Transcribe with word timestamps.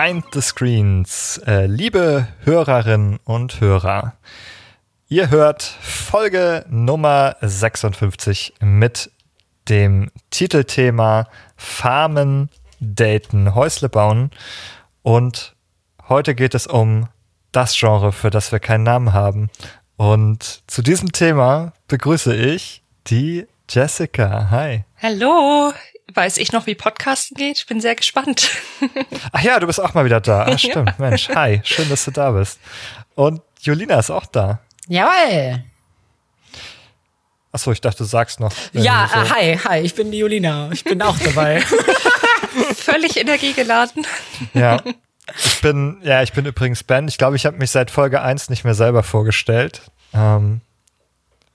Behind 0.00 0.24
the 0.32 0.40
Screens, 0.40 1.42
äh, 1.46 1.66
liebe 1.66 2.26
Hörerinnen 2.44 3.18
und 3.24 3.60
Hörer, 3.60 4.14
ihr 5.08 5.28
hört 5.28 5.62
Folge 5.62 6.64
Nummer 6.70 7.36
56 7.42 8.54
mit 8.62 9.10
dem 9.68 10.10
Titelthema 10.30 11.28
Farmen, 11.54 12.48
Daten, 12.80 13.54
Häusle 13.54 13.90
bauen 13.90 14.30
und 15.02 15.54
heute 16.08 16.34
geht 16.34 16.54
es 16.54 16.66
um 16.66 17.08
das 17.52 17.78
Genre, 17.78 18.12
für 18.12 18.30
das 18.30 18.52
wir 18.52 18.58
keinen 18.58 18.84
Namen 18.84 19.12
haben. 19.12 19.50
Und 19.98 20.62
zu 20.66 20.80
diesem 20.80 21.12
Thema 21.12 21.74
begrüße 21.88 22.34
ich 22.34 22.82
die 23.08 23.46
Jessica. 23.68 24.48
Hi. 24.50 24.84
Hallo. 25.02 25.74
Weiß 26.14 26.38
ich 26.38 26.52
noch, 26.52 26.66
wie 26.66 26.74
Podcasten 26.74 27.36
geht? 27.36 27.58
Ich 27.58 27.66
bin 27.66 27.80
sehr 27.80 27.94
gespannt. 27.94 28.50
Ach 29.32 29.42
ja, 29.42 29.60
du 29.60 29.66
bist 29.66 29.80
auch 29.80 29.94
mal 29.94 30.04
wieder 30.04 30.20
da. 30.20 30.46
Ach, 30.48 30.58
stimmt. 30.58 30.88
Ja. 30.88 30.94
Mensch, 30.98 31.28
hi. 31.28 31.60
Schön, 31.64 31.88
dass 31.88 32.04
du 32.04 32.10
da 32.10 32.30
bist. 32.32 32.58
Und 33.14 33.42
Julina 33.60 33.98
ist 33.98 34.10
auch 34.10 34.26
da. 34.26 34.60
Jawohl. 34.88 35.62
Achso, 37.52 37.72
ich 37.72 37.80
dachte, 37.80 37.98
du 37.98 38.04
sagst 38.04 38.40
noch. 38.40 38.52
Ja, 38.72 39.08
so. 39.12 39.20
äh, 39.20 39.28
hi, 39.28 39.58
hi, 39.58 39.78
ich 39.80 39.94
bin 39.94 40.10
die 40.10 40.18
Julina. 40.18 40.70
Ich 40.72 40.84
bin 40.84 41.02
auch 41.02 41.18
dabei. 41.18 41.60
Völlig 42.76 43.16
energiegeladen. 43.16 44.06
Ja. 44.54 44.80
Ich 45.36 45.60
bin, 45.60 45.98
ja, 46.02 46.22
ich 46.22 46.32
bin 46.32 46.46
übrigens 46.46 46.82
Ben. 46.82 47.08
Ich 47.08 47.18
glaube, 47.18 47.36
ich 47.36 47.46
habe 47.46 47.58
mich 47.58 47.70
seit 47.70 47.90
Folge 47.90 48.22
1 48.22 48.50
nicht 48.50 48.64
mehr 48.64 48.74
selber 48.74 49.02
vorgestellt. 49.02 49.82
Ähm, 50.12 50.60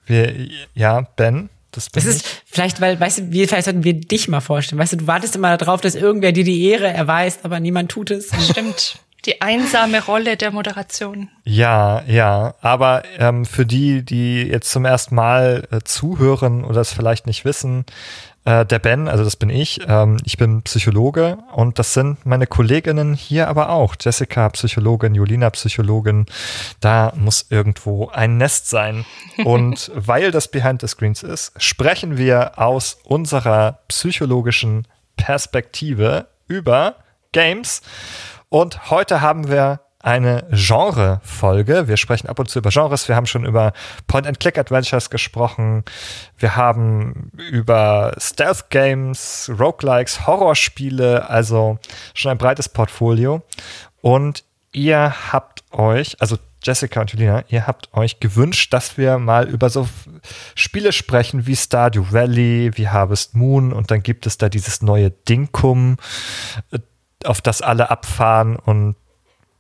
wir, 0.06 0.34
ja, 0.74 1.02
Ben. 1.02 1.50
Das, 1.76 1.90
das 1.90 2.06
ist 2.06 2.44
vielleicht, 2.46 2.82
weil, 2.82 3.00
weißt 3.00 3.20
du, 3.20 3.32
wir, 3.32 3.48
vielleicht 3.48 3.66
sollten 3.66 3.84
wir 3.84 3.94
dich 3.94 4.28
mal 4.28 4.42
vorstellen. 4.42 4.80
Weißt 4.80 4.94
du, 4.94 4.98
du 4.98 5.08
wartest 5.08 5.36
immer 5.36 5.56
darauf, 5.58 5.82
dass 5.82 5.96
irgendwer 5.96 6.32
dir 6.32 6.44
die 6.44 6.68
Ehre 6.68 6.88
erweist, 6.88 7.44
aber 7.44 7.60
niemand 7.60 7.92
tut 7.92 8.12
es. 8.12 8.32
Stimmt. 8.50 9.00
Die 9.26 9.42
einsame 9.42 10.04
Rolle 10.04 10.38
der 10.38 10.52
Moderation. 10.52 11.30
Ja, 11.46 12.04
ja. 12.06 12.54
Aber 12.62 13.04
ähm, 13.18 13.46
für 13.46 13.66
die, 13.66 14.04
die 14.04 14.44
jetzt 14.44 14.72
zum 14.72 14.86
ersten 14.86 15.16
Mal 15.16 15.68
äh, 15.72 15.80
zuhören 15.84 16.64
oder 16.64 16.82
es 16.82 16.94
vielleicht 16.94 17.26
nicht 17.26 17.44
wissen, 17.44 17.86
äh, 18.46 18.66
der 18.66 18.80
Ben, 18.80 19.08
also 19.08 19.24
das 19.24 19.36
bin 19.36 19.50
ich, 19.50 19.82
ähm, 19.88 20.18
ich 20.24 20.38
bin 20.38 20.62
Psychologe 20.62 21.40
und 21.54 21.80
das 21.80 21.94
sind 21.94 22.26
meine 22.26 22.48
Kolleginnen 22.48 23.16
hier 23.16 23.48
aber 23.48 23.70
auch. 23.70 23.96
Jessica 24.00 24.50
Psychologin, 24.50 25.16
Julina 25.16 25.50
Psychologin. 25.50 26.28
Da 26.80 27.12
muss 27.16 27.48
irgendwo 27.50 28.10
ein 28.10 28.38
Nest 28.38 28.70
sein. 28.70 29.04
Und 29.44 29.92
weil 29.96 30.32
das 30.32 30.50
Behind 30.50 30.80
the 30.82 30.88
Screens 30.88 31.24
ist, 31.24 31.54
sprechen 31.58 32.18
wir 32.18 32.60
aus 32.60 33.00
unserer 33.04 33.80
psychologischen 33.88 34.88
Perspektive 35.18 36.28
über 36.48 36.98
Games. 37.32 37.82
Und 38.50 38.92
heute 38.92 39.22
haben 39.22 39.50
wir 39.50 39.82
eine 40.06 40.46
Genre-Folge. 40.52 41.88
Wir 41.88 41.98
sprechen 41.98 42.30
ab 42.30 42.38
und 42.38 42.48
zu 42.48 42.60
über 42.60 42.70
Genres. 42.70 43.08
Wir 43.08 43.16
haben 43.16 43.26
schon 43.26 43.44
über 43.44 43.74
Point-and-Click-Adventures 44.06 45.10
gesprochen. 45.10 45.84
Wir 46.38 46.56
haben 46.56 47.32
über 47.36 48.14
Stealth-Games, 48.20 49.52
Roguelikes, 49.60 50.28
Horrorspiele, 50.28 51.28
also 51.28 51.80
schon 52.14 52.30
ein 52.30 52.38
breites 52.38 52.70
Portfolio. 52.70 53.42
Und 54.02 54.44
ihr 54.72 55.32
habt 55.34 55.64
euch, 55.72 56.16
also 56.22 56.38
Jessica 56.62 57.02
und 57.02 57.12
Julina, 57.12 57.44
ihr 57.48 57.66
habt 57.66 57.92
euch 57.92 58.20
gewünscht, 58.20 58.74
dass 58.74 59.00
wir 59.00 59.18
mal 59.18 59.48
über 59.48 59.72
so 59.72 59.88
Spiele 60.54 60.92
sprechen 60.92 61.48
wie 61.48 61.56
Stardew 61.56 62.06
Valley, 62.12 62.72
wie 62.76 62.90
Harvest 62.90 63.36
Moon 63.36 63.74
und 63.74 63.90
dann 63.90 64.04
gibt 64.04 64.28
es 64.28 64.38
da 64.38 64.50
dieses 64.50 64.84
neue 64.84 65.10
Dinkum, 65.10 65.98
auf 67.24 67.42
das 67.42 67.64
alle 67.64 67.90
abfahren 67.90 68.56
und 68.56 68.96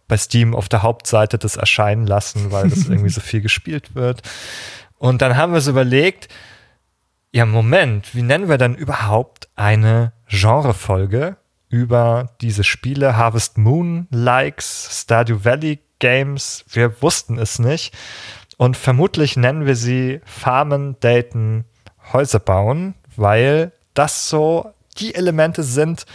bei 0.07 0.17
Steam 0.17 0.53
auf 0.53 0.69
der 0.69 0.83
Hauptseite 0.83 1.37
das 1.37 1.57
erscheinen 1.57 2.05
lassen, 2.05 2.51
weil 2.51 2.69
das 2.69 2.87
irgendwie 2.87 3.09
so 3.09 3.21
viel 3.21 3.41
gespielt 3.41 3.95
wird. 3.95 4.21
Und 4.97 5.21
dann 5.21 5.35
haben 5.35 5.51
wir 5.51 5.57
uns 5.57 5.67
überlegt, 5.67 6.29
ja, 7.31 7.45
Moment, 7.45 8.15
wie 8.15 8.21
nennen 8.21 8.47
wir 8.47 8.57
dann 8.57 8.75
überhaupt 8.75 9.49
eine 9.55 10.13
Genrefolge 10.27 11.37
über 11.69 12.29
diese 12.39 12.63
Spiele? 12.63 13.17
Harvest 13.17 13.57
Moon, 13.57 14.07
Likes, 14.09 15.01
Stardew 15.01 15.43
Valley 15.43 15.79
Games, 15.99 16.63
wir 16.69 17.01
wussten 17.01 17.37
es 17.37 17.59
nicht. 17.59 17.93
Und 18.57 18.77
vermutlich 18.77 19.35
nennen 19.35 19.65
wir 19.65 19.75
sie 19.75 20.21
Farmen, 20.23 20.95
Daten, 21.01 21.65
Häuser 22.13 22.39
bauen, 22.39 22.95
weil 23.17 23.73
das 23.93 24.29
so 24.29 24.71
die 24.97 25.15
Elemente 25.15 25.63
sind, 25.63 26.05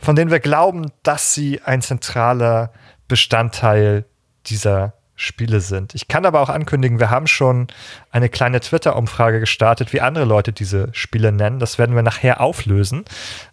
von 0.00 0.16
denen 0.16 0.30
wir 0.30 0.40
glauben, 0.40 0.90
dass 1.02 1.32
sie 1.32 1.60
ein 1.62 1.80
zentraler 1.80 2.72
Bestandteil 3.08 4.04
dieser 4.46 4.94
Spiele 5.16 5.60
sind. 5.60 5.94
Ich 5.94 6.08
kann 6.08 6.26
aber 6.26 6.40
auch 6.40 6.48
ankündigen, 6.48 6.98
wir 6.98 7.10
haben 7.10 7.28
schon 7.28 7.68
eine 8.10 8.28
kleine 8.28 8.58
Twitter-Umfrage 8.60 9.38
gestartet, 9.40 9.92
wie 9.92 10.00
andere 10.00 10.24
Leute 10.24 10.52
diese 10.52 10.88
Spiele 10.92 11.30
nennen. 11.30 11.60
Das 11.60 11.78
werden 11.78 11.94
wir 11.94 12.02
nachher 12.02 12.40
auflösen, 12.40 13.04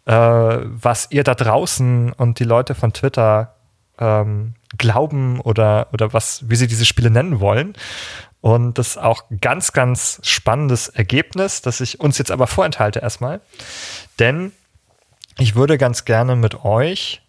äh, 0.05 0.13
was 0.13 1.07
ihr 1.11 1.23
da 1.23 1.35
draußen 1.35 2.13
und 2.13 2.39
die 2.39 2.45
Leute 2.45 2.73
von 2.73 2.93
Twitter 2.93 3.55
ähm, 3.99 4.55
glauben 4.77 5.39
oder, 5.39 5.87
oder 5.93 6.13
was, 6.13 6.49
wie 6.49 6.55
sie 6.55 6.67
diese 6.67 6.85
Spiele 6.85 7.11
nennen 7.11 7.39
wollen. 7.39 7.75
Und 8.41 8.79
das 8.79 8.89
ist 8.89 8.97
auch 8.97 9.25
ganz, 9.39 9.71
ganz 9.71 10.19
spannendes 10.23 10.89
Ergebnis, 10.89 11.61
das 11.61 11.79
ich 11.79 11.99
uns 11.99 12.17
jetzt 12.17 12.31
aber 12.31 12.47
vorenthalte 12.47 12.99
erstmal. 12.99 13.39
Denn 14.17 14.51
ich 15.37 15.55
würde 15.55 15.77
ganz 15.77 16.05
gerne 16.05 16.35
mit 16.35 16.65
euch 16.65 17.21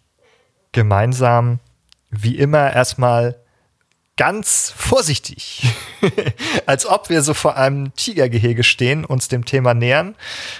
gemeinsam 0.71 1.59
wie 2.21 2.37
immer 2.37 2.71
erstmal 2.71 3.39
ganz 4.15 4.73
vorsichtig, 4.75 5.67
als 6.65 6.85
ob 6.85 7.09
wir 7.09 7.21
so 7.21 7.33
vor 7.33 7.57
einem 7.57 7.93
Tigergehege 7.95 8.63
stehen, 8.63 9.05
uns 9.05 9.27
dem 9.27 9.45
Thema 9.45 9.73
nähern, 9.73 10.15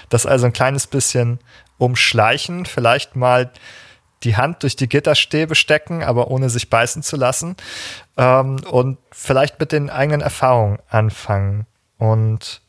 das 0.08 0.26
also 0.26 0.46
ein 0.46 0.52
kleines 0.52 0.86
bisschen 0.86 1.38
umschleichen, 1.78 2.66
vielleicht 2.66 3.16
mal 3.16 3.52
die 4.22 4.36
Hand 4.36 4.62
durch 4.62 4.74
die 4.74 4.88
Gitterstäbe 4.88 5.54
stecken, 5.54 6.02
aber 6.02 6.30
ohne 6.30 6.48
sich 6.50 6.70
beißen 6.70 7.02
zu 7.02 7.16
lassen 7.16 7.56
ähm, 8.16 8.56
und 8.70 8.98
vielleicht 9.12 9.60
mit 9.60 9.70
den 9.70 9.90
eigenen 9.90 10.22
Erfahrungen 10.22 10.78
anfangen. 10.88 11.66
Und 11.98 12.62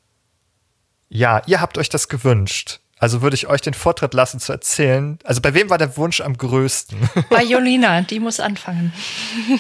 ja, 1.07 1.41
ihr 1.45 1.61
habt 1.61 1.77
euch 1.77 1.89
das 1.89 2.09
gewünscht. 2.09 2.81
Also 3.05 3.21
würde 3.21 3.35
ich 3.35 3.45
euch 3.45 3.61
den 3.61 3.75
Vortritt 3.75 4.15
lassen 4.15 4.39
zu 4.39 4.51
erzählen. 4.51 5.19
Also 5.23 5.39
bei 5.39 5.53
wem 5.53 5.69
war 5.69 5.77
der 5.77 5.95
Wunsch 5.95 6.21
am 6.21 6.35
größten? 6.35 6.97
Bei 7.29 7.43
Jolina, 7.43 8.01
die 8.01 8.19
muss 8.19 8.39
anfangen. 8.39 8.91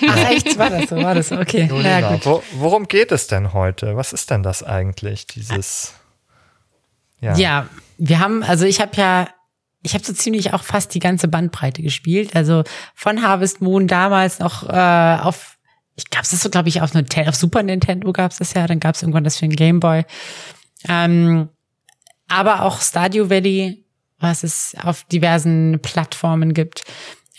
Ach 0.09 0.31
echt, 0.31 0.57
war 0.57 0.71
das 0.71 0.89
so, 0.89 0.95
war 0.95 1.13
das 1.13 1.27
so, 1.27 1.37
okay. 1.37 1.67
Jolina, 1.69 2.01
naja, 2.01 2.19
wo, 2.23 2.41
worum 2.53 2.87
geht 2.87 3.11
es 3.11 3.27
denn 3.27 3.53
heute? 3.53 3.95
Was 3.95 4.13
ist 4.13 4.31
denn 4.31 4.41
das 4.41 4.63
eigentlich, 4.63 5.27
dieses? 5.27 5.93
Ja, 7.21 7.37
ja 7.37 7.69
wir 7.99 8.19
haben, 8.19 8.41
also 8.41 8.65
ich 8.65 8.81
habe 8.81 8.93
ja, 8.95 9.29
ich 9.83 9.93
habe 9.93 10.03
so 10.03 10.13
ziemlich 10.13 10.55
auch 10.55 10.63
fast 10.63 10.95
die 10.95 10.99
ganze 10.99 11.27
Bandbreite 11.27 11.83
gespielt. 11.83 12.35
Also 12.35 12.63
von 12.95 13.21
Harvest 13.21 13.61
Moon 13.61 13.85
damals 13.85 14.39
noch 14.39 14.67
äh, 14.67 15.19
auf, 15.21 15.59
ich 15.95 16.09
gab 16.09 16.23
es 16.23 16.31
das 16.31 16.41
so, 16.41 16.49
glaube 16.49 16.69
ich, 16.69 16.81
auf, 16.81 16.95
auf 16.95 17.35
Super 17.35 17.61
Nintendo 17.61 18.11
gab 18.11 18.31
es 18.31 18.39
das 18.39 18.55
ja, 18.55 18.65
dann 18.65 18.79
gab 18.79 18.95
es 18.95 19.03
irgendwann 19.03 19.23
das 19.23 19.37
für 19.37 19.47
den 19.47 19.55
Game 19.55 19.79
Boy. 19.79 20.03
Ähm, 20.89 21.49
aber 22.27 22.63
auch 22.63 22.81
Stadio 22.81 23.29
Valley, 23.29 23.83
was 24.19 24.43
es 24.43 24.75
auf 24.81 25.03
diversen 25.05 25.79
Plattformen 25.81 26.53
gibt. 26.53 26.83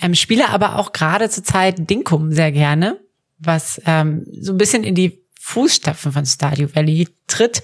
Ähm, 0.00 0.14
spiele 0.14 0.48
aber 0.50 0.76
auch 0.76 0.92
gerade 0.92 1.30
zur 1.30 1.44
Zeit 1.44 1.88
Dinkum 1.90 2.32
sehr 2.32 2.52
gerne, 2.52 2.98
was 3.38 3.80
ähm, 3.86 4.26
so 4.40 4.52
ein 4.52 4.58
bisschen 4.58 4.84
in 4.84 4.94
die 4.94 5.22
Fußstapfen 5.40 6.12
von 6.12 6.26
Stadio 6.26 6.74
Valley 6.74 7.08
tritt, 7.26 7.62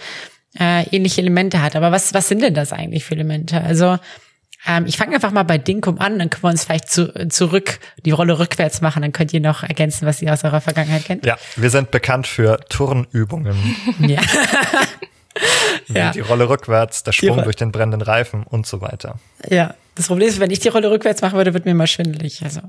äh, 0.58 0.84
ähnliche 0.94 1.20
Elemente 1.20 1.60
hat. 1.60 1.76
Aber 1.76 1.92
was, 1.92 2.14
was 2.14 2.28
sind 2.28 2.42
denn 2.42 2.54
das 2.54 2.72
eigentlich 2.72 3.04
für 3.04 3.14
Elemente? 3.14 3.60
Also 3.60 3.98
ähm, 4.66 4.86
ich 4.86 4.96
fange 4.96 5.14
einfach 5.14 5.32
mal 5.32 5.42
bei 5.42 5.58
Dinkum 5.58 5.98
an, 5.98 6.18
dann 6.18 6.30
können 6.30 6.44
wir 6.44 6.50
uns 6.50 6.64
vielleicht 6.64 6.90
zu, 6.90 7.28
zurück 7.28 7.80
die 8.04 8.12
Rolle 8.12 8.38
rückwärts 8.38 8.80
machen, 8.80 9.02
dann 9.02 9.12
könnt 9.12 9.32
ihr 9.32 9.40
noch 9.40 9.62
ergänzen, 9.62 10.06
was 10.06 10.22
ihr 10.22 10.32
aus 10.32 10.44
eurer 10.44 10.60
Vergangenheit 10.60 11.04
kennt. 11.04 11.26
Ja, 11.26 11.36
wir 11.56 11.70
sind 11.70 11.90
bekannt 11.90 12.26
für 12.26 12.60
Turnübungen. 12.68 13.56
ja. 13.98 14.20
ja. 15.88 16.12
Die 16.12 16.20
Rolle 16.20 16.48
rückwärts, 16.48 17.02
der 17.02 17.12
Sprung 17.12 17.42
durch 17.42 17.56
den 17.56 17.72
brennenden 17.72 18.02
Reifen 18.02 18.44
und 18.44 18.66
so 18.66 18.80
weiter. 18.80 19.18
Ja, 19.48 19.74
das 19.94 20.06
Problem 20.06 20.28
ist, 20.28 20.40
wenn 20.40 20.50
ich 20.50 20.60
die 20.60 20.68
Rolle 20.68 20.90
rückwärts 20.90 21.22
machen 21.22 21.36
würde, 21.36 21.54
wird 21.54 21.64
mir 21.64 21.74
mal 21.74 21.86
schwindelig. 21.86 22.42
Also 22.42 22.60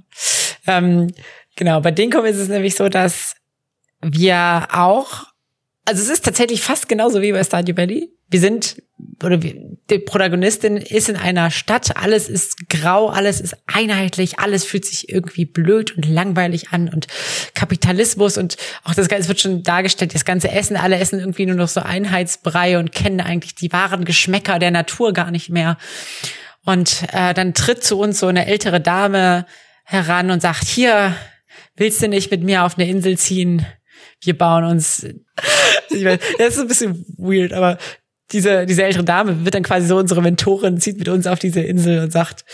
ähm, 0.67 1.11
genau, 1.55 1.81
bei 1.81 1.91
Dinkom 1.91 2.25
ist 2.25 2.37
es 2.37 2.47
nämlich 2.47 2.75
so, 2.75 2.89
dass 2.89 3.35
wir 4.01 4.67
auch, 4.71 5.25
also 5.85 6.01
es 6.01 6.09
ist 6.09 6.25
tatsächlich 6.25 6.61
fast 6.61 6.89
genauso 6.89 7.21
wie 7.21 7.31
bei 7.31 7.43
Stardew 7.43 7.77
Valley 7.77 8.09
wir 8.33 8.39
sind, 8.39 8.81
oder 9.23 9.37
die 9.37 9.99
Protagonistin 9.99 10.77
ist 10.77 11.07
in 11.07 11.15
einer 11.15 11.51
Stadt, 11.51 11.95
alles 11.97 12.29
ist 12.29 12.67
grau, 12.67 13.09
alles 13.09 13.39
ist 13.39 13.55
einheitlich, 13.67 14.39
alles 14.39 14.65
fühlt 14.65 14.85
sich 14.85 15.07
irgendwie 15.07 15.45
blöd 15.45 15.95
und 15.95 16.07
langweilig 16.07 16.69
an 16.71 16.89
und 16.89 17.07
Kapitalismus 17.53 18.39
und 18.39 18.57
auch 18.83 18.95
das 18.95 19.07
Ganze 19.09 19.27
wird 19.27 19.39
schon 19.39 19.61
dargestellt, 19.61 20.15
das 20.15 20.25
ganze 20.25 20.49
Essen, 20.51 20.77
alle 20.77 20.97
essen 20.97 21.19
irgendwie 21.19 21.45
nur 21.45 21.55
noch 21.55 21.67
so 21.67 21.81
Einheitsbrei 21.81 22.79
und 22.79 22.91
kennen 22.91 23.21
eigentlich 23.21 23.53
die 23.53 23.71
wahren 23.71 24.03
Geschmäcker 24.03 24.57
der 24.57 24.71
Natur 24.71 25.13
gar 25.13 25.29
nicht 25.29 25.49
mehr. 25.49 25.77
Und 26.65 27.03
äh, 27.11 27.35
dann 27.35 27.53
tritt 27.53 27.83
zu 27.83 27.99
uns 27.99 28.19
so 28.19 28.27
eine 28.27 28.47
ältere 28.47 28.81
Dame 28.81 29.45
heran 29.83 30.31
und 30.31 30.41
sagt, 30.41 30.65
hier, 30.65 31.15
willst 31.75 32.01
du 32.01 32.07
nicht 32.07 32.31
mit 32.31 32.41
mir 32.41 32.63
auf 32.63 32.79
eine 32.79 32.89
Insel 32.89 33.17
ziehen? 33.17 33.65
Wir 34.21 34.35
bauen 34.35 34.63
uns, 34.63 35.05
das 35.89 36.55
ist 36.55 36.59
ein 36.59 36.67
bisschen 36.67 37.05
weird, 37.17 37.53
aber 37.53 37.77
diese, 38.31 38.65
diese 38.65 38.83
ältere 38.83 39.03
Dame 39.03 39.45
wird 39.45 39.55
dann 39.55 39.63
quasi 39.63 39.87
so 39.87 39.97
unsere 39.97 40.21
Mentorin, 40.21 40.79
zieht 40.79 40.97
mit 40.97 41.09
uns 41.09 41.27
auf 41.27 41.39
diese 41.39 41.61
Insel 41.61 41.99
und 41.99 42.11
sagt, 42.11 42.45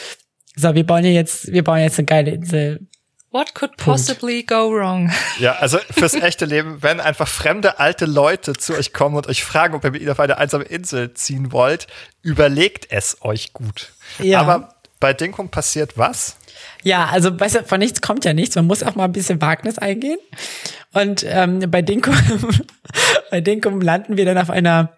so, 0.55 0.75
wir 0.75 0.85
bauen 0.85 1.05
jetzt, 1.05 1.51
wir 1.51 1.63
bauen 1.63 1.79
jetzt 1.79 1.99
eine 1.99 2.05
geile 2.05 2.31
Insel. 2.31 2.87
What 3.31 3.53
could 3.53 3.77
possibly 3.77 4.43
Punkt. 4.43 4.49
go 4.49 4.75
wrong? 4.75 5.11
Ja, 5.39 5.53
also 5.53 5.77
fürs 5.91 6.15
echte 6.15 6.45
Leben, 6.45 6.81
wenn 6.81 6.99
einfach 6.99 7.27
fremde 7.27 7.79
alte 7.79 8.05
Leute 8.05 8.53
zu 8.53 8.73
euch 8.73 8.91
kommen 8.91 9.15
und 9.15 9.27
euch 9.27 9.43
fragen, 9.43 9.75
ob 9.75 9.83
ihr 9.83 9.91
mit 9.91 10.01
ihnen 10.01 10.11
auf 10.11 10.19
eine 10.19 10.37
einsame 10.37 10.63
Insel 10.63 11.13
ziehen 11.13 11.51
wollt, 11.51 11.87
überlegt 12.23 12.87
es 12.89 13.17
euch 13.21 13.53
gut. 13.53 13.93
Ja. 14.17 14.41
Aber 14.41 14.73
bei 14.99 15.13
Dinkum 15.13 15.49
passiert 15.49 15.97
was? 15.97 16.37
Ja, 16.83 17.05
also 17.05 17.39
weißt 17.39 17.55
du, 17.55 17.63
von 17.63 17.79
nichts 17.79 18.01
kommt 18.01 18.25
ja 18.25 18.33
nichts. 18.33 18.55
Man 18.55 18.65
muss 18.65 18.83
auch 18.83 18.95
mal 18.95 19.05
ein 19.05 19.11
bisschen 19.11 19.41
Wagnis 19.41 19.77
eingehen. 19.77 20.19
Und 20.93 21.23
ähm, 21.27 21.59
bei 21.69 21.83
Dinkum, 21.83 22.15
bei 23.31 23.41
Dinkum 23.41 23.79
landen 23.79 24.17
wir 24.17 24.25
dann 24.25 24.39
auf 24.39 24.49
einer 24.49 24.97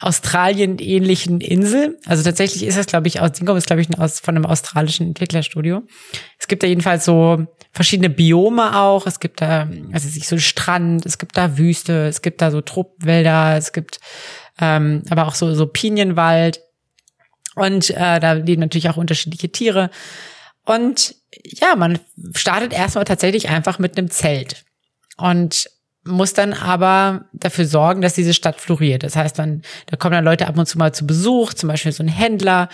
Australien-ähnlichen 0.00 1.40
Insel. 1.40 1.98
Also 2.04 2.22
tatsächlich 2.22 2.64
ist 2.64 2.76
das, 2.76 2.86
glaube 2.86 3.08
ich, 3.08 3.20
aus 3.20 3.32
Dinkum 3.32 3.56
ist, 3.56 3.66
glaube 3.66 3.80
ich, 3.80 3.98
aus, 3.98 4.20
von 4.20 4.36
einem 4.36 4.46
australischen 4.46 5.06
Entwicklerstudio. 5.06 5.82
Es 6.38 6.48
gibt 6.48 6.62
da 6.62 6.66
jedenfalls 6.66 7.04
so 7.04 7.46
verschiedene 7.72 8.10
Biome 8.10 8.78
auch. 8.78 9.06
Es 9.06 9.20
gibt 9.20 9.40
da, 9.40 9.68
also 9.92 10.08
sich 10.08 10.28
so 10.28 10.38
Strand, 10.38 11.06
es 11.06 11.18
gibt 11.18 11.36
da 11.36 11.56
Wüste, 11.58 12.06
es 12.06 12.22
gibt 12.22 12.42
da 12.42 12.50
so 12.50 12.60
Truppwälder, 12.60 13.56
es 13.56 13.72
gibt 13.72 14.00
ähm, 14.60 15.02
aber 15.10 15.26
auch 15.26 15.34
so, 15.34 15.54
so 15.54 15.66
Pinienwald. 15.66 16.60
Und 17.54 17.90
äh, 17.90 18.18
da 18.18 18.32
leben 18.32 18.60
natürlich 18.60 18.88
auch 18.88 18.96
unterschiedliche 18.96 19.50
Tiere. 19.50 19.90
Und 20.64 21.14
ja, 21.44 21.76
man 21.76 22.00
startet 22.34 22.72
erstmal 22.72 23.04
tatsächlich 23.04 23.48
einfach 23.48 23.78
mit 23.78 23.96
einem 23.96 24.10
Zelt. 24.10 24.64
Und 25.16 25.70
muss 26.04 26.34
dann 26.34 26.52
aber 26.52 27.26
dafür 27.32 27.66
sorgen, 27.66 28.02
dass 28.02 28.14
diese 28.14 28.34
Stadt 28.34 28.60
floriert. 28.60 29.02
Das 29.02 29.16
heißt, 29.16 29.38
dann, 29.38 29.62
da 29.86 29.96
kommen 29.96 30.12
dann 30.12 30.24
Leute 30.24 30.46
ab 30.46 30.58
und 30.58 30.66
zu 30.66 30.78
mal 30.78 30.92
zu 30.92 31.06
Besuch, 31.06 31.54
zum 31.54 31.68
Beispiel 31.68 31.92
so 31.92 32.02
ein 32.02 32.08
Händler. 32.08 32.68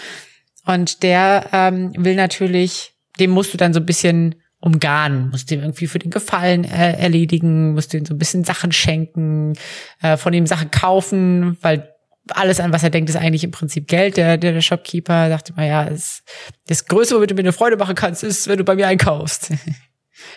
Und 0.67 1.03
der 1.03 1.47
ähm, 1.53 1.93
will 1.97 2.17
natürlich, 2.17 2.94
dem 3.19 3.31
musst 3.31 3.53
du 3.55 3.56
dann 3.56 3.73
so 3.73 3.81
ein 3.81 3.87
bisschen 3.87 4.37
umgarnen, 4.61 5.31
musst 5.31 5.50
ihm 5.50 5.61
irgendwie 5.61 5.87
für 5.87 5.99
den 5.99 6.11
Gefallen 6.11 6.65
äh, 6.65 6.93
erledigen, 6.99 7.73
musst 7.73 7.94
ihm 7.94 8.05
so 8.05 8.15
ein 8.15 8.19
bisschen 8.19 8.44
Sachen 8.44 8.73
schenken, 8.73 9.55
äh, 10.03 10.17
von 10.17 10.35
ihm 10.35 10.47
Sachen 10.47 10.71
kaufen, 10.71 11.56
weil 11.62 11.94
alles 12.29 12.61
an 12.61 12.73
was 12.73 12.82
er 12.82 12.91
denkt, 12.91 13.11
ist 13.11 13.17
eigentlich 13.17 13.44
im 13.44 13.50
Prinzip 13.50 13.88
Geld. 13.88 14.17
Der, 14.17 14.37
der, 14.37 14.53
der 14.53 14.61
Shopkeeper 14.61 15.29
sagte 15.31 15.55
mal, 15.55 15.67
ja, 15.67 15.85
das, 15.85 16.23
das 16.67 16.87
Größte, 16.87 17.17
womit 17.17 17.31
du 17.31 17.35
mir 17.35 17.41
eine 17.41 17.53
Freude 17.53 17.77
machen 17.77 17.94
kannst, 17.94 18.23
ist, 18.23 18.47
wenn 18.49 18.59
du 18.59 18.65
bei 18.65 18.75
mir 18.75 18.87
einkaufst. 18.87 19.53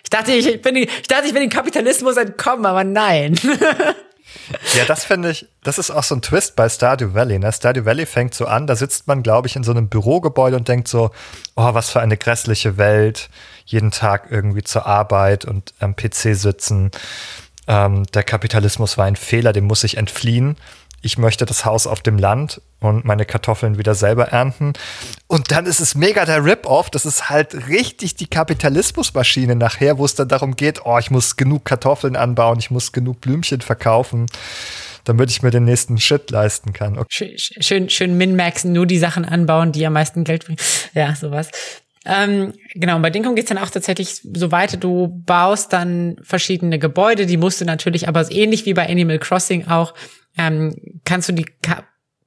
Ich 0.03 0.09
dachte, 0.09 0.31
ich 0.33 0.61
bin, 0.61 0.75
ich 0.75 1.07
dachte, 1.07 1.27
ich 1.27 1.33
bin 1.33 1.41
dem 1.41 1.49
Kapitalismus 1.49 2.17
entkommen, 2.17 2.65
aber 2.65 2.83
nein. 2.83 3.39
Ja, 4.75 4.85
das 4.85 5.05
finde 5.05 5.29
ich, 5.29 5.47
das 5.63 5.77
ist 5.77 5.91
auch 5.91 6.03
so 6.03 6.15
ein 6.15 6.21
Twist 6.21 6.55
bei 6.55 6.67
Stardew 6.67 7.13
Valley. 7.13 7.39
Ne? 7.39 7.51
Stardew 7.51 7.85
Valley 7.85 8.05
fängt 8.05 8.33
so 8.33 8.45
an, 8.45 8.67
da 8.67 8.75
sitzt 8.75 9.07
man, 9.07 9.23
glaube 9.23 9.47
ich, 9.47 9.55
in 9.55 9.63
so 9.63 9.71
einem 9.71 9.89
Bürogebäude 9.89 10.55
und 10.57 10.67
denkt 10.67 10.87
so, 10.87 11.11
oh, 11.55 11.73
was 11.73 11.89
für 11.89 12.01
eine 12.01 12.17
grässliche 12.17 12.77
Welt. 12.77 13.29
Jeden 13.65 13.91
Tag 13.91 14.27
irgendwie 14.29 14.63
zur 14.63 14.85
Arbeit 14.85 15.45
und 15.45 15.73
am 15.79 15.95
PC 15.95 16.35
sitzen. 16.35 16.91
Ähm, 17.67 18.05
der 18.13 18.23
Kapitalismus 18.23 18.97
war 18.97 19.05
ein 19.05 19.15
Fehler, 19.15 19.53
dem 19.53 19.65
muss 19.65 19.83
ich 19.83 19.97
entfliehen 19.97 20.57
ich 21.03 21.17
möchte 21.17 21.45
das 21.45 21.65
Haus 21.65 21.85
auf 21.85 22.01
dem 22.01 22.17
Land 22.17 22.61
und 22.79 23.03
meine 23.03 23.25
Kartoffeln 23.25 23.77
wieder 23.77 23.93
selber 23.93 24.29
ernten. 24.29 24.73
Und 25.27 25.51
dann 25.51 25.65
ist 25.65 25.81
es 25.81 25.95
mega 25.95 26.25
der 26.25 26.43
Rip-Off. 26.43 26.89
Das 26.89 27.05
ist 27.05 27.29
halt 27.29 27.67
richtig 27.67 28.15
die 28.15 28.27
Kapitalismusmaschine 28.27 29.55
nachher, 29.55 29.97
wo 29.97 30.05
es 30.05 30.15
dann 30.15 30.29
darum 30.29 30.55
geht, 30.55 30.85
oh, 30.85 30.97
ich 30.97 31.11
muss 31.11 31.35
genug 31.35 31.65
Kartoffeln 31.65 32.15
anbauen, 32.15 32.57
ich 32.57 32.71
muss 32.71 32.93
genug 32.93 33.19
Blümchen 33.19 33.59
verkaufen, 33.59 34.27
damit 35.03 35.29
ich 35.29 35.43
mir 35.43 35.51
den 35.51 35.65
nächsten 35.65 35.97
Shit 35.97 36.31
leisten 36.31 36.71
kann. 36.71 36.97
Okay. 36.97 37.35
Schön, 37.37 37.61
schön, 37.61 37.89
schön 37.89 38.17
min-maxen, 38.17 38.71
nur 38.71 38.85
die 38.85 38.97
Sachen 38.97 39.25
anbauen, 39.25 39.73
die 39.73 39.85
am 39.85 39.93
meisten 39.93 40.23
Geld 40.23 40.45
bringen. 40.45 40.59
Ja, 40.93 41.15
sowas. 41.15 41.49
Ähm, 42.05 42.53
genau, 42.73 42.99
bei 42.99 43.09
Dinkum 43.09 43.35
geht's 43.35 43.49
dann 43.49 43.57
auch 43.57 43.69
tatsächlich 43.69 44.21
so 44.33 44.51
weiter. 44.51 44.77
Du 44.77 45.21
baust 45.25 45.71
dann 45.71 46.17
verschiedene 46.21 46.79
Gebäude, 46.79 47.25
die 47.25 47.37
musst 47.37 47.61
du 47.61 47.65
natürlich, 47.65 48.07
aber 48.07 48.29
ähnlich 48.31 48.65
wie 48.65 48.73
bei 48.73 48.89
Animal 48.89 49.19
Crossing 49.19 49.67
auch 49.67 49.93
ähm, 50.37 50.75
kannst 51.05 51.29
du 51.29 51.33
die 51.33 51.45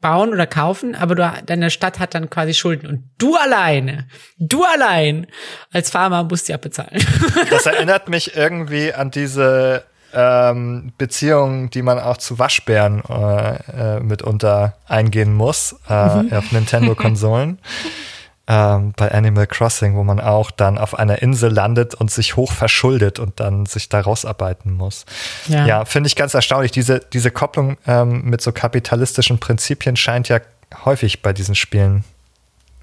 bauen 0.01 0.31
oder 0.33 0.47
kaufen, 0.47 0.95
aber 0.95 1.15
du, 1.15 1.33
deine 1.47 1.71
Stadt 1.71 1.99
hat 1.99 2.15
dann 2.15 2.31
quasi 2.31 2.55
Schulden 2.55 2.87
und 2.87 3.11
du 3.19 3.35
alleine, 3.35 4.07
du 4.39 4.63
allein 4.63 5.27
als 5.73 5.91
Farmer 5.91 6.25
musst 6.25 6.49
die 6.49 6.55
abbezahlen. 6.55 7.05
Das 7.51 7.67
erinnert 7.67 8.09
mich 8.09 8.37
irgendwie 8.37 8.93
an 8.93 9.11
diese 9.11 9.85
ähm, 10.15 10.93
Beziehung, 10.97 11.71
die 11.71 11.83
man 11.83 11.99
auch 11.99 12.17
zu 12.19 12.39
Waschbären 12.39 13.03
äh, 13.09 13.97
äh, 13.97 14.01
mitunter 14.01 14.77
eingehen 14.87 15.35
muss 15.35 15.77
äh, 15.89 16.23
mhm. 16.23 16.33
auf 16.33 16.53
Nintendo-Konsolen 16.53 17.59
ähm, 18.49 18.93
bei 18.97 19.11
Animal 19.11 19.47
Crossing, 19.47 19.97
wo 19.97 20.05
man 20.05 20.21
auch 20.21 20.51
dann 20.51 20.79
auf 20.79 20.99
einer 20.99 21.21
Insel 21.21 21.53
landet 21.53 21.95
und 21.95 22.11
sich 22.11 22.37
hoch 22.37 22.53
verschuldet 22.53 23.19
und 23.19 23.41
dann 23.41 23.67
sich 23.67 23.89
da 23.89 24.01
rausarbeiten 24.01 24.73
muss. 24.73 25.05
Ja, 25.49 25.67
ja 25.67 25.85
finde 25.85 26.07
ich 26.09 26.17
ganz 26.17 26.35
erstaunlich. 26.35 26.71
Diese, 26.71 27.01
diese 27.13 27.31
Kopplung 27.31 27.77
ähm, 27.87 28.23
mit 28.23 28.41
so 28.41 28.53
kapitalistischen 28.53 29.39
Prinzipien 29.39 29.97
scheint 29.97 30.29
ja 30.29 30.41
häufig 30.85 31.23
bei 31.23 31.33
diesen 31.33 31.55
Spielen 31.55 32.05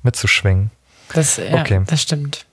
mitzuschwingen. 0.03 0.71
Das, 1.13 1.37
ja, 1.37 1.61
okay. 1.61 1.81
das 1.85 2.01
stimmt. 2.01 2.45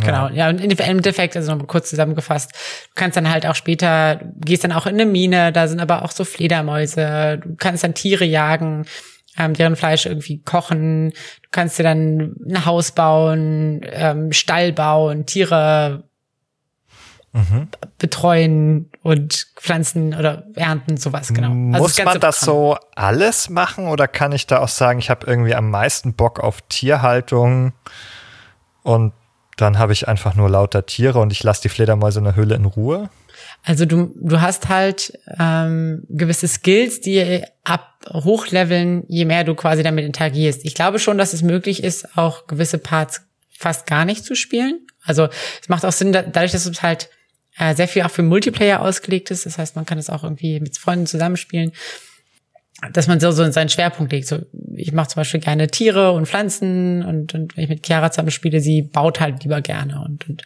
Genau, 0.00 0.28
ja, 0.28 0.48
und 0.48 0.58
im 0.58 0.78
Endeffekt, 0.78 1.36
also 1.36 1.50
nochmal 1.50 1.66
kurz 1.66 1.90
zusammengefasst, 1.90 2.52
du 2.52 2.92
kannst 2.94 3.18
dann 3.18 3.28
halt 3.28 3.44
auch 3.44 3.54
später, 3.54 4.20
gehst 4.36 4.64
dann 4.64 4.72
auch 4.72 4.86
in 4.86 4.94
eine 4.94 5.04
Mine, 5.04 5.52
da 5.52 5.68
sind 5.68 5.80
aber 5.80 6.02
auch 6.02 6.12
so 6.12 6.24
Fledermäuse, 6.24 7.38
du 7.44 7.56
kannst 7.56 7.84
dann 7.84 7.92
Tiere 7.92 8.24
jagen, 8.24 8.86
ähm, 9.38 9.54
deren 9.54 9.76
Fleisch 9.76 10.06
irgendwie 10.06 10.42
kochen. 10.42 11.10
Du 11.10 11.48
kannst 11.50 11.78
dir 11.78 11.84
dann 11.84 12.36
ein 12.46 12.64
Haus 12.64 12.92
bauen, 12.92 13.80
ähm, 13.84 14.32
Stall 14.32 14.72
bauen, 14.72 15.26
Tiere 15.26 16.04
mhm. 17.32 17.68
betreuen 17.98 18.90
und 19.02 19.46
pflanzen 19.56 20.14
oder 20.14 20.44
ernten, 20.54 20.96
sowas, 20.96 21.32
genau. 21.32 21.48
Also 21.48 21.82
Muss 21.82 21.94
das 21.94 22.04
man 22.04 22.20
das 22.20 22.40
so 22.40 22.76
alles 22.94 23.48
machen 23.48 23.88
oder 23.88 24.06
kann 24.08 24.32
ich 24.32 24.46
da 24.46 24.60
auch 24.60 24.68
sagen, 24.68 24.98
ich 24.98 25.10
habe 25.10 25.26
irgendwie 25.26 25.54
am 25.54 25.70
meisten 25.70 26.14
Bock 26.14 26.40
auf 26.40 26.60
Tierhaltung 26.68 27.72
und 28.82 29.12
dann 29.56 29.78
habe 29.78 29.92
ich 29.92 30.08
einfach 30.08 30.34
nur 30.34 30.50
lauter 30.50 30.86
Tiere 30.86 31.18
und 31.18 31.32
ich 31.32 31.42
lasse 31.42 31.62
die 31.62 31.68
Fledermäuse 31.68 32.18
in 32.18 32.24
der 32.24 32.36
Höhle 32.36 32.54
in 32.54 32.64
Ruhe? 32.64 33.10
Also 33.64 33.86
du, 33.86 34.12
du 34.20 34.40
hast 34.40 34.68
halt 34.68 35.18
ähm, 35.38 36.04
gewisse 36.08 36.48
Skills, 36.48 37.00
die 37.00 37.42
ab 37.64 37.88
hochleveln, 38.12 39.04
je 39.08 39.24
mehr 39.24 39.44
du 39.44 39.54
quasi 39.54 39.82
damit 39.82 40.04
interagierst. 40.04 40.64
Ich 40.64 40.74
glaube 40.74 40.98
schon, 40.98 41.18
dass 41.18 41.32
es 41.32 41.42
möglich 41.42 41.84
ist, 41.84 42.18
auch 42.18 42.48
gewisse 42.48 42.78
Parts 42.78 43.22
fast 43.56 43.86
gar 43.86 44.04
nicht 44.04 44.24
zu 44.24 44.34
spielen. 44.34 44.80
Also 45.04 45.28
es 45.60 45.68
macht 45.68 45.84
auch 45.84 45.92
Sinn, 45.92 46.12
dadurch, 46.12 46.50
dass 46.50 46.66
es 46.66 46.82
halt 46.82 47.08
äh, 47.56 47.74
sehr 47.76 47.86
viel 47.86 48.02
auch 48.02 48.10
für 48.10 48.22
Multiplayer 48.24 48.82
ausgelegt 48.82 49.30
ist. 49.30 49.46
Das 49.46 49.58
heißt, 49.58 49.76
man 49.76 49.86
kann 49.86 49.98
es 49.98 50.10
auch 50.10 50.24
irgendwie 50.24 50.58
mit 50.58 50.76
Freunden 50.76 51.06
zusammenspielen 51.06 51.72
dass 52.92 53.06
man 53.06 53.20
so, 53.20 53.30
so 53.30 53.48
seinen 53.50 53.68
Schwerpunkt 53.68 54.12
legt. 54.12 54.26
So, 54.26 54.40
ich 54.74 54.92
mache 54.92 55.08
zum 55.08 55.20
Beispiel 55.20 55.40
gerne 55.40 55.68
Tiere 55.68 56.12
und 56.12 56.26
Pflanzen 56.26 57.04
und, 57.04 57.32
und 57.34 57.56
wenn 57.56 57.64
ich 57.64 57.70
mit 57.70 57.86
Chiara 57.86 58.10
zusammen 58.10 58.30
spiele, 58.30 58.60
sie 58.60 58.82
baut 58.82 59.20
halt 59.20 59.44
lieber 59.44 59.60
gerne 59.60 60.02
und, 60.04 60.28
und 60.28 60.42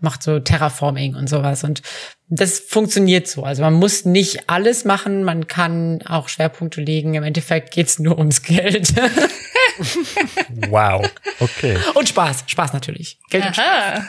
macht 0.00 0.22
so 0.22 0.40
Terraforming 0.40 1.14
und 1.14 1.28
sowas. 1.28 1.62
Und 1.62 1.82
das 2.28 2.58
funktioniert 2.58 3.28
so. 3.28 3.44
Also 3.44 3.62
man 3.62 3.74
muss 3.74 4.04
nicht 4.04 4.48
alles 4.48 4.84
machen, 4.84 5.24
man 5.24 5.46
kann 5.46 6.02
auch 6.06 6.28
Schwerpunkte 6.28 6.80
legen. 6.80 7.14
Im 7.14 7.22
Endeffekt 7.22 7.72
geht's 7.72 7.98
nur 7.98 8.18
ums 8.18 8.42
Geld. 8.42 8.94
wow. 10.68 11.08
Okay. 11.40 11.76
Und 11.94 12.08
Spaß. 12.08 12.44
Spaß 12.46 12.72
natürlich. 12.72 13.18
Geld 13.30 13.46
und 13.46 13.56
Spaß. 13.56 14.02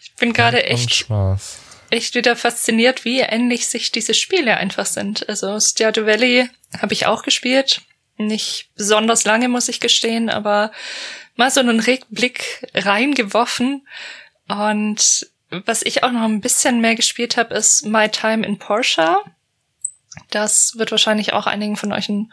Ich 0.00 0.14
bin 0.16 0.32
gerade 0.32 0.64
echt. 0.64 0.92
Spaß 0.94 1.58
echt 1.92 2.14
wieder 2.14 2.36
fasziniert, 2.36 3.04
wie 3.04 3.20
ähnlich 3.20 3.68
sich 3.68 3.92
diese 3.92 4.14
Spiele 4.14 4.56
einfach 4.56 4.86
sind. 4.86 5.28
Also 5.28 5.60
Stardew 5.60 6.06
Valley 6.06 6.48
habe 6.80 6.94
ich 6.94 7.06
auch 7.06 7.22
gespielt. 7.22 7.82
Nicht 8.16 8.70
besonders 8.76 9.24
lange, 9.24 9.48
muss 9.48 9.68
ich 9.68 9.78
gestehen, 9.78 10.30
aber 10.30 10.72
mal 11.36 11.50
so 11.50 11.60
einen 11.60 11.80
Rückblick 11.80 12.66
reingeworfen. 12.74 13.86
Und 14.48 15.26
was 15.66 15.82
ich 15.82 16.02
auch 16.02 16.12
noch 16.12 16.22
ein 16.22 16.40
bisschen 16.40 16.80
mehr 16.80 16.94
gespielt 16.94 17.36
habe, 17.36 17.54
ist 17.54 17.84
My 17.84 18.08
Time 18.08 18.46
in 18.46 18.58
Porsche. 18.58 19.16
Das 20.30 20.74
wird 20.76 20.90
wahrscheinlich 20.90 21.32
auch 21.32 21.46
einigen 21.46 21.76
von 21.76 21.92
euch 21.92 22.08
ein 22.08 22.32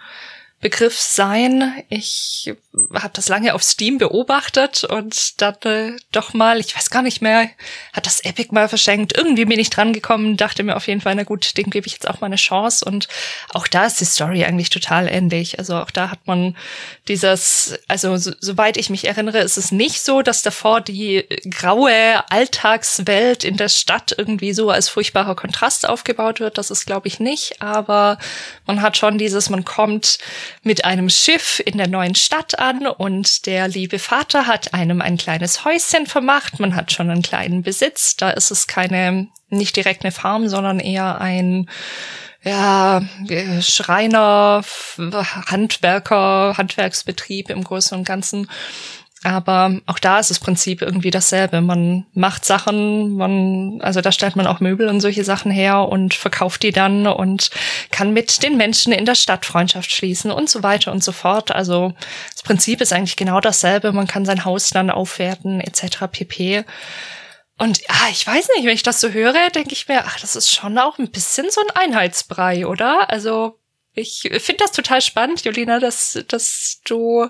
Begriff 0.61 0.99
sein. 0.99 1.83
Ich 1.87 2.53
habe 2.93 3.13
das 3.13 3.29
lange 3.29 3.53
auf 3.53 3.63
Steam 3.63 3.97
beobachtet 3.97 4.83
und 4.83 5.41
dann 5.41 5.55
äh, 5.63 5.91
doch 6.11 6.33
mal, 6.33 6.59
ich 6.59 6.75
weiß 6.75 6.89
gar 6.89 7.01
nicht 7.01 7.21
mehr, 7.21 7.49
hat 7.93 8.05
das 8.05 8.19
Epic 8.19 8.49
mal 8.51 8.67
verschenkt. 8.67 9.17
Irgendwie 9.17 9.45
bin 9.45 9.59
ich 9.59 9.69
dran 9.69 9.93
gekommen, 9.93 10.35
dachte 10.35 10.63
mir 10.63 10.75
auf 10.75 10.87
jeden 10.87 10.99
Fall, 10.99 11.15
na 11.15 11.23
gut, 11.23 11.57
dem 11.57 11.69
gebe 11.69 11.87
ich 11.87 11.93
jetzt 11.93 12.09
auch 12.09 12.19
mal 12.19 12.27
eine 12.27 12.35
Chance. 12.35 12.83
Und 12.83 13.07
auch 13.53 13.67
da 13.67 13.85
ist 13.85 14.01
die 14.01 14.05
Story 14.05 14.43
eigentlich 14.43 14.69
total 14.69 15.07
ähnlich. 15.07 15.59
Also 15.59 15.77
auch 15.77 15.91
da 15.91 16.11
hat 16.11 16.27
man 16.27 16.57
dieses, 17.07 17.79
also 17.87 18.17
so, 18.17 18.33
soweit 18.41 18.75
ich 18.75 18.89
mich 18.89 19.07
erinnere, 19.07 19.39
ist 19.39 19.57
es 19.57 19.71
nicht 19.71 20.01
so, 20.01 20.21
dass 20.21 20.41
davor 20.41 20.81
die 20.81 21.25
graue 21.49 22.29
Alltagswelt 22.29 23.45
in 23.45 23.55
der 23.55 23.69
Stadt 23.69 24.13
irgendwie 24.17 24.51
so 24.51 24.69
als 24.69 24.89
furchtbarer 24.89 25.35
Kontrast 25.35 25.87
aufgebaut 25.87 26.41
wird. 26.41 26.57
Das 26.57 26.69
ist, 26.69 26.85
glaube 26.85 27.07
ich, 27.07 27.21
nicht. 27.21 27.61
Aber 27.61 28.17
man 28.67 28.81
hat 28.81 28.97
schon 28.97 29.17
dieses, 29.17 29.49
man 29.49 29.63
kommt 29.63 30.19
mit 30.63 30.85
einem 30.85 31.09
Schiff 31.09 31.61
in 31.65 31.77
der 31.77 31.87
neuen 31.87 32.15
Stadt 32.15 32.59
an 32.59 32.87
und 32.87 33.45
der 33.45 33.67
liebe 33.67 33.99
Vater 33.99 34.47
hat 34.47 34.73
einem 34.73 35.01
ein 35.01 35.17
kleines 35.17 35.65
Häuschen 35.65 36.05
vermacht. 36.05 36.59
Man 36.59 36.75
hat 36.75 36.91
schon 36.91 37.09
einen 37.09 37.21
kleinen 37.21 37.63
Besitz. 37.63 38.15
Da 38.15 38.31
ist 38.31 38.51
es 38.51 38.67
keine, 38.67 39.27
nicht 39.49 39.75
direkt 39.75 40.03
eine 40.03 40.11
Farm, 40.11 40.47
sondern 40.47 40.79
eher 40.79 41.19
ein, 41.21 41.69
ja, 42.43 43.01
Schreiner, 43.61 44.63
Handwerker, 44.97 46.55
Handwerksbetrieb 46.57 47.49
im 47.49 47.63
Großen 47.63 47.97
und 47.97 48.05
Ganzen. 48.05 48.49
Aber 49.23 49.81
auch 49.85 49.99
da 49.99 50.19
ist 50.19 50.29
das 50.29 50.39
Prinzip 50.39 50.81
irgendwie 50.81 51.11
dasselbe. 51.11 51.59
Man 51.59 52.05
macht 52.13 52.45
Sachen, 52.45 53.17
man, 53.17 53.81
also 53.81 53.99
da 53.99 54.13
stellt 54.13 54.37
man 54.37 54.47
auch 54.47 54.61
Möbel 54.61 54.87
und 54.87 55.01
solche 55.01 55.25
Sachen 55.25 55.51
her 55.51 55.89
und 55.89 56.13
verkauft 56.13 56.63
die 56.63 56.71
dann 56.71 57.05
und 57.05 57.49
kann 57.91 58.13
mit 58.13 58.43
den 58.43 58.55
Menschen 58.55 58.93
in 58.93 59.05
der 59.05 59.15
Stadt 59.15 59.45
Freundschaft 59.45 59.91
schließen 59.91 60.31
und 60.31 60.49
so 60.49 60.63
weiter 60.63 60.93
und 60.93 61.03
so 61.03 61.11
fort. 61.11 61.51
Also 61.51 61.93
das 62.31 62.43
Prinzip 62.43 62.79
ist 62.79 62.93
eigentlich 62.93 63.17
genau 63.17 63.41
dasselbe. 63.41 63.91
Man 63.91 64.07
kann 64.07 64.25
sein 64.25 64.45
Haus 64.45 64.69
dann 64.69 64.89
aufwerten 64.89 65.59
etc. 65.59 66.07
pp. 66.09 66.63
Und 67.57 67.81
ja, 67.81 67.95
ich 68.09 68.25
weiß 68.25 68.47
nicht, 68.55 68.65
wenn 68.65 68.73
ich 68.73 68.83
das 68.83 69.01
so 69.01 69.09
höre, 69.09 69.49
denke 69.49 69.73
ich 69.73 69.89
mir, 69.89 70.05
ach, 70.05 70.17
das 70.21 70.37
ist 70.37 70.49
schon 70.49 70.77
auch 70.77 70.97
ein 70.97 71.11
bisschen 71.11 71.47
so 71.49 71.59
ein 71.59 71.75
Einheitsbrei, 71.75 72.65
oder? 72.65 73.09
Also 73.09 73.59
ich 73.93 74.21
finde 74.21 74.63
das 74.63 74.71
total 74.71 75.01
spannend, 75.01 75.43
Julina, 75.43 75.79
dass, 75.79 76.23
dass 76.29 76.79
du 76.85 77.27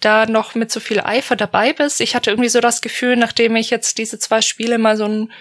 da 0.00 0.26
noch 0.26 0.54
mit 0.54 0.72
so 0.72 0.80
viel 0.80 1.00
Eifer 1.00 1.36
dabei 1.36 1.72
bist. 1.72 2.00
Ich 2.00 2.14
hatte 2.14 2.30
irgendwie 2.30 2.48
so 2.48 2.60
das 2.60 2.80
Gefühl, 2.80 3.16
nachdem 3.16 3.56
ich 3.56 3.70
jetzt 3.70 3.98
diese 3.98 4.18
zwei 4.18 4.40
Spiele 4.42 4.78
mal 4.78 4.96
so 4.96 5.04
ein 5.04 5.32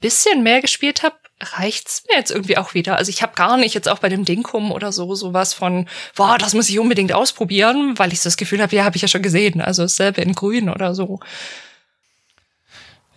bisschen 0.00 0.42
mehr 0.42 0.60
gespielt 0.60 1.02
habe, 1.02 1.16
reicht's 1.40 2.04
mir 2.08 2.16
jetzt 2.16 2.30
irgendwie 2.30 2.56
auch 2.56 2.74
wieder. 2.74 2.96
Also 2.96 3.10
ich 3.10 3.22
habe 3.22 3.34
gar 3.34 3.56
nicht 3.56 3.74
jetzt 3.74 3.88
auch 3.88 3.98
bei 3.98 4.08
dem 4.08 4.24
Dinkum 4.24 4.72
oder 4.72 4.90
so 4.92 5.14
sowas 5.14 5.52
von, 5.52 5.86
boah, 6.14 6.38
das 6.38 6.54
muss 6.54 6.68
ich 6.68 6.78
unbedingt 6.78 7.12
ausprobieren, 7.12 7.98
weil 7.98 8.12
ich 8.12 8.20
so 8.20 8.28
das 8.28 8.36
Gefühl 8.36 8.62
habe, 8.62 8.74
ja, 8.74 8.84
habe 8.84 8.96
ich 8.96 9.02
ja 9.02 9.08
schon 9.08 9.22
gesehen. 9.22 9.60
Also 9.60 9.82
dasselbe 9.82 10.22
in 10.22 10.34
Grün 10.34 10.70
oder 10.70 10.94
so. 10.94 11.20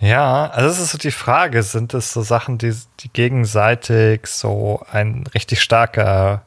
Ja, 0.01 0.49
also 0.49 0.69
es 0.69 0.79
ist 0.79 0.91
so 0.91 0.97
die 0.97 1.11
Frage, 1.11 1.61
sind 1.61 1.93
es 1.93 2.13
so 2.13 2.21
Sachen, 2.21 2.57
die, 2.57 2.73
die 3.01 3.09
gegenseitig 3.09 4.27
so 4.27 4.85
ein 4.91 5.25
richtig 5.33 5.61
starker 5.61 6.45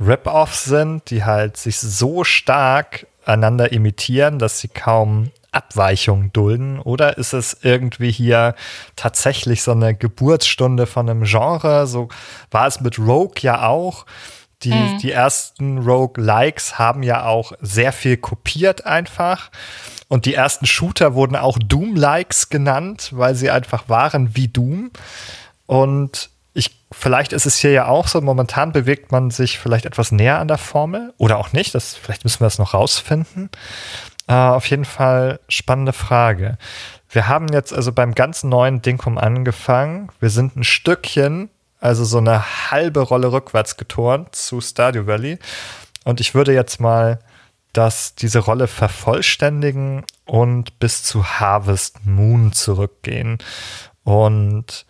Rip-Off 0.00 0.54
sind, 0.54 1.10
die 1.10 1.24
halt 1.24 1.56
sich 1.56 1.78
so 1.78 2.24
stark 2.24 3.06
einander 3.28 3.72
imitieren, 3.72 4.38
dass 4.38 4.60
sie 4.60 4.68
kaum 4.68 5.30
Abweichung 5.52 6.32
dulden? 6.32 6.78
Oder 6.78 7.18
ist 7.18 7.32
es 7.32 7.58
irgendwie 7.62 8.10
hier 8.10 8.54
tatsächlich 8.96 9.62
so 9.62 9.72
eine 9.72 9.94
Geburtsstunde 9.94 10.86
von 10.86 11.08
einem 11.08 11.24
Genre? 11.24 11.86
So 11.86 12.08
war 12.50 12.66
es 12.66 12.80
mit 12.80 12.98
Rogue 12.98 13.40
ja 13.40 13.66
auch. 13.66 14.06
Die, 14.62 14.74
mhm. 14.74 14.98
die 14.98 15.12
ersten 15.12 15.78
Rogue-Likes 15.78 16.78
haben 16.78 17.04
ja 17.04 17.24
auch 17.26 17.52
sehr 17.60 17.92
viel 17.92 18.16
kopiert 18.16 18.86
einfach. 18.86 19.50
Und 20.08 20.26
die 20.26 20.34
ersten 20.34 20.66
Shooter 20.66 21.14
wurden 21.14 21.36
auch 21.36 21.58
Doom-Likes 21.58 22.48
genannt, 22.48 23.10
weil 23.12 23.34
sie 23.34 23.50
einfach 23.50 23.88
waren 23.88 24.34
wie 24.34 24.48
Doom. 24.48 24.90
Und 25.66 26.30
ich, 26.58 26.84
vielleicht 26.90 27.32
ist 27.32 27.46
es 27.46 27.56
hier 27.56 27.70
ja 27.70 27.86
auch 27.86 28.08
so, 28.08 28.20
momentan 28.20 28.72
bewegt 28.72 29.12
man 29.12 29.30
sich 29.30 29.60
vielleicht 29.60 29.86
etwas 29.86 30.10
näher 30.10 30.40
an 30.40 30.48
der 30.48 30.58
Formel 30.58 31.14
oder 31.16 31.38
auch 31.38 31.52
nicht. 31.52 31.72
Das, 31.74 31.94
vielleicht 31.94 32.24
müssen 32.24 32.40
wir 32.40 32.46
das 32.46 32.58
noch 32.58 32.74
rausfinden. 32.74 33.48
Äh, 34.26 34.34
auf 34.34 34.66
jeden 34.66 34.84
Fall 34.84 35.38
spannende 35.48 35.92
Frage. 35.92 36.58
Wir 37.08 37.28
haben 37.28 37.46
jetzt 37.52 37.72
also 37.72 37.92
beim 37.92 38.12
ganz 38.12 38.42
neuen 38.42 38.82
Dinkum 38.82 39.18
angefangen. 39.18 40.10
Wir 40.18 40.30
sind 40.30 40.56
ein 40.56 40.64
Stückchen, 40.64 41.48
also 41.80 42.04
so 42.04 42.18
eine 42.18 42.70
halbe 42.72 43.00
Rolle 43.00 43.30
rückwärts 43.30 43.76
geturnt 43.76 44.34
zu 44.34 44.60
Stardew 44.60 45.06
Valley. 45.06 45.38
Und 46.04 46.20
ich 46.20 46.34
würde 46.34 46.52
jetzt 46.52 46.80
mal 46.80 47.20
das, 47.72 48.16
diese 48.16 48.40
Rolle 48.40 48.66
vervollständigen 48.66 50.04
und 50.24 50.80
bis 50.80 51.04
zu 51.04 51.24
Harvest 51.24 52.04
Moon 52.04 52.52
zurückgehen. 52.52 53.38
Und 54.02 54.86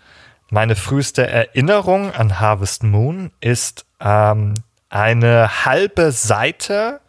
meine 0.51 0.77
früheste 0.77 1.27
Erinnerung 1.27 2.13
an 2.13 2.41
Harvest 2.41 2.83
Moon 2.83 3.31
ist 3.41 3.85
ähm, 4.01 4.55
eine 4.89 5.65
halbe 5.65 6.13
Seite 6.13 7.01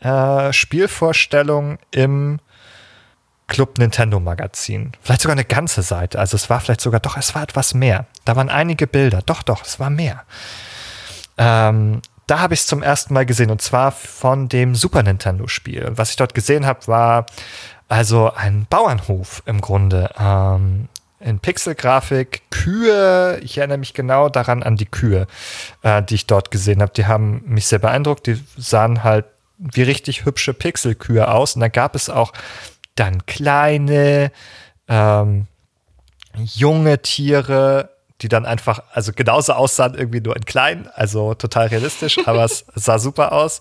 äh, 0.00 0.52
Spielvorstellung 0.52 1.78
im 1.90 2.38
Club 3.46 3.78
Nintendo 3.78 4.20
Magazin. 4.20 4.92
Vielleicht 5.00 5.22
sogar 5.22 5.34
eine 5.34 5.44
ganze 5.44 5.82
Seite. 5.82 6.18
Also 6.18 6.36
es 6.36 6.50
war 6.50 6.60
vielleicht 6.60 6.80
sogar, 6.80 7.00
doch, 7.00 7.16
es 7.16 7.34
war 7.34 7.42
etwas 7.42 7.74
mehr. 7.74 8.06
Da 8.24 8.36
waren 8.36 8.48
einige 8.50 8.86
Bilder. 8.86 9.22
Doch, 9.24 9.42
doch, 9.42 9.64
es 9.64 9.78
war 9.78 9.88
mehr. 9.88 10.24
Ähm, 11.38 12.02
da 12.26 12.40
habe 12.40 12.54
ich 12.54 12.60
es 12.60 12.66
zum 12.66 12.82
ersten 12.82 13.14
Mal 13.14 13.24
gesehen 13.24 13.50
und 13.50 13.62
zwar 13.62 13.92
von 13.92 14.48
dem 14.48 14.74
Super 14.74 15.02
Nintendo 15.02 15.46
Spiel. 15.46 15.92
Was 15.92 16.10
ich 16.10 16.16
dort 16.16 16.34
gesehen 16.34 16.66
habe, 16.66 16.86
war 16.88 17.26
also 17.88 18.32
ein 18.32 18.66
Bauernhof 18.68 19.42
im 19.46 19.60
Grunde. 19.60 20.10
Ähm, 20.18 20.88
in 21.26 21.40
Pixelgrafik 21.40 22.42
Kühe. 22.50 23.40
Ich 23.42 23.58
erinnere 23.58 23.78
mich 23.78 23.94
genau 23.94 24.28
daran 24.28 24.62
an 24.62 24.76
die 24.76 24.86
Kühe, 24.86 25.26
äh, 25.82 26.02
die 26.02 26.14
ich 26.14 26.26
dort 26.26 26.52
gesehen 26.52 26.80
habe. 26.80 26.92
Die 26.92 27.06
haben 27.06 27.42
mich 27.46 27.66
sehr 27.66 27.80
beeindruckt. 27.80 28.28
Die 28.28 28.40
sahen 28.56 29.02
halt 29.02 29.24
wie 29.58 29.82
richtig 29.82 30.24
hübsche 30.24 30.54
Pixelkühe 30.54 31.28
aus. 31.28 31.56
Und 31.56 31.62
da 31.62 31.68
gab 31.68 31.96
es 31.96 32.08
auch 32.08 32.32
dann 32.94 33.26
kleine, 33.26 34.30
ähm, 34.86 35.48
junge 36.36 37.02
Tiere, 37.02 37.90
die 38.20 38.28
dann 38.28 38.46
einfach, 38.46 38.82
also 38.92 39.12
genauso 39.12 39.54
aussahen, 39.54 39.94
irgendwie 39.94 40.20
nur 40.20 40.36
in 40.36 40.44
klein, 40.44 40.88
also 40.94 41.34
total 41.34 41.66
realistisch, 41.66 42.18
aber 42.24 42.44
es 42.44 42.64
sah 42.74 42.98
super 42.98 43.32
aus. 43.32 43.60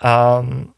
Ähm, 0.00 0.72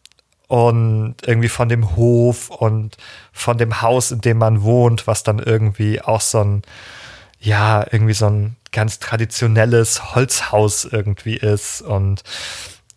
und 0.49 1.17
irgendwie 1.25 1.49
von 1.49 1.69
dem 1.69 1.95
Hof 1.95 2.51
und 2.51 2.97
von 3.33 3.59
dem 3.59 3.81
Haus, 3.83 4.11
in 4.11 4.23
dem 4.23 4.39
man 4.39 4.63
wohnt, 4.63 5.07
was 5.07 5.23
dann 5.23 5.39
irgendwie 5.39 6.01
auch 6.01 6.23
so 6.23 6.43
ein, 6.43 6.63
ja, 7.39 7.87
irgendwie 7.91 8.15
so 8.15 8.27
ein 8.27 8.57
ganz 8.73 8.99
traditionelles 8.99 10.15
Holzhaus 10.15 10.87
irgendwie 10.87 11.37
ist. 11.37 11.83
Und 11.83 12.23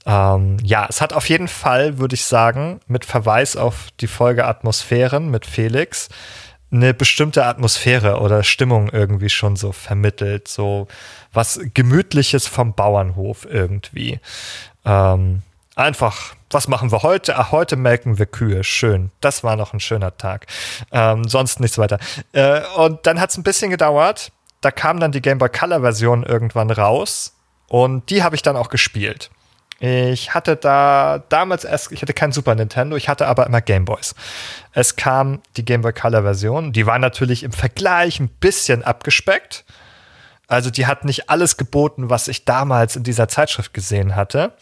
ähm, 0.05 0.58
ja, 0.63 0.88
es 0.89 1.01
hat 1.01 1.13
auf 1.13 1.27
jeden 1.29 1.50
Fall, 1.50 1.98
würde 1.98 2.15
ich 2.15 2.24
sagen, 2.25 2.79
mit 2.88 3.05
Verweis 3.05 3.58
auf 3.58 3.89
die 4.00 4.08
Folge 4.08 4.46
Atmosphären 4.48 5.29
mit 5.29 5.46
Felix, 5.46 6.08
eine 6.72 6.93
bestimmte 6.93 7.46
Atmosphäre 7.46 8.22
oder 8.22 8.43
Stimmung 8.43 8.89
irgendwie 8.89 9.29
schon 9.29 9.58
so 9.58 9.74
vermittelt. 9.74 10.48
So 10.48 10.88
was 11.34 11.60
Gemütliches 11.74 12.48
vom 12.48 12.74
Bauernhof 12.74 13.46
irgendwie. 13.46 14.22
Ähm, 14.86 15.41
einfach 15.75 16.36
was 16.54 16.68
machen 16.68 16.92
wir 16.92 17.04
heute? 17.04 17.38
Ach, 17.38 17.51
heute 17.51 17.75
melken 17.75 18.20
wir 18.20 18.25
Kühe. 18.25 18.63
Schön. 18.63 19.12
Das 19.22 19.44
war 19.44 19.56
noch 19.56 19.74
ein 19.74 19.80
schöner 19.80 20.18
Tag. 20.18 20.48
Ähm, 20.92 21.28
sonst 21.28 21.60
nichts 21.60 21.78
weiter. 21.78 21.98
Äh, 22.34 22.62
und 22.75 23.06
dann 23.06 23.20
hat 23.20 23.30
es 23.32 23.38
ein 23.38 23.44
bisschen 23.44 23.72
gedauert. 23.72 24.32
Da 24.62 24.72
kam 24.72 25.00
dann 25.00 25.12
die 25.12 25.22
Game 25.22 25.38
Boy 25.38 25.50
Color 25.50 25.82
Version 25.82 26.24
irgendwann 26.24 26.70
raus. 26.70 27.34
Und 27.68 28.10
die 28.10 28.24
habe 28.24 28.36
ich 28.36 28.42
dann 28.42 28.58
auch 28.58 28.70
gespielt. 28.70 29.30
Ich 29.80 30.36
hatte 30.36 30.58
da 30.58 31.24
damals 31.30 31.63
erst, 31.63 31.92
ich 31.92 32.04
hatte 32.04 32.13
kein 32.13 32.32
Super 32.32 32.54
Nintendo, 32.54 32.96
ich 32.98 33.10
hatte 33.10 33.28
aber 33.28 33.48
immer 33.48 33.62
Game 33.62 33.86
Boys. 33.86 34.13
Es 34.74 34.96
kam 34.96 35.42
die 35.58 35.66
Game 35.66 35.82
Boy 35.82 35.92
Color 35.92 36.22
Version, 36.22 36.72
die 36.72 36.86
war 36.86 37.00
natürlich 37.00 37.42
im 37.42 37.51
Vergleich 37.51 38.20
ein 38.20 38.28
bisschen 38.28 38.84
abgespeckt. 38.84 39.66
Also 40.48 40.70
die 40.70 40.86
hat 40.86 41.04
nicht 41.06 41.32
alles 41.32 41.58
geboten, 41.58 42.12
was 42.12 42.28
ich 42.28 42.46
damals 42.46 42.96
in 42.96 43.04
dieser 43.04 43.28
Zeitschrift 43.28 43.74
gesehen 43.74 44.16
hatte. 44.16 44.54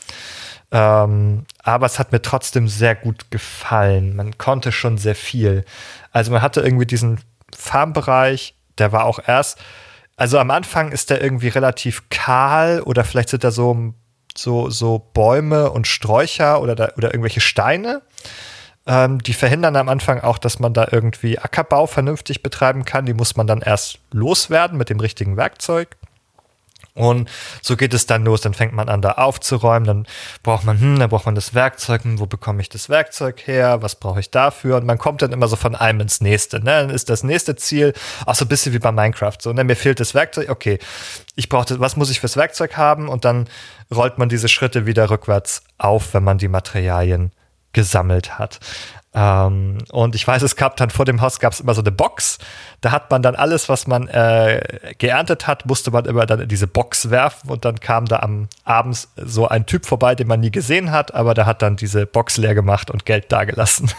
Ähm, 0.71 1.45
aber 1.63 1.85
es 1.85 1.97
hat 1.97 2.11
mir 2.11 2.21
trotzdem 2.21 2.67
sehr 2.67 2.95
gut 2.95 3.31
gefallen. 3.31 4.15
Man 4.15 4.38
konnte 4.38 4.71
schon 4.71 4.97
sehr 4.97 5.15
viel. 5.15 5.65
Also 6.11 6.31
man 6.31 6.41
hatte 6.41 6.61
irgendwie 6.61 6.85
diesen 6.85 7.19
Farmbereich, 7.55 8.55
der 8.77 8.91
war 8.91 9.05
auch 9.05 9.19
erst, 9.25 9.59
also 10.15 10.38
am 10.38 10.51
Anfang 10.51 10.91
ist 10.91 11.09
der 11.09 11.21
irgendwie 11.23 11.47
relativ 11.47 12.09
kahl 12.09 12.81
oder 12.81 13.03
vielleicht 13.03 13.29
sind 13.29 13.43
da 13.43 13.51
so, 13.51 13.93
so, 14.35 14.69
so 14.69 14.99
Bäume 15.13 15.71
und 15.71 15.88
Sträucher 15.88 16.61
oder, 16.61 16.75
da, 16.75 16.89
oder 16.97 17.13
irgendwelche 17.13 17.41
Steine. 17.41 18.01
Ähm, 18.85 19.19
die 19.23 19.33
verhindern 19.33 19.75
am 19.75 19.89
Anfang 19.89 20.19
auch, 20.21 20.38
dass 20.38 20.59
man 20.59 20.73
da 20.73 20.88
irgendwie 20.91 21.39
Ackerbau 21.39 21.88
vernünftig 21.88 22.43
betreiben 22.43 22.85
kann. 22.85 23.05
Die 23.05 23.13
muss 23.13 23.35
man 23.35 23.47
dann 23.47 23.61
erst 23.61 23.99
loswerden 24.11 24.77
mit 24.77 24.89
dem 24.89 24.99
richtigen 24.99 25.38
Werkzeug. 25.38 25.95
Und 26.93 27.29
so 27.62 27.77
geht 27.77 27.93
es 27.93 28.05
dann 28.05 28.25
los. 28.25 28.41
Dann 28.41 28.53
fängt 28.53 28.74
man 28.74 28.89
an, 28.89 29.01
da 29.01 29.13
aufzuräumen. 29.13 29.86
Dann 29.86 30.08
braucht 30.43 30.65
man, 30.65 30.79
hm, 30.79 31.00
dann 31.00 31.10
braucht 31.10 31.25
man 31.25 31.36
das 31.36 31.53
Werkzeug. 31.53 32.03
Hm, 32.03 32.19
wo 32.19 32.25
bekomme 32.25 32.62
ich 32.62 32.69
das 32.69 32.89
Werkzeug 32.89 33.48
her? 33.48 33.81
Was 33.81 33.96
brauche 33.96 34.19
ich 34.19 34.31
dafür? 34.31 34.77
Und 34.77 34.86
man 34.86 34.98
kommt 34.98 35.22
dann 35.22 35.31
immer 35.31 35.48
so 35.48 35.55
von 35.55 35.75
einem 35.75 36.01
ins 36.01 36.22
nächste. 36.22 36.60
Ne? 36.60 36.65
Dann 36.65 36.89
ist 36.89 37.10
das 37.10 37.24
nächste 37.24 37.55
Ziel 37.55 37.93
auch 38.25 38.36
so 38.36 38.46
ein 38.46 38.50
bisschen 38.50 38.74
wie 38.74 38.79
bei 38.79 38.91
Minecraft. 38.91 39.38
So, 39.39 39.53
ne? 39.53 39.63
mir 39.63 39.75
fehlt 39.75 40.00
das 40.00 40.13
Werkzeug. 40.13 40.50
Okay, 40.50 40.79
ich 41.36 41.50
brauche 41.50 41.79
was 41.79 41.96
muss 41.96 42.10
ich 42.10 42.19
fürs 42.19 42.36
Werkzeug 42.36 42.77
haben? 42.77 43.08
Und 43.08 43.25
dann 43.25 43.48
rollt 43.93 44.17
man 44.17 44.29
diese 44.29 44.50
Schritte 44.50 44.86
wieder 44.86 45.10
rückwärts 45.10 45.63
auf, 45.77 46.13
wenn 46.13 46.24
man 46.24 46.38
die 46.38 46.48
Materialien 46.48 47.31
gesammelt 47.74 48.39
hat. 48.39 48.60
Ähm, 49.13 49.80
und 49.92 50.13
ich 50.13 50.28
weiß, 50.28 50.44
es 50.44 50.56
gab 50.56 50.78
dann 50.78 50.92
vor 50.92 51.06
dem 51.06 51.22
Haus 51.22 51.39
gab 51.39 51.54
es 51.54 51.60
immer 51.60 51.74
so 51.74 51.82
eine 51.82 51.92
Box. 51.92 52.38
Da 52.82 52.92
hat 52.92 53.10
man 53.10 53.22
dann 53.22 53.36
alles, 53.36 53.68
was 53.68 53.88
man 53.88 54.08
äh, 54.08 54.62
geerntet 54.98 55.48
hat, 55.48 55.66
musste 55.66 55.92
man 55.92 56.06
immer 56.06 56.25
dann 56.25 56.42
in 56.42 56.48
diese 56.48 56.68
Box 56.68 57.10
werfen 57.10 57.50
und 57.50 57.66
dann 57.66 57.80
kam 57.80 58.06
da 58.06 58.20
am 58.20 58.48
abends 58.63 59.12
so 59.16 59.48
ein 59.48 59.66
Typ 59.66 59.86
vorbei, 59.86 60.13
den 60.16 60.28
man 60.28 60.39
nie 60.39 60.51
gesehen 60.51 60.92
hat, 60.92 61.13
aber 61.16 61.34
der 61.34 61.46
hat 61.46 61.62
dann 61.62 61.75
diese 61.75 62.06
Box 62.06 62.38
leer 62.38 62.54
gemacht 62.54 62.92
und 62.92 63.06
Geld 63.06 63.32
dagelassen. 63.32 63.92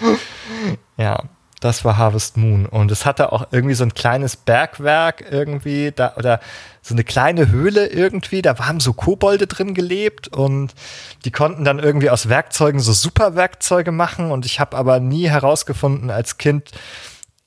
ja. 0.98 1.22
Das 1.60 1.84
war 1.84 1.96
Harvest 1.96 2.36
Moon. 2.36 2.66
Und 2.66 2.90
es 2.92 3.04
hatte 3.04 3.32
auch 3.32 3.48
irgendwie 3.50 3.74
so 3.74 3.84
ein 3.84 3.94
kleines 3.94 4.36
Bergwerk 4.36 5.24
irgendwie 5.28 5.92
da 5.94 6.14
oder 6.16 6.40
so 6.82 6.94
eine 6.94 7.04
kleine 7.04 7.48
Höhle 7.48 7.86
irgendwie. 7.88 8.42
Da 8.42 8.58
haben 8.58 8.80
so 8.80 8.92
Kobolde 8.92 9.46
drin 9.46 9.74
gelebt 9.74 10.28
und 10.28 10.74
die 11.24 11.32
konnten 11.32 11.64
dann 11.64 11.80
irgendwie 11.80 12.10
aus 12.10 12.28
Werkzeugen 12.28 12.80
so 12.80 12.92
Superwerkzeuge 12.92 13.90
machen. 13.90 14.30
Und 14.30 14.46
ich 14.46 14.60
habe 14.60 14.76
aber 14.76 15.00
nie 15.00 15.28
herausgefunden 15.28 16.10
als 16.10 16.38
Kind, 16.38 16.70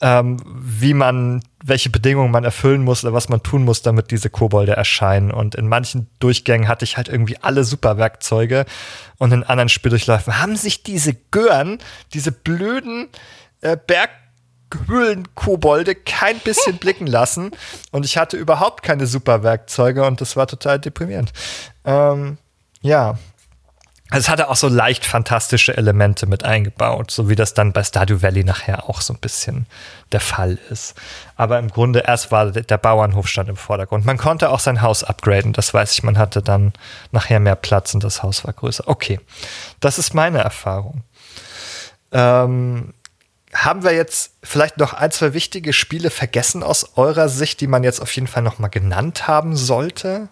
ähm, 0.02 0.38
wie 0.46 0.94
man, 0.94 1.44
welche 1.64 1.90
Bedingungen 1.90 2.32
man 2.32 2.44
erfüllen 2.44 2.84
muss 2.84 3.06
oder 3.06 3.14
was 3.14 3.30
man 3.30 3.44
tun 3.44 3.64
muss, 3.64 3.82
damit 3.82 4.12
diese 4.12 4.30
Kobolde 4.30 4.74
erscheinen. 4.74 5.32
Und 5.32 5.56
in 5.56 5.70
manchen 5.70 6.10
Durchgängen 6.20 6.68
hatte 6.68 6.84
ich 6.84 6.98
halt 6.98 7.08
irgendwie 7.08 7.38
alle 7.38 7.64
Superwerkzeuge 7.64 8.66
und 9.20 9.32
in 9.32 9.44
anderen 9.44 9.70
Spieldurchläufen 9.70 10.42
haben 10.42 10.56
sich 10.56 10.84
diese 10.84 11.14
Gören, 11.14 11.78
diese 12.14 12.32
blöden 12.32 13.08
äh, 13.62 13.78
Berghöhlen-Kobolde 14.72 15.96
kein 15.96 16.40
bisschen 16.40 16.78
blicken 16.80 17.08
lassen. 17.08 17.52
Und 17.92 18.06
ich 18.06 18.18
hatte 18.18 18.38
überhaupt 18.38 18.84
keine 18.84 19.08
Superwerkzeuge 19.08 20.06
und 20.06 20.22
das 20.22 20.36
war 20.36 20.48
total 20.48 20.80
deprimierend. 20.80 21.32
Ähm, 21.86 22.38
ja. 22.82 23.18
Also 24.12 24.26
es 24.26 24.30
hatte 24.30 24.50
auch 24.50 24.58
so 24.58 24.68
leicht 24.68 25.06
fantastische 25.06 25.78
Elemente 25.78 26.26
mit 26.26 26.44
eingebaut, 26.44 27.10
so 27.12 27.30
wie 27.30 27.36
das 27.36 27.54
dann 27.54 27.72
bei 27.72 27.82
Stardew 27.82 28.22
Valley 28.22 28.44
nachher 28.44 28.90
auch 28.90 29.00
so 29.00 29.14
ein 29.14 29.20
bisschen 29.20 29.68
der 30.12 30.20
Fall 30.20 30.60
ist. 30.70 30.96
Aber 31.38 31.58
im 31.60 31.70
Grunde 31.70 32.04
erst 32.06 32.30
war 32.30 32.52
der 32.52 32.78
Bauernhof 32.78 33.30
stand 33.30 33.48
im 33.48 33.56
Vordergrund. 33.56 34.06
Man 34.06 34.18
konnte 34.18 34.50
auch 34.50 34.60
sein 34.60 34.82
Haus 34.82 35.06
upgraden, 35.06 35.54
das 35.54 35.74
weiß 35.74 35.94
ich, 35.94 36.04
man 36.04 36.18
hatte 36.18 36.42
dann 36.42 36.74
nachher 37.14 37.40
mehr 37.40 37.56
Platz 37.56 37.94
und 37.94 38.04
das 38.04 38.22
Haus 38.22 38.44
war 38.44 38.52
größer. 38.52 38.84
Okay, 38.86 39.22
das 39.80 39.98
ist 39.98 40.14
meine 40.14 40.40
Erfahrung. 40.40 41.04
Ähm, 42.12 42.94
haben 43.66 43.84
wir 43.84 43.94
jetzt 43.94 44.38
vielleicht 44.44 44.78
noch 44.78 44.94
ein, 44.94 45.12
zwei 45.12 45.34
wichtige 45.34 45.74
Spiele 45.74 46.10
vergessen 46.10 46.64
aus 46.64 46.98
eurer 46.98 47.30
Sicht, 47.30 47.62
die 47.62 47.68
man 47.68 47.84
jetzt 47.84 48.02
auf 48.02 48.14
jeden 48.16 48.28
Fall 48.28 48.44
noch 48.44 48.60
mal 48.60 48.68
genannt 48.68 49.28
haben 49.28 49.56
sollte? 49.56 50.30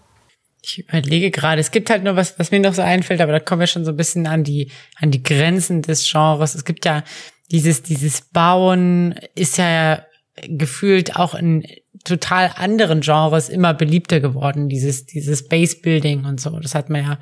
Ich 0.62 0.80
überlege 0.80 1.32
gerade, 1.32 1.62
es 1.62 1.72
gibt 1.72 1.90
halt 1.90 2.04
nur 2.04 2.16
was, 2.16 2.38
was 2.38 2.52
mir 2.52 2.60
noch 2.60 2.74
so 2.74 2.82
einfällt, 2.82 3.22
aber 3.22 3.32
da 3.32 3.40
kommen 3.40 3.62
wir 3.62 3.68
schon 3.68 3.86
so 3.86 3.92
ein 3.92 3.98
bisschen 3.98 4.28
an 4.28 4.44
die, 4.44 4.72
an 4.98 5.12
die 5.12 5.24
Grenzen 5.24 5.82
des 5.82 6.10
Genres. 6.10 6.56
Es 6.56 6.66
gibt 6.66 6.86
ja 6.86 7.04
dieses, 7.52 7.82
dieses 7.82 8.22
Bauen 8.22 9.16
ist 9.36 9.58
ja 9.58 10.04
gefühlt 10.48 11.16
auch 11.16 11.36
in 11.36 11.66
total 12.04 12.52
anderen 12.56 13.02
Genres 13.02 13.50
immer 13.50 13.74
beliebter 13.74 14.20
geworden, 14.20 14.70
dieses, 14.70 15.06
dieses 15.06 15.48
Base 15.48 15.78
Building 15.82 16.26
und 16.26 16.40
so. 16.40 16.60
Das 16.60 16.76
hat 16.76 16.90
man 16.90 17.04
ja 17.04 17.20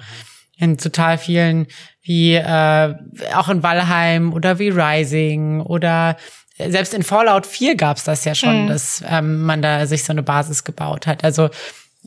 in 0.58 0.78
total 0.78 1.18
vielen, 1.18 1.68
wie 2.02 2.34
äh, 2.36 2.96
auch 3.34 3.50
in 3.50 3.64
Valheim 3.64 4.34
oder 4.34 4.60
wie 4.60 4.70
Rising 4.70 5.62
oder 5.62 6.18
selbst 6.58 6.94
in 6.94 7.04
Fallout 7.04 7.46
4 7.46 7.76
gab's 7.76 8.04
das 8.04 8.26
ja 8.26 8.34
schon, 8.34 8.64
mhm. 8.64 8.68
dass 8.68 9.04
ähm, 9.08 9.42
man 9.44 9.62
da 9.62 9.86
sich 9.86 10.04
so 10.04 10.12
eine 10.12 10.24
Basis 10.24 10.64
gebaut 10.64 11.06
hat. 11.06 11.24
Also 11.24 11.50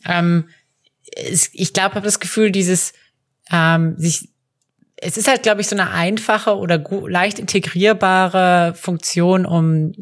ähm, 0.05 0.49
es, 1.17 1.51
ich 1.53 1.73
glaube, 1.73 1.95
habe 1.95 2.05
das 2.05 2.21
Gefühl, 2.21 2.51
dieses 2.51 2.93
ähm, 3.51 3.95
sich 3.97 4.29
es 5.03 5.17
ist 5.17 5.29
halt, 5.29 5.43
glaube 5.43 5.63
ich, 5.63 5.67
so 5.67 5.75
eine 5.75 5.93
einfache 5.93 6.57
oder 6.57 6.83
leicht 7.09 7.39
integrierbare 7.39 8.75
Funktion, 8.75 9.47
um 9.47 9.93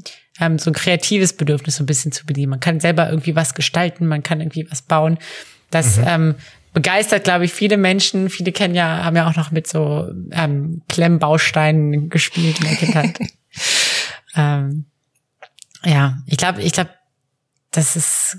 ähm, 0.40 0.58
so 0.58 0.70
ein 0.70 0.74
kreatives 0.74 1.34
Bedürfnis 1.34 1.76
so 1.76 1.84
ein 1.84 1.86
bisschen 1.86 2.10
zu 2.10 2.26
bedienen. 2.26 2.50
Man 2.50 2.60
kann 2.60 2.80
selber 2.80 3.08
irgendwie 3.08 3.36
was 3.36 3.54
gestalten, 3.54 4.06
man 4.06 4.24
kann 4.24 4.40
irgendwie 4.40 4.66
was 4.70 4.82
bauen. 4.82 5.18
Das 5.70 5.98
mhm. 5.98 6.04
ähm, 6.06 6.34
begeistert, 6.78 7.24
glaube 7.24 7.44
ich, 7.44 7.52
viele 7.52 7.76
Menschen. 7.76 8.30
Viele 8.30 8.52
kennen 8.52 8.76
ja, 8.76 9.04
haben 9.04 9.16
ja 9.16 9.28
auch 9.28 9.34
noch 9.34 9.50
mit 9.50 9.66
so 9.66 10.08
ähm, 10.30 10.82
Klemmbausteinen 10.88 12.08
gespielt 12.08 12.60
in 12.60 12.66
der 12.66 12.76
Kindheit. 12.76 13.18
ähm, 14.36 14.84
ja, 15.82 16.18
ich 16.26 16.36
glaube, 16.36 16.62
ich 16.62 16.70
glaube, 16.70 16.90
das 17.72 17.96
ist 17.96 18.38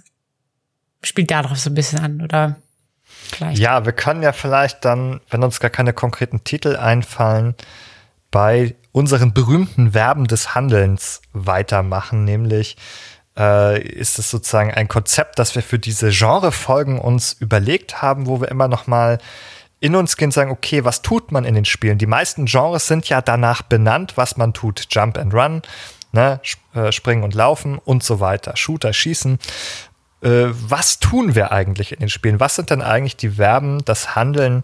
spielt 1.04 1.32
darauf 1.32 1.60
so 1.60 1.69
ein 1.69 1.73
bisschen 1.73 1.99
an, 1.99 2.21
oder? 2.21 2.56
Vielleicht. 3.04 3.60
Ja, 3.60 3.86
wir 3.86 3.91
können 3.91 4.23
ja 4.23 4.32
vielleicht 4.32 4.86
dann, 4.86 5.19
wenn 5.30 5.43
uns 5.43 5.60
gar 5.60 5.69
keine 5.69 5.91
konkreten 5.91 6.45
Titel 6.45 6.78
einfallen, 6.78 7.56
bei 8.32 8.75
unseren 8.93 9.34
berühmten 9.34 9.91
Verben 9.91 10.28
des 10.28 10.56
Handelns 10.56 11.21
weitermachen, 11.34 12.23
nämlich 12.23 12.78
äh, 13.38 13.82
ist 13.82 14.20
es 14.20 14.30
sozusagen 14.30 14.74
ein 14.74 14.88
Konzept, 14.88 15.39
das 15.39 15.56
wir 15.56 15.63
für 15.63 15.80
diese 15.80 16.10
Genrefolgen 16.10 17.00
uns 17.00 17.34
überlegt 17.34 18.02
haben, 18.02 18.28
wo 18.28 18.42
wir 18.42 18.50
immer 18.50 18.68
noch 18.68 18.88
mal 18.88 19.20
in 19.80 19.96
uns 19.96 20.18
gehen 20.18 20.28
und 20.28 20.34
sagen, 20.34 20.52
okay, 20.52 20.84
was 20.84 21.02
tut 21.02 21.32
man 21.32 21.46
in 21.46 21.56
den 21.56 21.65
Spielen? 21.65 21.98
Die 21.98 22.06
meisten 22.06 22.46
Genres 22.46 22.88
sind 22.88 23.08
ja 23.08 23.22
danach 23.22 23.62
benannt, 23.62 24.18
was 24.18 24.36
man 24.36 24.54
tut. 24.54 24.88
Jump 24.92 25.18
and 25.18 25.34
Run, 25.34 25.62
ne? 26.12 26.42
Äh, 26.74 26.92
springen 26.92 27.24
und 27.24 27.34
laufen 27.34 27.78
und 27.78 28.04
so 28.04 28.20
weiter. 28.20 28.58
Shooter, 28.58 28.92
Schießen. 28.92 29.39
Äh, 30.22 30.48
was 30.50 31.00
tun 31.00 31.34
wir 31.34 31.52
eigentlich 31.54 31.94
in 31.94 32.00
den 32.00 32.10
Spielen? 32.10 32.42
Was 32.42 32.56
sind 32.56 32.72
denn 32.72 32.82
eigentlich 32.82 33.15
die 33.15 33.32
Verben, 33.32 33.86
das 33.86 34.15
Handeln, 34.15 34.63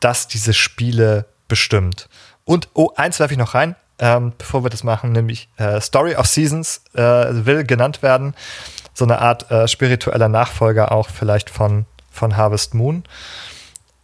das 0.00 0.28
diese 0.28 0.52
Spiele 0.52 1.26
bestimmt? 1.48 2.08
Und, 2.44 2.68
oh, 2.74 2.90
eins 2.96 3.20
werfe 3.20 3.32
ich 3.34 3.38
noch 3.38 3.54
rein 3.54 3.74
ähm, 4.02 4.32
bevor 4.36 4.64
wir 4.64 4.70
das 4.70 4.82
machen, 4.82 5.12
nämlich 5.12 5.48
äh, 5.58 5.80
Story 5.80 6.16
of 6.16 6.26
Seasons 6.26 6.82
äh, 6.94 7.00
will 7.00 7.62
genannt 7.62 8.02
werden. 8.02 8.34
So 8.94 9.04
eine 9.04 9.20
Art 9.20 9.48
äh, 9.52 9.68
spiritueller 9.68 10.28
Nachfolger 10.28 10.90
auch 10.90 11.08
vielleicht 11.08 11.48
von, 11.48 11.86
von 12.10 12.36
Harvest 12.36 12.74
Moon. 12.74 13.04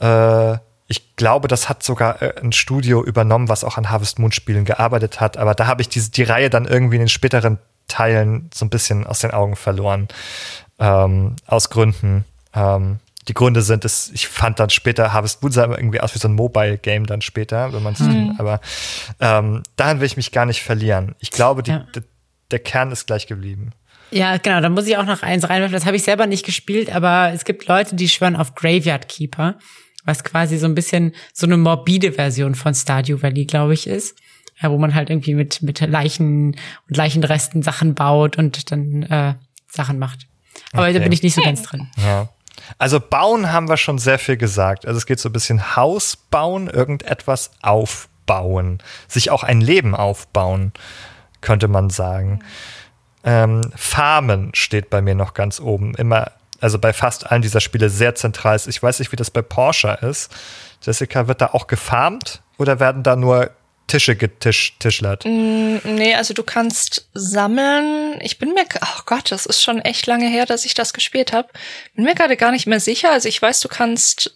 Äh, 0.00 0.58
ich 0.86 1.16
glaube, 1.16 1.48
das 1.48 1.68
hat 1.68 1.82
sogar 1.82 2.22
äh, 2.22 2.40
ein 2.40 2.52
Studio 2.52 3.02
übernommen, 3.02 3.48
was 3.48 3.64
auch 3.64 3.76
an 3.76 3.90
Harvest 3.90 4.20
Moon 4.20 4.30
Spielen 4.30 4.64
gearbeitet 4.64 5.20
hat. 5.20 5.36
Aber 5.36 5.56
da 5.56 5.66
habe 5.66 5.82
ich 5.82 5.88
diese, 5.88 6.12
die 6.12 6.22
Reihe 6.22 6.48
dann 6.48 6.64
irgendwie 6.64 6.96
in 6.96 7.02
den 7.02 7.08
späteren 7.08 7.58
Teilen 7.88 8.50
so 8.54 8.64
ein 8.64 8.70
bisschen 8.70 9.04
aus 9.04 9.18
den 9.18 9.32
Augen 9.32 9.56
verloren. 9.56 10.06
Ähm, 10.78 11.34
aus 11.44 11.70
Gründen, 11.70 12.24
ähm, 12.54 13.00
die 13.28 13.34
Gründe 13.34 13.62
sind, 13.62 13.84
dass 13.84 14.10
ich 14.12 14.26
fand 14.26 14.58
dann 14.58 14.70
später 14.70 15.12
Harvest 15.12 15.42
Moon 15.42 15.52
sah 15.52 15.64
irgendwie 15.68 16.00
aus 16.00 16.14
wie 16.14 16.18
so 16.18 16.28
ein 16.28 16.34
Mobile-Game 16.34 17.06
dann 17.06 17.20
später, 17.20 17.72
wenn 17.72 17.82
man 17.82 17.92
es 17.92 18.00
mhm. 18.00 18.34
aber 18.38 18.60
ähm, 19.20 19.62
daran 19.76 20.00
will 20.00 20.06
ich 20.06 20.16
mich 20.16 20.32
gar 20.32 20.46
nicht 20.46 20.62
verlieren. 20.62 21.14
Ich 21.20 21.30
glaube, 21.30 21.62
die, 21.62 21.72
ja. 21.72 21.86
der 22.50 22.58
Kern 22.58 22.90
ist 22.90 23.06
gleich 23.06 23.26
geblieben. 23.26 23.72
Ja, 24.10 24.38
genau, 24.38 24.60
da 24.60 24.70
muss 24.70 24.86
ich 24.86 24.96
auch 24.96 25.04
noch 25.04 25.22
eins 25.22 25.48
reinwerfen. 25.48 25.74
Das 25.74 25.84
habe 25.84 25.96
ich 25.96 26.02
selber 26.02 26.26
nicht 26.26 26.46
gespielt, 26.46 26.94
aber 26.94 27.30
es 27.34 27.44
gibt 27.44 27.66
Leute, 27.66 27.94
die 27.94 28.08
schwören 28.08 28.36
auf 28.36 28.54
Graveyard 28.54 29.08
Keeper, 29.08 29.58
was 30.04 30.24
quasi 30.24 30.56
so 30.56 30.66
ein 30.66 30.74
bisschen 30.74 31.14
so 31.34 31.46
eine 31.46 31.58
morbide 31.58 32.12
Version 32.12 32.54
von 32.54 32.74
Stardew 32.74 33.22
Valley, 33.22 33.44
glaube 33.44 33.74
ich, 33.74 33.86
ist. 33.86 34.16
Ja, 34.60 34.70
wo 34.70 34.78
man 34.78 34.94
halt 34.94 35.10
irgendwie 35.10 35.34
mit, 35.34 35.62
mit 35.62 35.80
Leichen 35.80 36.56
und 36.88 36.96
Leichenresten 36.96 37.62
Sachen 37.62 37.94
baut 37.94 38.38
und 38.38 38.72
dann 38.72 39.02
äh, 39.04 39.34
Sachen 39.68 39.98
macht. 39.98 40.26
Aber 40.72 40.84
okay. 40.84 40.94
da 40.94 40.98
bin 41.00 41.12
ich 41.12 41.22
nicht 41.22 41.34
so 41.34 41.42
ganz 41.42 41.62
drin. 41.62 41.88
Ja. 41.96 42.28
Also 42.76 43.00
bauen 43.00 43.52
haben 43.52 43.68
wir 43.68 43.76
schon 43.76 43.98
sehr 43.98 44.18
viel 44.18 44.36
gesagt. 44.36 44.86
Also 44.86 44.98
es 44.98 45.06
geht 45.06 45.20
so 45.20 45.28
ein 45.28 45.32
bisschen 45.32 45.76
Haus 45.76 46.16
bauen, 46.16 46.68
irgendetwas 46.68 47.50
aufbauen, 47.62 48.78
sich 49.06 49.30
auch 49.30 49.42
ein 49.42 49.60
Leben 49.60 49.94
aufbauen, 49.94 50.72
könnte 51.40 51.68
man 51.68 51.90
sagen. 51.90 52.40
Ähm, 53.24 53.62
Farmen 53.74 54.50
steht 54.54 54.90
bei 54.90 55.00
mir 55.00 55.14
noch 55.14 55.34
ganz 55.34 55.60
oben. 55.60 55.94
Immer, 55.94 56.32
also 56.60 56.78
bei 56.78 56.92
fast 56.92 57.30
allen 57.30 57.42
dieser 57.42 57.60
Spiele 57.60 57.90
sehr 57.90 58.14
zentral 58.14 58.56
ist. 58.56 58.68
Ich 58.68 58.82
weiß 58.82 58.98
nicht, 58.98 59.12
wie 59.12 59.16
das 59.16 59.30
bei 59.30 59.42
Porsche 59.42 59.98
ist. 60.02 60.34
Jessica, 60.82 61.28
wird 61.28 61.40
da 61.40 61.46
auch 61.48 61.66
gefarmt 61.66 62.42
oder 62.58 62.80
werden 62.80 63.02
da 63.02 63.16
nur 63.16 63.50
Tische 63.88 64.14
getischlert. 64.14 65.24
Mm, 65.24 65.78
nee, 65.84 66.14
also 66.14 66.34
du 66.34 66.44
kannst 66.44 67.08
sammeln. 67.14 68.20
Ich 68.20 68.38
bin 68.38 68.54
mir, 68.54 68.64
oh 68.80 69.00
Gott, 69.06 69.32
das 69.32 69.46
ist 69.46 69.62
schon 69.62 69.80
echt 69.80 70.06
lange 70.06 70.28
her, 70.28 70.46
dass 70.46 70.64
ich 70.64 70.74
das 70.74 70.92
gespielt 70.92 71.32
habe. 71.32 71.48
Bin 71.94 72.04
mir 72.04 72.14
gerade 72.14 72.36
gar 72.36 72.52
nicht 72.52 72.66
mehr 72.66 72.80
sicher. 72.80 73.10
Also 73.10 73.28
ich 73.28 73.42
weiß, 73.42 73.60
du 73.60 73.68
kannst, 73.68 74.32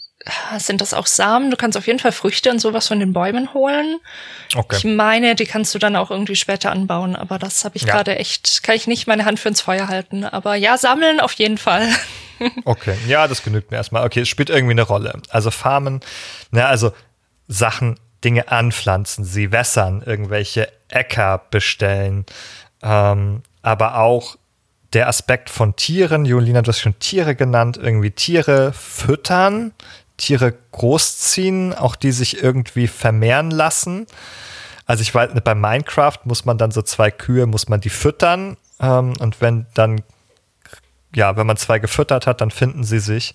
sind 0.58 0.80
das 0.80 0.94
auch 0.94 1.06
Samen? 1.06 1.50
Du 1.50 1.56
kannst 1.56 1.76
auf 1.76 1.86
jeden 1.86 1.98
Fall 1.98 2.12
Früchte 2.12 2.50
und 2.50 2.60
sowas 2.60 2.88
von 2.88 2.98
den 2.98 3.12
Bäumen 3.12 3.52
holen. 3.54 4.00
Okay. 4.56 4.76
Ich 4.78 4.84
meine, 4.84 5.34
die 5.34 5.46
kannst 5.46 5.74
du 5.74 5.78
dann 5.78 5.96
auch 5.96 6.10
irgendwie 6.10 6.36
später 6.36 6.72
anbauen, 6.72 7.14
aber 7.14 7.38
das 7.38 7.64
habe 7.64 7.76
ich 7.76 7.82
ja. 7.82 7.92
gerade 7.92 8.16
echt, 8.16 8.62
kann 8.62 8.74
ich 8.74 8.86
nicht 8.86 9.06
meine 9.06 9.24
Hand 9.24 9.38
für 9.38 9.48
ins 9.48 9.60
Feuer 9.60 9.88
halten. 9.88 10.24
Aber 10.24 10.54
ja, 10.54 10.78
sammeln 10.78 11.20
auf 11.20 11.34
jeden 11.34 11.58
Fall. 11.58 11.88
okay, 12.64 12.96
ja, 13.06 13.28
das 13.28 13.44
genügt 13.44 13.70
mir 13.70 13.76
erstmal. 13.76 14.04
Okay, 14.06 14.20
es 14.20 14.28
spielt 14.28 14.50
irgendwie 14.50 14.72
eine 14.72 14.82
Rolle. 14.82 15.20
Also 15.28 15.50
Farmen, 15.50 16.00
ne, 16.50 16.66
also 16.66 16.92
Sachen, 17.48 17.98
Dinge 18.24 18.50
anpflanzen, 18.50 19.24
sie 19.24 19.52
wässern, 19.52 20.02
irgendwelche 20.04 20.68
Äcker 20.88 21.42
bestellen, 21.50 22.24
ähm, 22.82 23.42
aber 23.62 23.98
auch 23.98 24.36
der 24.92 25.08
Aspekt 25.08 25.48
von 25.48 25.74
Tieren, 25.76 26.24
Julina, 26.24 26.62
du 26.62 26.68
hast 26.68 26.80
schon 26.80 26.98
Tiere 26.98 27.34
genannt, 27.34 27.78
irgendwie 27.80 28.10
Tiere 28.10 28.72
füttern, 28.72 29.72
Tiere 30.16 30.54
großziehen, 30.72 31.74
auch 31.74 31.96
die 31.96 32.12
sich 32.12 32.42
irgendwie 32.42 32.86
vermehren 32.86 33.50
lassen. 33.50 34.06
Also 34.84 35.02
ich 35.02 35.14
weiß, 35.14 35.30
bei 35.42 35.54
Minecraft 35.54 36.18
muss 36.24 36.44
man 36.44 36.58
dann 36.58 36.70
so 36.70 36.82
zwei 36.82 37.10
Kühe, 37.10 37.46
muss 37.46 37.68
man 37.68 37.80
die 37.80 37.88
füttern 37.88 38.56
ähm, 38.80 39.14
und 39.18 39.40
wenn 39.40 39.66
dann, 39.74 40.02
ja, 41.14 41.36
wenn 41.36 41.46
man 41.46 41.56
zwei 41.56 41.78
gefüttert 41.78 42.26
hat, 42.26 42.40
dann 42.40 42.50
finden 42.50 42.84
sie 42.84 42.98
sich 42.98 43.34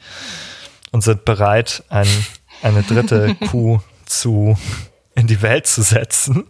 und 0.91 1.01
sind 1.01 1.25
bereit, 1.25 1.83
ein, 1.89 2.07
eine 2.61 2.83
dritte 2.83 3.35
Kuh 3.49 3.79
zu 4.07 4.57
in 5.15 5.27
die 5.27 5.41
Welt 5.41 5.67
zu 5.67 5.81
setzen. 5.81 6.45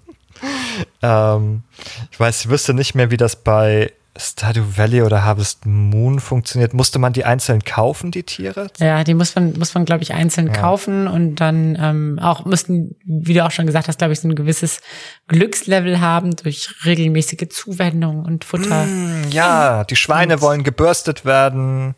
ähm, 1.02 1.64
ich 2.12 2.20
weiß, 2.20 2.42
ich 2.42 2.50
wüsste 2.50 2.74
nicht 2.74 2.96
mehr, 2.96 3.12
wie 3.12 3.18
das 3.18 3.38
bei 3.38 3.92
Stardew 4.20 4.78
Valley 4.78 5.04
oder 5.04 5.24
Harvest 5.24 5.66
Moon 5.66 6.20
funktioniert. 6.20 6.74
Musste 6.74 7.00
man 7.00 7.14
die 7.14 7.24
einzeln 7.24 7.64
kaufen, 7.64 8.12
die 8.12 8.24
Tiere? 8.24 8.68
Ja, 8.80 9.04
die 9.04 9.14
muss 9.14 9.36
man, 9.36 9.54
muss 9.58 9.74
man, 9.74 9.86
glaube 9.86 10.04
ich, 10.04 10.14
einzeln 10.14 10.48
ja. 10.48 10.54
kaufen 10.54 11.08
und 11.08 11.36
dann 11.36 11.78
ähm, 11.80 12.20
auch 12.20 12.46
müssten, 12.46 12.96
wie 13.06 13.34
du 13.34 13.46
auch 13.46 13.52
schon 13.52 13.68
gesagt 13.68 13.88
hast, 13.88 14.00
glaube 14.00 14.14
ich, 14.14 14.20
so 14.20 14.28
ein 14.28 14.36
gewisses 14.36 14.82
Glückslevel 15.28 16.02
haben 16.02 16.36
durch 16.36 16.70
regelmäßige 16.86 17.50
Zuwendung 17.50 18.26
und 18.26 18.44
Futter. 18.44 18.86
Mm, 18.86 19.30
ja, 19.30 19.84
die 19.84 19.96
Schweine 19.96 20.36
und 20.36 20.42
wollen 20.42 20.64
gebürstet 20.64 21.26
werden. 21.26 21.96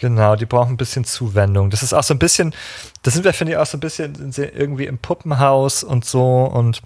Genau, 0.00 0.34
die 0.34 0.46
brauchen 0.46 0.72
ein 0.72 0.76
bisschen 0.78 1.04
Zuwendung. 1.04 1.68
Das 1.68 1.82
ist 1.82 1.92
auch 1.92 2.02
so 2.02 2.14
ein 2.14 2.18
bisschen, 2.18 2.54
da 3.02 3.10
sind 3.10 3.22
wir, 3.22 3.34
finde 3.34 3.52
ich, 3.52 3.58
auch 3.58 3.66
so 3.66 3.76
ein 3.76 3.80
bisschen 3.80 4.32
irgendwie 4.34 4.86
im 4.86 4.96
Puppenhaus 4.96 5.84
und 5.84 6.06
so 6.06 6.44
und 6.44 6.80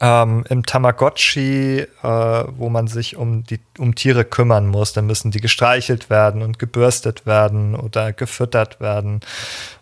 ähm, 0.00 0.44
im 0.48 0.64
Tamagotchi, 0.64 1.80
äh, 1.80 1.86
wo 2.02 2.70
man 2.70 2.86
sich 2.86 3.16
um 3.18 3.44
die 3.44 3.60
um 3.76 3.94
Tiere 3.94 4.24
kümmern 4.24 4.66
muss, 4.66 4.94
dann 4.94 5.06
müssen 5.06 5.30
die 5.30 5.42
gestreichelt 5.42 6.08
werden 6.08 6.40
und 6.40 6.58
gebürstet 6.58 7.26
werden 7.26 7.74
oder 7.74 8.14
gefüttert 8.14 8.80
werden 8.80 9.20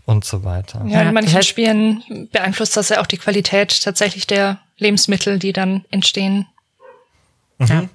und 0.04 0.24
so 0.24 0.42
weiter. 0.42 0.84
Ja, 0.86 1.02
in 1.02 1.14
manchen 1.14 1.44
Spielen 1.44 2.28
beeinflusst 2.32 2.76
das 2.76 2.88
ja 2.88 3.00
auch 3.00 3.06
die 3.06 3.18
Qualität 3.18 3.80
tatsächlich 3.84 4.26
der 4.26 4.58
Lebensmittel, 4.76 5.38
die 5.38 5.52
dann 5.52 5.84
entstehen. 5.92 6.46
Mhm. 7.58 7.66
Ja. 7.68 7.88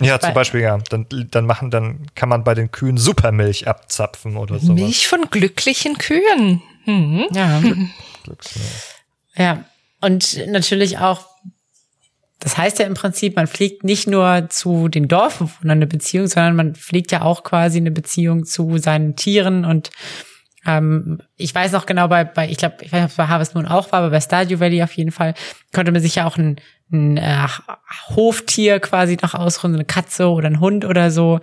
Ja, 0.00 0.20
zum 0.20 0.34
Beispiel, 0.34 0.60
ja. 0.60 0.78
Dann, 0.90 1.06
dann 1.08 1.46
machen, 1.46 1.70
dann 1.70 2.06
kann 2.14 2.28
man 2.28 2.44
bei 2.44 2.54
den 2.54 2.70
Kühen 2.70 2.96
Supermilch 2.96 3.66
abzapfen 3.66 4.36
oder 4.36 4.58
so. 4.58 4.72
Milch 4.72 5.08
von 5.08 5.22
glücklichen 5.30 5.98
Kühen. 5.98 6.62
Mhm. 6.84 7.26
Ja. 7.32 7.62
Ja. 9.34 9.64
Und 10.00 10.46
natürlich 10.48 10.98
auch 10.98 11.26
das 12.40 12.56
heißt 12.56 12.78
ja 12.78 12.86
im 12.86 12.94
Prinzip, 12.94 13.34
man 13.34 13.48
pflegt 13.48 13.82
nicht 13.82 14.06
nur 14.06 14.46
zu 14.48 14.88
den 14.88 15.08
Dorfbewohnern 15.08 15.78
eine 15.78 15.86
Beziehung, 15.86 16.28
sondern 16.28 16.54
man 16.54 16.74
pflegt 16.74 17.10
ja 17.10 17.22
auch 17.22 17.42
quasi 17.42 17.78
eine 17.78 17.90
Beziehung 17.90 18.44
zu 18.44 18.78
seinen 18.78 19.16
Tieren 19.16 19.64
und 19.64 19.90
ähm, 20.66 21.20
ich 21.36 21.54
weiß 21.54 21.72
noch 21.72 21.86
genau 21.86 22.08
bei, 22.08 22.24
bei 22.24 22.48
ich 22.48 22.58
glaube, 22.58 22.76
ich 22.80 22.92
weiß 22.92 23.00
nicht, 23.00 23.04
ob 23.04 23.10
es 23.10 23.16
bei 23.16 23.26
Harvest 23.26 23.54
Moon 23.54 23.66
auch 23.66 23.90
war, 23.90 24.00
aber 24.00 24.10
bei 24.10 24.20
Stardew 24.20 24.60
Valley 24.60 24.82
auf 24.82 24.92
jeden 24.92 25.10
Fall 25.10 25.34
konnte 25.72 25.90
man 25.90 26.00
sich 26.00 26.16
ja 26.16 26.26
auch 26.26 26.36
ein, 26.36 26.60
ein 26.90 27.16
äh, 27.16 27.46
Hoftier 28.14 28.80
quasi 28.80 29.16
noch 29.22 29.34
ausruhen, 29.34 29.74
eine 29.74 29.84
Katze 29.84 30.28
oder 30.28 30.48
ein 30.48 30.60
Hund 30.60 30.84
oder 30.84 31.10
so, 31.10 31.40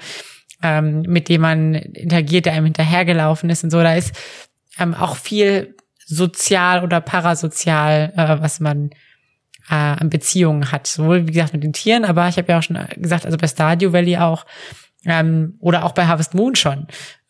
ähm, 0.64 1.02
mit 1.04 1.30
dem 1.30 1.42
man 1.42 1.76
interagiert, 1.76 2.46
der 2.46 2.54
einem 2.54 2.66
hinterhergelaufen 2.66 3.50
ist 3.50 3.64
und 3.64 3.70
so. 3.70 3.82
Da 3.82 3.96
ist 3.96 4.16
ähm, 4.80 4.94
auch 4.94 5.16
viel 5.16 5.76
sozial 6.06 6.84
oder 6.84 7.02
parasozial, 7.02 8.14
äh, 8.16 8.42
was 8.42 8.60
man 8.60 8.92
äh, 9.70 9.76
an 9.76 10.10
Beziehungen 10.10 10.72
hat. 10.72 10.88
Sowohl, 10.88 11.28
wie 11.28 11.32
gesagt, 11.32 11.54
mit 11.54 11.64
den 11.64 11.74
Tieren, 11.74 12.06
aber 12.06 12.28
ich 12.28 12.38
habe 12.38 12.52
ja 12.52 12.60
auch 12.60 12.64
schon 12.64 12.80
gesagt, 12.98 13.26
also 13.26 13.38
bei 13.38 13.48
Stardew 13.48 13.94
Valley 13.94 14.18
auch 14.18 14.46
ähm, 15.06 15.56
oder 15.60 15.86
auch 15.86 15.94
bei 15.94 16.06
Harvest 16.06 16.34
Moon 16.34 16.56
schon. 16.56 16.88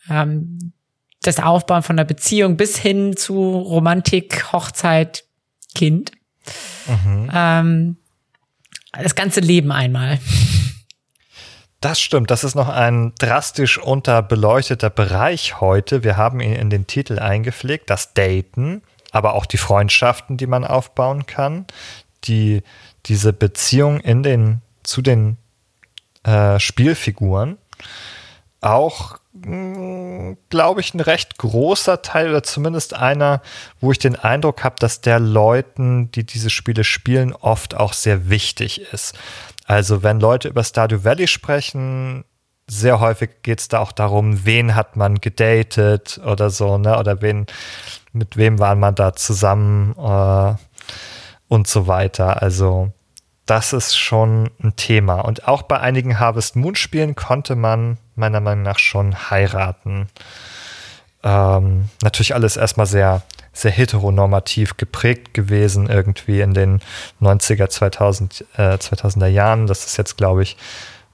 Ähm, 0.10 0.74
das 1.22 1.40
Aufbauen 1.40 1.84
von 1.84 1.98
einer 1.98 2.06
Beziehung 2.06 2.56
bis 2.58 2.78
hin 2.78 3.18
zu 3.18 3.34
Romantik, 3.58 4.52
Hochzeit, 4.54 5.24
Kind. 5.74 6.12
Mhm. 6.88 7.32
Ähm, 7.34 7.98
das 9.04 9.16
ganze 9.16 9.40
Leben 9.40 9.72
einmal. 9.72 10.20
Das 11.82 12.02
stimmt, 12.02 12.32
das 12.32 12.44
ist 12.44 12.56
noch 12.56 12.70
ein 12.70 13.14
drastisch 13.20 13.78
unterbeleuchteter 13.78 14.90
Bereich 14.90 15.62
heute. 15.62 16.04
Wir 16.04 16.18
haben 16.18 16.40
ihn 16.40 16.54
in 16.54 16.70
den 16.70 16.88
Titel 16.88 17.20
eingepflegt, 17.20 17.90
das 17.90 18.14
Daten, 18.14 18.82
aber 19.12 19.36
auch 19.36 19.46
die 19.46 19.58
Freundschaften, 19.58 20.38
die 20.38 20.48
man 20.48 20.66
aufbauen 20.66 21.26
kann, 21.28 21.66
die, 22.24 22.64
diese 23.06 23.34
Beziehung 23.34 24.00
in 24.00 24.24
den, 24.24 24.62
zu 24.84 25.02
den 25.02 25.38
äh, 26.24 26.60
Spielfiguren 26.60 27.58
auch, 28.62 29.20
glaube 30.50 30.82
ich, 30.82 30.94
ein 30.94 31.02
recht 31.02 31.38
großer 31.38 32.02
Teil 32.02 32.30
oder 32.30 32.44
zumindest 32.44 32.94
einer, 32.94 33.42
wo 33.82 33.92
ich 33.92 34.00
den 34.00 34.16
Eindruck 34.16 34.64
habe, 34.64 34.76
dass 34.80 35.02
der 35.02 35.20
Leuten, 35.20 36.10
die 36.12 36.26
diese 36.26 36.50
Spiele 36.50 36.84
spielen, 36.84 37.34
oft 37.34 37.76
auch 37.76 37.94
sehr 37.94 38.30
wichtig 38.30 38.82
ist. 38.94 39.18
Also 39.66 40.04
wenn 40.04 40.20
Leute 40.20 40.48
über 40.48 40.64
Stardew 40.64 41.04
Valley 41.04 41.28
sprechen, 41.28 42.24
sehr 42.68 43.00
häufig 43.00 43.42
geht 43.44 43.60
es 43.60 43.68
da 43.68 43.80
auch 43.80 43.92
darum, 43.92 44.46
wen 44.46 44.74
hat 44.74 44.96
man 44.96 45.16
gedatet 45.16 46.20
oder 46.26 46.50
so, 46.50 46.78
ne? 46.78 46.98
Oder 46.98 47.22
wen, 47.22 47.46
mit 48.14 48.38
wem 48.38 48.58
war 48.58 48.76
man 48.76 48.96
da 48.96 49.14
zusammen. 49.14 49.96
Äh, 49.98 50.56
und 51.48 51.68
so 51.68 51.88
weiter. 51.88 52.42
Also 52.42 52.92
das 53.46 53.74
ist 53.74 53.96
schon 53.96 54.50
ein 54.64 54.76
Thema. 54.76 55.22
Und 55.22 55.48
auch 55.48 55.64
bei 55.64 55.80
einigen 55.80 56.20
Harvest 56.20 56.56
Moon 56.56 56.76
Spielen 56.76 57.16
konnte 57.16 57.56
man 57.56 57.98
meiner 58.16 58.40
Meinung 58.40 58.64
nach 58.64 58.80
schon 58.80 59.30
heiraten. 59.30 60.08
Ähm, 61.24 61.90
natürlich 62.04 62.36
alles 62.36 62.58
erstmal 62.58 62.86
sehr, 62.86 63.24
sehr 63.52 63.72
heteronormativ 63.72 64.78
geprägt 64.78 65.34
gewesen, 65.34 65.90
irgendwie 65.90 66.42
in 66.42 66.54
den 66.54 66.82
90er, 67.22 67.68
2000, 67.68 68.46
äh, 68.58 68.78
2000er 68.78 69.28
Jahren. 69.28 69.68
Das 69.68 69.86
ist 69.86 69.98
jetzt, 69.98 70.18
glaube 70.18 70.44
ich, 70.44 70.58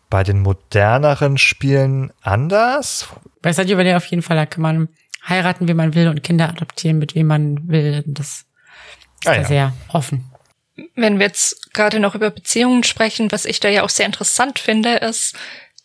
bei 0.10 0.24
den 0.24 0.42
moderneren 0.42 1.38
Spielen 1.38 2.12
anders. 2.22 3.08
Bei 3.42 3.54
Stadio 3.54 3.78
Valley 3.78 3.96
auf 3.96 4.06
jeden 4.06 4.22
Fall, 4.22 4.36
da 4.36 4.46
kann 4.46 4.62
man 4.62 4.90
heiraten, 5.28 5.68
wie 5.68 5.74
man 5.74 5.96
will 5.96 6.08
und 6.08 6.24
Kinder 6.24 6.50
adoptieren, 6.50 7.00
mit 7.00 7.16
wem 7.16 7.28
man 7.28 7.70
will. 7.70 8.04
Das 8.06 8.46
ist 9.22 9.28
ah, 9.28 9.36
ja. 9.36 9.44
sehr 9.46 9.74
offen. 9.88 10.26
Wenn 10.96 11.20
wir 11.20 11.28
jetzt 11.28 11.74
gerade 11.74 12.00
noch 12.00 12.16
über 12.16 12.32
Beziehungen 12.32 12.84
sprechen, 12.84 13.32
was 13.32 13.46
ich 13.46 13.60
da 13.60 13.70
ja 13.70 13.84
auch 13.84 13.90
sehr 13.90 14.06
interessant 14.06 14.60
finde, 14.60 14.96
ist, 14.96 15.36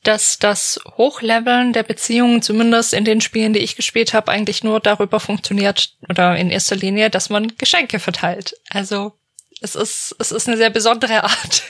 dass 0.07 0.39
das 0.39 0.81
Hochleveln 0.97 1.73
der 1.73 1.83
Beziehungen, 1.83 2.41
zumindest 2.41 2.95
in 2.95 3.05
den 3.05 3.21
Spielen, 3.21 3.53
die 3.53 3.59
ich 3.61 3.75
gespielt 3.75 4.15
habe, 4.15 4.31
eigentlich 4.31 4.63
nur 4.63 4.79
darüber 4.79 5.19
funktioniert 5.19 5.97
oder 6.09 6.37
in 6.37 6.51
erster 6.51 6.77
Linie, 6.77 7.11
dass 7.11 7.29
man 7.29 7.57
Geschenke 7.59 7.99
verteilt. 7.99 8.55
Also 8.71 9.13
es 9.61 9.75
ist, 9.75 10.15
es 10.19 10.31
ist 10.31 10.47
eine 10.47 10.57
sehr 10.57 10.71
besondere 10.71 11.25
Art, 11.25 11.63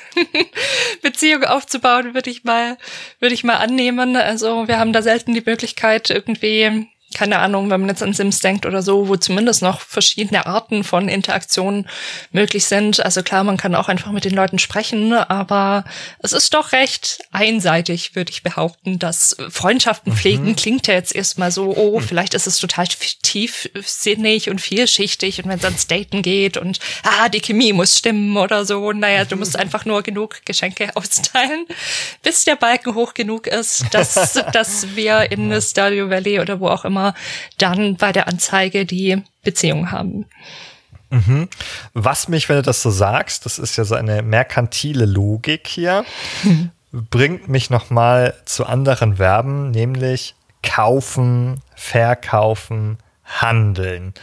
Beziehung 1.02 1.44
aufzubauen, 1.44 2.12
würde 2.14 2.28
ich 2.28 2.44
mal, 2.44 2.76
würde 3.20 3.34
ich 3.34 3.44
mal 3.44 3.56
annehmen. 3.56 4.16
Also 4.16 4.68
wir 4.68 4.78
haben 4.78 4.92
da 4.92 5.00
selten 5.00 5.32
die 5.32 5.42
Möglichkeit, 5.44 6.10
irgendwie 6.10 6.88
keine 7.16 7.38
Ahnung, 7.38 7.70
wenn 7.70 7.80
man 7.80 7.88
jetzt 7.88 8.02
an 8.02 8.12
Sims 8.12 8.40
denkt 8.40 8.66
oder 8.66 8.82
so, 8.82 9.08
wo 9.08 9.16
zumindest 9.16 9.62
noch 9.62 9.80
verschiedene 9.80 10.44
Arten 10.44 10.84
von 10.84 11.08
Interaktionen 11.08 11.88
möglich 12.30 12.66
sind. 12.66 13.02
Also 13.02 13.22
klar, 13.22 13.42
man 13.42 13.56
kann 13.56 13.74
auch 13.74 13.88
einfach 13.88 14.12
mit 14.12 14.26
den 14.26 14.34
Leuten 14.34 14.58
sprechen, 14.58 15.14
aber 15.14 15.84
es 16.18 16.34
ist 16.34 16.52
doch 16.52 16.72
recht 16.72 17.20
einseitig, 17.32 18.14
würde 18.14 18.32
ich 18.32 18.42
behaupten, 18.42 18.98
dass 18.98 19.34
Freundschaften 19.48 20.12
mhm. 20.12 20.16
pflegen 20.18 20.56
klingt 20.56 20.88
ja 20.88 20.94
jetzt 20.94 21.14
erstmal 21.14 21.50
so, 21.50 21.74
oh, 21.74 22.00
vielleicht 22.00 22.34
ist 22.34 22.46
es 22.46 22.58
total 22.58 22.86
tiefsinnig 22.86 24.50
und 24.50 24.60
vielschichtig 24.60 25.42
und 25.42 25.48
wenn 25.48 25.58
es 25.58 25.64
ans 25.64 25.86
Daten 25.86 26.20
geht 26.20 26.58
und 26.58 26.80
ah, 27.02 27.30
die 27.30 27.40
Chemie 27.40 27.72
muss 27.72 27.96
stimmen 27.96 28.36
oder 28.36 28.66
so, 28.66 28.92
naja, 28.92 29.24
du 29.24 29.36
musst 29.36 29.56
einfach 29.58 29.86
nur 29.86 30.02
genug 30.02 30.44
Geschenke 30.44 30.90
austeilen, 30.94 31.64
bis 32.22 32.44
der 32.44 32.56
Balken 32.56 32.94
hoch 32.94 33.14
genug 33.14 33.46
ist, 33.46 33.86
dass, 33.92 34.34
dass 34.52 34.94
wir 34.94 35.32
in 35.32 35.58
Stadio 35.62 36.10
Valley 36.10 36.40
oder 36.40 36.60
wo 36.60 36.68
auch 36.68 36.84
immer 36.84 37.05
dann 37.58 37.96
bei 37.96 38.12
der 38.12 38.28
Anzeige 38.28 38.86
die 38.86 39.22
Beziehung 39.42 39.90
haben. 39.90 40.26
Mhm. 41.10 41.48
Was 41.94 42.28
mich, 42.28 42.48
wenn 42.48 42.56
du 42.56 42.62
das 42.62 42.82
so 42.82 42.90
sagst, 42.90 43.46
das 43.46 43.58
ist 43.58 43.76
ja 43.76 43.84
so 43.84 43.94
eine 43.94 44.22
merkantile 44.22 45.04
Logik 45.04 45.66
hier, 45.66 46.04
bringt 46.92 47.48
mich 47.48 47.70
nochmal 47.70 48.34
zu 48.44 48.66
anderen 48.66 49.16
Verben, 49.16 49.70
nämlich 49.70 50.34
kaufen, 50.62 51.60
verkaufen, 51.74 52.98
handeln. 53.24 54.14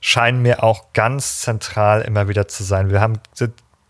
Scheinen 0.00 0.42
mir 0.42 0.62
auch 0.62 0.92
ganz 0.92 1.40
zentral 1.40 2.02
immer 2.02 2.28
wieder 2.28 2.48
zu 2.48 2.64
sein. 2.64 2.90
Wir 2.90 3.00
haben 3.00 3.18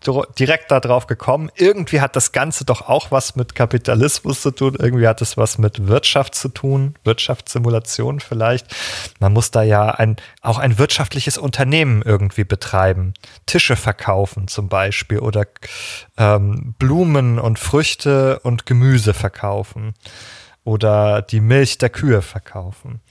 direkt 0.05 0.71
darauf 0.71 1.07
gekommen. 1.07 1.49
Irgendwie 1.55 2.01
hat 2.01 2.15
das 2.15 2.31
Ganze 2.31 2.65
doch 2.65 2.87
auch 2.87 3.11
was 3.11 3.35
mit 3.35 3.55
Kapitalismus 3.55 4.41
zu 4.41 4.51
tun. 4.51 4.75
Irgendwie 4.79 5.07
hat 5.07 5.21
es 5.21 5.37
was 5.37 5.57
mit 5.57 5.87
Wirtschaft 5.87 6.35
zu 6.35 6.49
tun. 6.49 6.95
Wirtschaftssimulation 7.03 8.19
vielleicht. 8.19 8.75
Man 9.19 9.33
muss 9.33 9.51
da 9.51 9.63
ja 9.63 9.89
ein, 9.89 10.17
auch 10.41 10.59
ein 10.59 10.77
wirtschaftliches 10.77 11.37
Unternehmen 11.37 12.03
irgendwie 12.03 12.43
betreiben. 12.43 13.13
Tische 13.47 13.75
verkaufen 13.75 14.47
zum 14.47 14.69
Beispiel 14.69 15.19
oder 15.19 15.45
ähm, 16.17 16.75
Blumen 16.77 17.39
und 17.39 17.57
Früchte 17.57 18.39
und 18.39 18.65
Gemüse 18.65 19.13
verkaufen. 19.13 19.93
Oder 20.63 21.21
die 21.21 21.39
Milch 21.39 21.77
der 21.77 21.89
Kühe 21.89 22.21
verkaufen. 22.21 23.01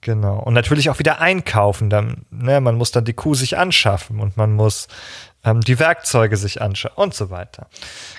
Genau. 0.00 0.38
Und 0.38 0.54
natürlich 0.54 0.88
auch 0.90 0.98
wieder 0.98 1.20
einkaufen. 1.20 1.90
Dann, 1.90 2.24
ne, 2.30 2.60
man 2.60 2.76
muss 2.76 2.90
dann 2.90 3.04
die 3.04 3.12
Kuh 3.12 3.34
sich 3.34 3.58
anschaffen 3.58 4.18
und 4.20 4.36
man 4.36 4.52
muss 4.52 4.88
ähm, 5.44 5.60
die 5.60 5.78
Werkzeuge 5.78 6.36
sich 6.36 6.60
anschauen 6.60 6.92
und 6.96 7.14
so 7.14 7.30
weiter. 7.30 7.68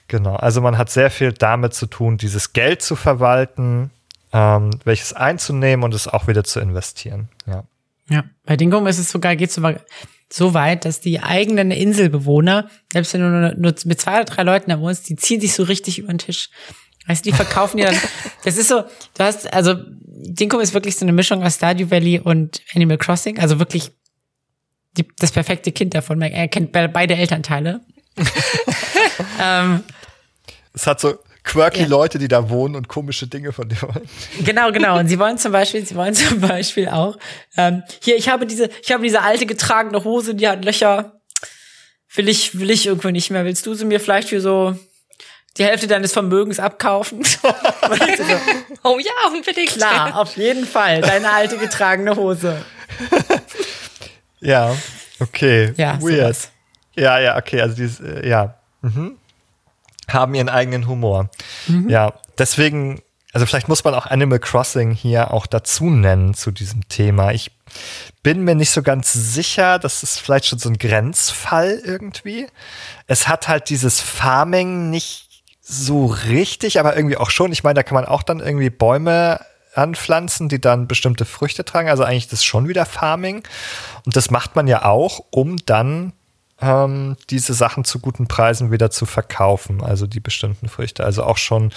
Genau. 0.07 0.35
Also 0.35 0.61
man 0.61 0.77
hat 0.77 0.89
sehr 0.89 1.11
viel 1.11 1.31
damit 1.31 1.73
zu 1.73 1.85
tun, 1.85 2.17
dieses 2.17 2.53
Geld 2.53 2.81
zu 2.81 2.95
verwalten, 2.95 3.91
ähm, 4.33 4.71
welches 4.83 5.13
einzunehmen 5.13 5.83
und 5.83 5.93
es 5.93 6.07
auch 6.07 6.27
wieder 6.27 6.43
zu 6.43 6.59
investieren. 6.59 7.29
Ja. 7.45 7.63
Ja. 8.09 8.23
Bei 8.45 8.57
Dingum 8.57 8.87
ist 8.87 8.99
es 8.99 9.09
sogar, 9.09 9.35
geht 9.35 9.51
sogar 9.51 9.75
so 10.31 10.53
weit, 10.53 10.85
dass 10.85 11.01
die 11.01 11.21
eigenen 11.21 11.71
Inselbewohner, 11.71 12.69
selbst 12.91 13.13
wenn 13.13 13.21
du 13.21 13.29
nur, 13.29 13.53
nur 13.55 13.75
mit 13.85 14.01
zwei 14.01 14.15
oder 14.15 14.25
drei 14.25 14.43
Leuten 14.43 14.69
da 14.69 14.79
wohnst, 14.79 15.09
die 15.09 15.15
ziehen 15.15 15.41
sich 15.41 15.53
so 15.53 15.63
richtig 15.63 15.99
über 15.99 16.09
den 16.09 16.17
Tisch. 16.17 16.49
Weißt 17.07 17.25
du, 17.25 17.29
die 17.29 17.35
verkaufen 17.35 17.77
dir 17.77 17.87
dann, 17.87 17.97
das 18.45 18.57
ist 18.57 18.69
so, 18.69 18.81
du 18.81 19.23
hast, 19.23 19.51
also 19.53 19.75
Dinkum 20.23 20.59
ist 20.59 20.73
wirklich 20.73 20.95
so 20.95 21.05
eine 21.05 21.13
Mischung 21.13 21.43
aus 21.43 21.55
Stardew 21.55 21.89
Valley 21.89 22.19
und 22.19 22.61
Animal 22.73 22.97
Crossing. 22.97 23.39
Also 23.39 23.59
wirklich 23.59 23.91
die, 24.97 25.07
das 25.19 25.31
perfekte 25.31 25.71
Kind 25.71 25.93
davon. 25.93 26.21
Er 26.21 26.47
kennt 26.47 26.71
beide 26.71 27.15
Elternteile. 27.15 27.81
ähm, 29.41 29.83
es 30.73 30.87
hat 30.87 30.99
so 30.99 31.17
quirky 31.43 31.81
ja. 31.81 31.87
Leute, 31.87 32.19
die 32.19 32.27
da 32.27 32.49
wohnen 32.49 32.75
und 32.75 32.87
komische 32.87 33.27
Dinge 33.27 33.51
von 33.51 33.69
dir 33.69 33.81
wollen. 33.81 34.07
Genau, 34.43 34.71
genau. 34.71 34.99
Und 34.99 35.07
sie 35.07 35.19
wollen 35.19 35.37
zum 35.37 35.51
Beispiel, 35.51 35.85
sie 35.85 35.95
wollen 35.95 36.13
zum 36.13 36.41
Beispiel 36.41 36.89
auch, 36.89 37.17
ähm, 37.57 37.83
hier, 38.01 38.17
ich 38.17 38.29
habe 38.29 38.45
diese, 38.45 38.69
ich 38.83 38.91
habe 38.91 39.03
diese 39.03 39.21
alte 39.21 39.45
getragene 39.45 40.03
Hose, 40.03 40.35
die 40.35 40.47
hat 40.47 40.63
Löcher. 40.63 41.17
Will 42.13 42.27
ich, 42.27 42.59
will 42.59 42.69
ich 42.69 42.87
irgendwo 42.87 43.09
nicht 43.09 43.31
mehr. 43.31 43.45
Willst 43.45 43.65
du 43.65 43.73
sie 43.73 43.85
mir 43.85 44.01
vielleicht 44.01 44.29
für 44.29 44.41
so 44.41 44.75
die 45.57 45.63
Hälfte 45.63 45.87
deines 45.87 46.13
Vermögens 46.13 46.59
abkaufen. 46.59 47.23
oh 48.83 48.99
ja, 48.99 49.11
unbedingt. 49.31 49.69
Klar, 49.69 50.17
auf 50.17 50.37
jeden 50.37 50.65
Fall. 50.65 51.01
Deine 51.01 51.31
alte 51.31 51.57
getragene 51.57 52.15
Hose. 52.15 52.63
Ja, 54.41 54.75
okay. 55.19 55.73
Ja, 55.77 56.01
Weird. 56.01 56.19
Sowas. 56.19 56.51
Ja, 56.95 57.19
ja, 57.19 57.37
okay. 57.37 57.61
Also 57.61 57.75
dieses, 57.75 57.99
äh, 57.99 58.27
ja. 58.27 58.55
Mhm. 58.81 59.17
Haben 60.09 60.33
ihren 60.33 60.49
eigenen 60.49 60.87
Humor. 60.87 61.29
Mhm. 61.67 61.89
Ja, 61.89 62.13
deswegen, 62.37 63.01
also 63.31 63.45
vielleicht 63.45 63.69
muss 63.69 63.83
man 63.83 63.93
auch 63.93 64.07
Animal 64.07 64.39
Crossing 64.39 64.91
hier 64.91 65.33
auch 65.33 65.45
dazu 65.45 65.89
nennen 65.89 66.33
zu 66.33 66.51
diesem 66.51 66.87
Thema. 66.89 67.31
Ich 67.31 67.51
bin 68.23 68.43
mir 68.43 68.55
nicht 68.55 68.71
so 68.71 68.81
ganz 68.83 69.13
sicher, 69.13 69.79
das 69.79 70.03
ist 70.03 70.19
vielleicht 70.19 70.47
schon 70.47 70.59
so 70.59 70.69
ein 70.69 70.77
Grenzfall 70.77 71.79
irgendwie. 71.83 72.47
Es 73.07 73.27
hat 73.27 73.47
halt 73.47 73.69
dieses 73.69 74.01
Farming 74.01 74.89
nicht 74.89 75.29
so 75.61 76.07
richtig, 76.07 76.79
aber 76.79 76.97
irgendwie 76.97 77.17
auch 77.17 77.29
schon. 77.29 77.53
Ich 77.53 77.63
meine, 77.63 77.75
da 77.75 77.83
kann 77.83 77.95
man 77.95 78.05
auch 78.05 78.23
dann 78.23 78.41
irgendwie 78.41 78.69
Bäume 78.69 79.39
anpflanzen, 79.73 80.49
die 80.49 80.59
dann 80.59 80.87
bestimmte 80.87 81.25
Früchte 81.25 81.65
tragen. 81.65 81.89
Also 81.89 82.03
eigentlich 82.03 82.27
das 82.27 82.39
ist 82.39 82.45
schon 82.45 82.67
wieder 82.67 82.85
Farming. 82.85 83.43
Und 84.05 84.15
das 84.15 84.31
macht 84.31 84.55
man 84.55 84.67
ja 84.67 84.85
auch, 84.85 85.23
um 85.31 85.57
dann 85.65 86.13
ähm, 86.61 87.17
diese 87.29 87.53
Sachen 87.53 87.83
zu 87.83 87.99
guten 87.99 88.27
Preisen 88.27 88.71
wieder 88.71 88.91
zu 88.91 89.05
verkaufen. 89.05 89.83
Also 89.83 90.07
die 90.07 90.19
bestimmten 90.19 90.69
Früchte. 90.69 91.03
Also 91.03 91.23
auch 91.23 91.37
schon 91.37 91.71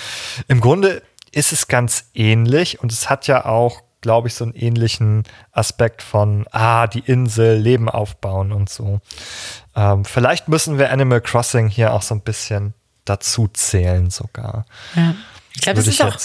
im 0.48 0.60
Grunde 0.60 1.02
ist 1.32 1.52
es 1.52 1.68
ganz 1.68 2.06
ähnlich 2.14 2.80
und 2.80 2.92
es 2.92 3.10
hat 3.10 3.26
ja 3.26 3.44
auch, 3.44 3.82
glaube 4.00 4.28
ich, 4.28 4.34
so 4.34 4.44
einen 4.44 4.54
ähnlichen 4.54 5.24
Aspekt 5.50 6.02
von, 6.02 6.46
ah, 6.52 6.86
die 6.86 7.00
Insel, 7.00 7.56
Leben 7.56 7.88
aufbauen 7.88 8.52
und 8.52 8.68
so. 8.68 9.00
Ähm, 9.74 10.04
vielleicht 10.04 10.48
müssen 10.48 10.78
wir 10.78 10.92
Animal 10.92 11.20
Crossing 11.20 11.68
hier 11.68 11.92
auch 11.92 12.02
so 12.02 12.14
ein 12.14 12.20
bisschen 12.20 12.74
dazu 13.04 13.48
zählen 13.48 14.10
sogar. 14.10 14.66
Ja. 14.94 15.14
Ich 15.54 15.62
glaube, 15.62 15.76
das 15.76 15.86
ist 15.86 16.02
auch, 16.02 16.16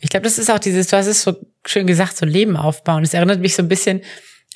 ich 0.00 0.10
glaube, 0.10 0.24
das 0.24 0.38
ist 0.38 0.50
auch 0.50 0.58
dieses, 0.58 0.88
du 0.88 0.96
hast 0.96 1.06
es 1.06 1.22
so 1.22 1.36
schön 1.66 1.86
gesagt, 1.86 2.16
so 2.16 2.26
Leben 2.26 2.56
aufbauen. 2.56 3.02
Es 3.02 3.14
erinnert 3.14 3.40
mich 3.40 3.54
so 3.54 3.62
ein 3.62 3.68
bisschen 3.68 4.02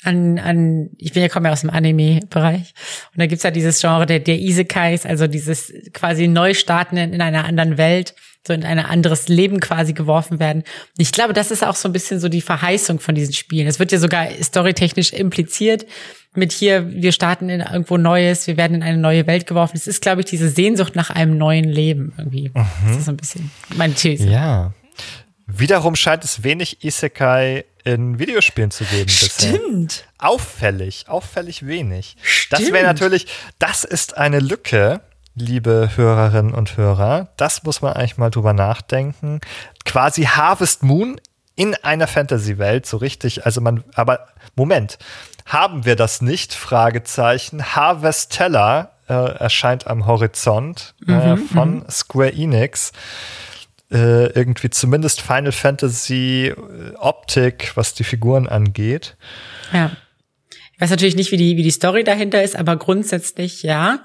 an, 0.03 0.37
an, 0.39 0.89
ich 0.97 1.13
bin 1.13 1.21
ja 1.21 1.29
komme 1.29 1.47
ja 1.47 1.53
aus 1.53 1.61
dem 1.61 1.69
Anime-Bereich. 1.69 2.73
Und 3.13 3.19
da 3.19 3.25
gibt's 3.25 3.43
ja 3.43 3.51
dieses 3.51 3.79
Genre 3.79 4.05
der, 4.05 4.19
der 4.19 4.39
Isekais, 4.39 5.05
also 5.05 5.27
dieses 5.27 5.73
quasi 5.93 6.27
Neustarten 6.27 6.97
in, 6.97 7.13
in 7.13 7.21
einer 7.21 7.45
anderen 7.45 7.77
Welt, 7.77 8.13
so 8.45 8.53
in 8.53 8.65
ein 8.65 8.79
anderes 8.79 9.29
Leben 9.29 9.61
quasi 9.61 9.93
geworfen 9.93 10.39
werden. 10.39 10.63
Und 10.63 10.99
ich 10.99 11.13
glaube, 11.13 11.33
das 11.33 11.51
ist 11.51 11.63
auch 11.63 11.75
so 11.75 11.87
ein 11.87 11.93
bisschen 11.93 12.19
so 12.19 12.27
die 12.27 12.41
Verheißung 12.41 12.99
von 12.99 13.15
diesen 13.15 13.33
Spielen. 13.33 13.67
Es 13.67 13.79
wird 13.79 13.93
ja 13.93 13.99
sogar 13.99 14.27
storytechnisch 14.41 15.13
impliziert, 15.13 15.85
mit 16.35 16.51
hier, 16.51 16.91
wir 16.91 17.11
starten 17.11 17.49
in 17.49 17.61
irgendwo 17.61 17.97
Neues, 17.97 18.47
wir 18.47 18.57
werden 18.57 18.75
in 18.77 18.83
eine 18.83 18.97
neue 18.97 19.27
Welt 19.27 19.45
geworfen. 19.45 19.77
Es 19.77 19.87
ist, 19.87 20.01
glaube 20.01 20.21
ich, 20.21 20.25
diese 20.25 20.49
Sehnsucht 20.49 20.95
nach 20.95 21.11
einem 21.11 21.37
neuen 21.37 21.65
Leben 21.65 22.13
irgendwie. 22.17 22.49
Mhm. 22.49 22.65
Das 22.87 22.97
ist 22.97 23.05
so 23.05 23.11
ein 23.11 23.17
bisschen 23.17 23.51
meine 23.75 23.93
These. 23.93 24.27
Ja. 24.27 24.73
Wiederum 25.45 25.95
scheint 25.95 26.23
es 26.23 26.43
wenig 26.43 26.83
Isekai 26.83 27.65
in 27.83 28.17
Videospielen 28.17 28.71
zu 28.71 28.85
geben. 28.85 29.09
Stimmt. 29.09 29.87
Bisher. 29.87 30.05
Auffällig, 30.17 31.05
auffällig 31.09 31.65
wenig. 31.67 32.15
Stimmt. 32.21 32.61
Das 32.61 32.71
wäre 32.71 32.85
natürlich, 32.85 33.27
das 33.59 33.83
ist 33.83 34.17
eine 34.17 34.39
Lücke, 34.39 35.01
liebe 35.35 35.89
Hörerinnen 35.95 36.53
und 36.53 36.77
Hörer. 36.77 37.29
Das 37.37 37.63
muss 37.63 37.81
man 37.81 37.93
eigentlich 37.93 38.17
mal 38.17 38.29
drüber 38.29 38.53
nachdenken. 38.53 39.41
Quasi 39.83 40.23
Harvest 40.23 40.83
Moon 40.83 41.19
in 41.55 41.75
einer 41.75 42.07
Fantasy-Welt, 42.07 42.85
so 42.85 42.97
richtig. 42.97 43.45
Also 43.45 43.61
man, 43.61 43.83
aber 43.95 44.27
Moment 44.55 44.97
haben 45.45 45.85
wir 45.85 45.95
das 45.95 46.21
nicht? 46.21 46.53
Fragezeichen. 46.53 47.75
Harvestella 47.75 48.91
äh, 49.09 49.13
erscheint 49.13 49.87
am 49.87 50.05
Horizont 50.05 50.95
äh, 51.07 51.35
mhm, 51.35 51.37
von 51.49 51.73
mhm. 51.75 51.89
Square 51.89 52.33
Enix. 52.33 52.93
Äh, 53.93 54.31
irgendwie 54.33 54.71
zumindest 54.71 55.21
Final 55.21 55.51
Fantasy 55.51 56.47
äh, 56.47 56.95
Optik, 56.95 57.73
was 57.75 57.93
die 57.93 58.03
Figuren 58.03 58.49
angeht. 58.49 59.15
Ja. 59.71 59.91
Ich 60.73 60.81
weiß 60.81 60.89
natürlich 60.89 61.15
nicht, 61.15 61.31
wie 61.31 61.37
die, 61.37 61.57
wie 61.57 61.63
die 61.63 61.69
Story 61.69 62.03
dahinter 62.03 62.41
ist, 62.41 62.55
aber 62.55 62.75
grundsätzlich 62.75 63.61
ja. 63.61 63.99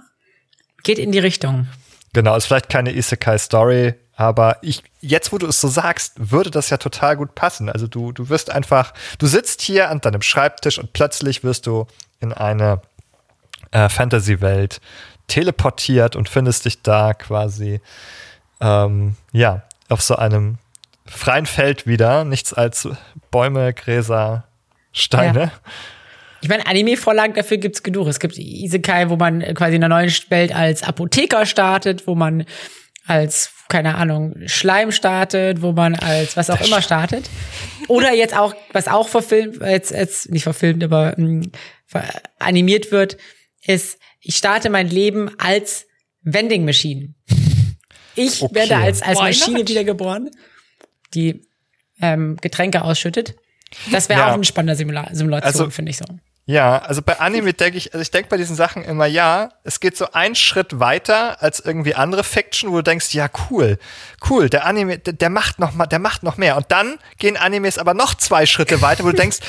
Geht 0.83 0.99
in 0.99 1.11
die 1.11 1.19
Richtung. 1.19 1.69
Genau, 2.13 2.37
ist 2.37 2.47
vielleicht 2.47 2.69
keine 2.69 2.95
Isekai-Story, 2.95 3.95
aber 4.15 4.59
ich, 4.63 4.83
jetzt, 5.01 5.33
wo 5.33 5.39
du 5.39 5.47
es 5.47 5.61
so 5.61 5.69
sagst, 5.69 6.15
würde 6.17 6.51
das 6.51 6.69
ja 6.71 6.77
total 6.77 7.17
gut 7.17 7.35
passen. 7.35 7.69
Also 7.69 7.87
du, 7.87 8.13
du 8.13 8.29
wirst 8.29 8.51
einfach, 8.51 8.93
du 9.19 9.27
sitzt 9.27 9.63
hier 9.63 9.89
an 9.89 10.01
deinem 10.01 10.23
Schreibtisch 10.23 10.79
und 10.79 10.93
plötzlich 10.93 11.45
wirst 11.45 11.67
du 11.67 11.87
in 12.21 12.33
eine 12.33 12.83
äh, 13.71 13.89
Fantasy-Welt 13.89 14.81
teleportiert 15.29 16.17
und 16.17 16.29
findest 16.29 16.65
dich 16.65 16.83
da 16.83 17.15
quasi, 17.15 17.81
ähm, 18.61 19.15
ja, 19.33 19.63
auf 19.89 20.03
so 20.03 20.17
einem 20.17 20.59
freien 21.07 21.47
Feld 21.47 21.87
wieder. 21.87 22.25
Nichts 22.25 22.53
als 22.53 22.89
Bäume, 23.31 23.73
Gräser, 23.73 24.49
Steine. 24.93 25.41
Ja. 25.41 25.53
Ich 26.41 26.49
meine, 26.49 26.67
Anime-Vorlagen 26.67 27.35
dafür 27.35 27.57
gibt's 27.57 27.83
genug. 27.83 28.07
Es 28.07 28.21
gibt 28.21 28.39
Isekai, 28.39 29.09
wo 29.09 29.17
man 29.17 29.41
quasi 29.55 29.77
in 29.77 29.85
einer 29.85 29.95
neuen 29.95 30.13
Welt 30.29 30.55
als 30.55 30.83
Apotheker 30.83 31.47
startet, 31.47 32.07
wo 32.07 32.15
man 32.15 32.45
als 33.07 33.53
keine 33.69 33.97
Ahnung, 33.97 34.35
Schleim 34.47 34.93
startet, 34.93 35.61
wo 35.61 35.73
man 35.73 35.95
als 35.95 36.37
was 36.37 36.49
auch 36.51 36.61
immer 36.61 36.81
startet. 36.83 37.29
Oder 37.87 38.15
jetzt 38.15 38.37
auch, 38.37 38.55
was 38.73 38.89
auch 38.89 39.09
verfilmt, 39.09 39.61
jetzt, 39.61 39.91
jetzt 39.91 40.31
nicht 40.31 40.43
verfilmt, 40.43 40.83
aber 40.83 41.15
mh, 41.17 41.45
hm, 41.93 42.03
animiert 42.39 42.91
wird, 42.91 43.19
ist, 43.63 43.99
ich 44.21 44.37
starte 44.37 44.71
mein 44.71 44.89
Leben 44.89 45.31
als 45.39 45.87
Vending 46.23 46.65
Machine. 46.65 47.15
Ich 48.19 48.43
okay. 48.43 48.55
werde 48.55 48.77
als, 48.77 49.03
als 49.03 49.19
Maschine 49.19 49.67
wiedergeboren, 49.67 50.31
die 51.15 51.43
ähm, 52.01 52.37
Getränke 52.41 52.83
ausschüttet. 52.83 53.37
Das 53.93 54.09
wäre 54.09 54.21
ja. 54.21 54.29
auch 54.31 54.35
eine 54.35 54.45
spannende 54.45 54.77
Simula 54.77 55.09
Simulation, 55.13 55.47
also, 55.47 55.71
finde 55.71 55.91
ich 55.91 55.99
so. 55.99 56.05
Ja, 56.49 56.79
also 56.79 57.03
bei 57.03 57.21
Anime 57.21 57.53
denke 57.53 57.77
ich, 57.77 57.93
also 57.93 58.01
ich 58.01 58.11
denke 58.11 58.31
bei 58.31 58.39
diesen 58.39 58.57
Sachen 58.57 58.83
immer, 58.83 59.05
ja, 59.05 59.51
es 59.65 59.81
geht 59.81 59.99
so 59.99 60.13
einen 60.13 60.35
Schritt 60.35 60.81
weiter 60.81 61.43
als 61.43 61.61
irgendwie 61.61 61.95
andere 61.95 62.25
Fiction, 62.25 62.71
wo 62.71 62.77
du 62.77 62.83
denkst, 62.85 63.13
ja, 63.13 63.29
cool, 63.51 63.79
cool, 64.31 64.49
der 64.49 64.65
Anime, 64.65 64.97
der, 64.97 65.13
der 65.13 65.29
macht 65.29 65.59
noch 65.59 65.75
mal, 65.75 65.85
der 65.85 65.99
macht 65.99 66.23
noch 66.23 66.39
mehr. 66.39 66.57
Und 66.57 66.65
dann 66.71 66.99
gehen 67.19 67.37
Animes 67.37 67.77
aber 67.77 67.93
noch 67.93 68.15
zwei 68.15 68.47
Schritte 68.47 68.81
weiter, 68.81 69.05
wo 69.05 69.11
du 69.11 69.17
denkst, 69.17 69.41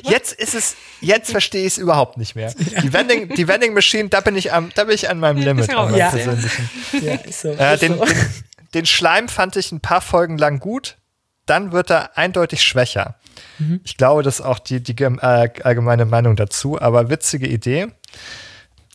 jetzt 0.00 0.32
ist 0.32 0.54
es, 0.54 0.76
jetzt 1.02 1.30
verstehe 1.30 1.66
ich 1.66 1.74
es 1.74 1.78
überhaupt 1.78 2.16
nicht 2.16 2.34
mehr. 2.34 2.54
Die 2.56 2.90
Vending, 2.90 3.28
die 3.34 3.46
Vending 3.46 3.74
Machine, 3.74 4.08
da 4.08 4.22
bin 4.22 4.34
ich 4.34 4.50
am, 4.50 4.70
da 4.74 4.84
bin 4.84 4.94
ich 4.94 5.10
an 5.10 5.20
meinem 5.20 5.42
Limit. 5.42 5.68
An 5.68 5.94
ja. 5.94 6.08
persönlichen. 6.08 6.70
Ja, 7.02 7.14
ist 7.16 7.42
so, 7.42 7.50
äh, 7.50 7.76
den, 7.76 7.98
den, 7.98 8.08
den 8.72 8.86
Schleim 8.86 9.28
fand 9.28 9.56
ich 9.56 9.72
ein 9.72 9.80
paar 9.80 10.00
Folgen 10.00 10.38
lang 10.38 10.58
gut, 10.58 10.96
dann 11.50 11.72
wird 11.72 11.90
er 11.90 12.16
eindeutig 12.16 12.62
schwächer. 12.62 13.16
Mhm. 13.58 13.80
Ich 13.84 13.96
glaube, 13.96 14.22
das 14.22 14.38
ist 14.38 14.46
auch 14.46 14.60
die, 14.60 14.82
die 14.82 14.96
äh, 15.02 15.50
allgemeine 15.62 16.04
Meinung 16.04 16.36
dazu, 16.36 16.80
aber 16.80 17.10
witzige 17.10 17.48
Idee. 17.48 17.88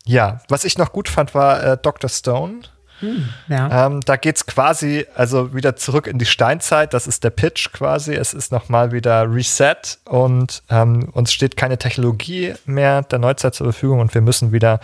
ja, 0.06 0.40
was 0.48 0.64
ich 0.64 0.78
noch 0.78 0.92
gut 0.94 1.10
fand, 1.10 1.36
war 1.36 1.62
äh, 1.62 1.78
Dr. 1.78 2.10
Stone. 2.10 2.62
Hm, 3.00 3.28
ja. 3.50 3.88
ähm, 3.88 4.00
da 4.06 4.16
geht's 4.16 4.46
quasi 4.46 5.06
also 5.16 5.54
wieder 5.54 5.76
zurück 5.76 6.08
in 6.08 6.18
die 6.18 6.26
Steinzeit. 6.26 6.94
Das 6.94 7.08
ist 7.08 7.26
der 7.26 7.30
Pitch 7.30 7.74
quasi. 7.74 8.14
Es 8.14 8.34
ist 8.34 8.54
nochmal 8.54 8.94
wieder 8.94 9.30
Reset 9.30 10.00
und 10.06 10.64
ähm, 10.70 11.10
uns 11.12 11.34
steht 11.34 11.58
keine 11.58 11.78
Technologie 11.78 12.54
mehr 12.66 13.02
der 13.02 13.20
Neuzeit 13.20 13.54
zur 13.54 13.66
Verfügung 13.66 14.00
und 14.00 14.14
wir 14.14 14.22
müssen 14.22 14.54
wieder 14.54 14.80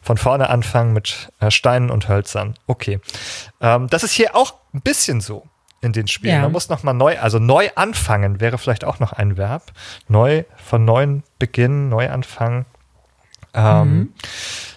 von 0.00 0.16
vorne 0.16 0.48
anfangen 0.48 0.92
mit 0.92 1.32
äh, 1.40 1.50
Steinen 1.50 1.90
und 1.90 2.08
Hölzern. 2.08 2.54
Okay. 2.68 3.00
Ähm, 3.60 3.88
das 3.88 4.04
ist 4.04 4.12
hier 4.12 4.36
auch 4.36 4.54
ein 4.72 4.82
bisschen 4.82 5.20
so 5.20 5.42
in 5.80 5.92
den 5.92 6.08
Spielen. 6.08 6.34
Ja. 6.34 6.42
Man 6.42 6.52
muss 6.52 6.68
nochmal 6.68 6.94
neu, 6.94 7.18
also 7.18 7.38
neu 7.38 7.68
anfangen 7.74 8.40
wäre 8.40 8.58
vielleicht 8.58 8.84
auch 8.84 8.98
noch 8.98 9.12
ein 9.12 9.36
Verb. 9.36 9.72
Neu, 10.08 10.44
von 10.56 10.84
neuem 10.84 11.22
beginnen, 11.38 11.88
neu 11.88 12.10
anfangen. 12.10 12.66
Ähm, 13.54 13.88
mhm. 13.88 14.12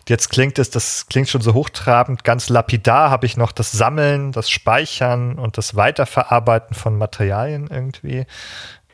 Jetzt 0.07 0.29
klingt 0.29 0.57
es, 0.57 0.69
das 0.69 1.07
klingt 1.07 1.29
schon 1.29 1.41
so 1.41 1.53
hochtrabend, 1.53 2.23
ganz 2.23 2.49
lapidar 2.49 3.11
habe 3.11 3.25
ich 3.25 3.37
noch 3.37 3.51
das 3.51 3.71
Sammeln, 3.71 4.31
das 4.31 4.49
Speichern 4.49 5.37
und 5.37 5.57
das 5.57 5.75
Weiterverarbeiten 5.75 6.75
von 6.75 6.97
Materialien 6.97 7.67
irgendwie 7.69 8.25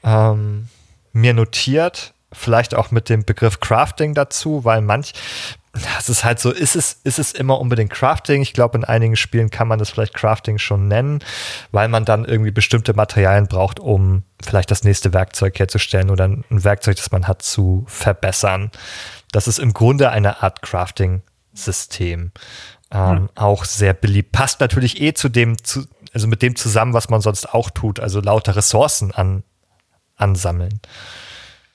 ähm, 0.03 0.67
mir 1.13 1.33
notiert. 1.33 2.13
Vielleicht 2.33 2.75
auch 2.75 2.91
mit 2.91 3.07
dem 3.07 3.23
Begriff 3.23 3.61
Crafting 3.61 4.13
dazu, 4.13 4.65
weil 4.65 4.81
manch, 4.81 5.13
das 5.95 6.09
ist 6.09 6.23
halt 6.23 6.39
so, 6.39 6.51
ist 6.51 6.75
es, 6.75 6.99
ist 7.03 7.19
es 7.19 7.33
immer 7.33 7.59
unbedingt 7.59 7.91
Crafting? 7.91 8.41
Ich 8.41 8.53
glaube, 8.53 8.77
in 8.77 8.83
einigen 8.83 9.15
Spielen 9.15 9.49
kann 9.49 9.67
man 9.67 9.79
das 9.79 9.89
vielleicht 9.89 10.13
Crafting 10.13 10.57
schon 10.57 10.87
nennen, 10.87 11.19
weil 11.71 11.87
man 11.89 12.05
dann 12.05 12.25
irgendwie 12.25 12.51
bestimmte 12.51 12.93
Materialien 12.93 13.47
braucht, 13.47 13.79
um 13.79 14.23
vielleicht 14.41 14.71
das 14.71 14.83
nächste 14.83 15.13
Werkzeug 15.13 15.59
herzustellen 15.59 16.09
oder 16.09 16.25
ein 16.25 16.43
Werkzeug, 16.49 16.95
das 16.95 17.11
man 17.11 17.27
hat, 17.27 17.41
zu 17.41 17.83
verbessern. 17.87 18.71
Das 19.31 19.47
ist 19.47 19.59
im 19.59 19.73
Grunde 19.73 20.11
eine 20.11 20.41
Art 20.41 20.61
Crafting-System. 20.61 22.31
Ähm, 22.91 23.13
mhm. 23.13 23.29
Auch 23.35 23.65
sehr 23.65 23.93
beliebt. 23.93 24.31
Passt 24.31 24.61
natürlich 24.61 25.01
eh 25.01 25.13
zu 25.13 25.27
dem, 25.27 25.61
zu, 25.63 25.85
also 26.13 26.27
mit 26.27 26.41
dem 26.41 26.55
zusammen, 26.55 26.93
was 26.93 27.09
man 27.09 27.21
sonst 27.21 27.53
auch 27.53 27.69
tut, 27.69 27.99
also 27.99 28.21
lauter 28.21 28.55
Ressourcen 28.55 29.11
an, 29.11 29.43
ansammeln. 30.15 30.79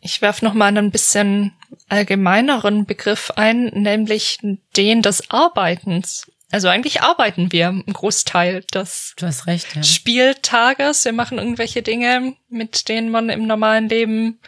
Ich 0.00 0.22
werfe 0.22 0.44
noch 0.44 0.54
mal 0.54 0.66
einen 0.66 0.90
bisschen 0.90 1.52
allgemeineren 1.88 2.86
Begriff 2.86 3.30
ein, 3.36 3.66
nämlich 3.66 4.38
den 4.76 5.02
des 5.02 5.30
Arbeitens. 5.30 6.30
Also 6.50 6.68
eigentlich 6.68 7.02
arbeiten 7.02 7.52
wir 7.52 7.68
einen 7.68 7.84
Großteil 7.92 8.64
des 8.74 9.14
du 9.16 9.26
hast 9.26 9.46
recht, 9.46 9.76
ja. 9.76 9.82
Spieltages. 9.82 11.04
Wir 11.04 11.12
machen 11.12 11.38
irgendwelche 11.38 11.82
Dinge, 11.82 12.34
mit 12.48 12.88
denen 12.88 13.10
man 13.10 13.28
im 13.28 13.46
normalen 13.46 13.88
Leben 13.88 14.40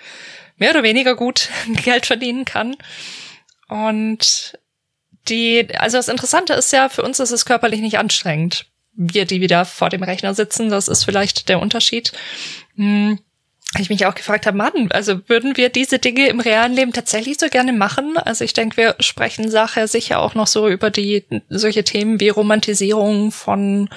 mehr 0.57 0.71
oder 0.71 0.83
weniger 0.83 1.15
gut 1.15 1.49
Geld 1.85 2.07
verdienen 2.07 2.45
kann. 2.45 2.77
Und 3.69 4.59
die, 5.29 5.69
also 5.77 5.97
das 5.97 6.09
Interessante 6.09 6.55
ist 6.55 6.73
ja, 6.73 6.89
für 6.89 7.03
uns 7.03 7.21
ist 7.21 7.31
es 7.31 7.47
körperlich 7.47 7.81
nicht 7.81 7.99
anstrengend. 7.99 8.67
Wir, 8.95 9.25
die 9.25 9.41
wieder 9.41 9.65
vor 9.65 9.89
dem 9.89 10.03
Rechner 10.03 10.35
sitzen, 10.35 10.71
das 10.71 10.89
ist 10.89 11.05
vielleicht 11.05 11.49
der 11.49 11.61
Unterschied. 11.61 12.13
Hm 12.75 13.19
ich 13.79 13.89
mich 13.89 14.05
auch 14.07 14.15
gefragt 14.15 14.47
habe, 14.47 14.57
Mann, 14.57 14.91
also 14.93 15.27
würden 15.29 15.57
wir 15.57 15.71
diese 15.71 15.99
Dinge 15.99 16.29
im 16.29 16.41
realen 16.41 16.75
Leben 16.75 16.93
tatsächlich 16.93 17.39
so 17.41 17.49
gerne 17.49 17.73
machen? 17.73 18.19
Also 18.19 18.45
ich 18.45 18.53
denke, 18.53 18.77
wir 18.77 18.97
sprechen 19.01 19.51
Sache 19.51 19.89
sicher 19.89 20.21
auch 20.21 20.35
noch 20.35 20.47
so 20.47 20.69
über 20.69 20.91
die 20.91 21.25
solche 21.49 21.83
Themen 21.83 22.21
wie 22.21 22.29
Romantisierung 22.29 23.33
von 23.33 23.89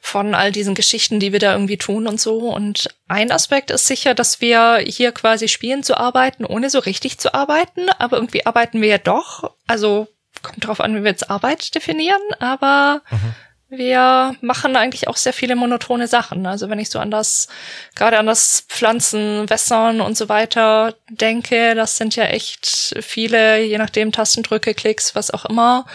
von 0.00 0.34
all 0.34 0.52
diesen 0.52 0.74
Geschichten, 0.74 1.18
die 1.18 1.32
wir 1.32 1.38
da 1.38 1.52
irgendwie 1.52 1.78
tun 1.78 2.06
und 2.06 2.20
so. 2.20 2.50
Und 2.50 2.88
ein 3.08 3.32
Aspekt 3.32 3.70
ist 3.70 3.86
sicher, 3.86 4.14
dass 4.14 4.42
wir 4.42 4.76
hier 4.86 5.12
quasi 5.12 5.48
spielen 5.48 5.82
zu 5.82 5.96
arbeiten, 5.96 6.44
ohne 6.44 6.68
so 6.68 6.78
richtig 6.78 7.18
zu 7.18 7.32
arbeiten, 7.32 7.88
aber 7.98 8.18
irgendwie 8.18 8.44
arbeiten 8.44 8.82
wir 8.82 8.88
ja 8.88 8.98
doch. 8.98 9.54
Also 9.66 10.08
kommt 10.42 10.66
drauf 10.66 10.80
an, 10.80 10.94
wie 10.94 11.04
wir 11.04 11.10
jetzt 11.10 11.30
Arbeit 11.30 11.74
definieren, 11.74 12.20
aber 12.38 13.00
mhm 13.10 13.34
wir 13.76 14.34
machen 14.40 14.76
eigentlich 14.76 15.08
auch 15.08 15.16
sehr 15.16 15.32
viele 15.32 15.56
monotone 15.56 16.08
Sachen. 16.08 16.46
Also 16.46 16.68
wenn 16.70 16.78
ich 16.78 16.90
so 16.90 16.98
an 16.98 17.10
das, 17.10 17.48
gerade 17.94 18.18
an 18.18 18.26
das 18.26 18.64
Pflanzen, 18.68 19.48
Wässern 19.48 20.00
und 20.00 20.16
so 20.16 20.28
weiter 20.28 20.94
denke, 21.08 21.74
das 21.74 21.96
sind 21.96 22.16
ja 22.16 22.24
echt 22.24 22.94
viele, 23.00 23.62
je 23.62 23.78
nachdem 23.78 24.12
Tastendrücke, 24.12 24.74
Klicks, 24.74 25.14
was 25.14 25.30
auch 25.30 25.44
immer, 25.44 25.86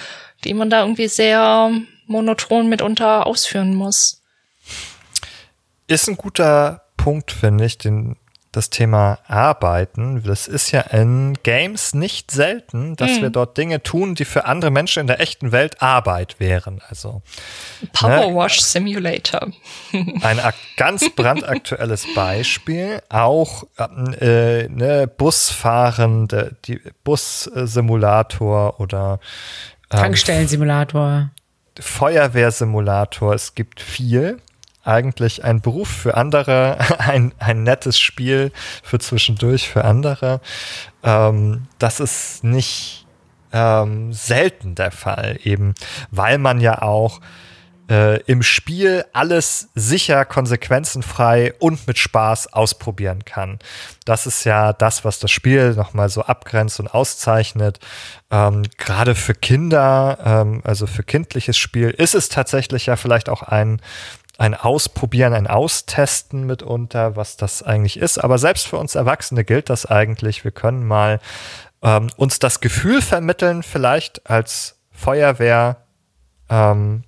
die 0.44 0.54
man 0.54 0.70
da 0.70 0.82
irgendwie 0.82 1.08
sehr 1.08 1.72
monoton 2.08 2.68
mitunter 2.70 3.28
ausführen 3.28 3.76
muss. 3.76 4.22
Ist 5.88 6.08
ein 6.08 6.18
guter 6.18 6.84
Punkt, 6.98 7.32
finde 7.32 7.65
ich, 7.65 7.78
den 7.78 8.15
das 8.52 8.70
Thema 8.70 9.20
Arbeiten. 9.28 10.24
Das 10.24 10.48
ist 10.48 10.72
ja 10.72 10.82
in 10.82 11.38
Games 11.44 11.94
nicht 11.94 12.32
selten, 12.32 12.96
dass 12.96 13.18
mhm. 13.18 13.22
wir 13.22 13.30
dort 13.30 13.58
Dinge 13.58 13.84
tun, 13.84 14.16
die 14.16 14.26
für 14.26 14.46
andere 14.46 14.72
Menschen 14.72 15.02
in 15.02 15.08
der 15.08 15.20
echten 15.20 15.52
Welt 15.52 15.82
Arbeit 15.82 16.40
wären. 16.40 16.82
Also 16.88 17.22
Power 17.94 18.28
ne, 18.32 18.36
Wash 18.36 18.62
Simulator. 18.62 19.50
ein 19.94 20.40
ganz 20.78 21.10
brandaktuelles 21.16 22.08
Beispiel. 22.16 23.02
Auch 23.10 23.66
äh, 23.78 24.68
ne, 24.68 25.08
Busfahrende, 25.08 26.56
die 26.66 26.82
Bussimulator 27.04 28.80
oder 28.80 29.20
ähm, 29.92 30.00
Tankstellensimulator. 30.00 31.30
Feuerwehrsimulator. 31.80 33.34
Es 33.34 33.54
gibt 33.54 33.80
viel 33.80 34.42
eigentlich 34.84 35.44
ein 35.44 35.62
Beruf 35.62 35.89
für 35.89 36.15
andere, 36.15 36.78
ein, 37.00 37.34
ein 37.39 37.63
nettes 37.63 38.00
Spiel 38.00 38.52
für 38.84 39.00
zwischendurch 39.00 39.70
für 39.70 39.86
andere. 39.86 40.42
Ähm, 41.04 41.68
das 41.78 42.00
ist 42.00 42.44
nicht 42.44 43.06
ähm, 43.52 44.13
selten 44.13 44.76
der 44.76 44.92
Fall, 44.92 45.39
eben 45.44 45.74
weil 46.12 46.38
man 46.38 46.62
ja 46.62 46.82
auch 46.82 47.20
äh, 47.89 48.22
im 48.24 48.44
Spiel 48.44 49.04
alles 49.13 49.70
sicher, 49.74 50.24
konsequenzenfrei 50.26 51.54
und 51.60 51.88
mit 51.88 51.98
Spaß 51.98 52.54
ausprobieren 52.54 53.26
kann. 53.26 53.58
Das 54.06 54.28
ist 54.28 54.44
ja 54.44 54.74
das, 54.74 55.04
was 55.04 55.20
das 55.20 55.32
Spiel 55.32 55.74
nochmal 55.74 56.10
so 56.10 56.22
abgrenzt 56.22 56.80
und 56.80 56.94
auszeichnet. 56.94 57.80
Ähm, 58.30 58.63
Gerade 58.78 59.15
für 59.15 59.34
Kinder, 59.34 60.20
ähm, 60.24 60.62
also 60.63 60.86
für 60.86 61.04
kindliches 61.04 61.58
Spiel, 61.58 61.89
ist 61.89 62.13
es 62.13 62.30
tatsächlich 62.30 62.86
ja 62.86 62.96
vielleicht 62.96 63.28
auch 63.28 63.42
ein 63.42 63.82
ein 64.39 64.56
Ausprobieren, 64.56 65.34
ein 65.34 65.47
Austesten 65.47 66.45
mitunter, 66.45 67.17
was 67.17 67.36
das 67.36 67.62
eigentlich 67.62 67.99
ist. 67.99 68.17
Aber 68.17 68.38
selbst 68.38 68.67
für 68.67 68.78
uns 68.78 68.95
Erwachsene 68.95 69.43
gilt 69.43 69.69
das 69.69 69.86
eigentlich. 69.86 70.45
Wir 70.45 70.52
können 70.52 70.88
mal 70.88 71.19
ähm, 71.84 72.10
uns 72.15 72.39
das 72.39 72.62
Gefühl 72.62 73.02
vermitteln, 73.02 73.63
vielleicht 73.63 74.30
als 74.30 74.80
Feuerwehr 74.91 75.84
ähm, 76.49 77.04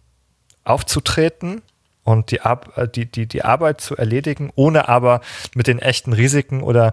aufzutreten 0.66 1.62
und 2.04 2.32
die, 2.32 2.42
Ar 2.42 2.62
äh, 2.76 2.90
die, 2.90 3.10
die, 3.10 3.28
die 3.28 3.46
Arbeit 3.46 3.80
zu 3.80 3.96
erledigen, 3.96 4.52
ohne 4.56 4.90
aber 4.90 5.22
mit 5.56 5.68
den 5.68 5.80
echten 5.80 6.12
Risiken 6.12 6.62
oder 6.62 6.92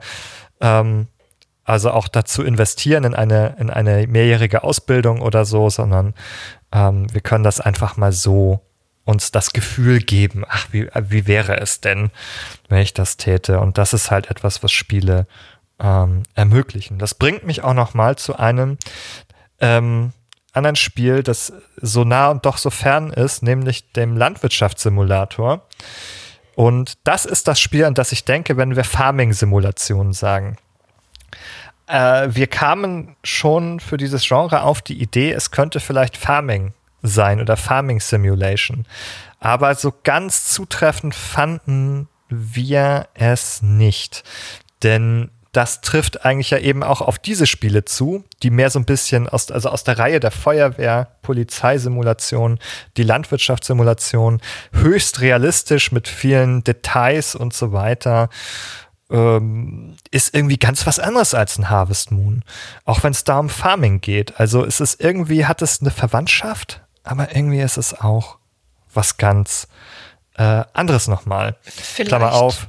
ähm, 0.61 1.09
also 1.65 1.91
auch 1.91 2.07
dazu 2.07 2.45
investieren 2.45 3.03
in 3.03 3.15
eine, 3.17 3.57
in 3.59 3.71
eine 3.71 4.07
mehrjährige 4.07 4.63
Ausbildung 4.63 5.21
oder 5.21 5.45
so, 5.45 5.69
sondern 5.69 6.15
ähm, 6.71 7.13
wir 7.13 7.23
können 7.23 7.43
das 7.45 7.61
einfach 7.61 7.97
mal 7.97 8.13
so 8.13 8.61
uns 9.09 9.33
das 9.33 9.55
Gefühl 9.55 10.01
geben, 10.01 10.45
ach, 10.47 10.67
wie, 10.71 10.87
wie 11.09 11.27
wäre 11.27 11.59
es 11.59 11.81
denn, 11.81 12.11
wenn 12.69 12.83
ich 12.83 12.93
das 12.93 13.17
täte? 13.17 13.59
Und 13.59 13.79
das 13.79 13.95
ist 13.95 14.11
halt 14.11 14.31
etwas, 14.31 14.63
was 14.63 14.71
Spiele 14.71 15.27
ähm, 15.81 16.25
ermöglichen. 16.35 16.99
Das 16.99 17.15
bringt 17.15 17.43
mich 17.45 17.65
auch 17.65 17.73
noch 17.73 17.95
mal 17.95 18.17
zu 18.17 18.37
einem 18.37 18.77
ähm, 19.61 20.13
anderen 20.53 20.77
Spiel, 20.77 21.23
das 21.23 21.55
so 21.77 22.05
nah 22.05 22.29
und 22.29 22.45
doch 22.45 22.59
so 22.59 22.69
fern 22.69 23.11
ist, 23.11 23.43
nämlich 23.43 23.93
dem 23.93 24.15
Landwirtschaftssimulator. 24.15 25.63
Und 26.55 26.99
das 27.05 27.25
ist 27.25 27.49
das 27.49 27.61
Spiel, 27.61 27.87
an 27.87 27.95
das 27.95 28.13
ich 28.13 28.27
denke, 28.27 28.59
wenn 28.59 28.77
wir 28.77 28.85
Farming-Simulationen 28.85 30.13
sagen. 30.13 30.59
Äh, 31.87 32.29
wir 32.31 32.47
kamen 32.47 33.17
schon 33.25 33.81
für 33.81 33.97
dieses 33.97 34.29
Genre 34.29 34.65
auf 34.65 34.83
die 34.83 35.01
Idee, 35.01 35.33
es 35.33 35.51
könnte 35.51 35.81
vielleicht 35.81 36.19
Farming 36.19 36.75
sein 37.03 37.41
oder 37.41 37.57
Farming 37.57 38.01
Simulation. 38.01 38.87
Aber 39.41 39.75
so 39.75 39.93
ganz 40.03 40.49
zutreffend 40.49 41.15
fanden 41.15 42.09
wir 42.29 43.09
es 43.15 43.63
nicht. 43.63 44.25
Denn 44.83 45.31
das 45.53 45.81
trifft 45.81 46.25
eigentlich 46.25 46.51
ja 46.51 46.59
eben 46.59 46.83
auch 46.83 47.01
auf 47.01 47.19
diese 47.19 47.47
Spiele 47.47 47.85
zu, 47.85 48.23
die 48.43 48.51
mehr 48.51 48.71
so 48.71 48.79
ein 48.79 48.85
bisschen 48.85 49.29
aus, 49.29 49.51
also 49.51 49.71
aus 49.71 49.83
der 49.83 49.99
Reihe 49.99 50.21
der 50.21 50.31
Feuerwehr, 50.31 51.17
Polizeisimulation, 51.23 52.59
die 52.97 53.03
Landwirtschaftssimulation, 53.03 54.41
höchst 54.73 55.21
realistisch 55.21 55.91
mit 55.91 56.07
vielen 56.07 56.65
Details 56.65 57.35
und 57.35 57.55
so 57.55 57.73
weiter 57.73 58.29
ähm, 59.11 59.97
ist 60.11 60.35
irgendwie 60.35 60.59
ganz 60.59 60.87
was 60.87 60.99
anderes 60.99 61.35
als 61.35 61.59
ein 61.59 61.71
Harvest 61.71 62.11
Moon. 62.11 62.45
Auch 62.85 63.03
wenn 63.03 63.13
es 63.13 63.25
da 63.25 63.39
um 63.39 63.49
Farming 63.49 64.01
geht. 64.01 64.39
Also 64.39 64.65
es 64.65 64.81
ist 64.81 65.03
irgendwie, 65.03 65.47
hat 65.47 65.63
es 65.63 65.81
eine 65.81 65.91
Verwandtschaft, 65.91 66.83
aber 67.09 67.35
irgendwie 67.35 67.61
ist 67.61 67.79
es 67.79 67.99
auch 67.99 68.39
was 68.93 69.17
ganz 69.17 69.67
äh, 70.37 70.65
anderes 70.73 71.09
nochmal. 71.09 71.57
Vielleicht. 71.63 72.09
Klammer 72.09 72.35
auf, 72.35 72.69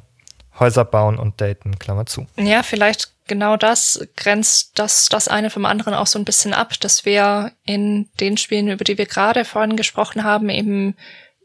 Häuser 0.59 0.85
bauen 0.85 1.17
und 1.17 1.41
daten, 1.41 1.77
Klammer 1.77 2.05
zu. 2.05 2.25
Ja, 2.37 2.63
vielleicht 2.63 3.13
genau 3.27 3.57
das 3.57 4.07
grenzt 4.15 4.71
das, 4.79 5.07
das 5.09 5.27
eine 5.27 5.49
vom 5.49 5.65
anderen 5.65 5.93
auch 5.93 6.07
so 6.07 6.17
ein 6.17 6.25
bisschen 6.25 6.53
ab, 6.53 6.73
dass 6.79 7.05
wir 7.05 7.51
in 7.65 8.09
den 8.19 8.37
Spielen, 8.37 8.69
über 8.69 8.83
die 8.83 8.97
wir 8.97 9.05
gerade 9.05 9.45
vorhin 9.45 9.75
gesprochen 9.75 10.23
haben, 10.23 10.49
eben 10.49 10.95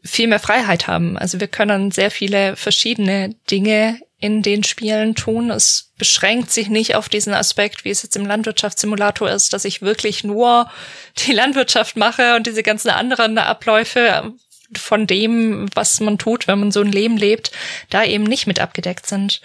viel 0.03 0.27
mehr 0.27 0.39
Freiheit 0.39 0.87
haben. 0.87 1.17
Also 1.17 1.39
wir 1.39 1.47
können 1.47 1.91
sehr 1.91 2.11
viele 2.11 2.55
verschiedene 2.55 3.35
Dinge 3.51 3.99
in 4.19 4.41
den 4.41 4.63
Spielen 4.63 5.15
tun. 5.15 5.51
Es 5.51 5.91
beschränkt 5.97 6.51
sich 6.51 6.69
nicht 6.69 6.95
auf 6.95 7.09
diesen 7.09 7.33
Aspekt, 7.33 7.85
wie 7.85 7.89
es 7.89 8.03
jetzt 8.03 8.15
im 8.15 8.25
Landwirtschaftssimulator 8.25 9.29
ist, 9.29 9.53
dass 9.53 9.65
ich 9.65 9.81
wirklich 9.81 10.23
nur 10.23 10.69
die 11.25 11.33
Landwirtschaft 11.33 11.95
mache 11.97 12.35
und 12.35 12.47
diese 12.47 12.63
ganzen 12.63 12.89
anderen 12.89 13.37
Abläufe 13.37 14.33
von 14.75 15.05
dem, 15.07 15.67
was 15.75 15.99
man 15.99 16.17
tut, 16.17 16.47
wenn 16.47 16.59
man 16.59 16.71
so 16.71 16.81
ein 16.81 16.91
Leben 16.91 17.17
lebt, 17.17 17.51
da 17.89 18.03
eben 18.03 18.23
nicht 18.23 18.47
mit 18.47 18.59
abgedeckt 18.59 19.05
sind. 19.05 19.41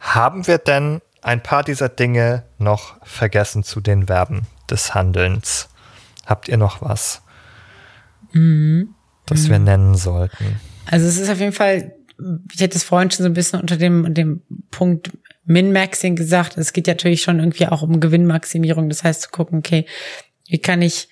Haben 0.00 0.46
wir 0.46 0.58
denn 0.58 1.00
ein 1.22 1.42
paar 1.42 1.64
dieser 1.64 1.88
Dinge 1.88 2.44
noch 2.58 2.96
vergessen 3.04 3.64
zu 3.64 3.80
den 3.80 4.06
Verben 4.06 4.46
des 4.70 4.94
Handelns? 4.94 5.68
Habt 6.26 6.48
ihr 6.48 6.56
noch 6.56 6.82
was, 6.82 7.22
mhm. 8.32 8.94
das 9.26 9.44
mhm. 9.44 9.50
wir 9.50 9.58
nennen 9.60 9.94
sollten? 9.94 10.60
Also 10.90 11.06
es 11.06 11.18
ist 11.18 11.30
auf 11.30 11.38
jeden 11.38 11.52
Fall, 11.52 11.94
ich 12.52 12.60
hätte 12.60 12.76
es 12.76 12.84
vorhin 12.84 13.10
schon 13.10 13.24
so 13.24 13.30
ein 13.30 13.34
bisschen 13.34 13.60
unter 13.60 13.76
dem, 13.76 14.14
dem 14.14 14.42
Punkt 14.70 15.10
Min-Maxing 15.44 16.16
gesagt. 16.16 16.56
Es 16.58 16.72
geht 16.72 16.86
natürlich 16.86 17.22
schon 17.22 17.38
irgendwie 17.38 17.66
auch 17.66 17.82
um 17.82 18.00
Gewinnmaximierung. 18.00 18.88
Das 18.88 19.04
heißt 19.04 19.22
zu 19.22 19.30
gucken, 19.30 19.58
okay, 19.58 19.86
wie 20.48 20.58
kann 20.58 20.82
ich 20.82 21.08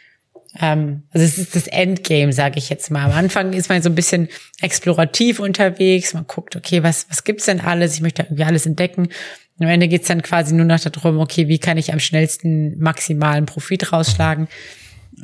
ähm, 0.61 1.03
also 1.11 1.25
es 1.25 1.39
ist 1.39 1.57
das 1.57 1.67
Endgame, 1.67 2.33
sage 2.33 2.59
ich 2.59 2.69
jetzt 2.69 2.91
mal. 2.91 3.05
Am 3.05 3.13
Anfang 3.13 3.53
ist 3.53 3.69
man 3.69 3.83
so 3.83 3.89
ein 3.89 3.95
bisschen 3.95 4.29
explorativ 4.61 5.41
unterwegs. 5.41 6.15
Man 6.15 6.27
guckt, 6.27 6.55
okay, 6.57 6.83
was, 6.83 7.07
was 7.11 7.25
gibt's 7.25 7.47
denn 7.47 7.61
alles? 7.61 7.95
Ich 7.95 8.01
möchte 8.01 8.23
irgendwie 8.23 8.45
alles 8.45 8.67
entdecken. 8.67 9.09
Und 9.59 9.67
am 9.67 9.69
Ende 9.69 9.89
geht's 9.89 10.09
dann 10.09 10.23
quasi 10.23 10.55
nur 10.55 10.67
noch 10.67 10.81
darum, 10.81 11.19
okay, 11.19 11.49
wie 11.49 11.59
kann 11.59 11.77
ich 11.77 11.93
am 11.93 12.01
schnellsten 12.01 12.79
maximalen 12.79 13.47
Profit 13.47 13.93
rausschlagen? 13.93 14.49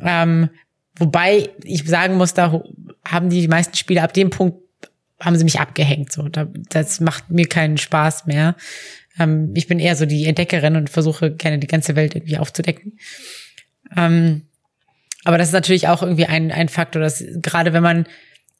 Ähm, 0.03 0.49
wobei 0.97 1.49
ich 1.63 1.85
sagen 1.85 2.15
muss, 2.15 2.33
da 2.33 2.61
haben 3.05 3.29
die 3.29 3.47
meisten 3.47 3.75
Spiele 3.75 4.03
ab 4.03 4.13
dem 4.13 4.29
Punkt 4.29 4.59
haben 5.21 5.37
sie 5.37 5.43
mich 5.43 5.59
abgehängt. 5.59 6.11
So, 6.11 6.27
das 6.27 6.99
macht 6.99 7.29
mir 7.29 7.47
keinen 7.47 7.77
Spaß 7.77 8.25
mehr. 8.25 8.55
Ähm, 9.19 9.51
ich 9.55 9.67
bin 9.67 9.79
eher 9.79 9.95
so 9.95 10.05
die 10.05 10.25
Entdeckerin 10.25 10.75
und 10.75 10.89
versuche 10.89 11.31
gerne 11.31 11.59
die 11.59 11.67
ganze 11.67 11.95
Welt 11.95 12.15
irgendwie 12.15 12.37
aufzudecken. 12.37 12.97
Ähm, 13.95 14.43
aber 15.23 15.37
das 15.37 15.49
ist 15.49 15.53
natürlich 15.53 15.87
auch 15.87 16.01
irgendwie 16.01 16.25
ein, 16.25 16.51
ein 16.51 16.69
Faktor, 16.69 17.01
dass 17.01 17.23
gerade 17.41 17.73
wenn 17.73 17.83
man, 17.83 18.07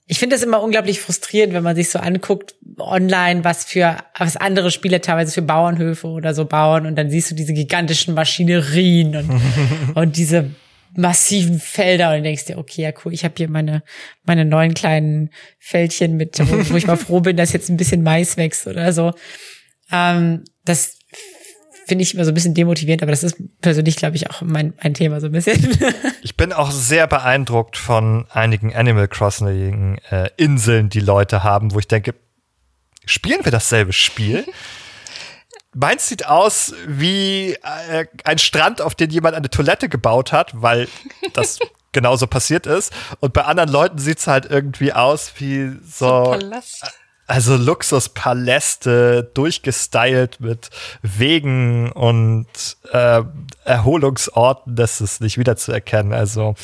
ich 0.05 0.19
finde 0.19 0.35
das 0.35 0.43
immer 0.43 0.61
unglaublich 0.61 0.99
frustrierend, 0.99 1.53
wenn 1.53 1.63
man 1.63 1.75
sich 1.75 1.89
so 1.89 1.99
anguckt 1.99 2.55
online, 2.77 3.43
was 3.43 3.65
für, 3.65 3.97
was 4.17 4.37
andere 4.37 4.69
Spiele 4.69 5.01
teilweise 5.01 5.31
für 5.31 5.41
Bauernhöfe 5.41 6.07
oder 6.07 6.33
so 6.33 6.45
bauen 6.45 6.85
und 6.85 6.95
dann 6.95 7.09
siehst 7.09 7.31
du 7.31 7.35
diese 7.35 7.53
gigantischen 7.53 8.13
Maschinerien 8.13 9.15
und, 9.15 9.41
und 9.95 10.17
diese 10.17 10.51
massiven 10.95 11.59
Felder 11.59 12.15
und 12.15 12.23
denkst 12.23 12.45
dir, 12.45 12.57
okay, 12.57 12.81
ja 12.81 12.91
cool, 13.03 13.13
ich 13.13 13.23
habe 13.23 13.33
hier 13.37 13.49
meine 13.49 13.83
meine 14.23 14.45
neuen 14.45 14.73
kleinen 14.73 15.29
Fältchen 15.59 16.17
mit, 16.17 16.39
wo, 16.39 16.69
wo 16.69 16.75
ich 16.75 16.87
mal 16.87 16.97
froh 16.97 17.21
bin, 17.21 17.37
dass 17.37 17.53
jetzt 17.53 17.69
ein 17.69 17.77
bisschen 17.77 18.03
Mais 18.03 18.37
wächst 18.37 18.67
oder 18.67 18.91
so. 18.93 19.13
Ähm, 19.91 20.43
das 20.65 20.97
finde 21.91 22.03
ich 22.03 22.13
immer 22.13 22.23
so 22.23 22.31
ein 22.31 22.33
bisschen 22.33 22.53
demotivierend, 22.53 23.03
aber 23.03 23.11
das 23.11 23.23
ist 23.23 23.35
persönlich, 23.59 23.97
glaube 23.97 24.15
ich, 24.15 24.29
auch 24.29 24.41
mein, 24.41 24.73
mein 24.81 24.93
Thema 24.93 25.19
so 25.19 25.25
ein 25.25 25.33
bisschen. 25.33 25.77
ich 26.21 26.37
bin 26.37 26.53
auch 26.53 26.71
sehr 26.71 27.07
beeindruckt 27.07 27.75
von 27.75 28.25
einigen 28.29 28.73
Animal 28.73 29.07
Crossing 29.07 29.97
äh, 30.09 30.29
Inseln, 30.37 30.89
die 30.89 30.99
Leute 30.99 31.43
haben, 31.43 31.73
wo 31.73 31.79
ich 31.79 31.87
denke, 31.87 32.15
spielen 33.05 33.43
wir 33.43 33.51
dasselbe 33.51 33.93
Spiel? 33.93 34.45
Meins 35.73 36.07
sieht 36.07 36.25
aus 36.27 36.73
wie 36.85 37.53
äh, 37.53 38.05
ein 38.23 38.37
Strand, 38.37 38.81
auf 38.81 38.95
den 38.95 39.09
jemand 39.09 39.35
eine 39.35 39.49
Toilette 39.49 39.87
gebaut 39.89 40.31
hat, 40.31 40.51
weil 40.53 40.87
das 41.33 41.59
genauso 41.91 42.27
passiert 42.27 42.67
ist. 42.67 42.93
Und 43.19 43.33
bei 43.33 43.43
anderen 43.43 43.69
Leuten 43.69 43.97
sieht 43.97 44.19
es 44.19 44.27
halt 44.27 44.45
irgendwie 44.45 44.93
aus 44.93 45.33
wie 45.37 45.71
so. 45.83 46.37
so 46.39 46.39
also 47.31 47.55
Luxuspaläste, 47.55 49.31
durchgestylt 49.33 50.41
mit 50.41 50.69
Wegen 51.01 51.89
und 51.93 52.45
äh, 52.91 53.21
Erholungsorten, 53.63 54.75
das 54.75 54.99
ist 54.99 55.21
nicht 55.21 55.37
wiederzuerkennen. 55.37 56.11
Also 56.11 56.55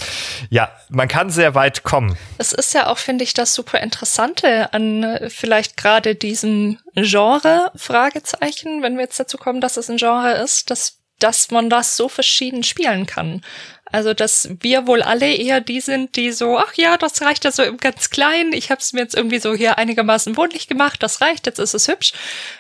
ja, 0.49 0.70
man 0.89 1.07
kann 1.07 1.30
sehr 1.30 1.55
weit 1.55 1.84
kommen. 1.84 2.18
Es 2.38 2.51
ist 2.51 2.74
ja 2.74 2.88
auch, 2.88 2.97
finde 2.97 3.24
ich, 3.24 3.34
das 3.34 3.53
super 3.53 3.80
Interessante 3.80 4.74
an 4.74 5.03
äh, 5.03 5.30
vielleicht 5.30 5.78
gerade 5.78 6.15
diesem 6.15 6.80
Genre, 6.95 7.72
Fragezeichen, 7.76 8.82
wenn 8.82 8.95
wir 8.95 9.03
jetzt 9.03 9.20
dazu 9.22 9.38
kommen, 9.38 9.61
dass 9.61 9.78
es 9.78 9.89
ein 9.89 9.97
Genre 9.97 10.34
ist, 10.34 10.70
dass 10.70 10.97
dass 11.20 11.51
man 11.51 11.70
das 11.70 11.97
so 11.97 12.09
verschieden 12.09 12.63
spielen 12.63 13.05
kann. 13.05 13.41
Also, 13.89 14.13
dass 14.13 14.49
wir 14.59 14.86
wohl 14.86 15.01
alle 15.01 15.34
eher 15.34 15.61
die 15.61 15.80
sind, 15.80 16.18
die 16.18 16.32
so, 16.32 16.57
ach 16.57 16.74
ja, 16.76 16.97
das 16.97 17.22
reicht 17.22 17.45
ja 17.45 17.51
so 17.51 17.63
im 17.63 17.78
ganz 17.78 18.09
Kleinen. 18.09 18.51
Ich 18.51 18.70
habe 18.70 18.82
es 18.82 18.91
mir 18.91 18.99
jetzt 18.99 19.15
irgendwie 19.15 19.39
so 19.39 19.55
hier 19.55 19.78
einigermaßen 19.78 20.36
wohnlich 20.36 20.68
gemacht. 20.68 21.01
Das 21.01 21.22
reicht, 21.22 21.45
jetzt 21.45 21.59
ist 21.59 21.74
es 21.74 21.88
hübsch. 21.88 22.11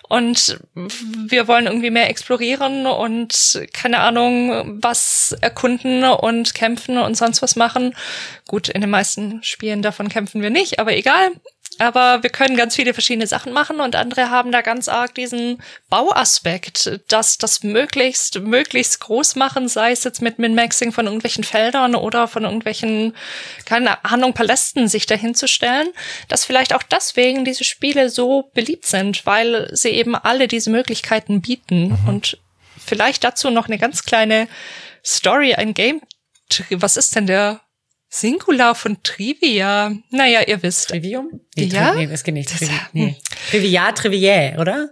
Und 0.07 0.59
wir 0.73 1.49
wollen 1.49 1.67
irgendwie 1.67 1.89
mehr 1.89 2.09
explorieren 2.09 2.85
und 2.85 3.61
keine 3.73 3.99
Ahnung, 3.99 4.81
was 4.81 5.35
erkunden 5.41 6.05
und 6.05 6.53
kämpfen 6.53 6.97
und 6.97 7.15
sonst 7.15 7.41
was 7.41 7.57
machen. 7.57 7.93
Gut, 8.47 8.69
in 8.69 8.79
den 8.79 8.89
meisten 8.89 9.43
Spielen 9.43 9.81
davon 9.81 10.07
kämpfen 10.07 10.41
wir 10.41 10.49
nicht, 10.49 10.79
aber 10.79 10.95
egal. 10.95 11.31
Aber 11.79 12.23
wir 12.23 12.29
können 12.29 12.57
ganz 12.57 12.75
viele 12.75 12.93
verschiedene 12.93 13.27
Sachen 13.27 13.53
machen 13.53 13.79
und 13.79 13.95
andere 13.95 14.29
haben 14.29 14.51
da 14.51 14.61
ganz 14.61 14.87
arg 14.87 15.13
diesen 15.13 15.61
Bauaspekt, 15.89 17.01
dass 17.07 17.37
das 17.37 17.63
möglichst, 17.63 18.39
möglichst 18.39 18.99
groß 18.99 19.35
machen, 19.35 19.67
sei 19.67 19.91
es 19.91 20.03
jetzt 20.03 20.21
mit 20.21 20.39
Min-Maxing 20.39 20.91
von 20.91 21.05
irgendwelchen 21.05 21.43
Feldern 21.43 21.95
oder 21.95 22.27
von 22.27 22.43
irgendwelchen, 22.43 23.15
keine 23.65 24.03
Ahnung, 24.03 24.33
Palästen 24.33 24.87
sich 24.87 25.05
dahinzustellen, 25.05 25.89
dass 26.27 26.45
vielleicht 26.45 26.73
auch 26.73 26.83
deswegen 26.83 27.45
diese 27.45 27.63
Spiele 27.63 28.09
so 28.09 28.49
beliebt 28.53 28.85
sind, 28.85 29.25
weil 29.25 29.69
sie 29.71 29.89
eben 29.89 30.15
alle 30.15 30.47
diese 30.47 30.69
Möglichkeiten 30.69 31.41
bieten 31.41 31.89
mhm. 31.89 32.07
und 32.07 32.37
vielleicht 32.83 33.23
dazu 33.23 33.49
noch 33.49 33.67
eine 33.67 33.77
ganz 33.77 34.03
kleine 34.03 34.47
Story, 35.05 35.53
ein 35.53 35.73
Game, 35.73 36.01
was 36.71 36.97
ist 36.97 37.15
denn 37.15 37.27
der 37.27 37.61
Singular 38.19 38.73
von 38.73 39.01
Trivia. 39.03 39.91
Naja, 40.09 40.41
ihr 40.47 40.61
wisst. 40.63 40.89
Trivium? 40.89 41.41
Nee, 41.55 41.65
ja? 41.65 41.91
Tri 41.91 41.97
nee, 41.97 42.07
das 42.07 42.23
geht 42.23 42.33
nicht. 42.33 42.49
Trivi 42.49 42.71
nee. 42.93 43.15
Trivia, 43.51 43.91
Triviae, 43.91 44.57
oder? 44.59 44.91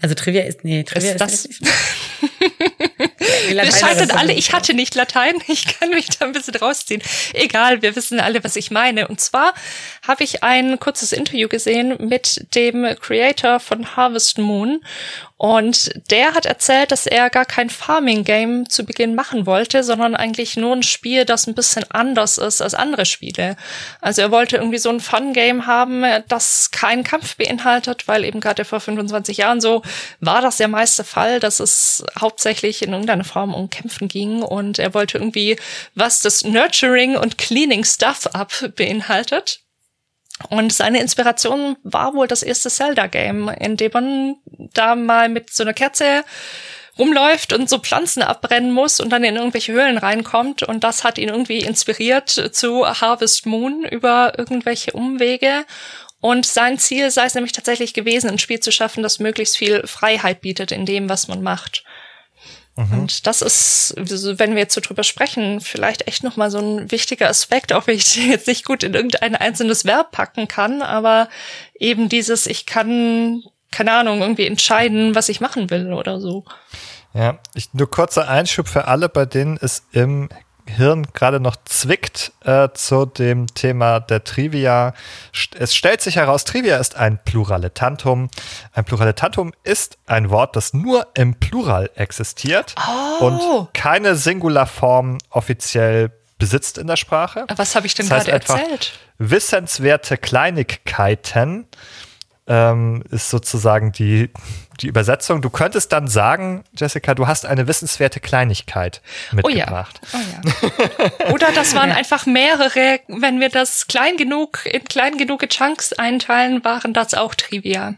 Also 0.00 0.14
Trivia 0.14 0.42
ist, 0.42 0.64
nee, 0.64 0.84
Trivia 0.84 1.14
ist, 1.14 1.20
ist 1.20 1.20
das. 1.20 1.48
wir 3.48 3.72
scheitern 3.72 4.10
alle, 4.10 4.32
ich 4.32 4.52
hatte 4.52 4.74
nicht 4.74 4.94
Latein, 4.94 5.34
ich 5.46 5.78
kann 5.78 5.90
mich 5.90 6.08
da 6.08 6.24
ein 6.24 6.32
bisschen 6.32 6.56
rausziehen. 6.56 7.02
Egal, 7.34 7.82
wir 7.82 7.96
wissen 7.96 8.20
alle, 8.20 8.42
was 8.44 8.56
ich 8.56 8.70
meine. 8.70 9.08
Und 9.08 9.20
zwar 9.20 9.54
habe 10.06 10.24
ich 10.24 10.42
ein 10.42 10.78
kurzes 10.78 11.12
Interview 11.12 11.48
gesehen 11.48 11.96
mit 11.98 12.46
dem 12.54 12.96
Creator 13.00 13.60
von 13.60 13.96
Harvest 13.96 14.38
Moon 14.38 14.80
und 15.42 15.90
der 16.08 16.34
hat 16.34 16.46
erzählt, 16.46 16.92
dass 16.92 17.04
er 17.08 17.28
gar 17.28 17.44
kein 17.44 17.68
Farming-Game 17.68 18.68
zu 18.68 18.84
Beginn 18.84 19.16
machen 19.16 19.44
wollte, 19.44 19.82
sondern 19.82 20.14
eigentlich 20.14 20.56
nur 20.56 20.72
ein 20.72 20.84
Spiel, 20.84 21.24
das 21.24 21.48
ein 21.48 21.56
bisschen 21.56 21.84
anders 21.90 22.38
ist 22.38 22.62
als 22.62 22.74
andere 22.74 23.06
Spiele. 23.06 23.56
Also 24.00 24.22
er 24.22 24.30
wollte 24.30 24.58
irgendwie 24.58 24.78
so 24.78 24.88
ein 24.88 25.00
Fun-Game 25.00 25.66
haben, 25.66 26.04
das 26.28 26.70
keinen 26.70 27.02
Kampf 27.02 27.38
beinhaltet, 27.38 28.06
weil 28.06 28.24
eben 28.24 28.38
gerade 28.38 28.64
vor 28.64 28.78
25 28.78 29.38
Jahren 29.38 29.60
so 29.60 29.82
war 30.20 30.42
das 30.42 30.58
der 30.58 30.68
meiste 30.68 31.02
Fall, 31.02 31.40
dass 31.40 31.58
es 31.58 32.04
hauptsächlich 32.20 32.80
in 32.82 32.92
irgendeiner 32.92 33.24
Form 33.32 33.54
um 33.54 33.70
Kämpfen 33.70 34.08
ging 34.08 34.42
und 34.42 34.78
er 34.78 34.94
wollte 34.94 35.18
irgendwie 35.18 35.56
was 35.94 36.20
das 36.20 36.44
Nurturing 36.44 37.16
und 37.16 37.38
Cleaning 37.38 37.84
Stuff 37.84 38.26
up 38.32 38.52
beinhaltet. 38.76 39.60
Und 40.48 40.72
seine 40.72 41.00
Inspiration 41.00 41.76
war 41.82 42.14
wohl 42.14 42.26
das 42.26 42.42
erste 42.42 42.70
Zelda-Game, 42.70 43.48
in 43.48 43.76
dem 43.76 43.92
man 43.92 44.36
da 44.74 44.94
mal 44.94 45.28
mit 45.28 45.52
so 45.52 45.62
einer 45.62 45.74
Kerze 45.74 46.24
rumläuft 46.98 47.52
und 47.52 47.70
so 47.70 47.78
Pflanzen 47.78 48.22
abbrennen 48.22 48.70
muss 48.72 49.00
und 49.00 49.10
dann 49.10 49.24
in 49.24 49.36
irgendwelche 49.36 49.72
Höhlen 49.72 49.98
reinkommt. 49.98 50.62
Und 50.62 50.84
das 50.84 51.04
hat 51.04 51.18
ihn 51.18 51.28
irgendwie 51.28 51.60
inspiriert 51.60 52.28
zu 52.52 52.86
Harvest 52.86 53.46
Moon 53.46 53.84
über 53.84 54.32
irgendwelche 54.36 54.92
Umwege. 54.92 55.64
Und 56.20 56.46
sein 56.46 56.78
Ziel 56.78 57.10
sei 57.10 57.24
es 57.24 57.34
nämlich 57.34 57.52
tatsächlich 57.52 57.94
gewesen, 57.94 58.30
ein 58.30 58.38
Spiel 58.38 58.60
zu 58.60 58.70
schaffen, 58.70 59.02
das 59.02 59.18
möglichst 59.18 59.56
viel 59.56 59.86
Freiheit 59.86 60.40
bietet 60.40 60.70
in 60.70 60.86
dem, 60.86 61.08
was 61.08 61.28
man 61.28 61.42
macht. 61.42 61.84
Mhm. 62.76 63.00
Und 63.00 63.26
das 63.26 63.42
ist, 63.42 63.94
wenn 63.96 64.54
wir 64.54 64.62
jetzt 64.62 64.74
so 64.74 64.80
drüber 64.80 65.04
sprechen, 65.04 65.60
vielleicht 65.60 66.08
echt 66.08 66.24
nochmal 66.24 66.50
so 66.50 66.58
ein 66.58 66.90
wichtiger 66.90 67.28
Aspekt, 67.28 67.72
auch 67.72 67.86
wenn 67.86 67.96
ich 67.96 68.16
jetzt 68.28 68.46
nicht 68.46 68.64
gut 68.64 68.82
in 68.82 68.94
irgendein 68.94 69.36
einzelnes 69.36 69.84
Verb 69.84 70.12
packen 70.12 70.48
kann, 70.48 70.82
aber 70.82 71.28
eben 71.74 72.08
dieses, 72.08 72.46
ich 72.46 72.64
kann, 72.64 73.42
keine 73.70 73.92
Ahnung, 73.92 74.20
irgendwie 74.20 74.46
entscheiden, 74.46 75.14
was 75.14 75.28
ich 75.28 75.40
machen 75.40 75.70
will 75.70 75.92
oder 75.92 76.20
so. 76.20 76.44
Ja, 77.14 77.38
ich, 77.54 77.74
nur 77.74 77.90
kurzer 77.90 78.28
Einschub 78.28 78.68
für 78.68 78.86
alle, 78.86 79.10
bei 79.10 79.26
denen 79.26 79.58
es 79.60 79.82
im 79.92 80.30
Hirn 80.66 81.06
gerade 81.12 81.40
noch 81.40 81.56
zwickt 81.64 82.32
äh, 82.44 82.68
zu 82.74 83.06
dem 83.06 83.46
Thema 83.48 84.00
der 84.00 84.24
Trivia. 84.24 84.94
Es 85.58 85.74
stellt 85.74 86.00
sich 86.00 86.16
heraus, 86.16 86.44
Trivia 86.44 86.76
ist 86.78 86.96
ein 86.96 87.18
Pluraletantum. 87.24 88.30
Ein 88.72 88.84
Pluraletantum 88.84 89.52
ist 89.64 89.98
ein 90.06 90.30
Wort, 90.30 90.56
das 90.56 90.72
nur 90.72 91.08
im 91.14 91.34
Plural 91.34 91.90
existiert 91.94 92.74
oh. 93.20 93.26
und 93.26 93.74
keine 93.74 94.14
Singularform 94.14 95.18
offiziell 95.30 96.10
besitzt 96.38 96.78
in 96.78 96.88
der 96.88 96.96
Sprache. 96.96 97.46
Was 97.54 97.76
habe 97.76 97.86
ich 97.86 97.94
denn 97.94 98.08
das 98.08 98.26
heißt 98.26 98.46
gerade 98.46 98.66
erzählt? 98.66 98.92
Wissenswerte 99.18 100.16
Kleinigkeiten 100.16 101.66
ähm, 102.52 103.02
ist 103.10 103.30
sozusagen 103.30 103.92
die, 103.92 104.28
die 104.82 104.86
Übersetzung. 104.86 105.40
Du 105.40 105.48
könntest 105.48 105.90
dann 105.90 106.06
sagen, 106.06 106.64
Jessica, 106.76 107.14
du 107.14 107.26
hast 107.26 107.46
eine 107.46 107.66
wissenswerte 107.66 108.20
Kleinigkeit 108.20 109.00
mitgebracht. 109.32 110.02
Oh 110.12 110.18
ja. 110.18 110.42
Oh 110.62 110.68
ja. 111.24 111.32
Oder 111.32 111.50
das 111.52 111.74
waren 111.74 111.90
einfach 111.92 112.26
mehrere, 112.26 113.00
wenn 113.08 113.40
wir 113.40 113.48
das 113.48 113.86
klein 113.86 114.18
genug, 114.18 114.66
in 114.66 114.84
klein 114.84 115.16
genug 115.16 115.48
Chunks 115.48 115.94
einteilen, 115.94 116.62
waren 116.62 116.92
das 116.92 117.14
auch 117.14 117.34
Trivia. 117.34 117.94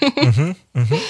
mhm, 0.00 0.56
mhm. 0.72 1.00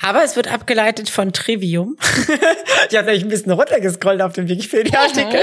Aber 0.00 0.24
es 0.24 0.34
wird 0.34 0.48
abgeleitet 0.48 1.10
von 1.10 1.32
Trivium. 1.34 1.96
ich 2.90 2.96
habe 2.96 3.06
nämlich 3.06 3.24
ein 3.24 3.28
bisschen 3.28 3.52
runtergescrollt 3.52 4.22
auf 4.22 4.32
dem 4.32 4.48
Wikipedia-Artikel. 4.48 5.42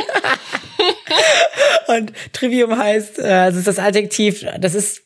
Und 1.87 2.11
Trivium 2.33 2.77
heißt, 2.77 3.19
äh, 3.19 3.31
also 3.31 3.59
ist 3.59 3.67
das 3.67 3.79
Adjektiv, 3.79 4.45
das 4.59 4.75
ist 4.75 5.03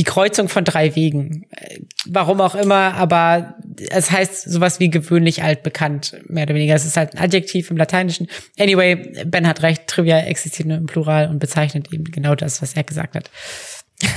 die 0.00 0.04
Kreuzung 0.04 0.48
von 0.48 0.64
drei 0.64 0.96
Wegen. 0.96 1.44
Warum 2.06 2.40
auch 2.40 2.54
immer, 2.54 2.94
aber 2.94 3.56
es 3.90 4.10
heißt 4.10 4.50
sowas 4.50 4.80
wie 4.80 4.88
gewöhnlich 4.88 5.42
altbekannt, 5.42 6.16
mehr 6.26 6.44
oder 6.44 6.54
weniger. 6.54 6.74
Es 6.74 6.86
ist 6.86 6.96
halt 6.96 7.14
ein 7.14 7.18
Adjektiv 7.22 7.70
im 7.70 7.76
Lateinischen. 7.76 8.28
Anyway, 8.58 8.96
Ben 9.26 9.46
hat 9.46 9.60
recht, 9.60 9.86
Trivia 9.88 10.20
existiert 10.20 10.68
nur 10.68 10.78
im 10.78 10.86
Plural 10.86 11.28
und 11.28 11.38
bezeichnet 11.38 11.92
eben 11.92 12.04
genau 12.04 12.34
das, 12.34 12.62
was 12.62 12.72
er 12.72 12.84
gesagt 12.84 13.14
hat. 13.14 13.30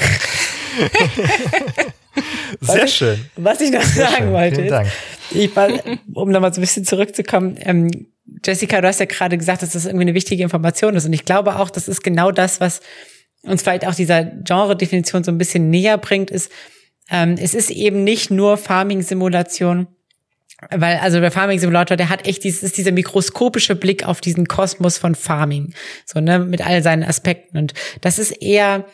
Sehr 2.62 2.84
was 2.84 2.96
schön. 2.96 3.20
Ich, 3.36 3.44
was 3.44 3.60
ich 3.60 3.72
noch 3.72 3.82
Sehr 3.82 4.08
sagen 4.08 4.24
schön. 4.24 4.32
wollte, 4.32 4.62
ist, 4.62 4.74
ich 5.32 5.54
war, 5.54 5.68
um 6.14 6.30
nochmal 6.30 6.54
so 6.54 6.62
ein 6.62 6.64
bisschen 6.64 6.86
zurückzukommen, 6.86 7.58
ähm, 7.60 8.08
Jessica, 8.46 8.80
du 8.80 8.88
hast 8.88 9.02
ja 9.02 9.06
gerade 9.06 9.38
gesagt, 9.38 9.64
dass 9.64 9.72
das 9.72 9.86
irgendwie 9.86 10.04
eine 10.04 10.14
wichtige 10.14 10.44
Information 10.44 10.96
ist. 10.96 11.06
Und 11.06 11.12
ich 11.12 11.26
glaube 11.26 11.58
auch, 11.58 11.70
das 11.70 11.90
ist 11.90 12.04
genau 12.04 12.32
das, 12.32 12.62
was 12.62 12.80
uns 13.44 13.62
vielleicht 13.62 13.86
auch 13.86 13.96
dieser 13.96 14.24
Genre-Definition 14.24 15.24
so 15.24 15.32
ein 15.32 15.38
bisschen 15.38 15.70
näher 15.70 15.98
bringt, 15.98 16.32
ist, 16.32 16.52
ähm, 17.10 17.36
es 17.40 17.54
ist 17.54 17.70
eben 17.70 18.04
nicht 18.04 18.32
nur 18.32 18.58
Farming-Simulation, 18.58 19.88
weil 20.72 20.98
also 20.98 21.20
der 21.20 21.32
Farming 21.32 21.60
Simulator, 21.60 21.98
der 21.98 22.10
hat 22.10 22.26
echt 22.26 22.44
dieses 22.44 22.64
ist 22.64 22.78
dieser 22.78 22.94
mikroskopische 22.94 23.76
Blick 23.76 24.08
auf 24.08 24.22
diesen 24.22 24.48
Kosmos 24.48 24.98
von 24.98 25.14
Farming, 25.14 25.74
so 26.06 26.22
ne 26.22 26.40
mit 26.40 26.66
all 26.66 26.82
seinen 26.82 27.04
Aspekten. 27.04 27.58
Und 27.58 27.74
das 28.00 28.18
ist 28.18 28.32
eher 28.32 28.86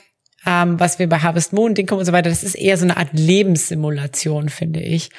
ähm, 0.46 0.80
was 0.80 1.00
wir 1.00 1.10
bei 1.10 1.20
Harvest 1.20 1.54
Moon, 1.54 1.76
Dinkum 1.76 2.00
und 2.00 2.06
so 2.06 2.12
weiter, 2.12 2.30
das 2.30 2.44
ist 2.44 2.56
eher 2.56 2.78
so 2.78 2.86
eine 2.86 2.98
Art 2.98 3.10
Lebenssimulation, 3.14 4.50
finde 4.50 4.80
ich, 4.80 5.10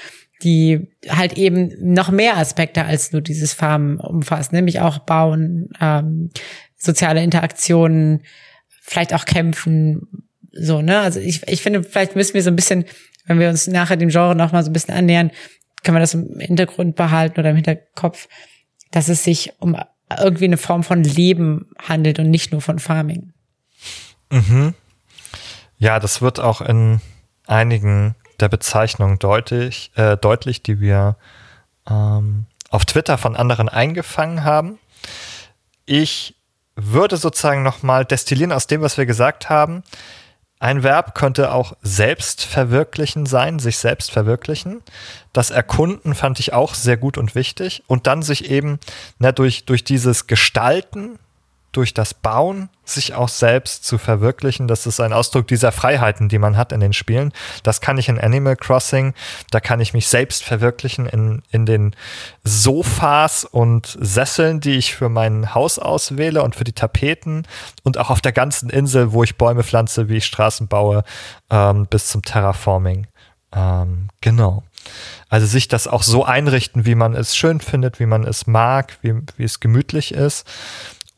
die 0.43 0.89
halt 1.09 1.37
eben 1.37 1.73
noch 1.81 2.11
mehr 2.11 2.37
Aspekte 2.37 2.85
als 2.85 3.13
nur 3.13 3.21
dieses 3.21 3.53
Farmen 3.53 4.01
umfasst, 4.01 4.53
nämlich 4.53 4.81
auch 4.81 5.01
Bauen, 5.01 5.69
ähm, 5.81 6.31
soziale 6.77 7.23
Interaktionen, 7.23 8.23
vielleicht 8.81 9.15
auch 9.15 9.25
kämpfen, 9.25 10.27
so, 10.53 10.83
ne? 10.83 11.01
Also 11.01 11.21
ich, 11.21 11.47
ich 11.47 11.63
finde, 11.63 11.85
vielleicht 11.85 12.17
müssen 12.17 12.35
wir 12.35 12.43
so 12.43 12.51
ein 12.51 12.57
bisschen, 12.57 12.85
wenn 13.27 13.39
wir 13.39 13.49
uns 13.49 13.67
nachher 13.67 13.97
dem 13.97 14.09
Genre 14.09 14.35
nochmal 14.35 14.65
so 14.65 14.71
ein 14.71 14.73
bisschen 14.73 14.95
annähern, 14.95 15.31
können 15.83 15.97
wir 15.97 16.01
das 16.01 16.15
im 16.15 16.39
Hintergrund 16.41 16.97
behalten 16.97 17.41
oder 17.41 17.51
im 17.51 17.57
Hinterkopf, 17.57 18.29
dass 18.91 19.09
es 19.09 19.25
sich 19.25 19.53
um 19.61 19.77
irgendwie 20.19 20.45
eine 20.45 20.57
Form 20.57 20.83
von 20.83 21.05
Leben 21.05 21.71
handelt 21.79 22.19
und 22.19 22.31
nicht 22.31 22.53
nur 22.53 22.61
von 22.61 22.79
Farming. 22.79 23.33
Mhm. 24.31 24.75
Ja, 25.79 26.01
das 26.01 26.21
wird 26.21 26.41
auch 26.41 26.61
in 26.61 27.01
einigen 27.47 28.17
der 28.41 28.49
Bezeichnungen 28.49 29.19
deutlich, 29.19 29.93
äh, 29.95 30.17
deutlich, 30.17 30.63
die 30.63 30.81
wir 30.81 31.17
ähm, 31.89 32.47
auf 32.71 32.85
Twitter 32.85 33.19
von 33.19 33.37
anderen 33.37 33.69
eingefangen 33.69 34.45
haben. 34.45 34.79
Ich 35.87 36.35
würde 36.77 37.17
sozusagen 37.17 37.63
nochmal 37.63 38.05
destillieren 38.05 38.53
aus 38.53 38.67
dem, 38.67 38.81
was 38.81 38.97
wir 38.99 39.07
gesagt 39.07 39.49
haben. 39.49 39.83
Ein 40.59 40.83
Verb 40.83 41.15
könnte 41.15 41.53
auch 41.53 41.73
selbst 41.81 42.45
verwirklichen 42.45 43.25
sein, 43.25 43.59
sich 43.59 43.79
selbst 43.79 44.11
verwirklichen. 44.11 44.83
Das 45.33 45.51
Erkunden 45.51 46.15
fand 46.15 46.39
ich 46.39 46.53
auch 46.53 46.75
sehr 46.75 46.99
gut 46.99 47.17
und 47.17 47.35
wichtig. 47.35 47.83
Und 47.87 48.07
dann 48.07 48.21
sich 48.21 48.51
eben 48.51 48.79
ne, 49.19 49.33
durch, 49.33 49.65
durch 49.65 49.85
dieses 49.85 50.27
Gestalten, 50.27 51.19
durch 51.73 51.95
das 51.95 52.15
Bauen 52.15 52.69
sich 52.85 53.15
auch 53.15 53.29
selbst 53.29 53.85
zu 53.85 53.99
verwirklichen. 53.99 54.67
Das 54.67 54.87
ist 54.87 54.99
ein 54.99 55.13
Ausdruck 55.13 55.47
dieser 55.47 55.71
Freiheiten, 55.71 56.29
die 56.29 56.39
man 56.39 56.57
hat 56.57 56.73
in 56.73 56.81
den 56.81 56.93
Spielen. 56.93 57.33
Das 57.63 57.81
kann 57.81 57.99
ich 57.99 58.09
in 58.09 58.19
Animal 58.19 58.57
Crossing. 58.57 59.15
Da 59.51 59.61
kann 59.61 59.81
ich 59.81 59.95
mich 59.95 60.09
selbst 60.09 60.43
verwirklichen 60.43 61.07
in, 61.07 61.43
in 61.51 61.67
den 61.67 61.95
Sofas 62.43 63.45
und 63.45 63.97
Sesseln, 64.01 64.61
die 64.61 64.77
ich 64.77 64.95
für 64.95 65.09
mein 65.09 65.55
Haus 65.55 65.79
auswähle 65.79 66.43
und 66.43 66.57
für 66.57 66.65
die 66.65 66.73
Tapeten 66.73 67.47
und 67.85 67.99
auch 67.99 68.11
auf 68.11 68.21
der 68.21 68.33
ganzen 68.33 68.71
Insel, 68.71 69.13
wo 69.13 69.23
ich 69.23 69.37
Bäume 69.37 69.63
pflanze, 69.63 70.09
wie 70.09 70.17
ich 70.17 70.27
Straßen 70.27 70.67
baue, 70.67 71.05
ähm, 71.51 71.87
bis 71.87 72.09
zum 72.09 72.23
Terraforming. 72.23 73.07
Ähm, 73.53 74.09
genau. 74.21 74.63
Also 75.29 75.47
sich 75.47 75.69
das 75.69 75.87
auch 75.87 76.03
so 76.03 76.25
einrichten, 76.25 76.87
wie 76.87 76.95
man 76.95 77.15
es 77.15 77.37
schön 77.37 77.61
findet, 77.61 78.01
wie 78.01 78.07
man 78.07 78.25
es 78.25 78.47
mag, 78.47 78.99
wie, 79.03 79.15
wie 79.37 79.45
es 79.45 79.61
gemütlich 79.61 80.13
ist. 80.13 80.47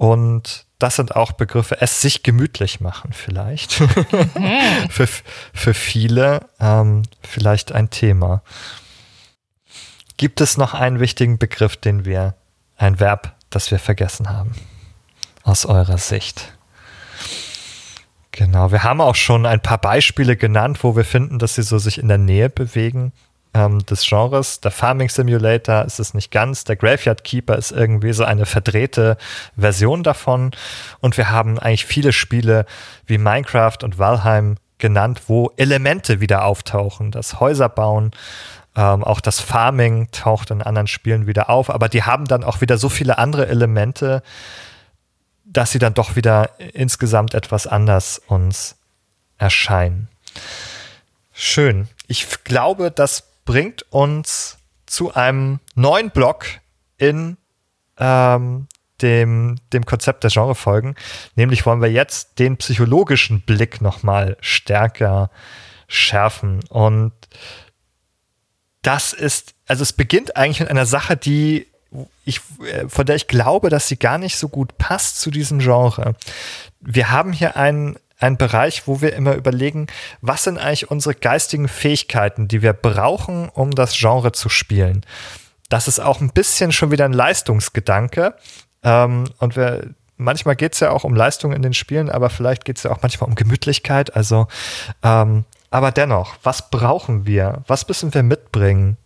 Und 0.02 0.66
das 0.80 0.96
sind 0.96 1.14
auch 1.14 1.30
Begriffe, 1.30 1.80
es 1.80 2.00
sich 2.00 2.24
gemütlich 2.24 2.80
machen 2.80 3.12
vielleicht. 3.12 3.78
Mhm. 3.78 4.88
für, 4.90 5.06
für 5.06 5.74
viele 5.74 6.40
ähm, 6.58 7.04
vielleicht 7.22 7.70
ein 7.70 7.88
Thema. 7.88 8.42
Gibt 10.16 10.40
es 10.40 10.56
noch 10.56 10.74
einen 10.74 10.98
wichtigen 10.98 11.38
Begriff, 11.38 11.76
den 11.76 12.04
wir, 12.04 12.34
ein 12.76 12.98
Verb, 12.98 13.36
das 13.48 13.70
wir 13.70 13.78
vergessen 13.78 14.28
haben? 14.28 14.56
Aus 15.44 15.66
eurer 15.66 15.98
Sicht. 15.98 16.52
Genau, 18.32 18.72
wir 18.72 18.82
haben 18.82 19.00
auch 19.00 19.14
schon 19.14 19.46
ein 19.46 19.62
paar 19.62 19.78
Beispiele 19.78 20.36
genannt, 20.36 20.82
wo 20.82 20.96
wir 20.96 21.04
finden, 21.04 21.38
dass 21.38 21.54
sie 21.54 21.62
so 21.62 21.78
sich 21.78 21.98
in 21.98 22.08
der 22.08 22.18
Nähe 22.18 22.50
bewegen 22.50 23.12
ähm, 23.54 23.84
des 23.86 24.04
Genres. 24.06 24.60
Der 24.60 24.70
Farming 24.70 25.08
Simulator 25.08 25.84
ist 25.84 26.00
es 26.00 26.14
nicht 26.14 26.30
ganz. 26.30 26.64
Der 26.64 26.76
Graveyard 26.76 27.24
Keeper 27.24 27.56
ist 27.56 27.72
irgendwie 27.72 28.12
so 28.12 28.24
eine 28.24 28.46
verdrehte 28.46 29.16
Version 29.56 30.02
davon. 30.02 30.52
Und 31.00 31.16
wir 31.16 31.30
haben 31.30 31.58
eigentlich 31.58 31.84
viele 31.84 32.12
Spiele 32.12 32.66
wie 33.06 33.18
Minecraft 33.18 33.78
und 33.82 33.98
Valheim 33.98 34.56
genannt, 34.78 35.22
wo 35.26 35.52
Elemente 35.56 36.20
wieder 36.20 36.44
auftauchen. 36.44 37.10
Das 37.10 37.40
Häuserbauen, 37.40 38.12
ähm, 38.74 39.04
auch 39.04 39.20
das 39.20 39.40
Farming 39.40 40.08
taucht 40.12 40.50
in 40.50 40.62
anderen 40.62 40.88
Spielen 40.88 41.26
wieder 41.26 41.50
auf. 41.50 41.70
Aber 41.70 41.88
die 41.88 42.04
haben 42.04 42.24
dann 42.24 42.44
auch 42.44 42.60
wieder 42.60 42.78
so 42.78 42.88
viele 42.88 43.18
andere 43.18 43.48
Elemente, 43.48 44.22
dass 45.44 45.70
sie 45.70 45.78
dann 45.78 45.94
doch 45.94 46.16
wieder 46.16 46.50
insgesamt 46.72 47.34
etwas 47.34 47.66
anders 47.66 48.20
uns 48.26 48.76
erscheinen. 49.36 50.08
Schön. 51.32 51.88
Ich 52.06 52.44
glaube, 52.44 52.90
dass 52.90 53.31
bringt 53.44 53.82
uns 53.90 54.58
zu 54.86 55.14
einem 55.14 55.60
neuen 55.74 56.10
Block 56.10 56.46
in 56.98 57.36
ähm, 57.98 58.68
dem, 59.00 59.56
dem 59.72 59.84
Konzept 59.84 60.24
der 60.24 60.30
Genrefolgen. 60.30 60.94
Nämlich 61.34 61.66
wollen 61.66 61.82
wir 61.82 61.90
jetzt 61.90 62.38
den 62.38 62.56
psychologischen 62.56 63.40
Blick 63.40 63.80
nochmal 63.80 64.36
stärker 64.40 65.30
schärfen. 65.88 66.60
Und 66.68 67.12
das 68.82 69.12
ist, 69.12 69.54
also 69.66 69.82
es 69.82 69.92
beginnt 69.92 70.36
eigentlich 70.36 70.60
mit 70.60 70.70
einer 70.70 70.86
Sache, 70.86 71.16
die 71.16 71.66
ich, 72.24 72.40
äh, 72.64 72.88
von 72.88 73.06
der 73.06 73.16
ich 73.16 73.28
glaube, 73.28 73.68
dass 73.68 73.88
sie 73.88 73.96
gar 73.96 74.18
nicht 74.18 74.36
so 74.36 74.48
gut 74.48 74.78
passt 74.78 75.20
zu 75.20 75.30
diesem 75.30 75.58
Genre. 75.58 76.14
Wir 76.80 77.10
haben 77.10 77.32
hier 77.32 77.56
einen 77.56 77.96
ein 78.22 78.36
Bereich, 78.36 78.86
wo 78.86 79.00
wir 79.00 79.14
immer 79.14 79.34
überlegen, 79.34 79.88
was 80.20 80.44
sind 80.44 80.58
eigentlich 80.58 80.90
unsere 80.90 81.14
geistigen 81.14 81.68
Fähigkeiten, 81.68 82.48
die 82.48 82.62
wir 82.62 82.72
brauchen, 82.72 83.48
um 83.48 83.72
das 83.72 83.94
Genre 83.98 84.32
zu 84.32 84.48
spielen. 84.48 85.04
Das 85.68 85.88
ist 85.88 85.98
auch 85.98 86.20
ein 86.20 86.30
bisschen 86.30 86.70
schon 86.70 86.90
wieder 86.90 87.04
ein 87.04 87.12
Leistungsgedanke. 87.12 88.36
Ähm, 88.84 89.24
und 89.38 89.56
wir, 89.56 89.90
manchmal 90.16 90.54
geht 90.54 90.74
es 90.74 90.80
ja 90.80 90.90
auch 90.90 91.04
um 91.04 91.14
Leistung 91.14 91.52
in 91.52 91.62
den 91.62 91.74
Spielen, 91.74 92.10
aber 92.10 92.30
vielleicht 92.30 92.64
geht 92.64 92.76
es 92.76 92.84
ja 92.84 92.92
auch 92.92 93.02
manchmal 93.02 93.28
um 93.28 93.34
Gemütlichkeit. 93.34 94.14
Also, 94.14 94.46
ähm, 95.02 95.44
aber 95.70 95.90
dennoch, 95.90 96.36
was 96.42 96.70
brauchen 96.70 97.26
wir? 97.26 97.62
Was 97.66 97.88
müssen 97.88 98.14
wir 98.14 98.22
mitbringen 98.22 98.98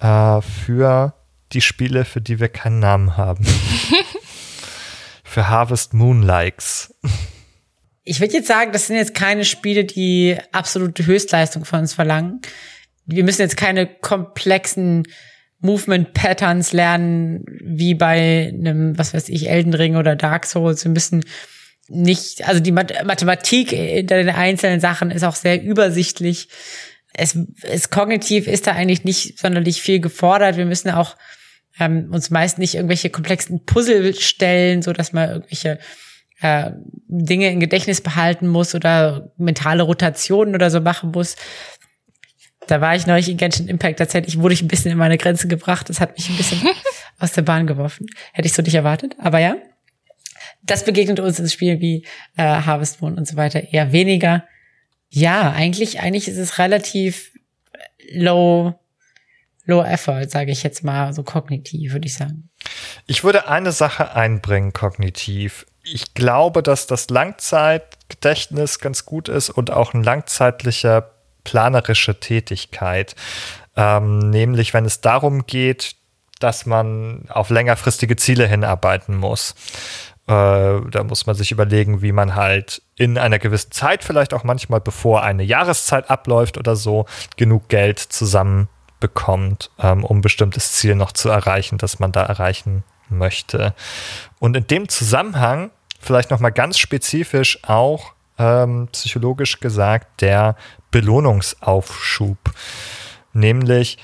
äh, 0.00 0.40
für 0.40 1.12
die 1.52 1.60
Spiele, 1.60 2.04
für 2.04 2.20
die 2.20 2.40
wir 2.40 2.48
keinen 2.48 2.78
Namen 2.78 3.16
haben? 3.16 3.44
für 5.24 5.48
Harvest 5.48 5.92
Moon 5.92 6.22
Likes 6.22 6.94
ich 8.08 8.20
würde 8.20 8.34
jetzt 8.34 8.48
sagen, 8.48 8.72
das 8.72 8.86
sind 8.86 8.96
jetzt 8.96 9.14
keine 9.14 9.44
Spiele, 9.44 9.84
die 9.84 10.36
absolute 10.50 11.04
Höchstleistung 11.04 11.66
von 11.66 11.80
uns 11.80 11.92
verlangen. 11.92 12.40
Wir 13.04 13.22
müssen 13.22 13.42
jetzt 13.42 13.56
keine 13.56 13.86
komplexen 13.86 15.04
Movement 15.60 16.14
Patterns 16.14 16.72
lernen, 16.72 17.44
wie 17.62 17.94
bei 17.94 18.50
einem, 18.54 18.96
was 18.96 19.12
weiß 19.12 19.28
ich, 19.28 19.50
Elden 19.50 19.74
Ring 19.74 19.96
oder 19.96 20.16
Dark 20.16 20.46
Souls. 20.46 20.84
Wir 20.84 20.90
müssen 20.90 21.22
nicht, 21.88 22.48
also 22.48 22.60
die 22.60 22.72
Mathematik 22.72 23.70
hinter 23.70 24.16
den 24.16 24.30
einzelnen 24.30 24.80
Sachen 24.80 25.10
ist 25.10 25.24
auch 25.24 25.36
sehr 25.36 25.62
übersichtlich. 25.62 26.48
Es, 27.12 27.36
es 27.62 27.90
kognitiv 27.90 28.46
ist 28.46 28.66
da 28.66 28.72
eigentlich 28.72 29.04
nicht 29.04 29.38
sonderlich 29.38 29.82
viel 29.82 30.00
gefordert. 30.00 30.56
Wir 30.56 30.66
müssen 30.66 30.90
auch 30.90 31.16
ähm, 31.78 32.08
uns 32.10 32.30
meist 32.30 32.58
nicht 32.58 32.74
irgendwelche 32.74 33.10
komplexen 33.10 33.64
Puzzle 33.66 34.14
stellen, 34.14 34.80
so 34.80 34.92
dass 34.94 35.12
man 35.12 35.28
irgendwelche 35.28 35.78
äh, 36.40 36.70
Dinge 37.08 37.50
im 37.50 37.60
Gedächtnis 37.60 38.00
behalten 38.00 38.48
muss 38.48 38.74
oder 38.74 39.32
mentale 39.36 39.82
Rotationen 39.82 40.54
oder 40.54 40.70
so 40.70 40.80
machen 40.80 41.10
muss. 41.10 41.36
Da 42.66 42.80
war 42.80 42.94
ich 42.94 43.06
neulich 43.06 43.28
in 43.28 43.38
Genshin 43.38 43.68
Impact 43.68 43.98
tatsächlich, 43.98 44.38
wurde 44.38 44.54
ich 44.54 44.62
ein 44.62 44.68
bisschen 44.68 44.92
in 44.92 44.98
meine 44.98 45.16
Grenze 45.16 45.48
gebracht. 45.48 45.88
Das 45.88 46.00
hat 46.00 46.16
mich 46.16 46.28
ein 46.28 46.36
bisschen 46.36 46.60
aus 47.18 47.32
der 47.32 47.42
Bahn 47.42 47.66
geworfen. 47.66 48.06
Hätte 48.32 48.46
ich 48.46 48.52
so 48.52 48.62
nicht 48.62 48.74
erwartet, 48.74 49.16
aber 49.18 49.38
ja. 49.38 49.56
Das 50.62 50.84
begegnet 50.84 51.18
uns 51.18 51.38
ins 51.38 51.52
Spiel 51.52 51.80
wie 51.80 52.04
äh, 52.36 52.42
Harvest 52.42 53.00
Moon 53.00 53.16
und 53.16 53.26
so 53.26 53.36
weiter 53.36 53.72
eher 53.72 53.92
weniger. 53.92 54.44
Ja, 55.08 55.52
eigentlich, 55.52 56.00
eigentlich 56.00 56.28
ist 56.28 56.36
es 56.36 56.58
relativ 56.58 57.32
low, 58.12 58.74
low 59.64 59.82
effort, 59.82 60.28
sage 60.28 60.52
ich 60.52 60.62
jetzt 60.62 60.84
mal, 60.84 61.12
so 61.12 61.22
kognitiv, 61.22 61.92
würde 61.92 62.06
ich 62.06 62.14
sagen. 62.14 62.50
Ich 63.06 63.24
würde 63.24 63.48
eine 63.48 63.72
Sache 63.72 64.14
einbringen, 64.14 64.72
kognitiv. 64.72 65.64
Ich 65.92 66.14
glaube, 66.14 66.62
dass 66.62 66.86
das 66.86 67.10
Langzeitgedächtnis 67.10 68.78
ganz 68.78 69.04
gut 69.04 69.28
ist 69.28 69.50
und 69.50 69.70
auch 69.70 69.94
ein 69.94 70.02
langzeitlicher 70.02 71.10
planerische 71.44 72.20
Tätigkeit. 72.20 73.14
Ähm, 73.76 74.30
nämlich, 74.30 74.74
wenn 74.74 74.84
es 74.84 75.00
darum 75.00 75.46
geht, 75.46 75.96
dass 76.40 76.66
man 76.66 77.24
auf 77.28 77.50
längerfristige 77.50 78.16
Ziele 78.16 78.46
hinarbeiten 78.46 79.16
muss. 79.16 79.54
Äh, 80.26 80.80
da 80.90 81.04
muss 81.04 81.26
man 81.26 81.34
sich 81.34 81.52
überlegen, 81.52 82.02
wie 82.02 82.12
man 82.12 82.34
halt 82.34 82.82
in 82.96 83.18
einer 83.18 83.38
gewissen 83.38 83.72
Zeit, 83.72 84.04
vielleicht 84.04 84.34
auch 84.34 84.44
manchmal 84.44 84.80
bevor 84.80 85.22
eine 85.22 85.42
Jahreszeit 85.42 86.10
abläuft 86.10 86.58
oder 86.58 86.76
so, 86.76 87.06
genug 87.36 87.68
Geld 87.68 87.98
zusammenbekommt, 87.98 89.70
ähm, 89.78 90.04
um 90.04 90.18
ein 90.18 90.22
bestimmtes 90.22 90.72
Ziel 90.72 90.94
noch 90.94 91.12
zu 91.12 91.28
erreichen, 91.28 91.78
das 91.78 91.98
man 91.98 92.12
da 92.12 92.24
erreichen 92.24 92.84
möchte. 93.08 93.74
Und 94.38 94.56
in 94.56 94.66
dem 94.66 94.88
Zusammenhang 94.88 95.70
vielleicht 95.98 96.30
noch 96.30 96.40
mal 96.40 96.50
ganz 96.50 96.78
spezifisch 96.78 97.58
auch 97.64 98.12
ähm, 98.38 98.88
psychologisch 98.92 99.60
gesagt 99.60 100.20
der 100.20 100.56
Belohnungsaufschub, 100.90 102.38
nämlich 103.32 103.98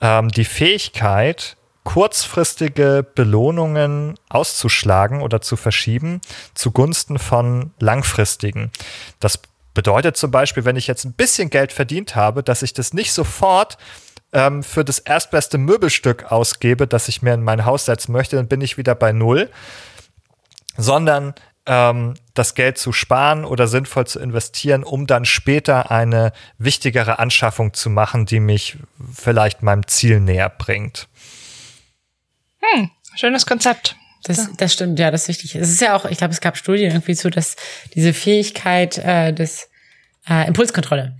ähm, 0.00 0.28
die 0.28 0.44
Fähigkeit, 0.44 1.56
kurzfristige 1.84 3.06
Belohnungen 3.14 4.14
auszuschlagen 4.28 5.22
oder 5.22 5.40
zu 5.40 5.56
verschieben 5.56 6.20
zugunsten 6.52 7.18
von 7.18 7.70
langfristigen. 7.78 8.72
Das 9.20 9.40
bedeutet 9.72 10.16
zum 10.16 10.32
Beispiel, 10.32 10.64
wenn 10.64 10.74
ich 10.74 10.88
jetzt 10.88 11.04
ein 11.04 11.12
bisschen 11.12 11.48
Geld 11.48 11.72
verdient 11.72 12.16
habe, 12.16 12.42
dass 12.42 12.62
ich 12.62 12.74
das 12.74 12.92
nicht 12.92 13.12
sofort 13.12 13.78
ähm, 14.32 14.64
für 14.64 14.84
das 14.84 14.98
erstbeste 14.98 15.58
Möbelstück 15.58 16.32
ausgebe, 16.32 16.88
das 16.88 17.08
ich 17.08 17.22
mir 17.22 17.34
in 17.34 17.44
mein 17.44 17.64
Haus 17.64 17.84
setzen 17.84 18.10
möchte, 18.12 18.34
dann 18.34 18.48
bin 18.48 18.60
ich 18.60 18.78
wieder 18.78 18.96
bei 18.96 19.12
Null, 19.12 19.48
sondern 20.76 21.34
ähm, 21.66 22.14
das 22.34 22.54
Geld 22.54 22.78
zu 22.78 22.92
sparen 22.92 23.44
oder 23.44 23.66
sinnvoll 23.66 24.06
zu 24.06 24.20
investieren, 24.20 24.84
um 24.84 25.06
dann 25.06 25.24
später 25.24 25.90
eine 25.90 26.32
wichtigere 26.58 27.18
Anschaffung 27.18 27.74
zu 27.74 27.90
machen, 27.90 28.26
die 28.26 28.40
mich 28.40 28.78
vielleicht 29.12 29.62
meinem 29.62 29.86
Ziel 29.86 30.20
näher 30.20 30.48
bringt. 30.48 31.08
Hm, 32.60 32.90
schönes 33.16 33.46
Konzept. 33.46 33.96
Das, 34.24 34.50
das 34.56 34.72
stimmt, 34.72 34.98
ja, 34.98 35.10
das 35.10 35.22
ist 35.22 35.28
wichtig. 35.28 35.54
Es 35.54 35.70
ist 35.70 35.80
ja 35.80 35.94
auch, 35.94 36.04
ich 36.04 36.18
glaube, 36.18 36.32
es 36.32 36.40
gab 36.40 36.56
Studien 36.56 36.90
irgendwie 36.90 37.14
zu, 37.14 37.30
dass 37.30 37.54
diese 37.94 38.12
Fähigkeit 38.12 38.98
äh, 38.98 39.32
des 39.32 39.68
äh, 40.28 40.48
Impulskontrolle, 40.48 41.16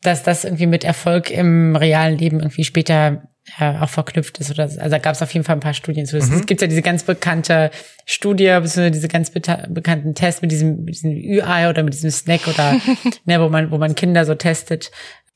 dass 0.00 0.22
das 0.22 0.44
irgendwie 0.44 0.66
mit 0.66 0.82
Erfolg 0.82 1.30
im 1.30 1.76
realen 1.76 2.16
Leben 2.16 2.40
irgendwie 2.40 2.64
später 2.64 3.28
äh, 3.58 3.78
auch 3.78 3.88
verknüpft 3.88 4.38
ist. 4.38 4.50
Oder, 4.50 4.64
also 4.64 4.88
da 4.88 4.98
gab 4.98 5.14
es 5.14 5.22
auf 5.22 5.32
jeden 5.32 5.44
Fall 5.44 5.56
ein 5.56 5.60
paar 5.60 5.74
Studien 5.74 6.06
zu. 6.06 6.16
Es 6.16 6.28
mhm. 6.28 6.46
gibt 6.46 6.60
ja 6.60 6.66
diese 6.66 6.82
ganz 6.82 7.04
bekannte 7.04 7.70
Studie, 8.04 8.46
beziehungsweise 8.46 8.90
diese 8.90 9.08
ganz 9.08 9.30
bekannten 9.30 10.14
Tests 10.14 10.42
mit 10.42 10.52
diesem, 10.52 10.84
mit 10.84 10.94
diesem 10.94 11.12
Ü-Ei 11.12 11.68
oder 11.68 11.82
mit 11.82 11.94
diesem 11.94 12.10
Snack 12.10 12.46
oder 12.48 12.74
ne, 13.24 13.40
wo 13.40 13.48
man, 13.48 13.70
wo 13.70 13.78
man 13.78 13.94
Kinder 13.94 14.24
so 14.24 14.34
testet. 14.34 14.90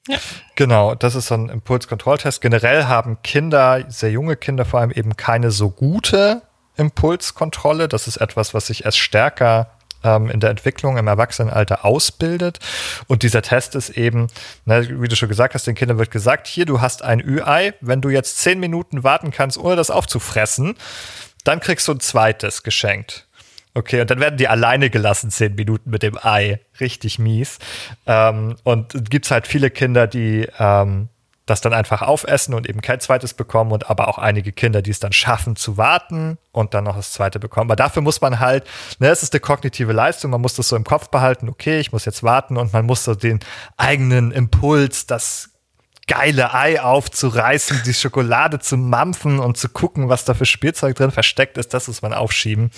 Ja. 0.08 0.18
Genau, 0.56 0.94
das 0.94 1.14
ist 1.14 1.28
so 1.28 1.34
ein 1.34 1.48
Impulskontrolltest. 1.48 2.40
Generell 2.40 2.84
haben 2.84 3.18
Kinder, 3.22 3.84
sehr 3.88 4.10
junge 4.10 4.36
Kinder 4.36 4.64
vor 4.64 4.80
allem 4.80 4.90
eben 4.90 5.16
keine 5.16 5.50
so 5.50 5.70
gute 5.70 6.42
Impulskontrolle. 6.76 7.88
Das 7.88 8.08
ist 8.08 8.16
etwas, 8.16 8.54
was 8.54 8.66
sich 8.68 8.84
erst 8.84 8.98
stärker 8.98 9.78
ähm, 10.04 10.30
in 10.30 10.40
der 10.40 10.50
Entwicklung 10.50 10.96
im 10.96 11.06
Erwachsenenalter 11.06 11.84
ausbildet. 11.84 12.58
Und 13.06 13.22
dieser 13.22 13.42
Test 13.42 13.74
ist 13.74 13.90
eben, 13.90 14.28
ne, 14.64 14.88
wie 15.00 15.08
du 15.08 15.16
schon 15.16 15.28
gesagt 15.28 15.54
hast, 15.54 15.66
den 15.66 15.74
Kindern 15.74 15.98
wird 15.98 16.10
gesagt, 16.10 16.46
hier, 16.46 16.66
du 16.66 16.80
hast 16.80 17.02
ein 17.02 17.20
Ü-Ei, 17.20 17.74
wenn 17.80 18.00
du 18.00 18.08
jetzt 18.08 18.38
zehn 18.38 18.60
Minuten 18.60 19.04
warten 19.04 19.30
kannst, 19.30 19.58
ohne 19.58 19.76
das 19.76 19.90
aufzufressen, 19.90 20.76
dann 21.44 21.60
kriegst 21.60 21.88
du 21.88 21.92
ein 21.92 22.00
zweites 22.00 22.62
geschenkt. 22.62 23.26
Okay, 23.72 24.00
und 24.00 24.10
dann 24.10 24.18
werden 24.18 24.36
die 24.36 24.48
alleine 24.48 24.90
gelassen, 24.90 25.30
zehn 25.30 25.54
Minuten 25.54 25.90
mit 25.90 26.02
dem 26.02 26.18
Ei. 26.20 26.60
Richtig 26.80 27.18
mies. 27.18 27.58
Ähm, 28.06 28.56
und 28.64 29.10
gibt's 29.10 29.30
halt 29.30 29.46
viele 29.46 29.70
Kinder, 29.70 30.06
die 30.08 30.48
ähm, 30.58 31.08
das 31.50 31.60
dann 31.60 31.74
einfach 31.74 32.02
aufessen 32.02 32.54
und 32.54 32.68
eben 32.68 32.80
kein 32.80 33.00
zweites 33.00 33.34
bekommen 33.34 33.72
und 33.72 33.90
aber 33.90 34.08
auch 34.08 34.18
einige 34.18 34.52
Kinder, 34.52 34.82
die 34.82 34.90
es 34.90 35.00
dann 35.00 35.12
schaffen 35.12 35.56
zu 35.56 35.76
warten 35.76 36.38
und 36.52 36.74
dann 36.74 36.84
noch 36.84 36.96
das 36.96 37.12
zweite 37.12 37.38
bekommen. 37.38 37.70
Aber 37.70 37.76
dafür 37.76 38.02
muss 38.02 38.20
man 38.20 38.40
halt, 38.40 38.64
ne, 38.98 39.08
es 39.08 39.22
ist 39.22 39.34
eine 39.34 39.40
kognitive 39.40 39.92
Leistung, 39.92 40.30
man 40.30 40.40
muss 40.40 40.54
das 40.54 40.68
so 40.68 40.76
im 40.76 40.84
Kopf 40.84 41.08
behalten, 41.08 41.48
okay, 41.48 41.80
ich 41.80 41.92
muss 41.92 42.04
jetzt 42.04 42.22
warten 42.22 42.56
und 42.56 42.72
man 42.72 42.86
muss 42.86 43.04
so 43.04 43.14
den 43.14 43.40
eigenen 43.76 44.30
Impuls, 44.30 45.06
das 45.06 45.50
geile 46.06 46.54
Ei 46.54 46.80
aufzureißen, 46.80 47.82
die 47.86 47.94
Schokolade 47.94 48.58
zu 48.58 48.76
mampfen 48.76 49.38
und 49.38 49.56
zu 49.56 49.68
gucken, 49.68 50.08
was 50.08 50.24
da 50.24 50.34
für 50.34 50.44
Spielzeug 50.44 50.96
drin 50.96 51.12
versteckt 51.12 51.56
ist, 51.56 51.72
das 51.72 51.86
muss 51.86 52.02
man 52.02 52.12
aufschieben. 52.12 52.70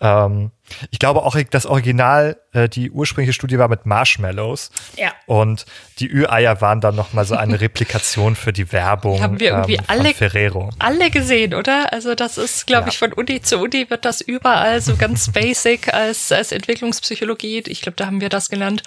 Ähm, 0.00 0.50
ich 0.90 0.98
glaube 0.98 1.22
auch, 1.24 1.36
das 1.50 1.66
Original, 1.66 2.36
äh, 2.52 2.68
die 2.68 2.90
ursprüngliche 2.90 3.32
Studie 3.32 3.58
war 3.58 3.68
mit 3.68 3.86
Marshmallows. 3.86 4.70
Ja. 4.96 5.12
Und 5.26 5.66
die 5.98 6.10
Ü-Eier 6.10 6.60
waren 6.60 6.80
dann 6.80 6.94
noch 6.96 7.12
mal 7.12 7.24
so 7.24 7.34
eine 7.34 7.60
Replikation 7.60 8.36
für 8.36 8.52
die 8.52 8.72
Werbung 8.72 9.20
haben 9.20 9.40
wir 9.40 9.50
irgendwie 9.50 9.74
ähm, 9.74 9.84
alle, 9.86 10.14
Ferrero. 10.14 10.70
alle 10.78 11.10
gesehen, 11.10 11.54
oder? 11.54 11.92
Also 11.92 12.14
das 12.14 12.38
ist, 12.38 12.66
glaube 12.66 12.84
ja. 12.84 12.88
ich, 12.88 12.98
von 12.98 13.12
Uni 13.12 13.42
zu 13.42 13.58
Uni 13.58 13.90
wird 13.90 14.04
das 14.04 14.20
überall 14.20 14.80
so 14.80 14.96
ganz 14.96 15.30
basic 15.32 15.92
als, 15.92 16.32
als 16.32 16.52
Entwicklungspsychologie. 16.52 17.62
Ich 17.66 17.82
glaube, 17.82 17.96
da 17.96 18.06
haben 18.06 18.20
wir 18.20 18.28
das 18.28 18.48
gelernt, 18.48 18.82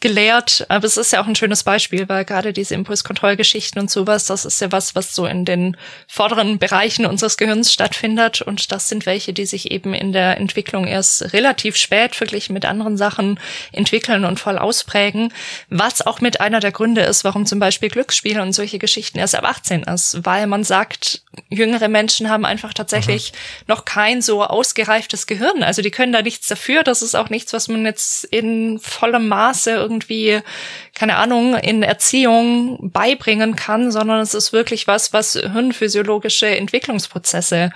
gelehrt. 0.00 0.66
Aber 0.68 0.84
es 0.84 0.96
ist 0.96 1.12
ja 1.12 1.22
auch 1.22 1.26
ein 1.26 1.36
schönes 1.36 1.64
Beispiel, 1.64 2.08
weil 2.08 2.24
gerade 2.24 2.52
diese 2.52 2.74
Impulskontrollgeschichten 2.74 3.80
und 3.80 3.90
sowas, 3.90 4.26
das 4.26 4.44
ist 4.44 4.60
ja 4.60 4.72
was, 4.72 4.94
was 4.94 5.14
so 5.14 5.26
in 5.26 5.44
den 5.44 5.76
vorderen 6.06 6.58
Bereichen 6.58 7.06
unseres 7.06 7.36
Gehirns 7.36 7.72
stattfindet. 7.72 8.42
Und 8.42 8.72
das 8.72 8.88
sind 8.88 9.06
welche, 9.06 9.32
die 9.32 9.46
sich 9.46 9.70
eben 9.70 9.94
in 9.94 10.12
der 10.12 10.36
Entwicklung 10.50 10.88
erst 10.88 11.32
relativ 11.32 11.76
spät 11.76 12.16
verglichen 12.16 12.54
mit 12.54 12.64
anderen 12.64 12.96
Sachen 12.96 13.38
entwickeln 13.70 14.24
und 14.24 14.40
voll 14.40 14.58
ausprägen. 14.58 15.32
Was 15.68 16.04
auch 16.04 16.20
mit 16.20 16.40
einer 16.40 16.58
der 16.58 16.72
Gründe 16.72 17.02
ist, 17.02 17.22
warum 17.22 17.46
zum 17.46 17.60
Beispiel 17.60 17.88
Glücksspiele 17.88 18.42
und 18.42 18.52
solche 18.52 18.80
Geschichten 18.80 19.18
erst 19.18 19.36
ab 19.36 19.44
18 19.44 19.84
ist, 19.84 20.24
weil 20.24 20.48
man 20.48 20.64
sagt, 20.64 21.22
jüngere 21.50 21.86
Menschen 21.86 22.28
haben 22.28 22.44
einfach 22.44 22.74
tatsächlich 22.74 23.30
mhm. 23.32 23.36
noch 23.68 23.84
kein 23.84 24.22
so 24.22 24.42
ausgereiftes 24.42 25.28
Gehirn. 25.28 25.62
Also 25.62 25.82
die 25.82 25.92
können 25.92 26.12
da 26.12 26.20
nichts 26.20 26.48
dafür. 26.48 26.82
Das 26.82 27.00
ist 27.00 27.14
auch 27.14 27.30
nichts, 27.30 27.52
was 27.52 27.68
man 27.68 27.84
jetzt 27.84 28.24
in 28.24 28.80
vollem 28.80 29.28
Maße 29.28 29.70
irgendwie, 29.70 30.40
keine 30.94 31.16
Ahnung, 31.16 31.54
in 31.54 31.84
Erziehung 31.84 32.90
beibringen 32.90 33.54
kann, 33.54 33.92
sondern 33.92 34.18
es 34.18 34.34
ist 34.34 34.52
wirklich 34.52 34.88
was, 34.88 35.12
was 35.12 35.34
hirnphysiologische 35.34 36.48
Entwicklungsprozesse 36.48 37.70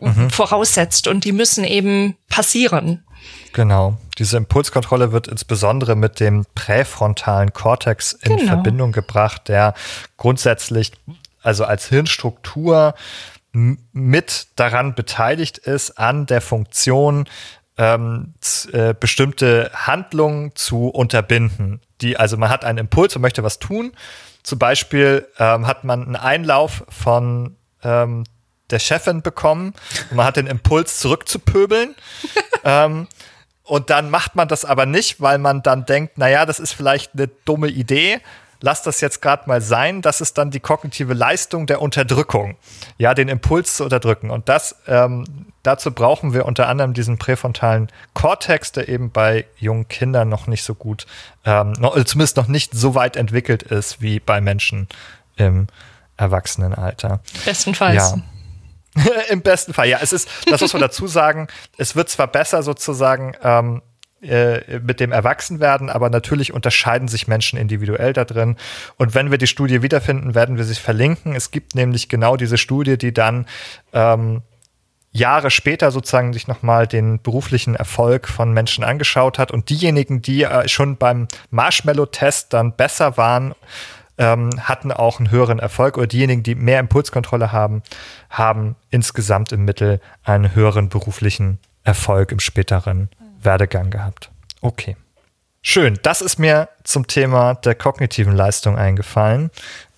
mhm. 0.00 0.30
voraussetzt 0.30 1.08
und 1.08 1.24
die 1.24 1.32
müssen 1.32 1.64
eben 1.64 2.16
passieren. 2.28 3.04
Genau. 3.52 3.96
Diese 4.18 4.36
Impulskontrolle 4.36 5.12
wird 5.12 5.28
insbesondere 5.28 5.96
mit 5.96 6.20
dem 6.20 6.44
präfrontalen 6.54 7.52
Kortex 7.52 8.12
in 8.12 8.36
genau. 8.36 8.48
Verbindung 8.48 8.92
gebracht, 8.92 9.48
der 9.48 9.74
grundsätzlich, 10.16 10.92
also 11.42 11.64
als 11.64 11.88
Hirnstruktur 11.88 12.94
mit 13.54 14.48
daran 14.56 14.94
beteiligt 14.94 15.58
ist, 15.58 15.92
an 15.92 16.26
der 16.26 16.40
Funktion, 16.40 17.28
ähm, 17.76 18.34
äh, 18.72 18.94
bestimmte 18.98 19.70
Handlungen 19.74 20.54
zu 20.54 20.88
unterbinden. 20.88 21.80
Die, 22.00 22.16
also 22.16 22.36
man 22.36 22.50
hat 22.50 22.64
einen 22.64 22.78
Impuls 22.78 23.14
und 23.16 23.22
möchte 23.22 23.42
was 23.42 23.58
tun. 23.58 23.92
Zum 24.42 24.58
Beispiel 24.58 25.26
ähm, 25.38 25.66
hat 25.66 25.84
man 25.84 26.04
einen 26.04 26.16
Einlauf 26.16 26.84
von 26.88 27.56
ähm, 27.82 28.24
der 28.74 28.80
Chefin 28.80 29.22
bekommen 29.22 29.72
und 30.10 30.16
man 30.16 30.26
hat 30.26 30.36
den 30.36 30.46
Impuls 30.46 30.98
zurückzupöbeln. 30.98 31.94
ähm, 32.64 33.08
und 33.62 33.88
dann 33.88 34.10
macht 34.10 34.36
man 34.36 34.46
das 34.46 34.66
aber 34.66 34.84
nicht, 34.84 35.20
weil 35.22 35.38
man 35.38 35.62
dann 35.62 35.86
denkt, 35.86 36.18
naja, 36.18 36.44
das 36.44 36.58
ist 36.58 36.74
vielleicht 36.74 37.14
eine 37.14 37.28
dumme 37.46 37.68
Idee. 37.68 38.20
lass 38.60 38.82
das 38.82 39.00
jetzt 39.00 39.20
gerade 39.20 39.46
mal 39.46 39.60
sein, 39.60 40.00
das 40.00 40.20
ist 40.20 40.38
dann 40.38 40.50
die 40.50 40.60
kognitive 40.60 41.12
Leistung 41.12 41.66
der 41.66 41.82
Unterdrückung, 41.82 42.56
ja, 42.98 43.12
den 43.12 43.28
Impuls 43.28 43.76
zu 43.76 43.84
unterdrücken. 43.84 44.30
Und 44.30 44.48
das, 44.48 44.76
ähm, 44.86 45.46
dazu 45.62 45.92
brauchen 45.92 46.32
wir 46.32 46.46
unter 46.46 46.68
anderem 46.68 46.94
diesen 46.94 47.18
präfrontalen 47.18 47.88
Kortex, 48.14 48.72
der 48.72 48.88
eben 48.88 49.10
bei 49.10 49.44
jungen 49.58 49.88
Kindern 49.88 50.28
noch 50.28 50.46
nicht 50.46 50.64
so 50.64 50.74
gut, 50.74 51.06
ähm, 51.44 51.72
noch, 51.72 51.92
zumindest 52.04 52.36
noch 52.36 52.48
nicht 52.48 52.74
so 52.74 52.94
weit 52.94 53.16
entwickelt 53.16 53.62
ist 53.62 54.00
wie 54.00 54.18
bei 54.18 54.40
Menschen 54.40 54.88
im 55.36 55.66
Erwachsenenalter. 56.16 57.20
Bestenfalls. 57.44 58.12
Ja. 58.12 58.22
Im 59.30 59.42
besten 59.42 59.74
Fall, 59.74 59.88
ja. 59.88 59.98
Es 60.00 60.12
ist, 60.12 60.28
das 60.46 60.60
muss 60.60 60.72
man 60.72 60.82
dazu 60.82 61.06
sagen, 61.06 61.48
es 61.76 61.96
wird 61.96 62.08
zwar 62.08 62.26
besser 62.26 62.62
sozusagen 62.62 63.34
ähm, 63.42 63.82
äh, 64.22 64.78
mit 64.78 65.00
dem 65.00 65.12
Erwachsenwerden, 65.12 65.90
aber 65.90 66.08
natürlich 66.08 66.52
unterscheiden 66.52 67.08
sich 67.08 67.28
Menschen 67.28 67.58
individuell 67.58 68.12
da 68.12 68.24
drin. 68.24 68.56
Und 68.96 69.14
wenn 69.14 69.30
wir 69.30 69.38
die 69.38 69.46
Studie 69.46 69.82
wiederfinden, 69.82 70.34
werden 70.34 70.56
wir 70.56 70.64
sie 70.64 70.74
verlinken. 70.74 71.34
Es 71.34 71.50
gibt 71.50 71.74
nämlich 71.74 72.08
genau 72.08 72.36
diese 72.36 72.56
Studie, 72.56 72.96
die 72.96 73.12
dann 73.12 73.46
ähm, 73.92 74.42
Jahre 75.12 75.50
später 75.50 75.90
sozusagen 75.90 76.32
sich 76.32 76.48
nochmal 76.48 76.86
den 76.86 77.20
beruflichen 77.20 77.74
Erfolg 77.74 78.26
von 78.26 78.52
Menschen 78.52 78.82
angeschaut 78.82 79.38
hat 79.38 79.52
und 79.52 79.68
diejenigen, 79.68 80.22
die 80.22 80.42
äh, 80.42 80.68
schon 80.68 80.96
beim 80.96 81.28
Marshmallow-Test 81.50 82.52
dann 82.52 82.74
besser 82.74 83.16
waren, 83.16 83.54
ähm, 84.18 84.50
hatten 84.60 84.92
auch 84.92 85.18
einen 85.18 85.30
höheren 85.30 85.58
Erfolg 85.58 85.96
oder 85.96 86.06
diejenigen, 86.06 86.42
die 86.42 86.54
mehr 86.54 86.80
Impulskontrolle 86.80 87.52
haben, 87.52 87.82
haben 88.30 88.76
insgesamt 88.90 89.52
im 89.52 89.64
Mittel 89.64 90.00
einen 90.22 90.54
höheren 90.54 90.88
beruflichen 90.88 91.58
Erfolg 91.82 92.32
im 92.32 92.40
späteren 92.40 93.08
Werdegang 93.42 93.90
gehabt. 93.90 94.30
Okay. 94.60 94.96
Schön. 95.62 95.98
Das 96.02 96.20
ist 96.20 96.38
mir 96.38 96.68
zum 96.82 97.06
Thema 97.06 97.54
der 97.54 97.74
kognitiven 97.74 98.36
Leistung 98.36 98.76
eingefallen. 98.76 99.50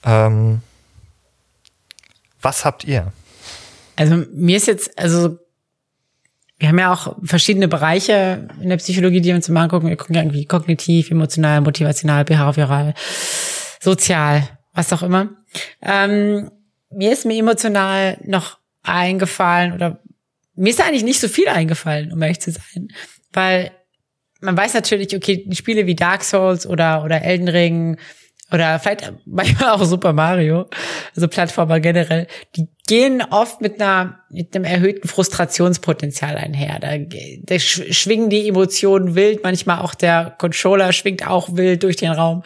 Ähm, 0.05 0.63
was 2.41 2.65
habt 2.65 2.85
ihr? 2.85 3.13
Also 3.97 4.25
mir 4.33 4.57
ist 4.57 4.67
jetzt, 4.67 4.97
also 4.99 5.39
wir 6.59 6.69
haben 6.69 6.79
ja 6.79 6.93
auch 6.93 7.17
verschiedene 7.23 7.69
Bereiche 7.69 8.49
in 8.63 8.69
der 8.69 8.77
Psychologie, 8.77 9.21
die 9.21 9.29
wir 9.29 9.35
uns 9.35 9.49
immer 9.49 9.61
angucken. 9.61 9.89
Wir 9.89 9.97
gucken 9.97 10.15
ja 10.15 10.23
irgendwie 10.23 10.47
kognitiv, 10.47 11.11
emotional, 11.11 11.61
motivational, 11.61 12.25
behavioral, 12.25 12.95
sozial, 13.81 14.49
was 14.73 14.93
auch 14.93 15.03
immer. 15.03 15.31
Ähm, 15.83 16.51
mir 16.91 17.13
ist 17.13 17.25
mir 17.25 17.39
emotional 17.39 18.19
noch 18.25 18.59
eingefallen 18.83 19.73
oder 19.73 20.01
mir 20.55 20.71
ist 20.71 20.81
eigentlich 20.81 21.05
nicht 21.05 21.21
so 21.21 21.29
viel 21.29 21.49
eingefallen, 21.49 22.13
um 22.13 22.23
ehrlich 22.23 22.41
zu 22.41 22.53
sein 22.53 22.89
weil 23.37 23.71
man 24.41 24.57
weiß 24.57 24.75
natürlich, 24.75 25.15
okay, 25.15 25.47
Spiele 25.53 25.87
wie 25.87 25.95
Dark 25.95 26.25
Souls 26.25 26.67
oder, 26.67 27.05
oder 27.05 27.23
Elden 27.23 27.49
Ring 27.49 27.97
oder 28.53 28.79
vielleicht 28.79 29.13
manchmal 29.27 29.71
auch 29.71 29.85
Super 29.85 30.13
Mario, 30.13 30.67
also 31.15 31.29
Plattformer 31.29 31.81
generell, 31.81 32.27
die 32.55 32.69
gehen 32.87 33.23
oft 33.23 33.61
mit 33.61 33.81
einer, 33.81 34.21
mit 34.31 34.55
einem 34.55 34.65
erhöhten 34.65 35.09
Frustrationspotenzial 35.09 36.37
einher. 36.37 36.79
Da, 36.81 36.97
da 36.99 37.59
schwingen 37.59 38.31
die 38.31 38.49
Emotionen 38.49 39.15
wild, 39.15 39.43
manchmal 39.43 39.81
auch 39.81 39.95
der 39.95 40.35
Controller 40.39 40.93
schwingt 40.93 41.27
auch 41.27 41.57
wild 41.57 41.83
durch 41.83 41.97
den 41.97 42.13
Raum. 42.13 42.43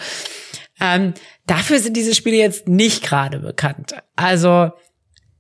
Ähm, 0.81 1.15
dafür 1.47 1.79
sind 1.79 1.97
diese 1.97 2.15
Spiele 2.15 2.37
jetzt 2.37 2.69
nicht 2.69 3.03
gerade 3.03 3.39
bekannt. 3.41 3.95
Also, 4.17 4.71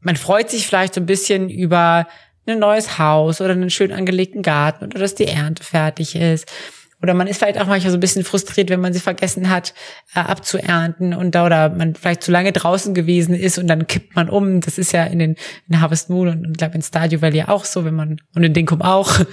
man 0.01 0.17
freut 0.17 0.51
sich 0.51 0.67
vielleicht 0.67 0.95
so 0.95 1.01
ein 1.01 1.07
bisschen 1.07 1.49
über 1.49 2.07
ein 2.47 2.59
neues 2.59 2.99
Haus 2.99 3.41
oder 3.41 3.53
einen 3.53 3.71
schön 3.71 3.93
angelegten 3.93 4.43
Garten 4.43 4.85
oder 4.85 4.99
dass 4.99 5.15
die 5.15 5.27
Ernte 5.27 5.63
fertig 5.63 6.17
ist. 6.17 6.51
Oder 7.03 7.15
man 7.15 7.27
ist 7.27 7.39
vielleicht 7.39 7.59
auch 7.59 7.67
manchmal 7.67 7.91
so 7.91 7.97
ein 7.97 8.01
bisschen 8.01 8.25
frustriert, 8.25 8.69
wenn 8.69 8.81
man 8.81 8.93
sie 8.93 9.01
vergessen 9.01 9.49
hat, 9.49 9.73
äh, 10.15 10.21
abzuernten 10.21 11.15
und 11.15 11.35
da 11.35 11.47
oder 11.47 11.71
man 11.71 11.95
vielleicht 11.95 12.23
zu 12.23 12.31
lange 12.31 12.53
draußen 12.53 12.93
gewesen 12.93 13.35
ist 13.35 13.59
und 13.59 13.69
dann 13.69 13.87
kippt 13.87 14.17
man 14.17 14.29
um. 14.29 14.61
Das 14.61 14.77
ist 14.77 14.93
ja 14.93 15.05
in 15.05 15.19
den 15.19 15.37
in 15.69 15.81
Harvest 15.81 16.11
Moon 16.11 16.29
und, 16.29 16.47
und 16.47 16.59
glaube 16.59 16.75
in 16.75 16.83
Stadio 16.83 17.23
Valley 17.23 17.45
auch 17.45 17.65
so, 17.65 17.85
wenn 17.85 17.95
man 17.95 18.21
und 18.35 18.43
in 18.43 18.53
Dinkum 18.53 18.83
auch. 18.83 19.19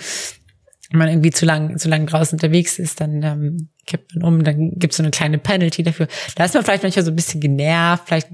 Wenn 0.89 0.99
man 0.99 1.10
irgendwie 1.10 1.32
zu 1.32 1.45
lang, 1.45 1.78
zu 1.78 1.89
lang 1.89 2.05
draußen 2.05 2.38
unterwegs 2.38 2.80
ist, 2.80 3.01
dann 3.01 3.22
ähm, 3.22 3.70
kippt 3.88 4.15
man 4.15 4.23
um, 4.23 4.43
dann 4.43 4.71
gibt's 4.75 4.97
so 4.97 5.03
eine 5.03 5.11
kleine 5.11 5.38
Penalty 5.39 5.83
dafür. 5.83 6.07
Da 6.35 6.45
ist 6.45 6.53
man 6.53 6.63
vielleicht 6.63 6.83
manchmal 6.83 7.05
so 7.05 7.11
ein 7.11 7.15
bisschen 7.15 7.41
genervt, 7.41 8.03
vielleicht 8.05 8.27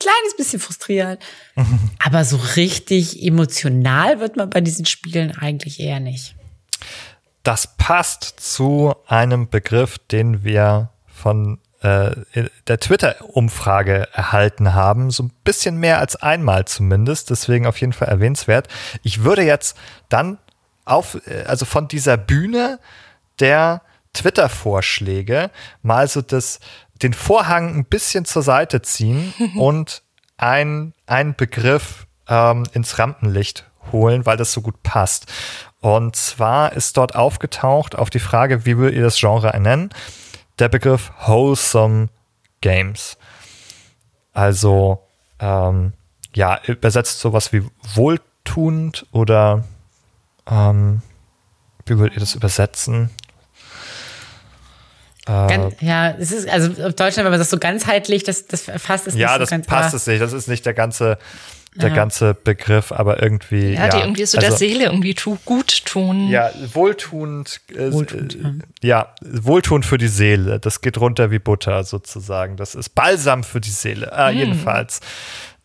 kleines 0.00 0.36
bisschen 0.36 0.60
frustriert. 0.60 1.22
Aber 2.04 2.24
so 2.24 2.36
richtig 2.56 3.22
emotional 3.22 4.18
wird 4.20 4.36
man 4.36 4.50
bei 4.50 4.60
diesen 4.60 4.86
Spielen 4.86 5.36
eigentlich 5.36 5.78
eher 5.80 6.00
nicht. 6.00 6.34
Das 7.42 7.76
passt 7.76 8.24
zu 8.40 8.94
einem 9.06 9.48
Begriff, 9.48 9.98
den 9.98 10.44
wir 10.44 10.90
von 11.06 11.58
äh, 11.82 12.10
der 12.66 12.80
Twitter-Umfrage 12.80 14.08
erhalten 14.12 14.74
haben. 14.74 15.10
So 15.10 15.24
ein 15.24 15.32
bisschen 15.44 15.78
mehr 15.78 15.98
als 15.98 16.16
einmal 16.16 16.66
zumindest. 16.66 17.30
Deswegen 17.30 17.66
auf 17.66 17.80
jeden 17.80 17.92
Fall 17.92 18.08
erwähnenswert. 18.08 18.68
Ich 19.02 19.22
würde 19.22 19.42
jetzt 19.42 19.76
dann 20.08 20.38
auf, 20.84 21.20
äh, 21.26 21.44
also 21.44 21.64
von 21.64 21.88
dieser 21.88 22.16
Bühne 22.16 22.80
der 23.38 23.82
Twitter-Vorschläge 24.12 25.50
mal 25.82 26.08
so 26.08 26.22
das 26.22 26.60
den 27.02 27.14
Vorhang 27.14 27.74
ein 27.76 27.84
bisschen 27.84 28.24
zur 28.24 28.42
Seite 28.42 28.82
ziehen 28.82 29.32
und 29.56 30.02
ein, 30.36 30.94
einen 31.06 31.34
Begriff 31.34 32.06
ähm, 32.28 32.64
ins 32.72 32.98
Rampenlicht 32.98 33.70
holen, 33.92 34.26
weil 34.26 34.36
das 34.36 34.52
so 34.52 34.60
gut 34.60 34.82
passt. 34.82 35.26
Und 35.80 36.16
zwar 36.16 36.72
ist 36.72 36.96
dort 36.96 37.14
aufgetaucht 37.14 37.96
auf 37.96 38.10
die 38.10 38.20
Frage, 38.20 38.66
wie 38.66 38.76
würdet 38.76 38.96
ihr 38.96 39.02
das 39.02 39.18
Genre 39.18 39.58
nennen? 39.58 39.90
Der 40.58 40.68
Begriff 40.68 41.10
Wholesome 41.26 42.08
Games. 42.60 43.16
Also, 44.32 45.02
ähm, 45.38 45.94
ja, 46.34 46.60
übersetzt 46.66 47.20
sowas 47.20 47.52
wie 47.52 47.64
wohltuend 47.94 49.06
oder 49.10 49.64
ähm, 50.46 51.02
wie 51.86 51.98
würdet 51.98 52.16
ihr 52.16 52.20
das 52.20 52.34
übersetzen? 52.34 53.10
Ganz, 55.26 55.74
ja, 55.80 56.10
es 56.10 56.32
ist, 56.32 56.48
also 56.48 56.70
auf 56.82 56.94
Deutschland, 56.94 57.18
wenn 57.18 57.30
man 57.30 57.38
das 57.38 57.50
so 57.50 57.58
ganzheitlich, 57.58 58.24
das, 58.24 58.46
das 58.46 58.62
fasst 58.62 59.06
es 59.06 59.14
ja, 59.14 59.36
nicht 59.38 59.50
so 59.50 59.56
das 59.56 59.66
passt 59.66 59.94
es 59.94 60.06
nicht. 60.06 60.20
Das 60.20 60.32
ist 60.32 60.48
nicht 60.48 60.64
der 60.64 60.72
ganze, 60.74 61.18
der 61.76 61.90
ja. 61.90 61.94
ganze 61.94 62.34
Begriff, 62.34 62.90
aber 62.90 63.22
irgendwie. 63.22 63.74
Ja, 63.74 63.86
ja. 63.86 63.88
die 63.88 63.98
irgendwie 63.98 64.24
so 64.24 64.38
also, 64.38 64.48
der 64.48 64.56
Seele 64.56 64.84
irgendwie 64.86 65.14
tu, 65.14 65.38
gut 65.44 65.84
tun. 65.84 66.28
Ja, 66.28 66.50
wohltuend. 66.72 67.60
Äh, 67.72 67.92
wohltuend 67.92 68.34
äh, 68.34 68.38
ja. 68.86 68.98
ja, 68.98 69.14
wohltuend 69.20 69.86
für 69.86 69.98
die 69.98 70.08
Seele. 70.08 70.58
Das 70.58 70.80
geht 70.80 70.98
runter 70.98 71.30
wie 71.30 71.38
Butter 71.38 71.84
sozusagen. 71.84 72.56
Das 72.56 72.74
ist 72.74 72.94
Balsam 72.94 73.44
für 73.44 73.60
die 73.60 73.70
Seele. 73.70 74.12
Ah, 74.12 74.32
mm. 74.32 74.36
Jedenfalls. 74.36 75.00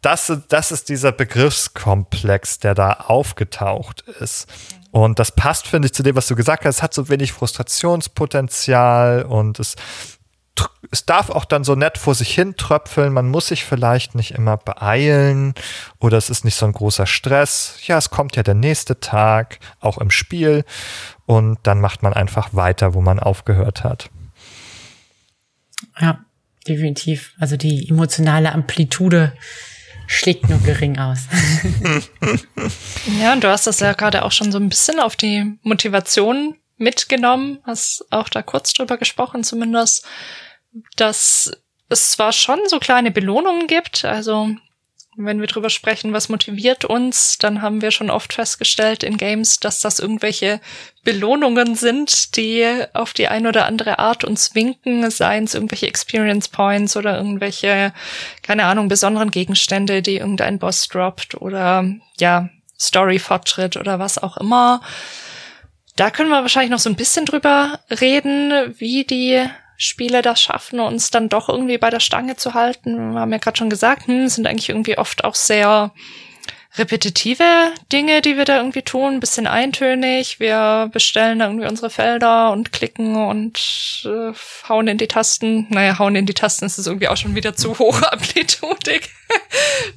Das, 0.01 0.32
das 0.49 0.72
ist 0.72 0.89
dieser 0.89 1.12
Begriffskomplex, 1.12 2.60
der 2.60 2.76
da 2.76 2.91
aufgetaucht 2.91 4.01
ist. 4.20 4.47
Und 4.96 5.20
das 5.20 5.34
passt, 5.34 5.68
finde 5.68 5.88
ich, 5.88 5.93
zu 5.93 6.04
dem, 6.04 6.16
was 6.16 6.28
du 6.28 6.38
gesagt 6.38 6.64
hast. 6.64 6.78
Es 6.78 6.82
hat 6.82 6.93
so 6.93 7.10
wenig 7.10 7.34
Frustrationspotenzial 7.34 9.24
und 9.24 9.60
es, 9.60 9.76
es 10.89 11.06
darf 11.06 11.30
auch 11.30 11.43
dann 11.43 11.66
so 11.66 11.76
nett 11.76 11.98
vor 11.98 12.16
sich 12.16 12.34
hin 12.34 12.56
tröpfeln. 12.56 13.12
Man 13.12 13.28
muss 13.28 13.48
sich 13.48 13.66
vielleicht 13.66 14.16
nicht 14.16 14.32
immer 14.32 14.56
beeilen 14.56 15.54
oder 16.00 16.18
es 16.18 16.30
ist 16.30 16.46
nicht 16.46 16.56
so 16.56 16.66
ein 16.66 16.72
großer 16.72 17.08
Stress. 17.08 17.78
Ja, 17.86 17.98
es 17.98 18.10
kommt 18.10 18.38
ja 18.38 18.43
der 18.43 18.54
nächste 18.54 19.02
Tag, 19.02 19.60
auch 19.82 19.98
im 19.98 20.12
Spiel. 20.12 20.64
Und 21.26 21.60
dann 21.64 21.82
macht 21.82 22.02
man 22.02 22.14
einfach 22.14 22.54
weiter, 22.54 22.93
wo 22.93 23.02
man 23.02 23.20
aufgehört 23.20 23.84
hat. 23.84 24.10
Ja, 26.00 26.24
definitiv. 26.70 27.34
Also 27.38 27.58
die 27.58 27.89
emotionale 27.89 28.54
Amplitude 28.54 29.34
schlägt 30.08 30.49
nur 30.49 30.60
gering 30.60 30.97
aus. 30.97 31.20
ja, 33.20 33.34
und 33.34 33.43
du 33.43 33.49
hast 33.49 33.68
das 33.68 33.80
ja 33.80 33.93
gerade 33.93 34.24
auch 34.24 34.32
schon 34.32 34.51
so 34.51 34.58
ein 34.58 34.70
bisschen 34.70 34.99
auf 34.99 35.16
die 35.16 35.58
Motivation 35.64 36.56
mitgenommen, 36.78 37.60
hast 37.64 38.06
auch 38.12 38.30
da 38.30 38.41
kurz 38.41 38.74
drüber 38.74 38.97
gesprochen 38.97 39.43
zumindest, 39.43 40.06
dass 40.95 41.51
es 41.89 42.12
zwar 42.12 42.32
schon 42.32 42.60
so 42.68 42.80
kleine 42.80 43.12
Belohnungen 43.12 43.68
gibt, 43.68 44.06
also 44.06 44.56
wenn 45.18 45.39
wir 45.39 45.47
drüber 45.47 45.70
sprechen, 45.70 46.13
was 46.13 46.30
motiviert 46.30 46.86
uns, 46.86 47.38
dann 47.38 47.61
haben 47.61 47.82
wir 47.82 47.91
schon 47.91 48.09
oft 48.09 48.34
festgestellt 48.34 49.03
in 49.03 49.18
Games, 49.18 49.59
dass 49.59 49.80
das 49.80 49.99
irgendwelche 49.99 50.59
Belohnungen 51.03 51.76
sind, 51.76 52.36
die 52.36 52.66
auf 52.93 53.13
die 53.13 53.28
eine 53.28 53.49
oder 53.49 53.66
andere 53.66 53.99
Art 53.99 54.24
uns 54.24 54.55
winken, 54.55 55.09
seien 55.09 55.45
es 55.45 55.53
irgendwelche 55.53 55.88
Experience 55.88 56.49
Points 56.49 56.97
oder 56.97 57.18
irgendwelche, 57.18 57.93
keine 58.41 58.66
Ahnung, 58.66 58.88
besonderen 58.88 59.32
Gegenstände, 59.32 60.01
die 60.01 60.18
irgendein 60.18 60.59
Boss 60.59 60.88
droppt 60.88 61.36
oder 61.36 61.86
ja, 62.20 62.49
Story-Fortschritt 62.80 63.78
oder 63.78 63.99
was 63.99 64.22
auch 64.22 64.38
immer. 64.38 64.82
Da 65.95 66.11
können 66.11 66.30
wir 66.30 66.41
wahrscheinlich 66.41 66.72
noch 66.72 66.80
so 66.80 66.89
ein 66.89 66.97
bisschen 66.97 67.26
drüber 67.26 67.80
reden, 67.89 68.76
wie 68.78 69.05
die 69.05 69.47
Spiele 69.78 70.21
das 70.21 70.41
schaffen, 70.41 70.80
uns 70.80 71.11
dann 71.11 71.30
doch 71.30 71.49
irgendwie 71.49 71.78
bei 71.78 71.89
der 71.89 71.99
Stange 71.99 72.36
zu 72.36 72.53
halten. 72.53 73.13
Wir 73.13 73.19
haben 73.19 73.32
ja 73.32 73.38
gerade 73.38 73.57
schon 73.57 73.69
gesagt, 73.69 74.07
hm, 74.07 74.28
sind 74.28 74.47
eigentlich 74.47 74.69
irgendwie 74.69 74.97
oft 74.97 75.23
auch 75.23 75.36
sehr 75.36 75.91
repetitive 76.78 77.73
Dinge, 77.91 78.21
die 78.21 78.38
wir 78.38 78.45
da 78.45 78.57
irgendwie 78.57 78.82
tun, 78.82 79.13
ein 79.13 79.19
bisschen 79.19 79.47
eintönig. 79.47 80.39
Wir 80.39 80.89
bestellen 80.91 81.39
da 81.39 81.47
irgendwie 81.47 81.67
unsere 81.67 81.89
Felder 81.89 82.51
und 82.51 82.71
klicken 82.71 83.15
und 83.15 84.03
äh, 84.05 84.34
hauen 84.67 84.88
in 84.88 84.97
die 84.97 85.07
Tasten. 85.07 85.67
Naja, 85.69 85.99
hauen 85.99 86.15
in 86.15 86.26
die 86.26 86.34
Tasten 86.34 86.65
ist 86.65 86.78
es 86.78 86.88
irgendwie 86.88 87.07
auch 87.07 87.17
schon 87.17 87.36
wieder 87.36 87.55
zu 87.55 87.80
hoch 87.80 88.01
amplitudig 88.11 89.09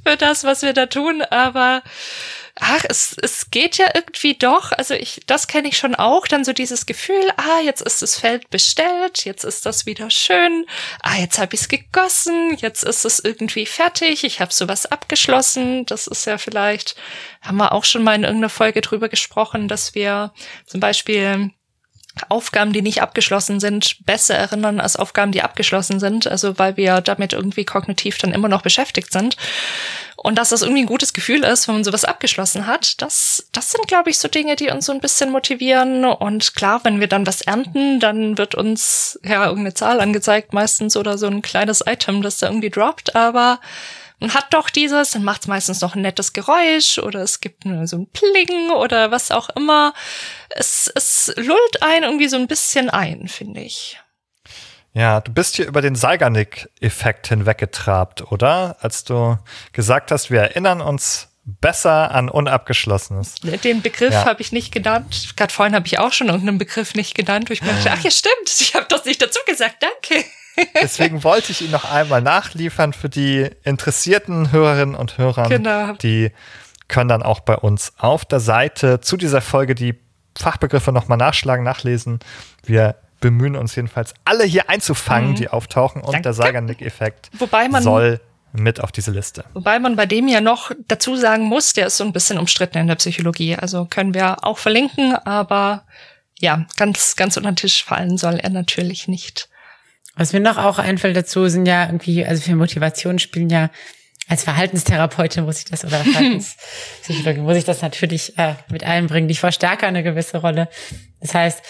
für 0.06 0.16
das, 0.16 0.44
was 0.44 0.62
wir 0.62 0.72
da 0.72 0.86
tun, 0.86 1.22
aber 1.22 1.82
ach, 2.60 2.84
es, 2.88 3.16
es 3.22 3.50
geht 3.50 3.76
ja 3.78 3.86
irgendwie 3.94 4.34
doch. 4.34 4.72
Also 4.72 4.94
ich, 4.94 5.20
das 5.26 5.46
kenne 5.46 5.68
ich 5.68 5.78
schon 5.78 5.94
auch. 5.94 6.26
Dann 6.26 6.44
so 6.44 6.52
dieses 6.52 6.86
Gefühl, 6.86 7.32
ah, 7.36 7.60
jetzt 7.60 7.80
ist 7.80 8.02
das 8.02 8.18
Feld 8.18 8.50
bestellt, 8.50 9.24
jetzt 9.24 9.44
ist 9.44 9.64
das 9.66 9.86
wieder 9.86 10.10
schön, 10.10 10.66
ah, 11.02 11.16
jetzt 11.16 11.38
habe 11.38 11.54
ich 11.54 11.62
es 11.62 11.68
gegossen, 11.68 12.56
jetzt 12.56 12.82
ist 12.84 13.04
es 13.04 13.20
irgendwie 13.20 13.66
fertig, 13.66 14.24
ich 14.24 14.40
habe 14.40 14.52
sowas 14.52 14.86
abgeschlossen. 14.86 15.86
Das 15.86 16.06
ist 16.06 16.24
ja 16.26 16.38
vielleicht, 16.38 16.96
haben 17.42 17.58
wir 17.58 17.72
auch 17.72 17.84
schon 17.84 18.02
mal 18.02 18.14
in 18.14 18.24
irgendeiner 18.24 18.50
Folge 18.50 18.80
drüber 18.80 19.08
gesprochen, 19.08 19.68
dass 19.68 19.94
wir 19.94 20.32
zum 20.66 20.80
Beispiel 20.80 21.52
Aufgaben, 22.28 22.72
die 22.72 22.82
nicht 22.82 23.02
abgeschlossen 23.02 23.60
sind, 23.60 24.04
besser 24.06 24.34
erinnern 24.34 24.80
als 24.80 24.96
Aufgaben, 24.96 25.32
die 25.32 25.42
abgeschlossen 25.42 26.00
sind. 26.00 26.26
Also 26.26 26.58
weil 26.58 26.76
wir 26.76 27.00
damit 27.00 27.32
irgendwie 27.32 27.64
kognitiv 27.64 28.18
dann 28.18 28.32
immer 28.32 28.48
noch 28.48 28.62
beschäftigt 28.62 29.12
sind. 29.12 29.36
Und 30.20 30.36
dass 30.36 30.48
das 30.48 30.62
irgendwie 30.62 30.82
ein 30.82 30.86
gutes 30.86 31.12
Gefühl 31.12 31.44
ist, 31.44 31.68
wenn 31.68 31.76
man 31.76 31.84
sowas 31.84 32.04
abgeschlossen 32.04 32.66
hat, 32.66 33.00
das, 33.00 33.46
das 33.52 33.70
sind, 33.70 33.86
glaube 33.86 34.10
ich, 34.10 34.18
so 34.18 34.26
Dinge, 34.26 34.56
die 34.56 34.68
uns 34.68 34.86
so 34.86 34.92
ein 34.92 35.00
bisschen 35.00 35.30
motivieren. 35.30 36.04
Und 36.04 36.56
klar, 36.56 36.80
wenn 36.82 36.98
wir 36.98 37.06
dann 37.06 37.24
was 37.24 37.40
ernten, 37.40 38.00
dann 38.00 38.36
wird 38.36 38.56
uns 38.56 39.20
ja 39.22 39.44
irgendeine 39.44 39.74
Zahl 39.74 40.00
angezeigt, 40.00 40.52
meistens 40.52 40.96
oder 40.96 41.18
so 41.18 41.28
ein 41.28 41.40
kleines 41.40 41.84
Item, 41.86 42.22
das 42.22 42.38
da 42.38 42.48
irgendwie 42.48 42.70
droppt. 42.70 43.14
Aber 43.14 43.60
man 44.20 44.34
hat 44.34 44.52
doch 44.52 44.70
dieses, 44.70 45.12
dann 45.12 45.24
macht 45.24 45.42
es 45.42 45.46
meistens 45.46 45.80
noch 45.80 45.94
ein 45.94 46.02
nettes 46.02 46.32
Geräusch 46.32 46.98
oder 46.98 47.20
es 47.20 47.40
gibt 47.40 47.64
nur 47.64 47.86
so 47.86 47.98
ein 47.98 48.10
Pling 48.10 48.70
oder 48.70 49.10
was 49.10 49.30
auch 49.30 49.48
immer. 49.50 49.94
Es, 50.50 50.90
es 50.94 51.32
lullt 51.36 51.82
einen 51.82 52.04
irgendwie 52.04 52.28
so 52.28 52.36
ein 52.36 52.48
bisschen 52.48 52.90
ein, 52.90 53.28
finde 53.28 53.60
ich. 53.60 54.00
Ja, 54.92 55.20
du 55.20 55.32
bist 55.32 55.56
hier 55.56 55.66
über 55.66 55.82
den 55.82 55.94
Seigernick-Effekt 55.94 57.28
hinweggetrabt, 57.28 58.32
oder? 58.32 58.76
Als 58.80 59.04
du 59.04 59.38
gesagt 59.72 60.10
hast, 60.10 60.30
wir 60.30 60.40
erinnern 60.40 60.80
uns 60.80 61.28
besser 61.44 62.10
an 62.10 62.28
Unabgeschlossenes. 62.28 63.36
Den 63.36 63.80
Begriff 63.80 64.12
ja. 64.12 64.24
habe 64.24 64.42
ich 64.42 64.52
nicht 64.52 64.72
genannt. 64.72 65.34
Gerade 65.36 65.52
vorhin 65.52 65.74
habe 65.74 65.86
ich 65.86 65.98
auch 65.98 66.12
schon 66.12 66.28
irgendeinen 66.28 66.58
Begriff 66.58 66.94
nicht 66.94 67.14
genannt, 67.14 67.48
wo 67.48 67.52
ich 67.52 67.62
mir 67.62 67.72
dachte, 67.72 67.90
ach 67.92 68.02
ja, 68.02 68.10
stimmt, 68.10 68.60
ich 68.60 68.74
habe 68.74 68.86
das 68.88 69.04
nicht 69.04 69.22
dazu 69.22 69.38
gesagt, 69.46 69.82
danke. 69.82 70.24
Deswegen 70.82 71.24
wollte 71.24 71.52
ich 71.52 71.62
ihn 71.62 71.70
noch 71.70 71.90
einmal 71.90 72.22
nachliefern 72.22 72.92
für 72.92 73.08
die 73.08 73.48
interessierten 73.64 74.52
Hörerinnen 74.52 74.94
und 74.94 75.18
Hörer. 75.18 75.48
Genau. 75.48 75.92
Die 75.94 76.30
können 76.88 77.08
dann 77.08 77.22
auch 77.22 77.40
bei 77.40 77.56
uns 77.56 77.92
auf 77.98 78.24
der 78.24 78.40
Seite 78.40 79.00
zu 79.00 79.16
dieser 79.16 79.40
Folge 79.40 79.74
die 79.74 79.94
Fachbegriffe 80.36 80.92
nochmal 80.92 81.18
nachschlagen, 81.18 81.64
nachlesen. 81.64 82.20
Wir 82.64 82.96
bemühen 83.20 83.56
uns 83.56 83.74
jedenfalls 83.74 84.14
alle 84.24 84.44
hier 84.44 84.70
einzufangen, 84.70 85.30
mhm. 85.30 85.34
die 85.36 85.48
auftauchen 85.48 86.02
und 86.02 86.12
Danke. 86.12 86.22
der 86.22 86.32
Sagernick-Effekt 86.32 87.30
soll 87.80 88.20
mit 88.52 88.80
auf 88.80 88.92
diese 88.92 89.10
Liste. 89.10 89.44
Wobei 89.54 89.78
man 89.78 89.96
bei 89.96 90.06
dem 90.06 90.28
ja 90.28 90.40
noch 90.40 90.70
dazu 90.86 91.16
sagen 91.16 91.44
muss, 91.44 91.72
der 91.74 91.88
ist 91.88 91.98
so 91.98 92.04
ein 92.04 92.12
bisschen 92.12 92.38
umstritten 92.38 92.78
in 92.78 92.86
der 92.86 92.94
Psychologie. 92.94 93.56
Also 93.56 93.84
können 93.84 94.14
wir 94.14 94.44
auch 94.44 94.58
verlinken, 94.58 95.14
aber 95.14 95.84
ja, 96.38 96.64
ganz, 96.76 97.16
ganz 97.16 97.36
unter 97.36 97.50
den 97.50 97.56
Tisch 97.56 97.84
fallen 97.84 98.16
soll 98.16 98.36
er 98.36 98.50
natürlich 98.50 99.08
nicht. 99.08 99.48
Was 100.18 100.32
mir 100.32 100.40
noch 100.40 100.58
auch 100.58 100.78
einfällt 100.78 101.16
dazu, 101.16 101.48
sind 101.48 101.66
ja 101.66 101.86
irgendwie, 101.86 102.26
also 102.26 102.42
für 102.42 102.56
Motivation 102.56 103.18
spielen 103.18 103.48
ja 103.48 103.70
als 104.28 104.44
Verhaltenstherapeutin 104.44 105.44
muss 105.44 105.58
ich 105.58 105.64
das 105.64 105.84
oder 105.84 105.98
Verhaltenspsychologin 106.04 107.44
muss 107.44 107.56
ich 107.56 107.64
das 107.64 107.80
natürlich 107.80 108.36
äh, 108.36 108.54
mit 108.70 108.84
einbringen. 108.84 109.28
Die 109.28 109.34
Verstärker 109.34 109.86
eine 109.86 110.02
gewisse 110.02 110.38
Rolle. 110.38 110.68
Das 111.20 111.34
heißt, 111.34 111.62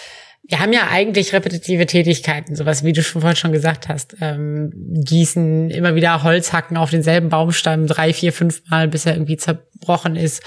wir 0.49 0.61
haben 0.61 0.72
ja 0.72 0.88
eigentlich 0.90 1.32
repetitive 1.32 1.86
Tätigkeiten, 1.86 2.57
sowas 2.57 2.82
wie 2.82 2.94
du 2.94 3.03
schon 3.03 3.20
vorhin 3.20 3.36
schon 3.36 3.53
gesagt 3.53 3.88
hast. 3.88 4.16
Ähm, 4.20 4.72
gießen, 4.74 5.70
immer 5.70 5.94
wieder 5.94 6.22
Holz 6.22 6.53
hacken 6.53 6.76
auf 6.78 6.90
denselben 6.90 7.28
Baumstamm 7.28 7.86
drei, 7.86 8.12
vier, 8.12 8.32
fünf 8.32 8.62
Mal, 8.70 8.88
bis 8.88 9.05
er 9.05 9.12
irgendwie 9.12 9.36
zerbrochen 9.36 10.16
ist. 10.16 10.42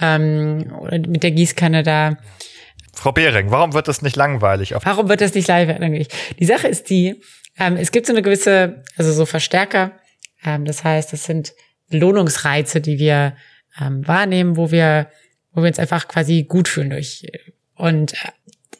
Ähm, 0.00 0.72
oder 0.80 0.98
mit 0.98 1.22
der 1.22 1.30
Gießkanne 1.30 1.82
da. 1.82 2.16
Frau 2.94 3.12
Behring, 3.12 3.50
warum 3.50 3.72
wird 3.72 3.88
das 3.88 4.02
nicht 4.02 4.16
langweilig? 4.16 4.74
warum 4.82 5.08
wird 5.08 5.20
das 5.20 5.34
nicht 5.34 5.48
langweilig? 5.48 6.08
Die 6.38 6.44
Sache 6.44 6.68
ist 6.68 6.90
die, 6.90 7.20
ähm, 7.58 7.76
es 7.76 7.92
gibt 7.92 8.06
so 8.06 8.12
eine 8.12 8.22
gewisse, 8.22 8.82
also 8.96 9.12
so 9.12 9.26
Verstärker. 9.26 9.92
Ähm, 10.44 10.64
das 10.64 10.84
heißt, 10.84 11.12
das 11.12 11.24
sind 11.24 11.54
Belohnungsreize, 11.90 12.80
die 12.80 12.98
wir 12.98 13.36
ähm, 13.80 14.06
wahrnehmen, 14.06 14.56
wo 14.56 14.70
wir, 14.70 15.08
wo 15.52 15.62
wir 15.62 15.68
uns 15.68 15.78
einfach 15.78 16.08
quasi 16.08 16.44
gut 16.44 16.68
fühlen 16.68 16.90
durch. 16.90 17.26
Und 17.76 18.14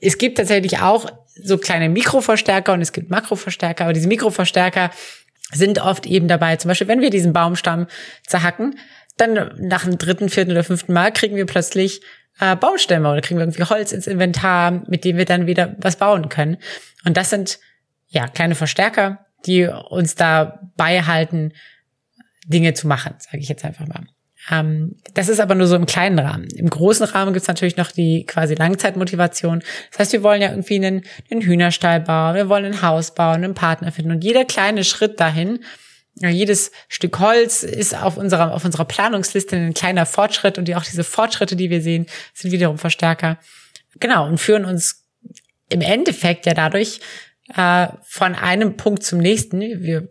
es 0.00 0.18
gibt 0.18 0.38
tatsächlich 0.38 0.80
auch 0.80 1.06
so 1.42 1.58
kleine 1.58 1.88
Mikroverstärker 1.88 2.72
und 2.72 2.80
es 2.80 2.92
gibt 2.92 3.10
Makroverstärker, 3.10 3.84
aber 3.84 3.92
diese 3.92 4.08
Mikroverstärker 4.08 4.90
sind 5.52 5.80
oft 5.80 6.06
eben 6.06 6.28
dabei. 6.28 6.56
Zum 6.56 6.68
Beispiel, 6.68 6.88
wenn 6.88 7.00
wir 7.00 7.10
diesen 7.10 7.32
Baumstamm 7.32 7.86
zerhacken, 8.26 8.78
dann 9.16 9.52
nach 9.58 9.84
dem 9.84 9.98
dritten, 9.98 10.28
vierten 10.28 10.52
oder 10.52 10.64
fünften 10.64 10.92
Mal 10.92 11.12
kriegen 11.12 11.36
wir 11.36 11.46
plötzlich 11.46 12.00
äh, 12.40 12.56
Baustämme 12.56 13.10
oder 13.10 13.20
kriegen 13.20 13.38
wir 13.38 13.44
irgendwie 13.44 13.64
Holz 13.64 13.92
ins 13.92 14.06
Inventar, 14.06 14.82
mit 14.88 15.04
dem 15.04 15.16
wir 15.16 15.24
dann 15.24 15.46
wieder 15.46 15.76
was 15.78 15.96
bauen 15.96 16.28
können. 16.28 16.56
Und 17.04 17.16
das 17.16 17.30
sind 17.30 17.58
ja 18.08 18.26
kleine 18.28 18.54
Verstärker, 18.54 19.26
die 19.46 19.66
uns 19.66 20.14
dabei 20.14 21.02
halten, 21.02 21.52
Dinge 22.46 22.74
zu 22.74 22.86
machen, 22.86 23.14
sage 23.18 23.38
ich 23.38 23.48
jetzt 23.48 23.64
einfach 23.64 23.86
mal. 23.86 24.06
Ähm, 24.50 24.96
das 25.14 25.28
ist 25.28 25.40
aber 25.40 25.54
nur 25.54 25.66
so 25.66 25.76
im 25.76 25.86
kleinen 25.86 26.18
Rahmen. 26.18 26.48
Im 26.54 26.68
großen 26.68 27.06
Rahmen 27.06 27.32
gibt's 27.32 27.48
natürlich 27.48 27.76
noch 27.76 27.90
die 27.90 28.24
quasi 28.26 28.54
Langzeitmotivation. 28.54 29.62
Das 29.90 30.00
heißt, 30.00 30.12
wir 30.12 30.22
wollen 30.22 30.42
ja 30.42 30.50
irgendwie 30.50 30.76
einen, 30.76 31.02
einen 31.30 31.40
Hühnerstall 31.40 32.00
bauen, 32.00 32.34
wir 32.34 32.48
wollen 32.48 32.66
ein 32.66 32.82
Haus 32.82 33.14
bauen, 33.14 33.44
einen 33.44 33.54
Partner 33.54 33.92
finden. 33.92 34.12
Und 34.12 34.24
jeder 34.24 34.44
kleine 34.44 34.84
Schritt 34.84 35.18
dahin, 35.18 35.60
ja, 36.16 36.28
jedes 36.28 36.70
Stück 36.88 37.18
Holz 37.18 37.62
ist 37.62 37.94
auf 37.94 38.16
unserer, 38.16 38.54
auf 38.54 38.64
unserer 38.64 38.84
Planungsliste 38.84 39.56
ein 39.56 39.74
kleiner 39.74 40.06
Fortschritt 40.06 40.58
und 40.58 40.66
die, 40.66 40.76
auch 40.76 40.84
diese 40.84 41.04
Fortschritte, 41.04 41.56
die 41.56 41.70
wir 41.70 41.82
sehen, 41.82 42.06
sind 42.32 42.52
wiederum 42.52 42.78
Verstärker. 42.78 43.38
Genau, 43.98 44.26
und 44.26 44.38
führen 44.38 44.64
uns 44.64 45.04
im 45.70 45.80
Endeffekt 45.80 46.46
ja 46.46 46.54
dadurch 46.54 47.00
äh, 47.54 47.88
von 48.04 48.34
einem 48.34 48.76
Punkt 48.76 49.02
zum 49.02 49.18
nächsten. 49.18 49.60
Wir 49.60 50.08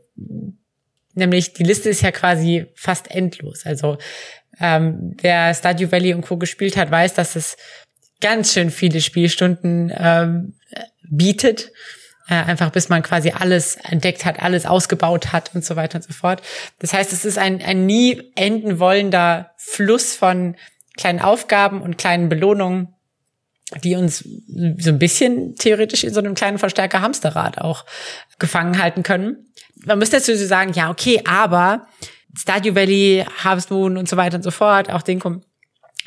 Nämlich 1.15 1.53
die 1.53 1.63
Liste 1.63 1.89
ist 1.89 2.01
ja 2.01 2.11
quasi 2.11 2.65
fast 2.75 3.11
endlos. 3.11 3.65
Also 3.65 3.97
ähm, 4.59 5.15
wer 5.21 5.53
Stardew 5.53 5.91
Valley 5.91 6.13
und 6.13 6.21
Co. 6.21 6.37
gespielt 6.37 6.75
hat, 6.75 6.89
weiß, 6.89 7.13
dass 7.13 7.35
es 7.35 7.55
ganz 8.19 8.53
schön 8.53 8.71
viele 8.71 9.01
Spielstunden 9.01 9.91
ähm, 9.95 10.55
bietet. 11.09 11.71
Äh, 12.27 12.35
einfach 12.35 12.69
bis 12.71 12.89
man 12.89 13.03
quasi 13.03 13.31
alles 13.31 13.75
entdeckt 13.75 14.23
hat, 14.23 14.41
alles 14.41 14.65
ausgebaut 14.65 15.33
hat 15.33 15.51
und 15.53 15.65
so 15.65 15.75
weiter 15.75 15.97
und 15.97 16.03
so 16.03 16.13
fort. 16.13 16.41
Das 16.79 16.93
heißt, 16.93 17.11
es 17.11 17.25
ist 17.25 17.37
ein, 17.37 17.61
ein 17.61 17.85
nie 17.85 18.31
enden 18.35 18.79
wollender 18.79 19.51
Fluss 19.57 20.15
von 20.15 20.55
kleinen 20.95 21.19
Aufgaben 21.19 21.81
und 21.81 21.97
kleinen 21.97 22.29
Belohnungen, 22.29 22.93
die 23.83 23.95
uns 23.95 24.19
so 24.19 24.89
ein 24.89 24.99
bisschen 24.99 25.55
theoretisch 25.55 26.03
in 26.03 26.13
so 26.13 26.19
einem 26.19 26.35
kleinen 26.35 26.59
Verstärker 26.59 27.01
Hamsterrad 27.01 27.59
auch 27.59 27.85
gefangen 28.39 28.81
halten 28.81 29.03
können 29.03 29.47
man 29.85 29.99
müsste 29.99 30.17
dazu 30.17 30.35
sagen, 30.35 30.73
ja, 30.73 30.89
okay, 30.89 31.21
aber 31.25 31.87
Stardew 32.37 32.75
Valley, 32.75 33.25
Harvest 33.43 33.71
Moon 33.71 33.97
und 33.97 34.09
so 34.09 34.17
weiter 34.17 34.37
und 34.37 34.43
so 34.43 34.51
fort, 34.51 34.89
auch 34.89 35.01
den, 35.01 35.21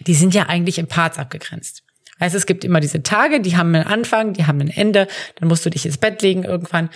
die 0.00 0.14
sind 0.14 0.34
ja 0.34 0.44
eigentlich 0.44 0.78
in 0.78 0.88
Parts 0.88 1.18
abgegrenzt. 1.18 1.82
Heißt, 2.20 2.34
es 2.34 2.46
gibt 2.46 2.64
immer 2.64 2.80
diese 2.80 3.02
Tage, 3.02 3.40
die 3.40 3.56
haben 3.56 3.74
einen 3.74 3.86
Anfang, 3.86 4.32
die 4.32 4.46
haben 4.46 4.60
ein 4.60 4.70
Ende, 4.70 5.06
dann 5.36 5.48
musst 5.48 5.66
du 5.66 5.70
dich 5.70 5.84
ins 5.84 5.98
Bett 5.98 6.22
legen 6.22 6.44
irgendwann. 6.44 6.90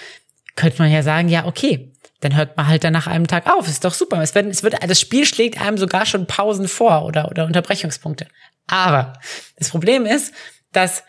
Könnte 0.57 0.83
man 0.83 0.91
ja 0.91 1.03
sagen, 1.03 1.29
ja, 1.29 1.47
okay, 1.47 1.93
dann 2.21 2.37
hört 2.37 2.57
man 2.57 2.69
halt 2.69 2.85
dann 2.85 2.93
nach 2.93 3.07
einem 3.07 3.27
Tag 3.27 3.47
auf. 3.47 3.67
Ist 3.67 3.85
doch 3.85 3.95
super. 3.95 4.23
Es 4.23 4.35
wird, 4.35 4.47
es 4.47 4.63
wird, 4.63 4.77
das 4.83 5.01
Spiel 5.01 5.27
schlägt 5.27 5.61
einem 5.61 5.79
sogar 5.79 6.07
schon 6.07 6.27
Pausen 6.27 6.69
vor 6.69 7.05
oder, 7.05 7.31
oder 7.31 7.47
Unterbrechungspunkte. 7.47 8.27
Aber 8.67 9.15
das 9.57 9.71
Problem 9.71 10.07
ist, 10.07 10.33
dass 10.73 11.03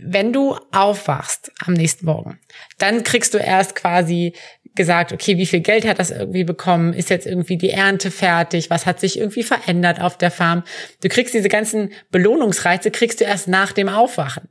wenn 0.00 0.32
du 0.32 0.58
aufwachst 0.72 1.52
am 1.64 1.74
nächsten 1.74 2.06
Morgen, 2.06 2.38
dann 2.78 3.04
kriegst 3.04 3.34
du 3.34 3.38
erst 3.38 3.74
quasi 3.74 4.34
gesagt, 4.74 5.12
okay, 5.12 5.36
wie 5.36 5.46
viel 5.46 5.60
Geld 5.60 5.86
hat 5.86 5.98
das 5.98 6.10
irgendwie 6.10 6.44
bekommen? 6.44 6.94
Ist 6.94 7.10
jetzt 7.10 7.26
irgendwie 7.26 7.58
die 7.58 7.70
Ernte 7.70 8.10
fertig? 8.10 8.70
Was 8.70 8.86
hat 8.86 9.00
sich 9.00 9.18
irgendwie 9.18 9.42
verändert 9.42 10.00
auf 10.00 10.16
der 10.16 10.30
Farm? 10.30 10.62
Du 11.02 11.08
kriegst 11.08 11.34
diese 11.34 11.48
ganzen 11.48 11.92
Belohnungsreize, 12.10 12.90
kriegst 12.90 13.20
du 13.20 13.24
erst 13.24 13.48
nach 13.48 13.72
dem 13.72 13.88
Aufwachen. 13.88 14.48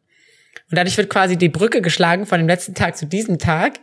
Und 0.69 0.77
dadurch 0.77 0.97
wird 0.97 1.09
quasi 1.09 1.37
die 1.37 1.49
Brücke 1.49 1.81
geschlagen 1.81 2.25
von 2.25 2.37
dem 2.37 2.47
letzten 2.47 2.75
Tag 2.75 2.97
zu 2.97 3.05
diesem 3.05 3.39
Tag. 3.39 3.79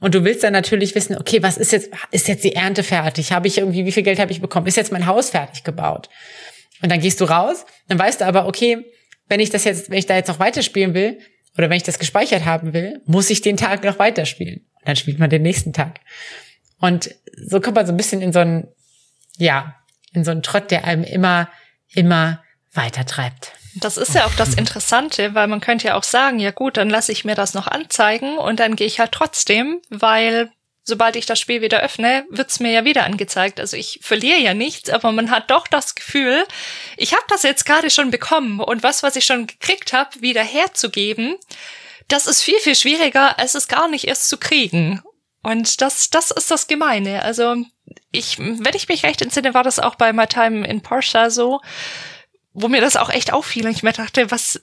Und 0.00 0.14
du 0.14 0.24
willst 0.24 0.42
dann 0.42 0.52
natürlich 0.52 0.94
wissen, 0.94 1.16
okay, 1.16 1.42
was 1.42 1.56
ist 1.56 1.72
jetzt, 1.72 1.90
ist 2.10 2.28
jetzt 2.28 2.44
die 2.44 2.54
Ernte 2.54 2.82
fertig? 2.82 3.32
Habe 3.32 3.46
ich 3.46 3.58
irgendwie, 3.58 3.86
wie 3.86 3.92
viel 3.92 4.02
Geld 4.02 4.18
habe 4.18 4.32
ich 4.32 4.40
bekommen? 4.40 4.66
Ist 4.66 4.76
jetzt 4.76 4.92
mein 4.92 5.06
Haus 5.06 5.30
fertig 5.30 5.64
gebaut? 5.64 6.08
Und 6.82 6.90
dann 6.92 7.00
gehst 7.00 7.20
du 7.20 7.24
raus, 7.24 7.64
dann 7.88 7.98
weißt 7.98 8.20
du 8.20 8.26
aber, 8.26 8.46
okay, 8.46 8.84
wenn 9.28 9.40
ich 9.40 9.50
das 9.50 9.64
jetzt, 9.64 9.90
wenn 9.90 9.98
ich 9.98 10.06
da 10.06 10.14
jetzt 10.14 10.28
noch 10.28 10.38
weiterspielen 10.38 10.94
will, 10.94 11.18
oder 11.56 11.70
wenn 11.70 11.76
ich 11.76 11.82
das 11.82 11.98
gespeichert 11.98 12.44
haben 12.44 12.72
will, 12.72 13.00
muss 13.06 13.30
ich 13.30 13.40
den 13.40 13.56
Tag 13.56 13.84
noch 13.84 13.98
weiterspielen 13.98 14.66
dann 14.86 14.96
spielt 14.96 15.18
man 15.18 15.28
den 15.28 15.42
nächsten 15.42 15.72
Tag. 15.72 16.00
Und 16.80 17.14
so 17.36 17.60
kommt 17.60 17.76
man 17.76 17.86
so 17.86 17.92
ein 17.92 17.96
bisschen 17.96 18.22
in 18.22 18.32
so 18.32 18.38
ein, 18.38 18.68
ja, 19.36 19.74
in 20.12 20.24
so 20.24 20.30
einen 20.30 20.42
Trott, 20.42 20.70
der 20.70 20.84
einem 20.84 21.04
immer, 21.04 21.48
immer 21.92 22.42
weiter 22.72 23.04
treibt. 23.04 23.52
Das 23.74 23.98
ist 23.98 24.14
ja 24.14 24.24
auch 24.24 24.34
das 24.34 24.54
Interessante, 24.54 25.34
weil 25.34 25.48
man 25.48 25.60
könnte 25.60 25.88
ja 25.88 25.96
auch 25.96 26.02
sagen, 26.02 26.38
ja 26.38 26.50
gut, 26.50 26.78
dann 26.78 26.88
lasse 26.88 27.12
ich 27.12 27.26
mir 27.26 27.34
das 27.34 27.52
noch 27.52 27.66
anzeigen 27.66 28.38
und 28.38 28.58
dann 28.58 28.76
gehe 28.76 28.86
ich 28.86 29.00
halt 29.00 29.12
trotzdem, 29.12 29.82
weil 29.90 30.50
sobald 30.86 31.16
ich 31.16 31.26
das 31.26 31.40
Spiel 31.40 31.60
wieder 31.60 31.80
öffne, 31.80 32.24
wird's 32.30 32.60
mir 32.60 32.70
ja 32.70 32.84
wieder 32.84 33.04
angezeigt. 33.04 33.58
Also 33.58 33.76
ich 33.76 33.98
verliere 34.02 34.38
ja 34.38 34.54
nichts, 34.54 34.88
aber 34.88 35.10
man 35.12 35.30
hat 35.30 35.50
doch 35.50 35.66
das 35.66 35.96
Gefühl, 35.96 36.46
ich 36.96 37.12
habe 37.12 37.24
das 37.28 37.42
jetzt 37.42 37.66
gerade 37.66 37.90
schon 37.90 38.10
bekommen 38.10 38.60
und 38.60 38.82
was, 38.82 39.02
was 39.02 39.16
ich 39.16 39.24
schon 39.24 39.48
gekriegt 39.48 39.92
habe, 39.92 40.20
wieder 40.20 40.42
herzugeben, 40.42 41.34
das 42.08 42.28
ist 42.28 42.42
viel, 42.42 42.58
viel 42.60 42.76
schwieriger, 42.76 43.38
als 43.38 43.56
es 43.56 43.66
gar 43.66 43.88
nicht 43.88 44.06
erst 44.06 44.28
zu 44.28 44.38
kriegen. 44.38 45.02
Und 45.42 45.80
das, 45.80 46.08
das 46.08 46.30
ist 46.30 46.52
das 46.52 46.68
Gemeine. 46.68 47.22
Also 47.22 47.56
ich, 48.12 48.38
wenn 48.38 48.74
ich 48.74 48.88
mich 48.88 49.02
recht 49.02 49.22
entsinne, 49.22 49.54
war 49.54 49.64
das 49.64 49.80
auch 49.80 49.96
bei 49.96 50.12
My 50.12 50.26
Time 50.28 50.66
in 50.66 50.82
Porsche 50.82 51.30
so, 51.30 51.60
wo 52.52 52.68
mir 52.68 52.80
das 52.80 52.96
auch 52.96 53.10
echt 53.10 53.32
auffiel 53.32 53.66
und 53.66 53.72
ich 53.72 53.82
mir 53.82 53.92
dachte, 53.92 54.30
was, 54.30 54.62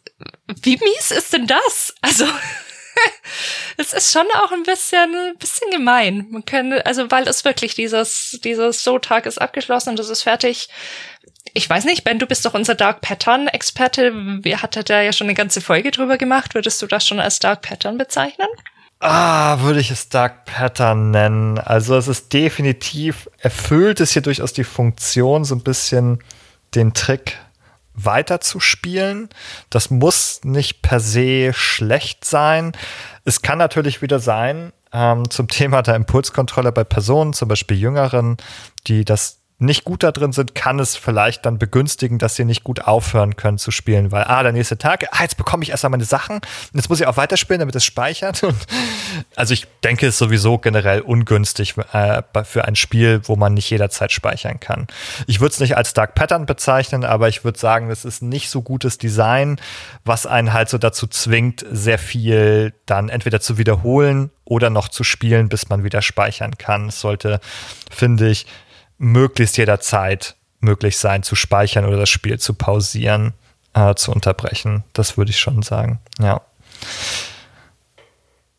wie 0.61 0.77
mies 0.77 1.11
ist 1.11 1.33
denn 1.33 1.47
das? 1.47 1.93
Also, 2.01 2.25
es 3.77 3.93
ist 3.93 4.11
schon 4.11 4.25
auch 4.35 4.51
ein 4.51 4.63
bisschen, 4.63 5.15
ein 5.15 5.37
bisschen 5.37 5.69
gemein. 5.71 6.27
Man 6.29 6.45
könnte, 6.45 6.85
also, 6.85 7.09
weil 7.11 7.27
es 7.27 7.45
wirklich 7.45 7.75
dieses, 7.75 8.39
dieses 8.43 8.83
So-Tag 8.83 9.25
ist 9.25 9.39
abgeschlossen 9.39 9.89
und 9.89 9.99
das 9.99 10.09
ist 10.09 10.23
fertig. 10.23 10.69
Ich 11.53 11.69
weiß 11.69 11.85
nicht, 11.85 12.03
Ben, 12.03 12.19
du 12.19 12.25
bist 12.25 12.45
doch 12.45 12.53
unser 12.53 12.75
Dark 12.75 13.01
Pattern 13.01 13.47
Experte. 13.47 14.13
Wir 14.43 14.61
hatten 14.61 14.83
da 14.85 15.01
ja 15.01 15.13
schon 15.13 15.27
eine 15.27 15.35
ganze 15.35 15.61
Folge 15.61 15.91
drüber 15.91 16.17
gemacht. 16.17 16.55
Würdest 16.55 16.81
du 16.81 16.87
das 16.87 17.05
schon 17.05 17.19
als 17.19 17.39
Dark 17.39 17.61
Pattern 17.61 17.97
bezeichnen? 17.97 18.47
Ah, 18.99 19.59
würde 19.59 19.81
ich 19.81 19.91
es 19.91 20.07
Dark 20.07 20.45
Pattern 20.45 21.11
nennen. 21.11 21.59
Also 21.59 21.97
es 21.97 22.07
ist 22.07 22.31
definitiv, 22.31 23.29
erfüllt 23.39 23.99
es 23.99 24.13
hier 24.13 24.21
durchaus 24.21 24.53
die 24.53 24.63
Funktion, 24.63 25.43
so 25.43 25.55
ein 25.55 25.61
bisschen 25.61 26.23
den 26.73 26.93
Trick 26.93 27.37
weiterzuspielen. 27.95 29.29
Das 29.69 29.89
muss 29.89 30.41
nicht 30.43 30.81
per 30.81 30.99
se 30.99 31.53
schlecht 31.53 32.25
sein. 32.25 32.73
Es 33.25 33.41
kann 33.41 33.57
natürlich 33.57 34.01
wieder 34.01 34.19
sein, 34.19 34.73
ähm, 34.91 35.29
zum 35.29 35.47
Thema 35.47 35.81
der 35.81 35.95
Impulskontrolle 35.95 36.71
bei 36.71 36.83
Personen, 36.83 37.33
zum 37.33 37.47
Beispiel 37.47 37.77
Jüngeren, 37.77 38.37
die 38.87 39.05
das 39.05 39.42
nicht 39.63 39.83
gut 39.83 40.03
da 40.03 40.11
drin 40.11 40.31
sind, 40.31 40.55
kann 40.55 40.79
es 40.79 40.95
vielleicht 40.95 41.45
dann 41.45 41.57
begünstigen, 41.57 42.17
dass 42.17 42.35
sie 42.35 42.45
nicht 42.45 42.63
gut 42.63 42.81
aufhören 42.81 43.35
können 43.35 43.57
zu 43.57 43.71
spielen, 43.71 44.11
weil, 44.11 44.25
ah, 44.25 44.43
der 44.43 44.51
nächste 44.51 44.77
Tag, 44.77 45.07
ah, 45.11 45.21
jetzt 45.21 45.37
bekomme 45.37 45.63
ich 45.63 45.69
erstmal 45.69 45.91
meine 45.91 46.05
Sachen, 46.05 46.41
jetzt 46.73 46.89
muss 46.89 46.99
ich 46.99 47.07
auch 47.07 47.17
weiterspielen, 47.17 47.59
damit 47.59 47.75
es 47.75 47.85
speichert. 47.85 48.43
Und 48.43 48.57
also 49.35 49.53
ich 49.53 49.67
denke, 49.83 50.07
es 50.07 50.15
ist 50.15 50.19
sowieso 50.19 50.57
generell 50.57 51.01
ungünstig 51.01 51.75
äh, 51.93 52.21
für 52.43 52.65
ein 52.65 52.75
Spiel, 52.75 53.21
wo 53.23 53.35
man 53.35 53.53
nicht 53.53 53.69
jederzeit 53.69 54.11
speichern 54.11 54.59
kann. 54.59 54.87
Ich 55.27 55.39
würde 55.39 55.53
es 55.53 55.59
nicht 55.59 55.77
als 55.77 55.93
Dark 55.93 56.15
Pattern 56.15 56.45
bezeichnen, 56.45 57.03
aber 57.05 57.29
ich 57.29 57.43
würde 57.43 57.59
sagen, 57.59 57.89
es 57.89 58.05
ist 58.05 58.21
nicht 58.21 58.49
so 58.49 58.61
gutes 58.61 58.97
Design, 58.97 59.59
was 60.05 60.25
einen 60.25 60.53
halt 60.53 60.69
so 60.69 60.77
dazu 60.77 61.07
zwingt, 61.07 61.65
sehr 61.71 61.97
viel 61.97 62.73
dann 62.85 63.09
entweder 63.09 63.39
zu 63.39 63.57
wiederholen 63.57 64.31
oder 64.45 64.69
noch 64.69 64.89
zu 64.89 65.03
spielen, 65.03 65.49
bis 65.49 65.69
man 65.69 65.83
wieder 65.83 66.01
speichern 66.01 66.57
kann. 66.57 66.89
Es 66.89 66.99
sollte, 66.99 67.39
finde 67.89 68.29
ich, 68.29 68.45
möglichst 69.03 69.57
jederzeit 69.57 70.35
möglich 70.59 70.97
sein, 70.97 71.23
zu 71.23 71.35
speichern 71.35 71.85
oder 71.85 71.97
das 71.97 72.09
Spiel 72.09 72.39
zu 72.39 72.53
pausieren, 72.53 73.33
äh, 73.73 73.93
zu 73.95 74.11
unterbrechen. 74.11 74.83
Das 74.93 75.17
würde 75.17 75.31
ich 75.31 75.39
schon 75.39 75.61
sagen, 75.61 75.99
ja. 76.19 76.41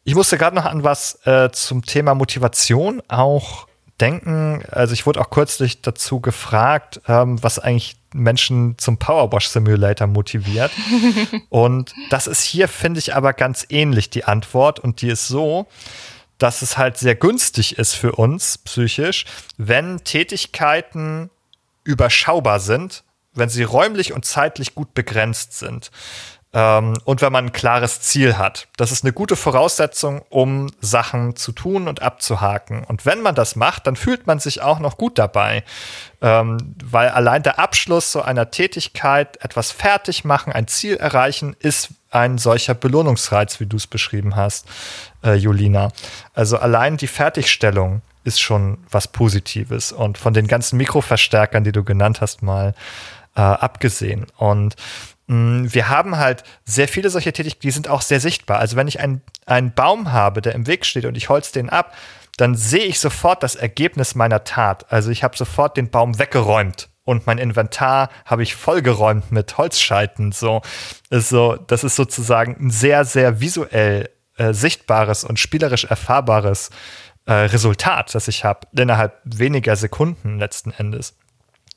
Ich 0.05 0.15
musste 0.15 0.37
gerade 0.37 0.55
noch 0.55 0.67
an 0.67 0.85
was 0.85 1.19
äh, 1.25 1.51
zum 1.51 1.85
Thema 1.85 2.15
Motivation 2.15 3.03
auch 3.09 3.67
denken. 4.01 4.63
Also 4.71 4.93
ich 4.93 5.07
wurde 5.07 5.21
auch 5.21 5.31
kürzlich 5.31 5.81
dazu 5.81 6.21
gefragt, 6.21 7.01
ähm, 7.09 7.43
was 7.43 7.59
eigentlich 7.59 7.97
Menschen 8.13 8.77
zum 8.77 8.99
Powerwash 8.99 9.49
Simulator 9.49 10.07
motiviert. 10.07 10.73
und 11.49 11.95
das 12.11 12.27
ist 12.27 12.43
hier, 12.43 12.69
finde 12.69 12.99
ich, 12.99 13.15
aber 13.15 13.33
ganz 13.33 13.65
ähnlich 13.71 14.11
die 14.11 14.25
Antwort. 14.25 14.79
Und 14.79 15.01
die 15.01 15.09
ist 15.09 15.27
so, 15.27 15.67
dass 16.39 16.63
es 16.63 16.77
halt 16.77 16.99
sehr 16.99 17.15
günstig 17.15 17.79
ist 17.79 17.95
für 17.95 18.13
uns 18.13 18.59
psychisch, 18.59 19.25
wenn 19.57 20.03
Tätigkeiten 20.05 21.31
überschaubar 21.85 22.61
sind, 22.61 23.05
wenn 23.35 23.49
sie 23.49 23.63
räumlich 23.63 24.13
und 24.13 24.25
zeitlich 24.25 24.75
gut 24.75 24.95
begrenzt 24.95 25.59
sind. 25.59 25.91
Ähm, 26.55 26.95
und 27.05 27.21
wenn 27.21 27.33
man 27.33 27.47
ein 27.47 27.53
klares 27.53 28.01
Ziel 28.01 28.39
hat. 28.39 28.69
Das 28.77 28.93
ist 28.93 29.03
eine 29.03 29.13
gute 29.13 29.35
Voraussetzung, 29.35 30.23
um 30.29 30.69
Sachen 30.81 31.35
zu 31.35 31.51
tun 31.51 31.89
und 31.89 32.01
abzuhaken. 32.01 32.85
Und 32.85 33.05
wenn 33.05 33.23
man 33.23 33.35
das 33.35 33.57
macht, 33.57 33.89
dann 33.89 33.97
fühlt 33.97 34.29
man 34.29 34.39
sich 34.39 34.63
auch 34.63 34.79
noch 34.79 34.97
gut 34.97 35.19
dabei. 35.19 35.65
Ähm, 36.23 36.77
weil 36.85 37.09
allein 37.09 37.43
der 37.43 37.59
Abschluss 37.59 38.13
so 38.13 38.23
einer 38.23 38.53
Tätigkeit, 38.53 39.37
etwas 39.45 39.73
fertig 39.73 40.25
machen, 40.25 40.53
ein 40.53 40.69
Ziel 40.69 40.97
erreichen, 40.97 41.57
ist 41.59 41.89
ein 42.13 42.39
solcher 42.39 42.75
Belohnungsreiz, 42.75 43.59
wie 43.59 43.67
du 43.67 43.77
es 43.77 43.89
beschrieben 43.89 44.37
hast, 44.37 44.67
äh, 45.25 45.35
Julina. 45.35 45.91
Also 46.35 46.59
allein 46.59 46.97
die 46.97 47.07
Fertigstellung 47.07 48.03
ist 48.25 48.41
schon 48.41 48.79
was 48.91 49.09
Positives 49.09 49.93
und 49.93 50.19
von 50.19 50.35
den 50.35 50.47
ganzen 50.47 50.77
Mikroverstärkern, 50.77 51.65
die 51.65 51.73
du 51.73 51.85
genannt 51.85 52.21
hast, 52.21 52.43
mal 52.43 52.75
äh, 53.37 53.41
abgesehen. 53.41 54.27
Und 54.37 54.77
mh, 55.27 55.73
wir 55.73 55.89
haben 55.89 56.17
halt 56.17 56.45
sehr 56.65 56.89
viele 56.89 57.11
solche 57.11 57.33
Tätigkeiten, 57.33 57.63
die 57.67 57.71
sind 57.71 57.89
auch 57.89 58.03
sehr 58.03 58.21
sichtbar. 58.21 58.59
Also 58.59 58.77
wenn 58.77 58.89
ich 58.89 59.01
einen, 59.01 59.23
einen 59.47 59.73
Baum 59.73 60.13
habe, 60.13 60.43
der 60.43 60.55
im 60.55 60.67
Weg 60.67 60.87
steht 60.87 61.05
und 61.05 61.17
ich 61.17 61.29
holz 61.29 61.53
den 61.53 61.71
ab, 61.71 61.95
dann 62.37 62.55
sehe 62.55 62.85
ich 62.85 62.99
sofort 62.99 63.43
das 63.43 63.55
Ergebnis 63.55 64.15
meiner 64.15 64.45
Tat. 64.45 64.91
Also 64.91 65.11
ich 65.11 65.23
habe 65.23 65.37
sofort 65.37 65.77
den 65.77 65.91
Baum 65.91 66.19
weggeräumt 66.19 66.89
und 67.05 67.27
mein 67.27 67.39
Inventar 67.39 68.09
habe 68.25 68.43
ich 68.43 68.57
vollgeräumt 68.57 69.31
mit 69.31 69.57
Holzscheiten. 69.59 70.33
So, 70.33 70.63
ist 71.11 71.29
so, 71.29 71.57
das 71.57 71.85
ist 71.85 71.97
sozusagen 71.97 72.57
ein 72.59 72.71
sehr, 72.71 73.05
sehr 73.05 73.41
visuell 73.41 74.11
äh, 74.37 74.53
sichtbares 74.53 75.25
und 75.25 75.39
spielerisch 75.39 75.85
erfahrbares 75.85 76.71
äh, 77.27 77.33
Resultat, 77.33 78.15
das 78.15 78.29
ich 78.29 78.45
habe 78.45 78.67
innerhalb 78.77 79.21
weniger 79.25 79.77
Sekunden 79.77 80.39
letzten 80.39 80.71
Endes. 80.73 81.15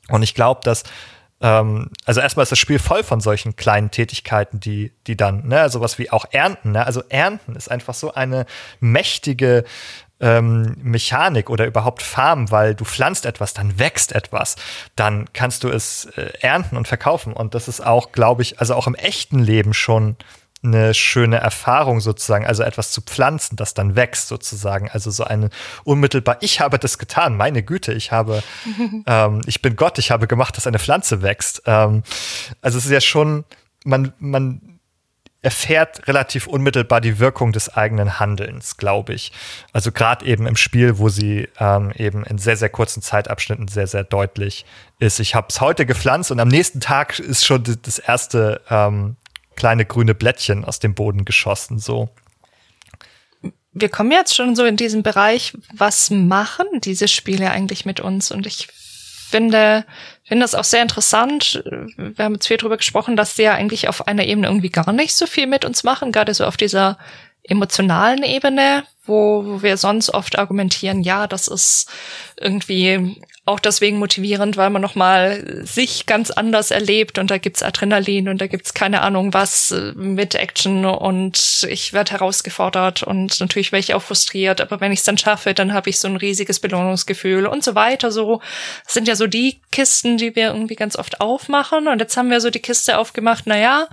Und 0.08 0.22
ich 0.22 0.34
glaube, 0.34 0.60
dass 0.64 0.84
ähm, 1.40 1.90
also 2.04 2.20
erstmal 2.20 2.42
ist 2.42 2.52
das 2.52 2.58
Spiel 2.58 2.78
voll 2.78 3.02
von 3.04 3.20
solchen 3.20 3.56
kleinen 3.56 3.90
Tätigkeiten, 3.90 4.60
die, 4.60 4.92
die 5.06 5.16
dann, 5.16 5.46
ne, 5.46 5.68
sowas 5.70 5.98
wie 5.98 6.10
auch 6.10 6.26
Ernten, 6.32 6.72
ne? 6.72 6.84
Also 6.84 7.02
Ernten 7.08 7.54
ist 7.54 7.70
einfach 7.70 7.94
so 7.94 8.12
eine 8.12 8.44
mächtige 8.80 9.64
ähm, 10.20 10.74
Mechanik 10.82 11.48
oder 11.48 11.66
überhaupt 11.66 12.02
Farm, 12.02 12.50
weil 12.50 12.74
du 12.74 12.84
pflanzt 12.84 13.24
etwas, 13.24 13.54
dann 13.54 13.78
wächst 13.78 14.12
etwas, 14.12 14.56
dann 14.96 15.32
kannst 15.32 15.62
du 15.62 15.68
es 15.68 16.06
äh, 16.16 16.32
ernten 16.40 16.76
und 16.76 16.88
verkaufen. 16.88 17.32
Und 17.32 17.54
das 17.54 17.68
ist 17.68 17.80
auch, 17.80 18.10
glaube 18.10 18.42
ich, 18.42 18.58
also 18.58 18.74
auch 18.74 18.88
im 18.88 18.96
echten 18.96 19.38
Leben 19.38 19.74
schon 19.74 20.16
eine 20.62 20.92
schöne 20.92 21.36
Erfahrung 21.36 22.00
sozusagen, 22.00 22.46
also 22.46 22.62
etwas 22.62 22.90
zu 22.90 23.00
pflanzen, 23.00 23.56
das 23.56 23.74
dann 23.74 23.94
wächst 23.94 24.28
sozusagen. 24.28 24.88
Also 24.90 25.10
so 25.10 25.24
eine 25.24 25.50
unmittelbar, 25.84 26.38
ich 26.40 26.60
habe 26.60 26.78
das 26.78 26.98
getan, 26.98 27.36
meine 27.36 27.62
Güte, 27.62 27.92
ich 27.92 28.10
habe, 28.12 28.42
ähm, 29.06 29.40
ich 29.46 29.62
bin 29.62 29.76
Gott, 29.76 29.98
ich 29.98 30.10
habe 30.10 30.26
gemacht, 30.26 30.56
dass 30.56 30.66
eine 30.66 30.78
Pflanze 30.78 31.22
wächst. 31.22 31.62
Ähm, 31.66 32.02
also 32.60 32.78
es 32.78 32.86
ist 32.86 32.90
ja 32.90 33.00
schon, 33.00 33.44
man, 33.84 34.12
man 34.18 34.78
erfährt 35.40 36.08
relativ 36.08 36.48
unmittelbar 36.48 37.00
die 37.00 37.20
Wirkung 37.20 37.52
des 37.52 37.74
eigenen 37.74 38.18
Handelns, 38.18 38.76
glaube 38.76 39.14
ich. 39.14 39.30
Also 39.72 39.92
gerade 39.92 40.26
eben 40.26 40.48
im 40.48 40.56
Spiel, 40.56 40.98
wo 40.98 41.08
sie 41.08 41.48
ähm, 41.60 41.92
eben 41.96 42.24
in 42.24 42.38
sehr, 42.38 42.56
sehr 42.56 42.68
kurzen 42.68 43.02
Zeitabschnitten 43.02 43.68
sehr, 43.68 43.86
sehr 43.86 44.02
deutlich 44.02 44.66
ist. 44.98 45.20
Ich 45.20 45.36
habe 45.36 45.46
es 45.50 45.60
heute 45.60 45.86
gepflanzt 45.86 46.32
und 46.32 46.40
am 46.40 46.48
nächsten 46.48 46.80
Tag 46.80 47.20
ist 47.20 47.46
schon 47.46 47.62
das 47.82 48.00
erste 48.00 48.60
ähm, 48.68 49.16
kleine 49.58 49.84
grüne 49.84 50.14
Blättchen 50.14 50.64
aus 50.64 50.78
dem 50.78 50.94
Boden 50.94 51.24
geschossen. 51.24 51.78
So. 51.80 52.08
Wir 53.72 53.88
kommen 53.88 54.12
jetzt 54.12 54.34
schon 54.34 54.54
so 54.54 54.64
in 54.64 54.76
diesen 54.76 55.02
Bereich, 55.02 55.52
was 55.74 56.10
machen 56.10 56.66
diese 56.82 57.08
Spiele 57.08 57.50
eigentlich 57.50 57.84
mit 57.84 57.98
uns? 58.00 58.30
Und 58.30 58.46
ich 58.46 58.68
finde, 59.28 59.84
finde 60.22 60.44
das 60.44 60.54
auch 60.54 60.64
sehr 60.64 60.80
interessant. 60.80 61.62
Wir 61.96 62.24
haben 62.24 62.34
jetzt 62.34 62.46
viel 62.46 62.56
darüber 62.56 62.76
gesprochen, 62.76 63.16
dass 63.16 63.34
sie 63.34 63.42
ja 63.42 63.54
eigentlich 63.54 63.88
auf 63.88 64.06
einer 64.06 64.24
Ebene 64.24 64.46
irgendwie 64.46 64.70
gar 64.70 64.92
nicht 64.92 65.16
so 65.16 65.26
viel 65.26 65.48
mit 65.48 65.64
uns 65.64 65.82
machen, 65.82 66.12
gerade 66.12 66.32
so 66.34 66.44
auf 66.46 66.56
dieser 66.56 66.96
emotionalen 67.42 68.22
Ebene, 68.22 68.84
wo, 69.04 69.44
wo 69.44 69.62
wir 69.62 69.76
sonst 69.76 70.10
oft 70.10 70.38
argumentieren, 70.38 71.02
ja, 71.02 71.26
das 71.26 71.48
ist 71.48 71.90
irgendwie 72.36 73.20
auch 73.48 73.58
deswegen 73.60 73.98
motivierend, 73.98 74.56
weil 74.56 74.70
man 74.70 74.82
nochmal 74.82 75.62
sich 75.64 76.06
ganz 76.06 76.30
anders 76.30 76.70
erlebt 76.70 77.18
und 77.18 77.30
da 77.30 77.38
gibt's 77.38 77.62
Adrenalin 77.62 78.28
und 78.28 78.40
da 78.40 78.46
gibt's 78.46 78.74
keine 78.74 79.00
Ahnung 79.00 79.34
was 79.34 79.72
äh, 79.72 79.92
mit 79.94 80.34
Action 80.34 80.84
und 80.84 81.66
ich 81.68 81.92
werde 81.92 82.12
herausgefordert 82.12 83.02
und 83.02 83.40
natürlich 83.40 83.72
wäre 83.72 83.80
ich 83.80 83.94
auch 83.94 84.02
frustriert, 84.02 84.60
aber 84.60 84.80
wenn 84.80 84.92
ich 84.92 85.00
es 85.00 85.04
dann 85.04 85.18
schaffe, 85.18 85.54
dann 85.54 85.72
habe 85.72 85.90
ich 85.90 85.98
so 85.98 86.08
ein 86.08 86.16
riesiges 86.16 86.60
Belohnungsgefühl 86.60 87.46
und 87.46 87.64
so 87.64 87.74
weiter. 87.74 88.12
So 88.12 88.40
das 88.84 88.94
sind 88.94 89.08
ja 89.08 89.16
so 89.16 89.26
die 89.26 89.60
Kisten, 89.72 90.18
die 90.18 90.36
wir 90.36 90.48
irgendwie 90.48 90.76
ganz 90.76 90.96
oft 90.96 91.20
aufmachen 91.20 91.88
und 91.88 92.00
jetzt 92.00 92.16
haben 92.16 92.30
wir 92.30 92.40
so 92.40 92.50
die 92.50 92.60
Kiste 92.60 92.98
aufgemacht, 92.98 93.44
na 93.46 93.58
ja, 93.58 93.88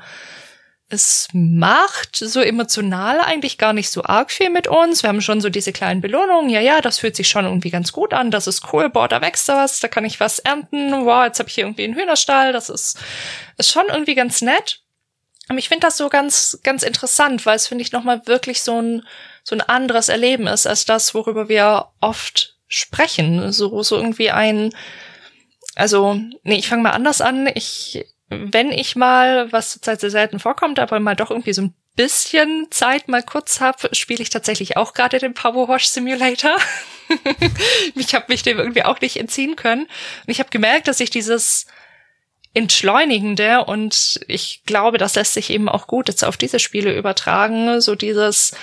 es 0.87 1.27
macht 1.33 2.15
so 2.15 2.41
emotional 2.41 3.19
eigentlich 3.19 3.57
gar 3.57 3.73
nicht 3.73 3.89
so 3.89 4.03
arg 4.03 4.31
viel 4.31 4.51
mit 4.51 4.67
uns. 4.67 5.01
Wir 5.01 5.09
haben 5.09 5.21
schon 5.21 5.41
so 5.41 5.49
diese 5.49 5.73
kleinen 5.73 5.99
Belohnungen. 5.99 6.49
Ja, 6.49 6.59
ja, 6.59 6.79
das 6.79 6.99
fühlt 6.99 7.15
sich 7.15 7.27
schon 7.27 7.45
irgendwie 7.45 7.71
ganz 7.71 7.91
gut 7.91 8.13
an. 8.13 8.29
Das 8.29 8.45
ist 8.45 8.71
cool. 8.71 8.89
Boah, 8.89 9.07
da 9.07 9.19
wächst 9.21 9.47
was. 9.47 9.79
Da 9.79 9.87
kann 9.87 10.05
ich 10.05 10.19
was 10.19 10.39
ernten. 10.39 11.05
Wow, 11.05 11.25
jetzt 11.25 11.39
habe 11.39 11.49
ich 11.49 11.55
hier 11.55 11.65
irgendwie 11.65 11.85
einen 11.85 11.95
Hühnerstall. 11.95 12.53
Das 12.53 12.69
ist, 12.69 12.99
ist 13.57 13.71
schon 13.71 13.87
irgendwie 13.87 14.13
ganz 14.13 14.41
nett. 14.41 14.81
Aber 15.47 15.57
ich 15.57 15.69
finde 15.69 15.87
das 15.87 15.97
so 15.97 16.09
ganz, 16.09 16.59
ganz 16.63 16.83
interessant, 16.83 17.45
weil 17.45 17.55
es, 17.55 17.67
finde 17.67 17.83
ich, 17.83 17.91
nochmal 17.91 18.25
wirklich 18.27 18.61
so 18.61 18.79
ein, 18.79 19.07
so 19.43 19.55
ein 19.55 19.61
anderes 19.61 20.09
Erleben 20.09 20.47
ist 20.47 20.67
als 20.67 20.85
das, 20.85 21.13
worüber 21.13 21.49
wir 21.49 21.87
oft 21.99 22.57
sprechen. 22.67 23.51
So, 23.51 23.81
so 23.81 23.95
irgendwie 23.95 24.31
ein, 24.31 24.73
also, 25.75 26.19
nee, 26.43 26.55
ich 26.55 26.67
fange 26.67 26.83
mal 26.83 26.91
anders 26.91 27.21
an. 27.21 27.49
Ich, 27.53 28.05
wenn 28.29 28.71
ich 28.71 28.95
mal, 28.95 29.51
was 29.51 29.71
zurzeit 29.71 29.99
sehr 29.99 30.09
selten 30.09 30.39
vorkommt, 30.39 30.79
aber 30.79 30.99
mal 30.99 31.15
doch 31.15 31.29
irgendwie 31.29 31.53
so 31.53 31.61
ein 31.61 31.75
bisschen 31.95 32.67
Zeit 32.71 33.07
mal 33.07 33.23
kurz 33.23 33.61
habe, 33.61 33.89
spiele 33.95 34.21
ich 34.21 34.29
tatsächlich 34.29 34.77
auch 34.77 34.93
gerade 34.93 35.19
den 35.19 35.33
Powerwash 35.33 35.85
Simulator. 35.85 36.55
ich 37.95 38.15
habe 38.15 38.25
mich 38.27 38.43
dem 38.43 38.57
irgendwie 38.57 38.83
auch 38.83 38.99
nicht 38.99 39.17
entziehen 39.17 39.55
können. 39.55 39.83
Und 39.83 40.27
ich 40.27 40.39
habe 40.39 40.49
gemerkt, 40.49 40.87
dass 40.87 40.99
ich 40.99 41.09
dieses 41.09 41.67
Entschleunigende 42.53 43.65
und 43.65 44.19
ich 44.27 44.63
glaube, 44.65 44.97
das 44.97 45.15
lässt 45.15 45.33
sich 45.33 45.49
eben 45.49 45.69
auch 45.69 45.87
gut 45.87 46.07
jetzt 46.07 46.23
auf 46.23 46.37
diese 46.37 46.59
Spiele 46.59 46.95
übertragen, 46.97 47.81
so 47.81 47.95
dieses 47.95 48.55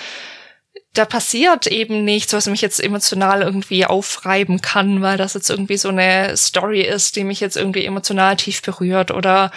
da 0.93 1.05
passiert 1.05 1.65
eben 1.67 2.03
nichts, 2.05 2.33
was 2.33 2.45
mich 2.45 2.61
jetzt 2.61 2.81
emotional 2.81 3.41
irgendwie 3.41 3.85
aufreiben 3.85 4.61
kann, 4.61 5.01
weil 5.01 5.17
das 5.17 5.33
jetzt 5.33 5.49
irgendwie 5.49 5.77
so 5.77 5.89
eine 5.89 6.37
Story 6.37 6.81
ist, 6.81 7.15
die 7.15 7.23
mich 7.23 7.39
jetzt 7.39 7.57
irgendwie 7.57 7.85
emotional 7.85 8.35
tief 8.35 8.61
berührt 8.61 9.09
oder 9.09 9.51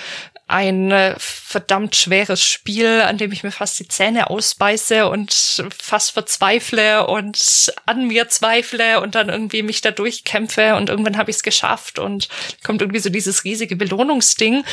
ein 0.49 0.93
äh, 0.93 1.14
verdammt 1.18 1.97
schweres 1.97 2.43
Spiel, 2.43 3.03
an 3.03 3.18
dem 3.18 3.32
ich 3.32 3.43
mir 3.43 3.51
fast 3.51 3.78
die 3.80 3.89
Zähne 3.89 4.30
ausbeiße 4.30 5.09
und 5.09 5.64
fast 5.76 6.12
verzweifle 6.12 7.07
und 7.07 7.74
an 7.84 8.07
mir 8.07 8.28
zweifle 8.28 9.01
und 9.01 9.16
dann 9.16 9.28
irgendwie 9.28 9.62
mich 9.62 9.80
da 9.80 9.91
durchkämpfe 9.91 10.76
und 10.76 10.89
irgendwann 10.89 11.16
habe 11.16 11.30
ich 11.30 11.39
es 11.39 11.43
geschafft 11.43 11.99
und 11.99 12.28
kommt 12.64 12.80
irgendwie 12.80 13.01
so 13.01 13.11
dieses 13.11 13.43
riesige 13.45 13.74
Belohnungsding. 13.76 14.64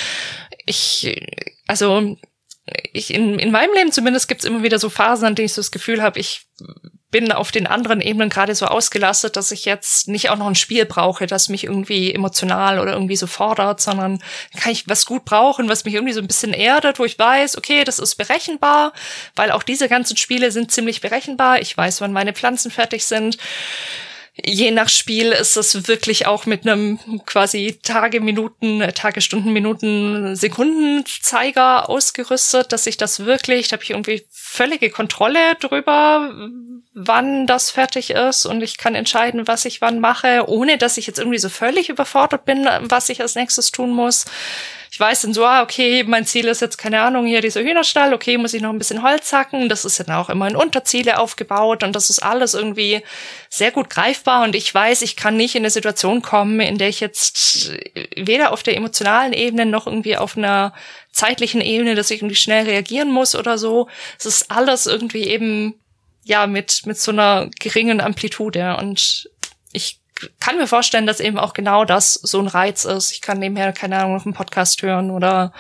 Ich, 0.66 1.20
also 1.68 2.18
ich 2.94 3.14
in, 3.14 3.40
in 3.40 3.52
meinem 3.52 3.74
Leben 3.74 3.92
zumindest 3.92 4.28
gibt 4.28 4.42
es 4.42 4.46
immer 4.46 4.64
wieder 4.64 4.80
so 4.80 4.90
Phasen, 4.90 5.26
an 5.26 5.36
denen 5.36 5.48
ich 5.48 5.54
so 5.54 5.62
das 5.62 5.72
Gefühl 5.72 6.02
habe, 6.02 6.20
ich 6.20 6.48
bin 7.12 7.32
auf 7.32 7.52
den 7.52 7.68
anderen 7.68 8.02
Ebenen 8.02 8.30
gerade 8.30 8.56
so 8.56 8.66
ausgelastet, 8.66 9.36
dass 9.36 9.52
ich 9.52 9.66
jetzt 9.66 10.08
nicht 10.08 10.32
auch 10.32 10.38
noch 10.38 10.48
ein 10.48 10.56
Spiel 10.56 10.86
brauche, 10.86 11.28
das 11.28 11.48
mich 11.48 11.66
irgendwie 11.66 12.12
emotional 12.12 12.80
oder 12.80 12.94
irgendwie 12.94 13.16
so 13.16 13.28
fordert, 13.28 13.82
sondern 13.82 14.20
kann 14.60 14.72
ich 14.72 14.88
was 14.88 15.06
gut 15.06 15.24
brauchen, 15.24 15.70
was 15.70 15.86
mich 15.86 15.94
irgendwie 15.94 16.14
so 16.14 16.22
ein 16.22 16.28
bisschen 16.28 16.54
erdet, 16.54 16.98
wo 16.98 17.06
ich 17.06 17.20
weiß, 17.20 17.58
okay, 17.58 17.84
das 17.84 18.00
ist 18.00 18.16
berechenbar, 18.16 18.94
weil 19.36 19.52
auch 19.52 19.62
diese 19.62 19.88
ganzen 19.88 20.18
Spiele 20.18 20.52
sind 20.52 20.72
ziemlich 20.72 21.02
berechenbar. 21.02 21.62
Ich 21.62 21.78
weiß, 21.78 22.02
wann 22.02 22.14
meine 22.14 22.34
Pflanzen 22.34 22.72
fertig 22.72 23.06
sind 23.06 23.38
je 24.36 24.72
nach 24.72 24.90
Spiel 24.90 25.32
ist 25.32 25.58
es 25.58 25.88
wirklich 25.88 26.26
auch 26.26 26.46
mit 26.46 26.66
einem 26.66 27.00
quasi 27.26 27.80
Tage, 27.84 28.20
Minuten, 28.20 28.82
äh, 28.82 28.92
Tage, 28.92 29.22
Stunden, 29.22 29.54
Minuten, 29.54 30.36
Sekundenzeiger 30.36 31.88
ausgerüstet, 31.88 32.72
dass 32.72 32.88
ich 32.88 32.98
das 32.98 33.26
wirklich, 33.26 33.68
da 33.68 33.74
habe 33.74 33.84
ich 33.84 33.92
irgendwie 33.92 34.26
völlige 34.32 34.90
Kontrolle 34.90 35.56
drüber, 35.60 36.50
wann 36.96 37.46
das 37.46 37.70
fertig 37.70 38.12
ist 38.12 38.46
und 38.46 38.62
ich 38.62 38.78
kann 38.78 38.96
entscheiden, 38.96 39.48
was 39.48 39.66
ich 39.66 39.82
wann 39.82 40.00
mache, 40.00 40.46
ohne 40.48 40.78
dass 40.78 40.98
ich 40.98 41.06
jetzt 41.06 41.20
irgendwie 41.20 41.40
so 41.40 41.50
völlig 41.50 41.90
überfordert 41.90 42.46
bin, 42.46 42.68
was 42.82 43.10
ich 43.10 43.22
als 43.22 43.36
nächstes 43.36 43.72
tun 43.72 43.92
muss 43.92 44.26
ich 44.94 45.00
weiß 45.00 45.22
dann 45.22 45.34
so, 45.34 45.44
ah, 45.44 45.64
okay, 45.64 46.04
mein 46.04 46.24
Ziel 46.24 46.48
ist 46.48 46.62
jetzt, 46.62 46.78
keine 46.78 47.02
Ahnung, 47.02 47.26
hier 47.26 47.42
dieser 47.42 47.64
Hühnerstall, 47.64 48.14
okay, 48.14 48.38
muss 48.38 48.54
ich 48.54 48.62
noch 48.62 48.70
ein 48.70 48.78
bisschen 48.78 49.02
Holz 49.02 49.34
hacken. 49.34 49.68
Das 49.68 49.86
ist 49.86 50.00
dann 50.00 50.16
auch 50.16 50.30
immer 50.30 50.48
in 50.48 50.56
Unterziele 50.56 51.18
aufgebaut 51.18 51.82
und 51.82 51.96
das 51.96 52.12
ist 52.12 52.20
alles 52.20 52.54
irgendwie 52.54 53.02
sehr 53.50 53.72
gut 53.72 53.90
greifbar 53.90 54.44
und 54.44 54.54
ich 54.54 54.72
weiß, 54.72 55.02
ich 55.02 55.16
kann 55.16 55.36
nicht 55.36 55.56
in 55.56 55.64
eine 55.64 55.72
Situation 55.72 56.22
kommen, 56.22 56.60
in 56.60 56.78
der 56.78 56.90
ich 56.90 57.00
jetzt 57.00 57.72
weder 58.16 58.52
auf 58.52 58.62
der 58.62 58.78
emotionalen 58.78 59.34
Ebene 59.34 59.66
noch 59.66 59.88
irgendwie 59.88 60.16
auf 60.16 60.38
einer 60.38 60.74
zeitlichen 61.12 61.62
Ebene, 61.62 61.96
dass 61.96 62.12
ich 62.12 62.20
irgendwie 62.20 62.36
schnell 62.36 62.66
reagieren 62.66 63.10
muss 63.10 63.34
oder 63.34 63.58
so. 63.58 63.90
Es 64.20 64.28
ist 64.28 64.52
alles 64.52 64.86
irgendwie 64.86 65.24
eben 65.24 65.74
ja 66.24 66.46
mit 66.46 66.86
mit 66.86 67.00
so 67.00 67.10
einer 67.10 67.50
geringen 67.60 68.00
Amplitude 68.00 68.78
und 68.78 69.28
ich 69.72 70.03
kann 70.40 70.58
mir 70.58 70.68
vorstellen, 70.68 71.08
dass 71.08 71.20
eben 71.20 71.38
auch 71.38 71.54
genau 71.54 71.86
das 71.86 72.14
so 72.14 72.40
ein 72.40 72.48
Reiz 72.48 72.86
ist. 72.86 73.12
Ich 73.12 73.22
kann 73.22 73.40
nebenher, 73.40 73.74
keine 73.74 73.98
Ahnung, 73.98 74.16
noch 74.16 74.26
einen 74.26 74.34
Podcast 74.34 74.82
hören 74.82 75.12
oder 75.12 75.54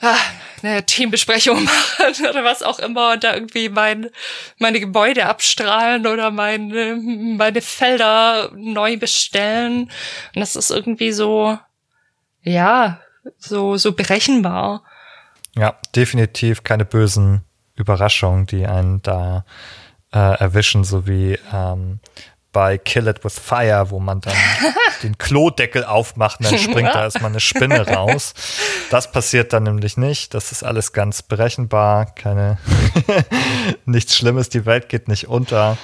ah, 0.00 0.16
eine 0.62 0.84
Teambesprechung 0.84 1.64
machen 1.64 2.26
oder 2.28 2.44
was 2.44 2.62
auch 2.62 2.78
immer 2.78 3.12
und 3.12 3.24
da 3.24 3.34
irgendwie 3.34 3.68
mein, 3.68 4.10
meine 4.58 4.80
Gebäude 4.80 5.26
abstrahlen 5.26 6.06
oder 6.06 6.30
meine, 6.30 6.96
meine 6.96 7.60
Felder 7.60 8.50
neu 8.54 8.96
bestellen. 8.96 9.90
Und 10.34 10.40
das 10.40 10.56
ist 10.56 10.70
irgendwie 10.70 11.12
so, 11.12 11.58
ja, 12.42 13.00
so, 13.38 13.76
so 13.76 13.92
berechenbar. 13.92 14.84
Ja, 15.56 15.76
definitiv 15.94 16.64
keine 16.64 16.84
bösen 16.84 17.44
Überraschungen, 17.76 18.46
die 18.46 18.66
einen 18.66 19.02
da 19.02 19.44
äh, 20.12 20.38
erwischen, 20.38 20.84
so 20.84 21.06
wie 21.06 21.38
ähm, 21.52 22.00
bei 22.54 22.78
Kill 22.78 23.08
It 23.08 23.22
With 23.24 23.38
Fire, 23.38 23.90
wo 23.90 24.00
man 24.00 24.22
dann 24.22 24.32
den 25.02 25.18
Klodeckel 25.18 25.84
aufmacht 25.84 26.40
und 26.40 26.50
dann 26.50 26.58
springt 26.58 26.94
da 26.94 27.02
erstmal 27.02 27.30
eine 27.30 27.40
Spinne 27.40 27.86
raus. 27.86 28.32
Das 28.88 29.12
passiert 29.12 29.52
dann 29.52 29.64
nämlich 29.64 29.98
nicht. 29.98 30.32
Das 30.32 30.52
ist 30.52 30.62
alles 30.62 30.94
ganz 30.94 31.20
berechenbar. 31.20 32.06
Keine, 32.14 32.56
nichts 33.84 34.16
Schlimmes. 34.16 34.48
Die 34.48 34.64
Welt 34.64 34.88
geht 34.88 35.08
nicht 35.08 35.28
unter. 35.28 35.76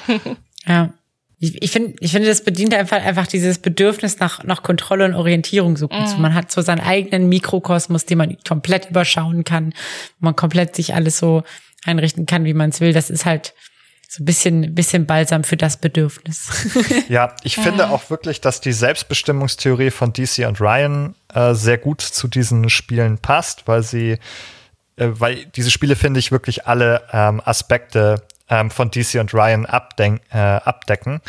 Ja. 0.65 0.95
Ich, 1.43 1.61
ich 1.63 1.71
finde, 1.71 1.97
ich 2.01 2.13
finde, 2.13 2.29
das 2.29 2.45
bedient 2.45 2.73
einfach, 2.75 3.03
einfach 3.03 3.27
dieses 3.27 3.59
Bedürfnis 3.59 4.19
nach, 4.19 4.45
nach 4.45 4.63
Kontrolle 4.63 5.07
und 5.07 5.15
Orientierung 5.15 5.77
so 5.77 5.89
gut. 5.89 6.19
Mm. 6.19 6.21
Man 6.21 6.35
hat 6.35 6.53
so 6.53 6.61
seinen 6.61 6.81
eigenen 6.81 7.31
Mikrokosmos, 7.31 8.05
den 8.05 8.19
man 8.19 8.37
komplett 8.47 8.91
überschauen 8.91 9.45
kann, 9.45 9.73
wo 10.19 10.27
man 10.27 10.37
komplett 10.37 10.77
sich 10.77 10.95
alles 10.95 11.19
so 11.19 11.43
einrichten 11.85 12.27
kann, 12.27 12.45
wie 12.45 12.53
man 12.55 12.71
es 12.71 12.81
will. 12.81 12.93
Das 12.93 13.09
ist 13.09 13.25
halt, 13.25 13.55
so 14.11 14.25
ein 14.25 14.27
bisschen, 14.27 14.75
bisschen 14.75 15.07
Balsam 15.07 15.45
für 15.45 15.57
das 15.57 15.77
Bedürfnis. 15.77 16.51
ja, 17.09 17.33
ich 17.45 17.55
finde 17.55 17.91
auch 17.91 18.11
wirklich, 18.11 18.41
dass 18.41 18.61
die 18.61 18.73
Selbstbestimmungstheorie 18.73 19.93
von 19.93 20.13
DC 20.13 20.49
und 20.49 20.61
Ryan 20.61 21.15
äh, 21.33 21.55
sehr 21.55 21.79
gut 21.79 22.01
zu 22.01 22.27
diesen 22.27 22.71
Spielen 22.71 23.19
passt, 23.19 23.69
weil 23.69 23.85
sie, 23.85 24.19
äh, 24.97 25.11
weil 25.13 25.45
diese 25.55 25.71
Spiele 25.71 25.95
finde 25.95 26.19
ich 26.19 26.33
wirklich 26.33 26.67
alle 26.67 27.05
ähm, 27.13 27.41
Aspekte 27.45 28.25
ähm, 28.49 28.73
von 28.73 28.91
DC 28.91 29.21
und 29.21 29.33
Ryan 29.33 29.65
abdenk, 29.65 30.23
äh, 30.33 30.39
abdecken, 30.39 31.21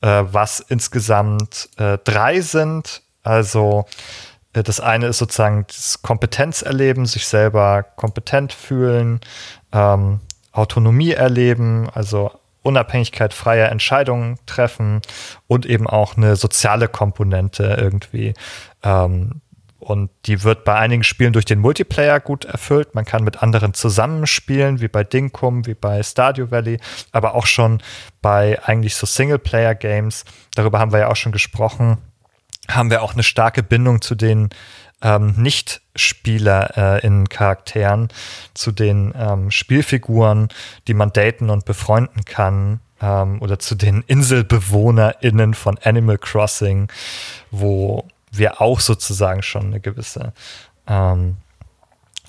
äh, 0.00 0.22
was 0.24 0.60
insgesamt 0.60 1.70
äh, 1.76 1.98
drei 2.04 2.40
sind. 2.40 3.02
Also 3.24 3.84
äh, 4.52 4.62
das 4.62 4.78
eine 4.78 5.08
ist 5.08 5.18
sozusagen 5.18 5.64
das 5.66 6.02
Kompetenzerleben, 6.02 7.04
sich 7.04 7.26
selber 7.26 7.82
kompetent 7.82 8.52
fühlen. 8.52 9.18
Ähm, 9.72 10.20
Autonomie 10.52 11.12
erleben, 11.12 11.88
also 11.92 12.30
Unabhängigkeit, 12.62 13.34
freie 13.34 13.64
Entscheidungen 13.64 14.38
treffen 14.46 15.00
und 15.48 15.66
eben 15.66 15.86
auch 15.86 16.16
eine 16.16 16.36
soziale 16.36 16.88
Komponente 16.88 17.76
irgendwie. 17.80 18.34
Ähm, 18.82 19.40
und 19.82 20.10
die 20.26 20.44
wird 20.44 20.64
bei 20.64 20.76
einigen 20.76 21.02
Spielen 21.02 21.32
durch 21.32 21.44
den 21.44 21.58
Multiplayer 21.58 22.20
gut 22.20 22.44
erfüllt. 22.44 22.94
Man 22.94 23.04
kann 23.04 23.24
mit 23.24 23.42
anderen 23.42 23.74
zusammenspielen, 23.74 24.80
wie 24.80 24.86
bei 24.86 25.02
Dinkum, 25.02 25.66
wie 25.66 25.74
bei 25.74 26.04
Stardew 26.04 26.52
Valley, 26.52 26.78
aber 27.10 27.34
auch 27.34 27.46
schon 27.46 27.82
bei 28.20 28.62
eigentlich 28.62 28.94
so 28.94 29.06
Singleplayer-Games. 29.06 30.24
Darüber 30.54 30.78
haben 30.78 30.92
wir 30.92 31.00
ja 31.00 31.08
auch 31.08 31.16
schon 31.16 31.32
gesprochen. 31.32 31.98
Haben 32.68 32.92
wir 32.92 33.02
auch 33.02 33.14
eine 33.14 33.24
starke 33.24 33.64
Bindung 33.64 34.00
zu 34.02 34.14
den 34.14 34.50
ähm, 35.02 35.34
Nicht-Spieler 35.36 36.76
äh, 36.76 37.06
in 37.06 37.28
Charakteren 37.28 38.08
zu 38.54 38.72
den 38.72 39.12
ähm, 39.16 39.50
Spielfiguren, 39.50 40.48
die 40.86 40.94
man 40.94 41.12
daten 41.12 41.50
und 41.50 41.64
befreunden 41.64 42.24
kann, 42.24 42.80
ähm, 43.02 43.42
oder 43.42 43.58
zu 43.58 43.74
den 43.74 44.02
InselbewohnerInnen 44.06 45.54
von 45.54 45.78
Animal 45.82 46.18
Crossing, 46.18 46.88
wo 47.50 48.06
wir 48.30 48.62
auch 48.62 48.80
sozusagen 48.80 49.42
schon 49.42 49.66
eine 49.66 49.80
gewisse 49.80 50.32
ähm, 50.86 51.36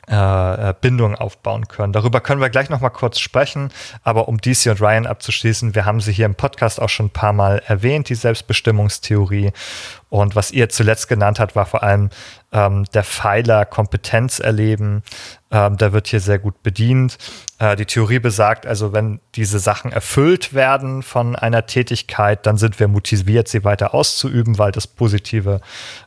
äh, 0.09 0.69
äh, 0.69 0.73
Bindung 0.81 1.15
aufbauen 1.15 1.69
können. 1.69 1.93
Darüber 1.93 2.19
können 2.19 2.41
wir 2.41 2.49
gleich 2.49 2.69
noch 2.69 2.81
mal 2.81 2.89
kurz 2.89 3.19
sprechen, 3.19 3.71
aber 4.03 4.27
um 4.27 4.37
DC 4.37 4.65
und 4.65 4.81
Ryan 4.81 5.07
abzuschließen, 5.07 5.75
wir 5.75 5.85
haben 5.85 6.01
sie 6.01 6.11
hier 6.11 6.25
im 6.25 6.35
Podcast 6.35 6.81
auch 6.81 6.89
schon 6.89 7.05
ein 7.05 7.11
paar 7.11 7.31
Mal 7.31 7.63
erwähnt, 7.65 8.09
die 8.09 8.15
Selbstbestimmungstheorie 8.15 9.53
Und 10.09 10.35
was 10.35 10.51
ihr 10.51 10.67
zuletzt 10.67 11.07
genannt 11.07 11.39
habt, 11.39 11.55
war 11.55 11.65
vor 11.65 11.83
allem 11.83 12.09
ähm, 12.53 12.85
der 12.93 13.03
Pfeiler 13.03 13.65
Kompetenz 13.65 14.39
erleben. 14.39 15.03
Ähm, 15.51 15.77
da 15.77 15.91
wird 15.91 16.07
hier 16.07 16.19
sehr 16.19 16.39
gut 16.39 16.63
bedient. 16.63 17.17
Äh, 17.59 17.75
die 17.75 17.85
Theorie 17.85 18.19
besagt 18.19 18.65
also, 18.65 18.93
wenn 18.93 19.19
diese 19.35 19.59
Sachen 19.59 19.91
erfüllt 19.91 20.53
werden 20.53 21.03
von 21.03 21.35
einer 21.35 21.65
Tätigkeit, 21.65 22.45
dann 22.45 22.57
sind 22.57 22.79
wir 22.79 22.87
motiviert, 22.87 23.47
sie 23.47 23.63
weiter 23.63 23.93
auszuüben, 23.93 24.57
weil 24.57 24.71
das 24.71 24.87
positive 24.87 25.61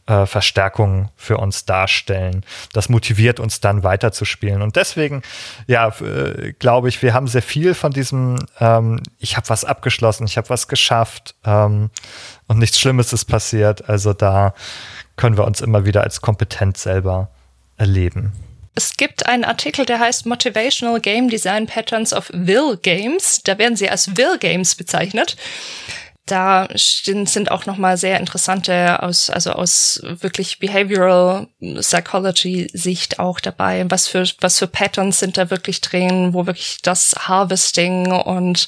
äh, 0.07 0.27
Verstärkungen 0.27 1.11
für 1.17 1.39
uns 1.39 1.65
darstellen. 1.65 2.45
Das 2.73 2.89
motiviert 2.89 3.41
uns 3.41 3.61
dann 3.61 3.83
weiterzuspielen. 3.83 4.63
Und 4.63 4.77
deswegen, 4.77 5.23
ja, 5.67 5.89
äh, 6.01 6.53
glaube 6.59 6.89
ich, 6.89 7.03
wir 7.03 7.15
haben 7.15 7.27
sehr 7.27 7.43
viel 7.43 7.75
von 7.75 7.93
diesem, 7.93 8.37
ähm, 8.61 9.01
ich 9.19 9.37
habe 9.37 9.49
was 9.49 9.65
abgeschlossen, 9.65 10.27
ich 10.27 10.37
habe 10.37 10.49
was 10.51 10.69
geschafft 10.69 11.35
ähm, 11.45 11.91
und 12.47 12.59
nichts 12.59 12.81
Schlimmes 12.81 13.13
ist 13.13 13.25
passiert. 13.27 13.89
Also 13.89 14.13
da 14.13 14.55
können 15.17 15.37
wir 15.37 15.45
uns 15.45 15.61
immer 15.61 15.85
wieder 15.85 16.03
als 16.03 16.21
kompetent 16.21 16.77
selber 16.77 17.31
erleben. 17.77 18.33
Es 18.75 18.99
gibt 18.99 19.27
einen 19.27 19.45
Artikel, 19.45 19.87
der 19.87 20.01
heißt 20.01 20.27
Motivational 20.27 21.01
Game 21.01 21.31
Design 21.31 21.67
Patterns 21.67 22.13
of 22.13 22.31
Will 22.33 22.77
Games. 22.77 23.43
Da 23.43 23.57
werden 23.57 23.75
sie 23.75 23.89
als 23.89 24.17
Will 24.19 24.37
Games 24.39 24.75
bezeichnet. 24.75 25.37
Da 26.27 26.69
sind 26.75 27.51
auch 27.53 27.67
nochmal 27.67 27.97
sehr 27.97 28.19
interessante 28.19 29.03
aus, 29.03 29.31
also 29.31 29.53
aus 29.53 30.01
wirklich 30.03 30.59
Behavioral 30.59 31.47
Psychology 31.61 32.69
Sicht 32.73 33.21
auch 33.21 33.39
dabei. 33.39 33.87
Was 33.89 34.09
für, 34.09 34.25
was 34.41 34.59
für 34.59 34.67
Patterns 34.67 35.21
sind 35.21 35.39
da 35.39 35.51
wirklich 35.51 35.81
drin, 35.81 36.35
wo 36.35 36.47
wirklich 36.47 36.79
das 36.83 37.15
Harvesting 37.17 38.11
und 38.11 38.67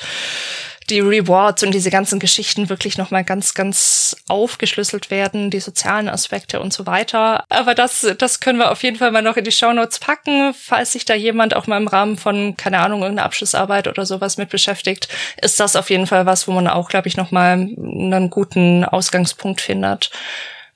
die 0.91 1.01
Rewards 1.01 1.63
und 1.63 1.73
diese 1.73 1.91
ganzen 1.91 2.19
Geschichten 2.19 2.69
wirklich 2.69 2.99
nochmal 2.99 3.25
ganz, 3.25 3.55
ganz 3.55 4.17
aufgeschlüsselt 4.29 5.11
werden, 5.11 5.51
die 5.51 5.61
sozialen 5.61 6.09
Aspekte 6.09 6.61
und 6.61 6.73
so 6.73 6.87
weiter. 6.87 7.45
Aber 7.49 7.75
das, 7.75 8.07
das 8.19 8.41
können 8.41 8.59
wir 8.59 8.71
auf 8.71 8.83
jeden 8.83 8.97
Fall 8.97 9.11
mal 9.11 9.23
noch 9.23 9.37
in 9.37 9.45
die 9.45 9.53
Shownotes 9.53 9.99
packen, 9.99 10.55
falls 10.55 10.93
sich 10.93 11.05
da 11.05 11.15
jemand 11.15 11.55
auch 11.55 11.67
mal 11.67 11.77
im 11.77 11.89
Rahmen 11.89 12.17
von, 12.17 12.57
keine 12.57 12.81
Ahnung, 12.81 13.03
irgendeiner 13.03 13.27
Abschlussarbeit 13.27 13.89
oder 13.89 14.07
sowas 14.07 14.37
mit 14.37 14.51
beschäftigt, 14.51 15.09
ist 15.41 15.61
das 15.61 15.77
auf 15.77 15.91
jeden 15.91 16.07
Fall 16.07 16.27
was, 16.27 16.49
wo 16.49 16.53
man 16.53 16.69
auch, 16.69 16.89
glaube 16.89 17.09
ich, 17.09 17.17
nochmal 17.17 17.53
einen 17.53 18.31
guten 18.31 18.85
Ausgangspunkt 18.85 19.61
findet, 19.61 20.11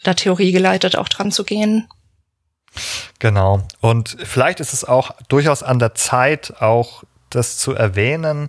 da 0.02 0.14
Theorie 0.14 0.52
geleitet 0.52 0.96
auch 0.96 1.08
dran 1.08 1.32
zu 1.32 1.44
gehen. 1.44 1.88
Genau. 3.18 3.62
Und 3.80 4.16
vielleicht 4.24 4.60
ist 4.60 4.72
es 4.72 4.84
auch 4.84 5.12
durchaus 5.28 5.62
an 5.62 5.78
der 5.78 5.94
Zeit, 5.94 6.54
auch 6.60 7.04
das 7.30 7.56
zu 7.56 7.74
erwähnen, 7.74 8.48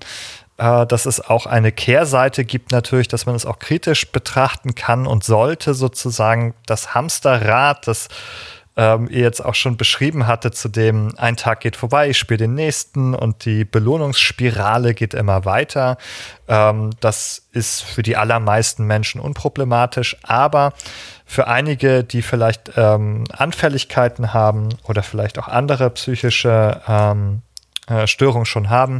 äh, 0.57 0.85
dass 0.85 1.05
es 1.05 1.19
auch 1.21 1.45
eine 1.45 1.71
Kehrseite 1.71 2.45
gibt 2.45 2.71
natürlich, 2.71 3.07
dass 3.07 3.25
man 3.25 3.35
es 3.35 3.45
auch 3.45 3.59
kritisch 3.59 4.11
betrachten 4.11 4.75
kann 4.75 5.07
und 5.07 5.23
sollte 5.23 5.73
sozusagen 5.73 6.53
das 6.65 6.93
Hamsterrad, 6.93 7.87
das 7.87 8.09
ähm, 8.75 9.07
ihr 9.09 9.21
jetzt 9.21 9.43
auch 9.43 9.55
schon 9.55 9.77
beschrieben 9.77 10.25
hatte, 10.25 10.51
zu 10.51 10.67
dem 10.67 11.13
ein 11.17 11.37
Tag 11.37 11.59
geht 11.61 11.75
vorbei, 11.75 12.09
ich 12.09 12.17
spiele 12.17 12.39
den 12.39 12.55
nächsten 12.55 13.13
und 13.13 13.45
die 13.45 13.65
Belohnungsspirale 13.65 14.93
geht 14.93 15.13
immer 15.13 15.45
weiter. 15.45 15.97
Ähm, 16.47 16.91
das 16.99 17.47
ist 17.51 17.83
für 17.83 18.01
die 18.01 18.17
allermeisten 18.17 18.85
Menschen 18.85 19.21
unproblematisch, 19.21 20.17
aber 20.23 20.73
für 21.25 21.47
einige, 21.47 22.03
die 22.03 22.21
vielleicht 22.21 22.71
ähm, 22.75 23.25
Anfälligkeiten 23.31 24.33
haben 24.33 24.69
oder 24.83 25.03
vielleicht 25.03 25.37
auch 25.39 25.47
andere 25.47 25.89
psychische 25.91 26.81
ähm, 26.87 27.41
äh, 27.87 28.07
Störung 28.07 28.45
schon 28.45 28.69
haben, 28.69 28.99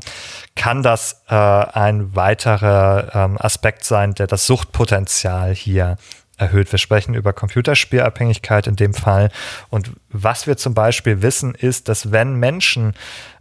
kann 0.55 0.83
das 0.83 1.23
äh, 1.27 1.35
ein 1.35 2.15
weiterer 2.15 3.11
ähm, 3.13 3.37
Aspekt 3.39 3.85
sein, 3.85 4.13
der 4.13 4.27
das 4.27 4.45
Suchtpotenzial 4.45 5.53
hier 5.53 5.97
erhöht. 6.37 6.71
Wir 6.71 6.79
sprechen 6.79 7.13
über 7.13 7.33
Computerspielabhängigkeit 7.33 8.67
in 8.67 8.75
dem 8.75 8.93
Fall. 8.93 9.29
Und 9.69 9.91
was 10.09 10.47
wir 10.47 10.57
zum 10.57 10.73
Beispiel 10.73 11.21
wissen, 11.21 11.55
ist, 11.55 11.89
dass 11.89 12.11
wenn 12.11 12.35
Menschen 12.35 12.93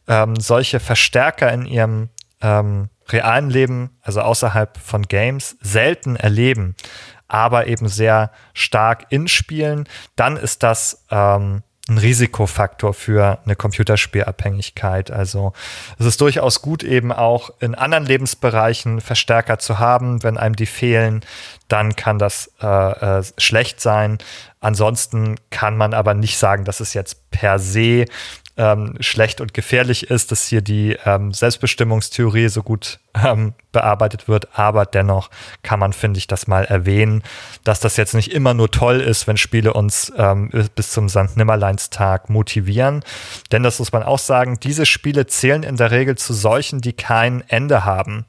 ähm, 0.09 0.37
solche 0.37 0.79
Verstärker 0.81 1.53
in 1.53 1.67
ihrem 1.67 2.11
ähm, 2.41 2.91
realen 3.09 3.51
Leben, 3.51 3.99
also 4.03 4.21
außerhalb 4.21 4.77
von 4.79 5.03
Games, 5.03 5.57
selten 5.61 6.17
erleben, 6.17 6.77
aber 7.29 7.67
eben 7.67 7.89
sehr 7.89 8.31
stark 8.53 9.07
in 9.11 9.27
Spielen, 9.27 9.89
dann 10.17 10.37
ist 10.37 10.63
das 10.63 11.07
ähm, 11.11 11.63
ein 11.89 11.99
Risikofaktor 11.99 12.95
für 12.95 13.41
eine 13.45 13.57
Computerspielabhängigkeit. 13.57 15.11
Also 15.11 15.53
es 15.99 16.07
ist 16.07 16.21
durchaus 16.21 16.63
gut, 16.63 16.85
eben 16.85 17.11
auch 17.11 17.51
in 17.59 17.75
anderen 17.75 18.07
Lebensbereichen 18.07 19.01
Verstärker 19.01 19.59
zu 19.59 19.81
haben. 19.81 20.23
Wenn 20.23 20.39
einem 20.39 20.55
die 20.55 20.67
fehlen, 20.67 21.25
dann 21.67 21.97
kann 21.97 22.19
das 22.19 22.53
äh, 22.63 22.67
äh, 23.19 23.25
schlecht 23.37 23.81
sein. 23.81 24.19
Ansonsten 24.61 25.37
kann 25.51 25.77
man 25.77 25.93
aber 25.93 26.15
nicht 26.15 26.39
sagen, 26.39 26.65
dass 26.65 26.79
es 26.79 26.95
jetzt 26.95 27.31
per 27.33 27.59
se 27.59 28.05
ähm, 28.57 28.97
schlecht 29.01 29.41
und 29.41 29.55
gefährlich 29.55 30.11
ist, 30.11 30.31
dass 30.31 30.47
hier 30.47 30.61
die 30.61 30.97
ähm, 31.05 31.33
Selbstbestimmungstheorie 31.33 32.49
so 32.49 32.63
gut 32.63 33.01
ähm, 33.15 33.55
bearbeitet 33.73 34.29
wird. 34.29 34.59
Aber 34.59 34.85
dennoch 34.85 35.31
kann 35.63 35.79
man, 35.79 35.93
finde 35.93 36.19
ich, 36.19 36.27
das 36.27 36.47
mal 36.47 36.65
erwähnen, 36.65 37.23
dass 37.65 37.81
das 37.81 37.97
jetzt 37.97 38.15
nicht 38.15 38.33
immer 38.33 38.53
nur 38.53 38.71
toll 38.71 39.01
ist, 39.01 39.27
wenn 39.27 39.37
Spiele 39.39 39.73
uns 39.73 40.13
ähm, 40.17 40.51
bis 40.75 40.91
zum 40.91 41.09
St. 41.09 41.37
Nimmerleinstag 41.37 42.29
motivieren. 42.29 43.03
Denn 43.53 43.63
das 43.63 43.79
muss 43.79 43.93
man 43.93 44.03
auch 44.03 44.19
sagen, 44.19 44.59
diese 44.61 44.85
Spiele 44.85 45.27
zählen 45.27 45.63
in 45.63 45.77
der 45.77 45.91
Regel 45.91 46.17
zu 46.17 46.35
solchen, 46.35 46.81
die 46.81 46.93
kein 46.93 47.43
Ende 47.49 47.85
haben. 47.85 48.27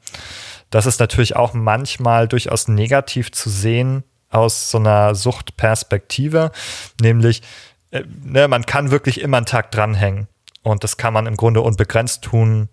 Das 0.70 0.86
ist 0.86 1.00
natürlich 1.00 1.36
auch 1.36 1.52
manchmal 1.52 2.28
durchaus 2.28 2.66
negativ 2.66 3.30
zu 3.30 3.50
sehen 3.50 4.04
aus 4.34 4.70
so 4.70 4.78
einer 4.78 5.14
Suchtperspektive, 5.14 6.50
nämlich 7.00 7.42
äh, 7.94 8.04
ne, 8.24 8.48
man 8.48 8.66
kann 8.66 8.90
wirklich 8.90 9.20
immer 9.20 9.38
einen 9.38 9.46
Tag 9.46 9.70
dranhängen. 9.70 10.28
Und 10.62 10.82
das 10.82 10.96
kann 10.96 11.14
man 11.14 11.26
im 11.26 11.36
Grunde 11.36 11.60
unbegrenzt 11.60 12.22
tun. 12.22 12.68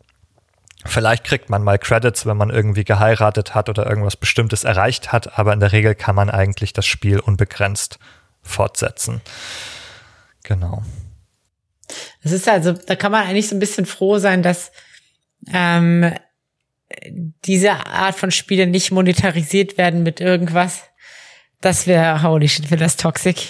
Vielleicht 0.86 1.24
kriegt 1.24 1.50
man 1.50 1.64
mal 1.64 1.78
Credits, 1.78 2.26
wenn 2.26 2.38
man 2.38 2.50
irgendwie 2.50 2.84
geheiratet 2.84 3.54
hat 3.54 3.70
oder 3.70 3.86
irgendwas 3.86 4.16
Bestimmtes 4.16 4.64
erreicht 4.64 5.12
hat, 5.12 5.38
aber 5.38 5.54
in 5.54 5.60
der 5.60 5.74
Regel 5.74 5.94
kann 5.94 6.16
man 6.16 6.30
eigentlich 6.30 6.74
das 6.74 6.88
Spiel 6.88 7.20
unbegrenzt 7.20 8.00
fortsetzen. 8.42 9.22
Genau. 10.44 10.82
Es 12.24 12.32
ist 12.32 12.48
also, 12.48 12.72
da 12.72 12.96
kann 12.96 13.12
man 13.12 13.28
eigentlich 13.28 13.50
so 13.50 13.56
ein 13.56 13.60
bisschen 13.60 13.86
froh 13.86 14.18
sein, 14.18 14.42
dass 14.42 14.72
ähm, 15.54 16.16
diese 17.46 17.86
Art 17.86 18.16
von 18.16 18.32
Spiele 18.32 18.66
nicht 18.66 18.92
monetarisiert 18.92 19.78
werden 19.78 20.02
mit 20.02 20.20
irgendwas. 20.20 20.84
Das 21.60 21.86
wäre, 21.86 22.24
holy 22.24 22.50
shit, 22.50 22.72
wäre 22.72 22.80
das 22.80 22.98
toxic. 22.98 23.48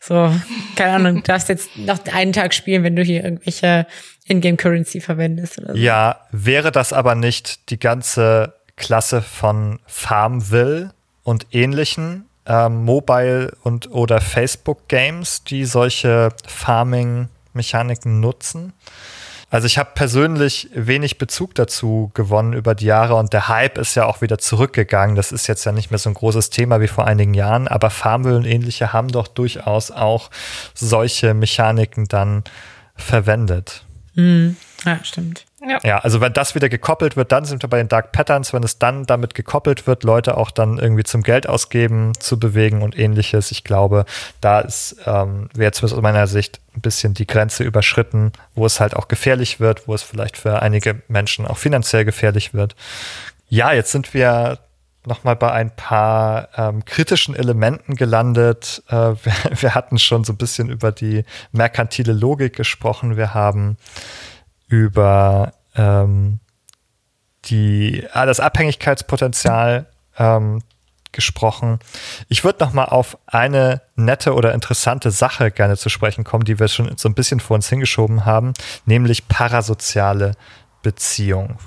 So, 0.00 0.34
keine 0.76 0.92
Ahnung, 0.92 1.16
du 1.16 1.22
darfst 1.22 1.48
jetzt 1.48 1.76
noch 1.76 1.98
einen 2.12 2.32
Tag 2.32 2.54
spielen, 2.54 2.82
wenn 2.82 2.96
du 2.96 3.02
hier 3.02 3.24
irgendwelche 3.24 3.86
Ingame-Currency 4.26 5.00
verwendest 5.00 5.58
oder 5.58 5.72
so. 5.72 5.78
Ja, 5.78 6.20
wäre 6.32 6.72
das 6.72 6.92
aber 6.92 7.14
nicht 7.14 7.70
die 7.70 7.78
ganze 7.78 8.54
Klasse 8.76 9.22
von 9.22 9.78
Farmville 9.86 10.90
und 11.22 11.46
ähnlichen 11.52 12.26
ähm, 12.46 12.84
Mobile- 12.84 13.56
und 13.62 13.90
oder 13.90 14.20
Facebook-Games, 14.20 15.44
die 15.44 15.64
solche 15.64 16.30
Farming-Mechaniken 16.46 18.20
nutzen? 18.20 18.72
Also 19.54 19.68
ich 19.68 19.78
habe 19.78 19.90
persönlich 19.94 20.68
wenig 20.74 21.16
Bezug 21.16 21.54
dazu 21.54 22.10
gewonnen 22.14 22.54
über 22.54 22.74
die 22.74 22.86
Jahre 22.86 23.14
und 23.14 23.32
der 23.32 23.46
Hype 23.46 23.78
ist 23.78 23.94
ja 23.94 24.04
auch 24.04 24.20
wieder 24.20 24.36
zurückgegangen. 24.38 25.14
Das 25.14 25.30
ist 25.30 25.46
jetzt 25.46 25.64
ja 25.64 25.70
nicht 25.70 25.92
mehr 25.92 25.98
so 25.98 26.10
ein 26.10 26.14
großes 26.14 26.50
Thema 26.50 26.80
wie 26.80 26.88
vor 26.88 27.06
einigen 27.06 27.34
Jahren, 27.34 27.68
aber 27.68 27.90
Farmville 27.90 28.34
und 28.36 28.46
ähnliche 28.46 28.92
haben 28.92 29.06
doch 29.06 29.28
durchaus 29.28 29.92
auch 29.92 30.30
solche 30.74 31.34
Mechaniken 31.34 32.08
dann 32.08 32.42
verwendet. 32.96 33.84
Mhm. 34.14 34.56
Ja, 34.84 35.02
stimmt. 35.02 35.44
Ja. 35.66 35.78
ja, 35.82 35.98
also 35.98 36.20
wenn 36.20 36.32
das 36.32 36.54
wieder 36.54 36.68
gekoppelt 36.68 37.16
wird, 37.16 37.32
dann 37.32 37.44
sind 37.46 37.62
wir 37.62 37.70
bei 37.70 37.78
den 37.78 37.88
Dark 37.88 38.12
Patterns, 38.12 38.52
wenn 38.52 38.62
es 38.62 38.78
dann 38.78 39.06
damit 39.06 39.34
gekoppelt 39.34 39.86
wird, 39.86 40.04
Leute 40.04 40.36
auch 40.36 40.50
dann 40.50 40.78
irgendwie 40.78 41.04
zum 41.04 41.22
Geld 41.22 41.48
ausgeben 41.48 42.12
zu 42.18 42.38
bewegen 42.38 42.82
und 42.82 42.98
ähnliches. 42.98 43.50
Ich 43.50 43.64
glaube, 43.64 44.04
da 44.42 44.60
ist, 44.60 44.96
ähm, 45.06 45.48
wäre 45.54 45.72
zumindest 45.72 45.96
aus 45.96 46.02
meiner 46.02 46.26
Sicht 46.26 46.60
ein 46.76 46.82
bisschen 46.82 47.14
die 47.14 47.26
Grenze 47.26 47.64
überschritten, 47.64 48.32
wo 48.54 48.66
es 48.66 48.78
halt 48.78 48.94
auch 48.94 49.08
gefährlich 49.08 49.58
wird, 49.58 49.88
wo 49.88 49.94
es 49.94 50.02
vielleicht 50.02 50.36
für 50.36 50.60
einige 50.60 51.02
Menschen 51.08 51.46
auch 51.46 51.56
finanziell 51.56 52.04
gefährlich 52.04 52.52
wird. 52.52 52.76
Ja, 53.48 53.72
jetzt 53.72 53.92
sind 53.92 54.12
wir 54.12 54.58
nochmal 55.06 55.36
bei 55.36 55.52
ein 55.52 55.74
paar 55.74 56.48
ähm, 56.56 56.84
kritischen 56.84 57.34
Elementen 57.34 57.94
gelandet. 57.96 58.82
Äh, 58.88 58.92
wir, 58.94 59.34
wir 59.50 59.74
hatten 59.74 59.98
schon 59.98 60.24
so 60.24 60.32
ein 60.32 60.38
bisschen 60.38 60.68
über 60.68 60.92
die 60.92 61.24
merkantile 61.52 62.12
Logik 62.12 62.54
gesprochen. 62.54 63.16
Wir 63.16 63.34
haben 63.34 63.76
über 64.68 65.52
ähm, 65.74 66.40
die, 67.46 68.06
ah, 68.12 68.26
das 68.26 68.40
Abhängigkeitspotenzial 68.40 69.86
ähm, 70.18 70.62
gesprochen. 71.12 71.78
Ich 72.28 72.44
würde 72.44 72.64
noch 72.64 72.72
mal 72.72 72.86
auf 72.86 73.16
eine 73.26 73.80
nette 73.96 74.34
oder 74.34 74.52
interessante 74.52 75.10
Sache 75.10 75.50
gerne 75.50 75.76
zu 75.76 75.88
sprechen 75.88 76.24
kommen, 76.24 76.44
die 76.44 76.58
wir 76.58 76.68
schon 76.68 76.96
so 76.96 77.08
ein 77.08 77.14
bisschen 77.14 77.40
vor 77.40 77.54
uns 77.54 77.68
hingeschoben 77.68 78.24
haben, 78.24 78.52
nämlich 78.84 79.28
parasoziale 79.28 80.32
Beziehungen. 80.82 81.58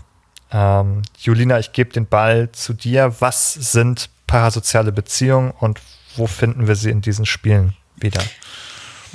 Ähm, 0.52 1.02
Julina, 1.18 1.60
ich 1.60 1.72
gebe 1.72 1.92
den 1.92 2.06
Ball 2.06 2.52
zu 2.52 2.74
dir. 2.74 3.16
Was 3.20 3.54
sind 3.54 4.10
parasoziale 4.28 4.92
Beziehungen 4.92 5.52
und 5.52 5.82
wo 6.16 6.28
finden 6.28 6.68
wir 6.68 6.76
sie 6.76 6.90
in 6.90 7.02
diesen 7.02 7.26
Spielen 7.26 7.76
wieder? 7.96 8.22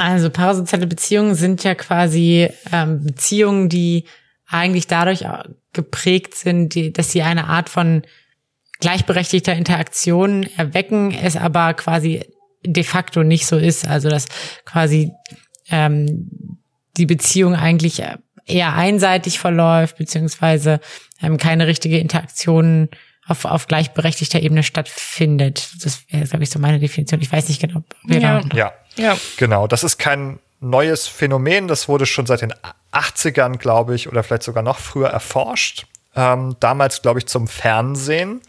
Also 0.03 0.31
parasoziale 0.31 0.89
Beziehungen 0.89 1.37
sind 1.37 1.62
ja 1.62 1.77
quasi 1.77 2.49
ähm, 2.73 3.05
Beziehungen, 3.05 3.69
die 3.69 4.05
eigentlich 4.49 4.89
dadurch 4.89 5.24
geprägt 5.73 6.35
sind, 6.35 6.74
die, 6.74 6.93
dass 6.93 7.12
sie 7.12 7.23
eine 7.23 7.47
Art 7.47 7.69
von 7.69 8.03
gleichberechtigter 8.81 9.55
Interaktion 9.55 10.45
erwecken, 10.57 11.12
es 11.12 11.37
aber 11.37 11.73
quasi 11.74 12.24
de 12.66 12.83
facto 12.83 13.23
nicht 13.23 13.47
so 13.47 13.57
ist. 13.57 13.87
Also 13.87 14.09
dass 14.09 14.27
quasi 14.65 15.12
ähm, 15.70 16.59
die 16.97 17.07
Beziehung 17.07 17.55
eigentlich 17.55 18.03
eher 18.45 18.74
einseitig 18.74 19.39
verläuft, 19.39 19.99
beziehungsweise 19.99 20.81
ähm, 21.23 21.39
keine 21.39 21.69
richtige 21.69 21.99
Interaktion 21.99 22.89
auf, 23.27 23.44
auf 23.44 23.66
gleichberechtigter 23.66 24.40
Ebene 24.40 24.62
stattfindet. 24.62 25.70
Das 25.85 26.03
wäre, 26.11 26.27
glaube 26.27 26.44
ich, 26.44 26.51
so 26.51 26.59
meine 26.59 26.78
Definition. 26.78 27.20
Ich 27.20 27.32
weiß 27.32 27.49
nicht 27.49 27.61
genau. 27.61 27.78
Ob 27.78 27.85
wir 28.05 28.20
ja. 28.20 28.40
Da 28.40 28.57
ja, 28.57 28.73
ja, 28.97 29.16
genau. 29.36 29.66
Das 29.66 29.85
ist 29.85 29.99
kein 29.99 30.39
neues 30.61 31.07
Phänomen. 31.07 31.69
Das 31.69 31.89
wurde 31.89 32.07
schon 32.07 32.27
seit 32.27 32.43
den 32.43 32.55
80ern, 32.93 33.59
glaube 33.59 33.94
ich, 33.94 34.09
oder 34.09 34.23
vielleicht 34.23 34.43
sogar 34.43 34.62
noch 34.62 34.78
früher 34.78 35.09
erforscht. 35.09 35.86
Ähm, 36.15 36.57
damals, 36.61 37.03
glaube 37.03 37.20
ich, 37.20 37.27
zum 37.27 37.49
Fernsehen. 37.49 38.40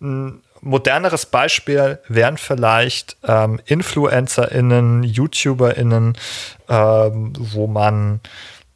Ein 0.00 0.42
moderneres 0.60 1.26
Beispiel 1.26 1.98
wären 2.08 2.36
vielleicht 2.36 3.16
ähm, 3.26 3.60
InfluencerInnen, 3.64 5.02
YouTuberInnen, 5.02 6.16
ähm, 6.68 7.32
wo 7.36 7.66
man, 7.66 8.20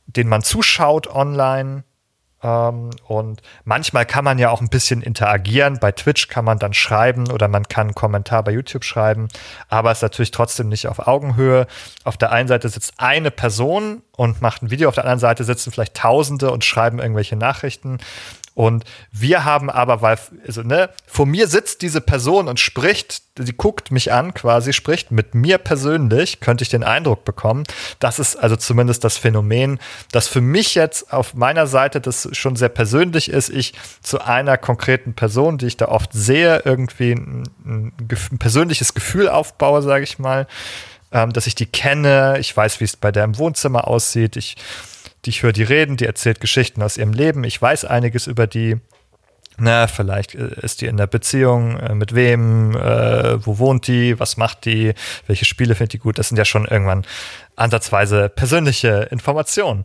denen 0.06 0.30
man 0.30 0.42
zuschaut 0.42 1.06
online 1.06 1.84
und 2.44 3.40
manchmal 3.64 4.04
kann 4.04 4.24
man 4.24 4.38
ja 4.38 4.50
auch 4.50 4.60
ein 4.60 4.68
bisschen 4.68 5.00
interagieren. 5.00 5.78
Bei 5.80 5.92
Twitch 5.92 6.28
kann 6.28 6.44
man 6.44 6.58
dann 6.58 6.74
schreiben 6.74 7.30
oder 7.30 7.48
man 7.48 7.66
kann 7.68 7.86
einen 7.88 7.94
Kommentar 7.94 8.42
bei 8.44 8.52
YouTube 8.52 8.84
schreiben, 8.84 9.28
aber 9.68 9.90
es 9.90 9.98
ist 9.98 10.02
natürlich 10.02 10.30
trotzdem 10.30 10.68
nicht 10.68 10.86
auf 10.88 11.06
Augenhöhe. 11.06 11.66
Auf 12.04 12.18
der 12.18 12.32
einen 12.32 12.48
Seite 12.48 12.68
sitzt 12.68 12.94
eine 12.98 13.30
Person 13.30 14.02
und 14.16 14.42
macht 14.42 14.62
ein 14.62 14.70
Video, 14.70 14.88
auf 14.88 14.94
der 14.94 15.04
anderen 15.04 15.20
Seite 15.20 15.44
sitzen 15.44 15.72
vielleicht 15.72 15.94
Tausende 15.94 16.50
und 16.50 16.64
schreiben 16.64 16.98
irgendwelche 16.98 17.36
Nachrichten. 17.36 17.98
Und 18.54 18.84
wir 19.10 19.44
haben 19.44 19.68
aber, 19.68 20.00
weil, 20.00 20.16
also, 20.46 20.62
ne, 20.62 20.90
vor 21.06 21.26
mir 21.26 21.48
sitzt 21.48 21.82
diese 21.82 22.00
Person 22.00 22.46
und 22.46 22.60
spricht, 22.60 23.22
sie 23.36 23.52
guckt 23.52 23.90
mich 23.90 24.12
an, 24.12 24.32
quasi 24.32 24.72
spricht 24.72 25.10
mit 25.10 25.34
mir 25.34 25.58
persönlich, 25.58 26.38
könnte 26.38 26.62
ich 26.62 26.68
den 26.68 26.84
Eindruck 26.84 27.24
bekommen. 27.24 27.64
Das 27.98 28.20
ist 28.20 28.36
also 28.36 28.54
zumindest 28.54 29.02
das 29.02 29.16
Phänomen, 29.16 29.80
das 30.12 30.28
für 30.28 30.40
mich 30.40 30.76
jetzt 30.76 31.12
auf 31.12 31.34
meiner 31.34 31.66
Seite 31.66 32.00
das 32.00 32.28
schon 32.32 32.54
sehr 32.54 32.68
persönlich 32.68 33.28
ist. 33.28 33.48
Ich 33.48 33.74
zu 34.02 34.20
einer 34.20 34.56
konkreten 34.56 35.14
Person, 35.14 35.58
die 35.58 35.66
ich 35.66 35.76
da 35.76 35.88
oft 35.88 36.12
sehe, 36.12 36.62
irgendwie 36.64 37.12
ein, 37.12 37.42
ein, 37.64 37.92
ein 37.98 38.38
persönliches 38.38 38.94
Gefühl 38.94 39.28
aufbaue, 39.28 39.82
sage 39.82 40.04
ich 40.04 40.20
mal, 40.20 40.46
ähm, 41.10 41.32
dass 41.32 41.48
ich 41.48 41.56
die 41.56 41.66
kenne. 41.66 42.36
Ich 42.38 42.56
weiß, 42.56 42.78
wie 42.78 42.84
es 42.84 42.96
bei 42.96 43.10
der 43.10 43.24
im 43.24 43.36
Wohnzimmer 43.36 43.88
aussieht. 43.88 44.36
Ich 44.36 44.56
die 45.24 45.30
ich 45.30 45.42
höre 45.42 45.52
die 45.52 45.62
reden, 45.62 45.96
die 45.96 46.06
erzählt 46.06 46.40
Geschichten 46.40 46.82
aus 46.82 46.96
ihrem 46.96 47.12
Leben. 47.12 47.44
Ich 47.44 47.60
weiß 47.60 47.84
einiges 47.84 48.26
über 48.26 48.46
die. 48.46 48.76
Na, 49.56 49.86
vielleicht 49.86 50.34
äh, 50.34 50.48
ist 50.62 50.80
die 50.80 50.86
in 50.86 50.96
der 50.96 51.06
Beziehung, 51.06 51.78
äh, 51.78 51.94
mit 51.94 52.12
wem, 52.12 52.74
äh, 52.74 53.46
wo 53.46 53.58
wohnt 53.58 53.86
die, 53.86 54.18
was 54.18 54.36
macht 54.36 54.64
die, 54.64 54.94
welche 55.28 55.44
Spiele 55.44 55.76
findet 55.76 55.92
die 55.92 55.98
gut. 55.98 56.18
Das 56.18 56.28
sind 56.28 56.38
ja 56.38 56.44
schon 56.44 56.64
irgendwann 56.64 57.06
ansatzweise 57.54 58.28
persönliche 58.28 59.08
Informationen. 59.12 59.84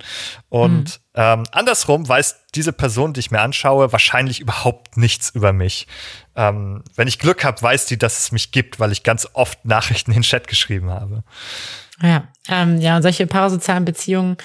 Und 0.50 0.86
mhm. 0.86 1.14
ähm, 1.14 1.44
andersrum 1.52 2.10
weiß 2.10 2.48
diese 2.56 2.74
Person, 2.74 3.14
die 3.14 3.20
ich 3.20 3.30
mir 3.30 3.42
anschaue, 3.42 3.92
wahrscheinlich 3.92 4.40
überhaupt 4.40 4.98
nichts 4.98 5.30
über 5.30 5.54
mich. 5.54 5.86
Ähm, 6.36 6.84
wenn 6.96 7.08
ich 7.08 7.20
Glück 7.20 7.44
habe, 7.44 7.62
weiß 7.62 7.86
die, 7.86 8.00
dass 8.00 8.18
es 8.18 8.32
mich 8.32 8.52
gibt, 8.52 8.80
weil 8.80 8.92
ich 8.92 9.04
ganz 9.04 9.28
oft 9.34 9.66
Nachrichten 9.66 10.12
in 10.12 10.22
den 10.22 10.24
Chat 10.24 10.48
geschrieben 10.48 10.90
habe. 10.90 11.24
Ja, 12.02 12.24
ähm, 12.48 12.80
ja, 12.80 12.96
und 12.96 13.04
solche 13.04 13.28
parasozialen 13.28 13.86
Beziehungen 13.86 14.38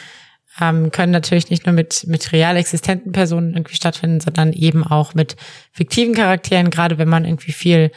ähm, 0.61 0.91
können 0.91 1.13
natürlich 1.13 1.51
nicht 1.51 1.67
nur 1.67 1.75
mit, 1.75 2.07
mit 2.07 2.33
real 2.33 2.57
existenten 2.57 3.13
Personen 3.13 3.55
irgendwie 3.55 3.75
stattfinden, 3.75 4.21
sondern 4.21 4.53
eben 4.53 4.85
auch 4.85 5.15
mit 5.15 5.37
fiktiven 5.73 6.15
Charakteren, 6.15 6.71
gerade 6.71 6.99
wenn 6.99 7.09
man 7.09 7.25
irgendwie 7.25 7.53
viel 7.53 7.91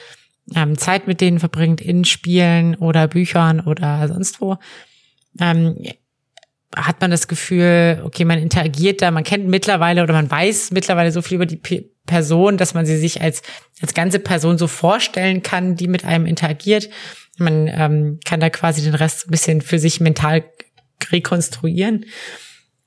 ähm, 0.56 0.78
Zeit 0.78 1.08
mit 1.08 1.22
denen 1.22 1.40
verbringt 1.40 1.82
in 1.82 2.06
Spielen 2.06 2.76
oder 2.76 3.08
Büchern 3.08 3.60
oder 3.60 4.08
sonst 4.08 4.42
wo. 4.42 4.58
Ähm, 5.40 5.78
hat 6.76 7.02
man 7.02 7.12
das 7.12 7.28
Gefühl, 7.28 8.02
okay, 8.04 8.26
man 8.26 8.40
interagiert 8.40 9.02
da, 9.02 9.12
man 9.12 9.24
kennt 9.24 9.48
mittlerweile 9.48 10.04
oder 10.04 10.14
man 10.14 10.30
weiß 10.30 10.72
mittlerweile 10.72 11.12
so 11.12 11.22
viel 11.22 11.36
über 11.36 11.46
die 11.46 11.58
P 11.58 11.90
Person, 12.08 12.56
dass 12.56 12.74
man 12.74 12.86
sie 12.86 12.96
sich 12.96 13.22
als, 13.22 13.42
als 13.82 13.94
ganze 13.94 14.20
Person 14.20 14.58
so 14.58 14.68
vorstellen 14.68 15.44
kann, 15.44 15.76
die 15.76 15.90
mit 15.90 16.06
einem 16.06 16.26
interagiert. 16.26 16.90
Man 17.38 17.68
ähm, 17.68 18.20
kann 18.24 18.40
da 18.40 18.50
quasi 18.50 18.82
den 18.82 18.96
Rest 18.96 19.28
ein 19.28 19.32
bisschen 19.32 19.60
für 19.60 19.78
sich 19.78 20.00
mental 20.00 20.46
rekonstruieren. 21.12 22.06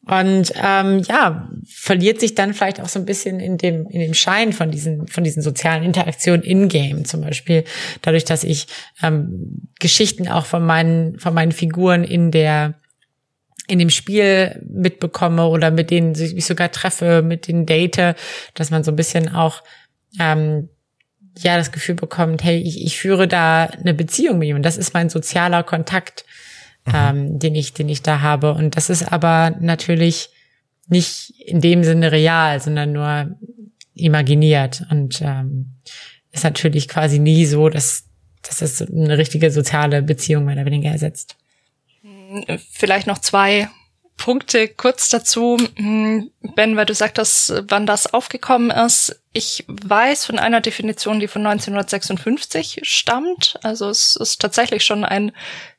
Und 0.07 0.53
ähm, 0.57 1.01
ja, 1.01 1.51
verliert 1.69 2.21
sich 2.21 2.35
dann 2.35 2.55
vielleicht 2.55 2.81
auch 2.81 2.89
so 2.89 2.99
ein 2.99 3.05
bisschen 3.05 3.39
in 3.39 3.59
dem, 3.59 3.87
in 3.91 4.01
dem 4.01 4.15
Schein 4.15 4.53
von 4.53 4.71
diesen, 4.71 5.07
von 5.07 5.25
diesen 5.25 5.43
sozialen 5.43 5.83
Interaktionen 5.83 6.43
in-game. 6.43 7.05
Zum 7.05 7.21
Beispiel 7.21 7.65
dadurch, 8.01 8.25
dass 8.25 8.43
ich 8.43 8.67
ähm, 9.03 9.69
Geschichten 9.79 10.27
auch 10.27 10.47
von 10.47 10.65
meinen, 10.65 11.19
von 11.19 11.35
meinen 11.35 11.53
Figuren 11.53 12.03
in 12.03 12.31
der 12.31 12.75
in 13.69 13.79
dem 13.79 13.91
Spiel 13.91 14.61
mitbekomme 14.69 15.47
oder 15.47 15.71
mit 15.71 15.93
denen 15.93 16.17
ich 16.17 16.45
sogar 16.45 16.73
treffe, 16.73 17.23
mit 17.23 17.47
denen 17.47 17.67
date, 17.67 18.17
dass 18.55 18.71
man 18.71 18.83
so 18.83 18.91
ein 18.91 18.97
bisschen 18.97 19.29
auch 19.29 19.63
ähm, 20.19 20.69
ja 21.39 21.57
das 21.57 21.71
Gefühl 21.71 21.95
bekommt, 21.95 22.43
hey, 22.43 22.59
ich, 22.59 22.85
ich 22.85 22.99
führe 22.99 23.29
da 23.29 23.67
eine 23.67 23.95
Beziehung 23.95 24.39
mit 24.39 24.47
jemandem. 24.47 24.65
Das 24.65 24.77
ist 24.77 24.93
mein 24.93 25.09
sozialer 25.09 25.63
Kontakt 25.63 26.25
mhm. 26.87 26.93
ähm, 26.95 27.39
den 27.39 27.55
ich, 27.55 27.73
den 27.73 27.89
ich 27.89 28.03
da 28.03 28.21
habe. 28.21 28.55
Und 28.55 28.77
das 28.77 28.91
ist 28.91 29.13
aber 29.13 29.57
natürlich 29.61 30.31
nicht 30.89 31.31
in 31.47 31.61
dem 31.61 31.85
Sinne 31.85 32.13
real, 32.13 32.61
sondern 32.61 32.93
nur 32.93 33.37
imaginiert 33.95 34.85
und 34.91 35.21
ähm, 35.23 35.77
ist 36.33 36.45
natürlich 36.45 36.89
quasi 36.89 37.19
nie 37.19 37.45
so, 37.45 37.69
dass, 37.69 38.05
dass 38.43 38.63
es 38.63 38.83
eine 38.83 39.19
richtige 39.19 39.51
soziale 39.51 40.03
Beziehung 40.03 40.45
mehr 40.45 40.55
oder 40.55 40.67
weniger 40.67 40.91
ersetzt. 40.91 41.37
Vielleicht 42.71 43.07
noch 43.07 43.19
zwei 43.19 43.69
Punkte 44.21 44.69
kurz 44.69 45.09
dazu. 45.09 45.57
Hm, 45.77 46.31
ben, 46.55 46.77
weil 46.77 46.85
du 46.85 46.95
sagtest, 46.95 47.53
wann 47.69 47.87
das 47.87 48.13
aufgekommen 48.13 48.71
ist. 48.71 49.17
Ich 49.33 49.65
weiß 49.67 50.27
von 50.27 50.39
einer 50.39 50.61
Definition, 50.61 51.21
die 51.21 51.29
von 51.29 51.47
1956 51.47 52.81
stammt. 52.83 53.59
Also 53.63 53.89
es 53.89 54.17
ist 54.17 54.41
tatsächlich 54.41 54.85
schon 54.85 55.05
ein 55.05 55.33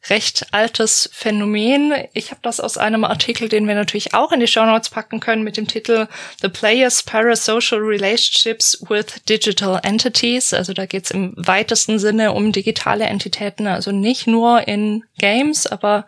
recht 0.09 0.47
altes 0.51 1.09
Phänomen. 1.13 1.93
Ich 2.13 2.31
habe 2.31 2.41
das 2.41 2.59
aus 2.59 2.77
einem 2.77 3.03
Artikel, 3.03 3.47
den 3.47 3.67
wir 3.67 3.75
natürlich 3.75 4.15
auch 4.15 4.31
in 4.31 4.39
die 4.39 4.47
Show 4.47 4.65
Notes 4.65 4.89
packen 4.89 5.19
können, 5.19 5.43
mit 5.43 5.57
dem 5.57 5.67
Titel 5.67 6.07
The 6.41 6.49
Player's 6.49 7.03
Parasocial 7.03 7.79
Relationships 7.79 8.83
with 8.89 9.21
Digital 9.29 9.79
Entities. 9.83 10.51
Also 10.53 10.73
da 10.73 10.87
geht 10.87 11.05
es 11.05 11.11
im 11.11 11.33
weitesten 11.37 11.99
Sinne 11.99 12.31
um 12.31 12.51
digitale 12.51 13.03
Entitäten, 13.03 13.67
also 13.67 13.91
nicht 13.91 14.25
nur 14.25 14.67
in 14.67 15.03
Games, 15.19 15.67
aber 15.67 16.07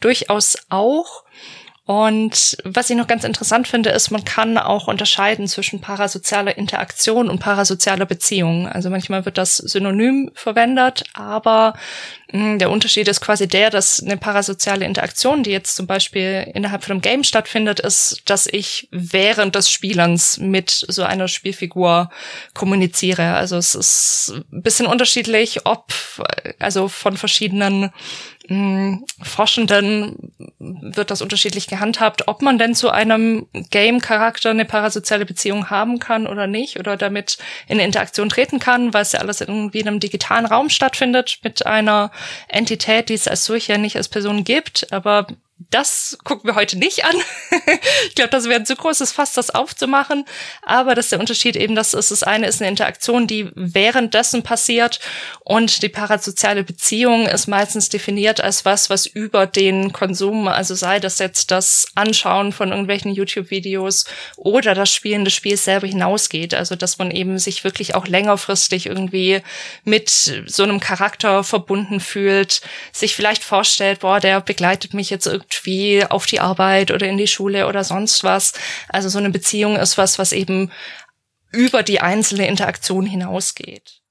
durchaus 0.00 0.56
auch. 0.68 1.24
Und 1.86 2.56
was 2.64 2.88
ich 2.88 2.96
noch 2.96 3.06
ganz 3.06 3.24
interessant 3.24 3.68
finde, 3.68 3.90
ist, 3.90 4.10
man 4.10 4.24
kann 4.24 4.56
auch 4.56 4.88
unterscheiden 4.88 5.46
zwischen 5.46 5.82
parasozialer 5.82 6.56
Interaktion 6.56 7.28
und 7.28 7.40
parasozialer 7.40 8.06
Beziehung. 8.06 8.66
Also 8.66 8.88
manchmal 8.88 9.26
wird 9.26 9.36
das 9.36 9.58
synonym 9.58 10.30
verwendet, 10.34 11.04
aber 11.12 11.74
hm, 12.30 12.58
der 12.58 12.70
Unterschied 12.70 13.06
ist 13.06 13.20
quasi 13.20 13.46
der, 13.46 13.68
dass 13.68 14.02
eine 14.02 14.16
parasoziale 14.16 14.86
Interaktion, 14.86 15.42
die 15.42 15.50
jetzt 15.50 15.76
zum 15.76 15.86
Beispiel 15.86 16.50
innerhalb 16.54 16.84
von 16.84 16.92
einem 16.92 17.02
Game 17.02 17.22
stattfindet, 17.22 17.80
ist, 17.80 18.22
dass 18.24 18.46
ich 18.46 18.88
während 18.90 19.54
des 19.54 19.68
Spielens 19.68 20.38
mit 20.38 20.86
so 20.88 21.02
einer 21.02 21.28
Spielfigur 21.28 22.08
kommuniziere. 22.54 23.34
Also 23.34 23.58
es 23.58 23.74
ist 23.74 24.42
ein 24.50 24.62
bisschen 24.62 24.86
unterschiedlich, 24.86 25.66
ob, 25.66 25.92
also 26.58 26.88
von 26.88 27.18
verschiedenen 27.18 27.92
Forschenden 29.22 30.34
wird 30.58 31.10
das 31.10 31.22
unterschiedlich 31.22 31.66
gehandhabt, 31.66 32.28
ob 32.28 32.42
man 32.42 32.58
denn 32.58 32.74
zu 32.74 32.90
einem 32.90 33.46
Game-Charakter 33.70 34.50
eine 34.50 34.66
parasoziale 34.66 35.24
Beziehung 35.24 35.70
haben 35.70 35.98
kann 35.98 36.26
oder 36.26 36.46
nicht 36.46 36.78
oder 36.78 36.98
damit 36.98 37.38
in 37.68 37.78
Interaktion 37.78 38.28
treten 38.28 38.58
kann, 38.58 38.92
weil 38.92 39.00
es 39.00 39.12
ja 39.12 39.20
alles 39.20 39.40
irgendwie 39.40 39.80
in 39.80 39.88
einem 39.88 40.00
digitalen 40.00 40.44
Raum 40.44 40.68
stattfindet 40.68 41.38
mit 41.42 41.64
einer 41.64 42.10
Entität, 42.48 43.08
die 43.08 43.14
es 43.14 43.28
als 43.28 43.46
solche 43.46 43.78
nicht 43.78 43.96
als 43.96 44.08
Person 44.08 44.44
gibt, 44.44 44.92
aber 44.92 45.26
das 45.70 46.18
gucken 46.24 46.48
wir 46.48 46.56
heute 46.56 46.78
nicht 46.78 47.04
an. 47.04 47.14
ich 48.08 48.14
glaube, 48.16 48.30
das 48.30 48.44
wäre 48.44 48.58
ein 48.58 48.66
zu 48.66 48.74
großes 48.74 49.12
Fass, 49.12 49.32
das 49.34 49.50
aufzumachen. 49.50 50.24
Aber 50.62 50.94
das 50.94 51.06
ist 51.06 51.12
der 51.12 51.20
Unterschied 51.20 51.54
eben, 51.56 51.76
dass 51.76 51.94
es 51.94 52.08
das 52.08 52.24
eine 52.24 52.46
ist 52.48 52.60
eine 52.60 52.70
Interaktion, 52.70 53.26
die 53.26 53.50
währenddessen 53.54 54.42
passiert 54.42 54.98
und 55.40 55.82
die 55.82 55.88
parasoziale 55.88 56.64
Beziehung 56.64 57.28
ist 57.28 57.46
meistens 57.46 57.88
definiert 57.88 58.40
als 58.40 58.64
was, 58.64 58.90
was 58.90 59.06
über 59.06 59.46
den 59.46 59.92
Konsum, 59.92 60.48
also 60.48 60.74
sei 60.74 60.98
das 60.98 61.18
jetzt 61.18 61.50
das 61.50 61.86
Anschauen 61.94 62.52
von 62.52 62.70
irgendwelchen 62.70 63.12
YouTube-Videos 63.12 64.06
oder 64.36 64.74
das 64.74 64.92
Spielen 64.92 65.24
des 65.24 65.34
Spiels 65.34 65.64
selber 65.64 65.86
hinausgeht. 65.86 66.54
Also, 66.54 66.74
dass 66.74 66.98
man 66.98 67.10
eben 67.10 67.38
sich 67.38 67.62
wirklich 67.62 67.94
auch 67.94 68.08
längerfristig 68.08 68.86
irgendwie 68.86 69.40
mit 69.84 70.10
so 70.10 70.62
einem 70.64 70.80
Charakter 70.80 71.44
verbunden 71.44 72.00
fühlt, 72.00 72.60
sich 72.92 73.14
vielleicht 73.14 73.44
vorstellt, 73.44 74.00
boah, 74.00 74.18
der 74.18 74.40
begleitet 74.40 74.94
mich 74.94 75.10
jetzt 75.10 75.26
irgendwie 75.26 75.43
irgendwie 75.44 76.04
auf 76.04 76.26
die 76.26 76.40
Arbeit 76.40 76.90
oder 76.90 77.06
in 77.06 77.18
die 77.18 77.26
Schule 77.26 77.66
oder 77.66 77.84
sonst 77.84 78.24
was. 78.24 78.52
Also 78.88 79.08
so 79.08 79.18
eine 79.18 79.30
Beziehung 79.30 79.76
ist 79.76 79.98
was, 79.98 80.18
was 80.18 80.32
eben 80.32 80.70
über 81.52 81.82
die 81.82 82.00
einzelne 82.00 82.48
Interaktion 82.48 83.06
hinausgeht. 83.06 84.03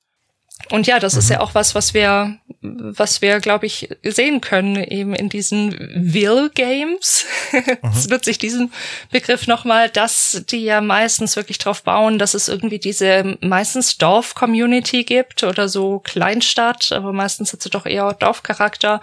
Und 0.69 0.88
ja, 0.88 0.99
das 0.99 1.14
mhm. 1.14 1.19
ist 1.19 1.30
ja 1.30 1.40
auch 1.41 1.56
was, 1.56 1.76
was 1.76 1.94
wir, 1.94 2.38
was 2.61 3.22
wir, 3.22 3.40
glaube 3.40 3.65
ich, 3.65 3.90
sehen 4.03 4.41
können 4.41 4.76
eben 4.84 5.14
in 5.14 5.30
diesen 5.30 5.77
Will 5.95 6.49
Games. 6.53 7.26
Jetzt 7.52 8.10
mhm. 8.10 8.14
nutze 8.14 8.31
ich 8.31 8.38
diesen 8.38 8.72
Begriff 9.11 9.48
nochmal, 9.48 9.90
dass 9.90 10.44
die 10.49 10.64
ja 10.64 10.81
meistens 10.81 11.35
wirklich 11.35 11.57
drauf 11.57 11.84
bauen, 11.84 12.18
dass 12.18 12.34
es 12.34 12.48
irgendwie 12.48 12.80
diese 12.80 13.38
meistens 13.41 13.98
Dorf-Community 13.98 15.03
gibt 15.03 15.44
oder 15.44 15.68
so 15.68 15.99
Kleinstadt, 15.99 16.91
aber 16.91 17.14
meistens 17.14 17.53
hat 17.53 17.61
sie 17.61 17.69
doch 17.69 17.85
eher 17.85 18.14
Dorfcharakter, 18.14 19.02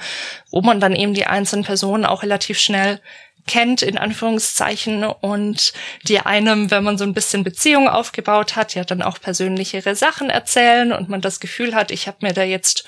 wo 0.50 0.62
man 0.62 0.80
dann 0.80 0.96
eben 0.96 1.14
die 1.14 1.26
einzelnen 1.26 1.64
Personen 1.64 2.04
auch 2.04 2.22
relativ 2.22 2.58
schnell 2.58 3.00
kennt, 3.50 3.82
in 3.82 3.98
Anführungszeichen, 3.98 5.02
und 5.02 5.72
die 6.04 6.20
einem, 6.20 6.70
wenn 6.70 6.84
man 6.84 6.96
so 6.96 7.04
ein 7.04 7.14
bisschen 7.14 7.42
Beziehung 7.42 7.88
aufgebaut 7.88 8.54
hat, 8.54 8.76
ja 8.76 8.84
dann 8.84 9.02
auch 9.02 9.20
persönlichere 9.20 9.96
Sachen 9.96 10.30
erzählen 10.30 10.92
und 10.92 11.08
man 11.08 11.20
das 11.20 11.40
Gefühl 11.40 11.74
hat, 11.74 11.90
ich 11.90 12.06
habe 12.06 12.18
mir 12.20 12.32
da 12.32 12.44
jetzt 12.44 12.84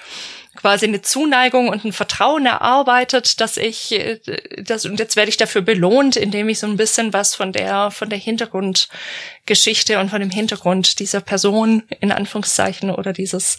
quasi 0.54 0.86
eine 0.86 1.02
Zuneigung 1.02 1.68
und 1.68 1.84
ein 1.84 1.92
Vertrauen 1.92 2.46
erarbeitet, 2.46 3.40
dass 3.40 3.56
ich 3.56 3.90
äh, 3.92 4.20
das 4.62 4.84
und 4.84 5.00
jetzt 5.00 5.16
werde 5.16 5.30
ich 5.30 5.36
dafür 5.36 5.62
belohnt, 5.62 6.14
indem 6.14 6.48
ich 6.48 6.60
so 6.60 6.66
ein 6.68 6.76
bisschen 6.76 7.12
was 7.12 7.34
von 7.34 7.52
der 7.52 7.90
von 7.90 8.08
der 8.08 8.18
Hintergrundgeschichte 8.18 9.98
und 9.98 10.10
von 10.10 10.20
dem 10.20 10.30
Hintergrund 10.30 11.00
dieser 11.00 11.20
Person 11.20 11.82
in 12.00 12.12
Anführungszeichen 12.12 12.90
oder 12.90 13.12
dieses 13.12 13.58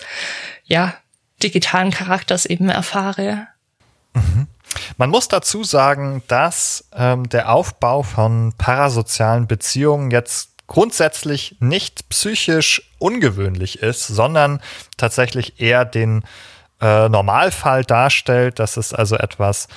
ja 0.66 0.96
digitalen 1.42 1.92
Charakters 1.92 2.46
eben 2.46 2.70
erfahre. 2.70 3.48
Mhm. 4.14 4.48
Man 4.98 5.10
muss 5.10 5.28
dazu 5.28 5.64
sagen, 5.64 6.24
dass 6.28 6.86
ähm, 6.96 7.30
der 7.30 7.52
Aufbau 7.52 8.04
von 8.04 8.54
parasozialen 8.58 9.48
Beziehungen 9.48 10.12
jetzt 10.12 10.50
grundsätzlich 10.68 11.58
nicht 11.60 12.10
psychisch 12.10 12.90
ungewöhnlich 13.00 13.82
ist, 13.82 14.08
sondern 14.08 14.62
tatsächlich 14.98 15.60
eher 15.60 15.86
den 15.86 16.24
äh, 16.82 17.10
Normalfall 17.10 17.84
darstellt. 17.84 18.60
Das 18.60 18.78
ist 18.78 18.94
also 18.94 19.16
etwas, 19.16 19.68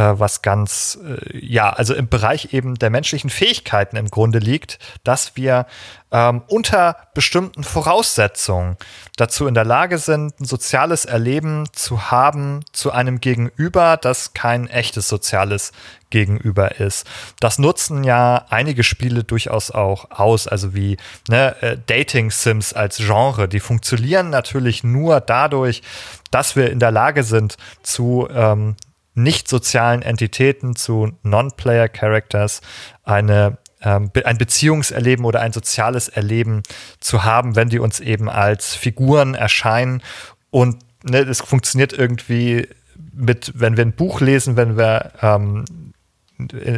was 0.00 0.42
ganz, 0.42 0.98
äh, 1.04 1.38
ja, 1.38 1.70
also 1.70 1.94
im 1.94 2.08
Bereich 2.08 2.52
eben 2.52 2.76
der 2.76 2.90
menschlichen 2.90 3.30
Fähigkeiten 3.30 3.96
im 3.96 4.08
Grunde 4.08 4.38
liegt, 4.38 4.78
dass 5.04 5.36
wir 5.36 5.66
ähm, 6.12 6.42
unter 6.48 6.96
bestimmten 7.14 7.62
Voraussetzungen 7.62 8.76
dazu 9.16 9.46
in 9.46 9.54
der 9.54 9.64
Lage 9.64 9.98
sind, 9.98 10.40
ein 10.40 10.44
soziales 10.44 11.04
Erleben 11.04 11.68
zu 11.72 12.10
haben 12.10 12.64
zu 12.72 12.90
einem 12.90 13.20
Gegenüber, 13.20 13.96
das 13.96 14.32
kein 14.34 14.66
echtes 14.68 15.08
soziales 15.08 15.72
Gegenüber 16.10 16.80
ist. 16.80 17.06
Das 17.38 17.58
nutzen 17.58 18.02
ja 18.02 18.46
einige 18.50 18.82
Spiele 18.82 19.22
durchaus 19.22 19.70
auch 19.70 20.10
aus, 20.10 20.48
also 20.48 20.74
wie 20.74 20.96
ne, 21.28 21.54
äh, 21.62 21.76
Dating 21.86 22.30
Sims 22.30 22.72
als 22.72 22.96
Genre. 22.96 23.48
Die 23.48 23.60
funktionieren 23.60 24.30
natürlich 24.30 24.82
nur 24.82 25.20
dadurch, 25.20 25.82
dass 26.30 26.56
wir 26.56 26.70
in 26.70 26.80
der 26.80 26.90
Lage 26.90 27.22
sind, 27.22 27.56
zu 27.82 28.28
ähm, 28.32 28.76
nicht 29.14 29.48
sozialen 29.48 30.02
Entitäten, 30.02 30.76
zu 30.76 31.12
Non-Player-Characters 31.22 32.60
eine 33.02 33.58
ähm, 33.82 34.10
ein 34.24 34.38
Beziehungserleben 34.38 35.24
oder 35.24 35.40
ein 35.40 35.52
soziales 35.52 36.08
Erleben 36.08 36.62
zu 37.00 37.24
haben, 37.24 37.56
wenn 37.56 37.70
die 37.70 37.78
uns 37.78 38.00
eben 38.00 38.28
als 38.28 38.74
Figuren 38.74 39.34
erscheinen. 39.34 40.02
Und 40.50 40.78
ne, 41.02 41.32
funktioniert 41.34 41.92
irgendwie 41.92 42.68
mit, 43.12 43.52
wenn 43.54 43.76
wir 43.76 43.84
ein 43.84 43.92
Buch 43.92 44.20
lesen, 44.20 44.56
wenn 44.56 44.76
wir 44.76 45.12
ähm, 45.22 45.64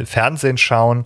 Fernsehen 0.05 0.57
schauen. 0.57 1.05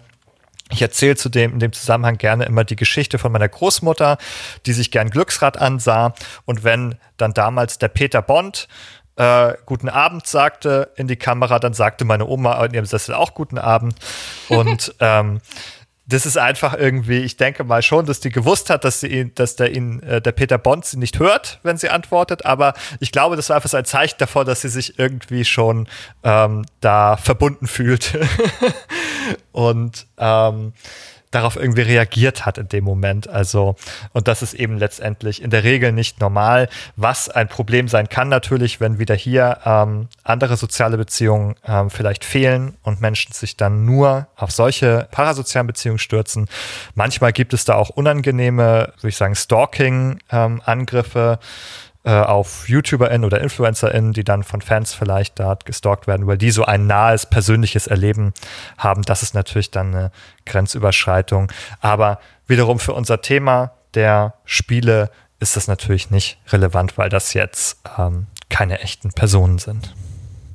Ich 0.69 0.81
erzähle 0.81 1.15
zudem 1.15 1.53
in 1.53 1.59
dem 1.59 1.71
Zusammenhang 1.71 2.17
gerne 2.17 2.45
immer 2.45 2.65
die 2.65 2.75
Geschichte 2.75 3.19
von 3.19 3.31
meiner 3.31 3.47
Großmutter, 3.47 4.17
die 4.65 4.73
sich 4.73 4.91
gern 4.91 5.09
Glücksrad 5.09 5.57
ansah. 5.57 6.13
Und 6.45 6.63
wenn 6.63 6.95
dann 7.15 7.33
damals 7.33 7.77
der 7.77 7.87
Peter 7.87 8.21
Bond 8.21 8.67
äh, 9.17 9.53
guten 9.65 9.89
Abend 9.89 10.27
sagte 10.27 10.91
in 10.95 11.07
die 11.07 11.15
Kamera, 11.15 11.59
dann 11.59 11.73
sagte 11.73 12.05
meine 12.05 12.25
Oma 12.25 12.63
in 12.65 12.73
ihrem 12.73 12.85
Sessel 12.85 13.15
auch 13.15 13.33
guten 13.33 13.57
Abend. 13.57 13.95
Und 14.47 14.95
ähm, 14.99 15.41
das 16.09 16.25
ist 16.25 16.37
einfach 16.37 16.73
irgendwie, 16.73 17.19
ich 17.19 17.35
denke 17.35 17.65
mal 17.65 17.81
schon, 17.81 18.05
dass 18.05 18.21
die 18.21 18.29
gewusst 18.29 18.69
hat, 18.69 18.85
dass 18.85 19.01
sie 19.01 19.07
ihn, 19.07 19.31
dass 19.35 19.57
der 19.57 19.75
ihn, 19.75 20.01
äh, 20.03 20.21
der 20.21 20.31
Peter 20.31 20.57
Bond 20.57 20.85
sie 20.85 20.97
nicht 20.97 21.19
hört, 21.19 21.59
wenn 21.63 21.77
sie 21.77 21.89
antwortet, 21.89 22.45
aber 22.45 22.75
ich 23.01 23.11
glaube, 23.11 23.35
das 23.35 23.49
war 23.49 23.57
einfach 23.57 23.69
so 23.69 23.75
ein 23.75 23.83
Zeichen 23.83 24.15
davor, 24.19 24.45
dass 24.45 24.61
sie 24.61 24.69
sich 24.69 24.97
irgendwie 24.97 25.43
schon 25.43 25.89
ähm, 26.23 26.65
da 26.79 27.17
verbunden 27.17 27.67
fühlt. 27.67 28.17
Und 29.51 30.07
ähm, 30.17 30.71
darauf 31.37 31.55
irgendwie 31.55 31.81
reagiert 31.81 32.45
hat 32.45 32.57
in 32.57 32.67
dem 32.67 32.83
Moment. 32.83 33.29
Also, 33.29 33.75
und 34.11 34.27
das 34.27 34.41
ist 34.41 34.55
eben 34.55 34.77
letztendlich 34.77 35.41
in 35.41 35.51
der 35.51 35.63
Regel 35.63 35.91
nicht 35.91 36.19
normal, 36.19 36.67
was 36.95 37.29
ein 37.29 37.47
Problem 37.47 37.87
sein 37.87 38.09
kann 38.09 38.27
natürlich, 38.27 38.81
wenn 38.81 38.97
wieder 38.97 39.13
hier 39.15 39.59
ähm, 39.65 40.07
andere 40.23 40.57
soziale 40.57 40.97
Beziehungen 40.97 41.55
ähm, 41.65 41.91
vielleicht 41.91 42.25
fehlen 42.25 42.75
und 42.81 43.01
Menschen 43.01 43.33
sich 43.33 43.55
dann 43.55 43.85
nur 43.85 44.27
auf 44.35 44.49
solche 44.51 45.07
parasozialen 45.11 45.67
Beziehungen 45.67 45.99
stürzen. 45.99 46.47
Manchmal 46.95 47.33
gibt 47.33 47.53
es 47.53 47.65
da 47.65 47.75
auch 47.75 47.89
unangenehme, 47.89 48.93
würde 48.97 49.09
ich 49.09 49.17
sagen, 49.17 49.35
Stalking-Angriffe. 49.35 51.39
Ähm, 51.39 51.39
äh, 51.39 51.43
auf 52.11 52.69
YouTuberInnen 52.69 53.25
oder 53.25 53.41
InfluencerInnen, 53.41 54.13
die 54.13 54.23
dann 54.23 54.43
von 54.43 54.61
Fans 54.61 54.93
vielleicht 54.93 55.39
da 55.39 55.57
gestalkt 55.63 56.07
werden, 56.07 56.27
weil 56.27 56.37
die 56.37 56.51
so 56.51 56.63
ein 56.63 56.87
nahes 56.87 57.25
persönliches 57.25 57.87
Erleben 57.87 58.33
haben. 58.77 59.01
Das 59.03 59.23
ist 59.23 59.33
natürlich 59.33 59.71
dann 59.71 59.93
eine 59.93 60.11
Grenzüberschreitung. 60.45 61.51
Aber 61.81 62.19
wiederum 62.47 62.79
für 62.79 62.93
unser 62.93 63.21
Thema 63.21 63.71
der 63.93 64.35
Spiele 64.45 65.09
ist 65.39 65.55
das 65.55 65.67
natürlich 65.67 66.09
nicht 66.09 66.39
relevant, 66.49 66.97
weil 66.97 67.09
das 67.09 67.33
jetzt 67.33 67.79
ähm, 67.97 68.27
keine 68.49 68.79
echten 68.79 69.11
Personen 69.11 69.59
sind. 69.59 69.93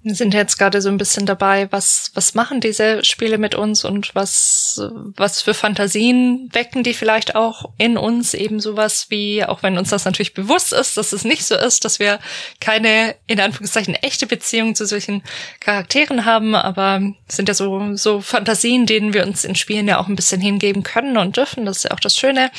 Wir 0.04 0.16
sind 0.16 0.34
jetzt 0.34 0.58
gerade 0.58 0.82
so 0.82 0.88
ein 0.88 0.98
bisschen 0.98 1.26
dabei, 1.26 1.70
was, 1.70 2.10
was 2.14 2.34
machen 2.34 2.60
diese 2.60 3.04
Spiele 3.04 3.38
mit 3.38 3.54
uns 3.54 3.84
und 3.84 4.14
was, 4.16 4.82
was 5.16 5.42
für 5.42 5.54
Fantasien 5.54 6.48
wecken 6.52 6.82
die 6.82 6.94
vielleicht 6.94 7.36
auch 7.36 7.70
in 7.78 7.96
uns 7.96 8.34
eben 8.34 8.58
sowas 8.58 9.06
wie, 9.10 9.44
auch 9.44 9.62
wenn 9.62 9.78
uns 9.78 9.90
das 9.90 10.04
natürlich 10.04 10.34
bewusst 10.34 10.72
ist, 10.72 10.96
dass 10.96 11.12
es 11.12 11.24
nicht 11.24 11.44
so 11.44 11.54
ist, 11.54 11.84
dass 11.84 12.00
wir 12.00 12.18
keine, 12.60 13.14
in 13.28 13.38
Anführungszeichen, 13.38 13.94
echte 13.94 14.26
Beziehung 14.26 14.74
zu 14.74 14.86
solchen 14.86 15.22
Charakteren 15.60 16.24
haben, 16.24 16.56
aber 16.56 17.00
sind 17.28 17.48
ja 17.48 17.54
so, 17.54 17.94
so 17.94 18.20
Fantasien, 18.20 18.86
denen 18.86 19.14
wir 19.14 19.24
uns 19.24 19.44
in 19.44 19.54
Spielen 19.54 19.86
ja 19.86 20.00
auch 20.00 20.08
ein 20.08 20.16
bisschen 20.16 20.40
hingeben 20.40 20.82
können 20.82 21.16
und 21.16 21.36
dürfen. 21.36 21.64
Das 21.64 21.76
ist 21.78 21.84
ja 21.84 21.92
auch 21.92 22.00
das 22.00 22.16
Schöne. 22.16 22.50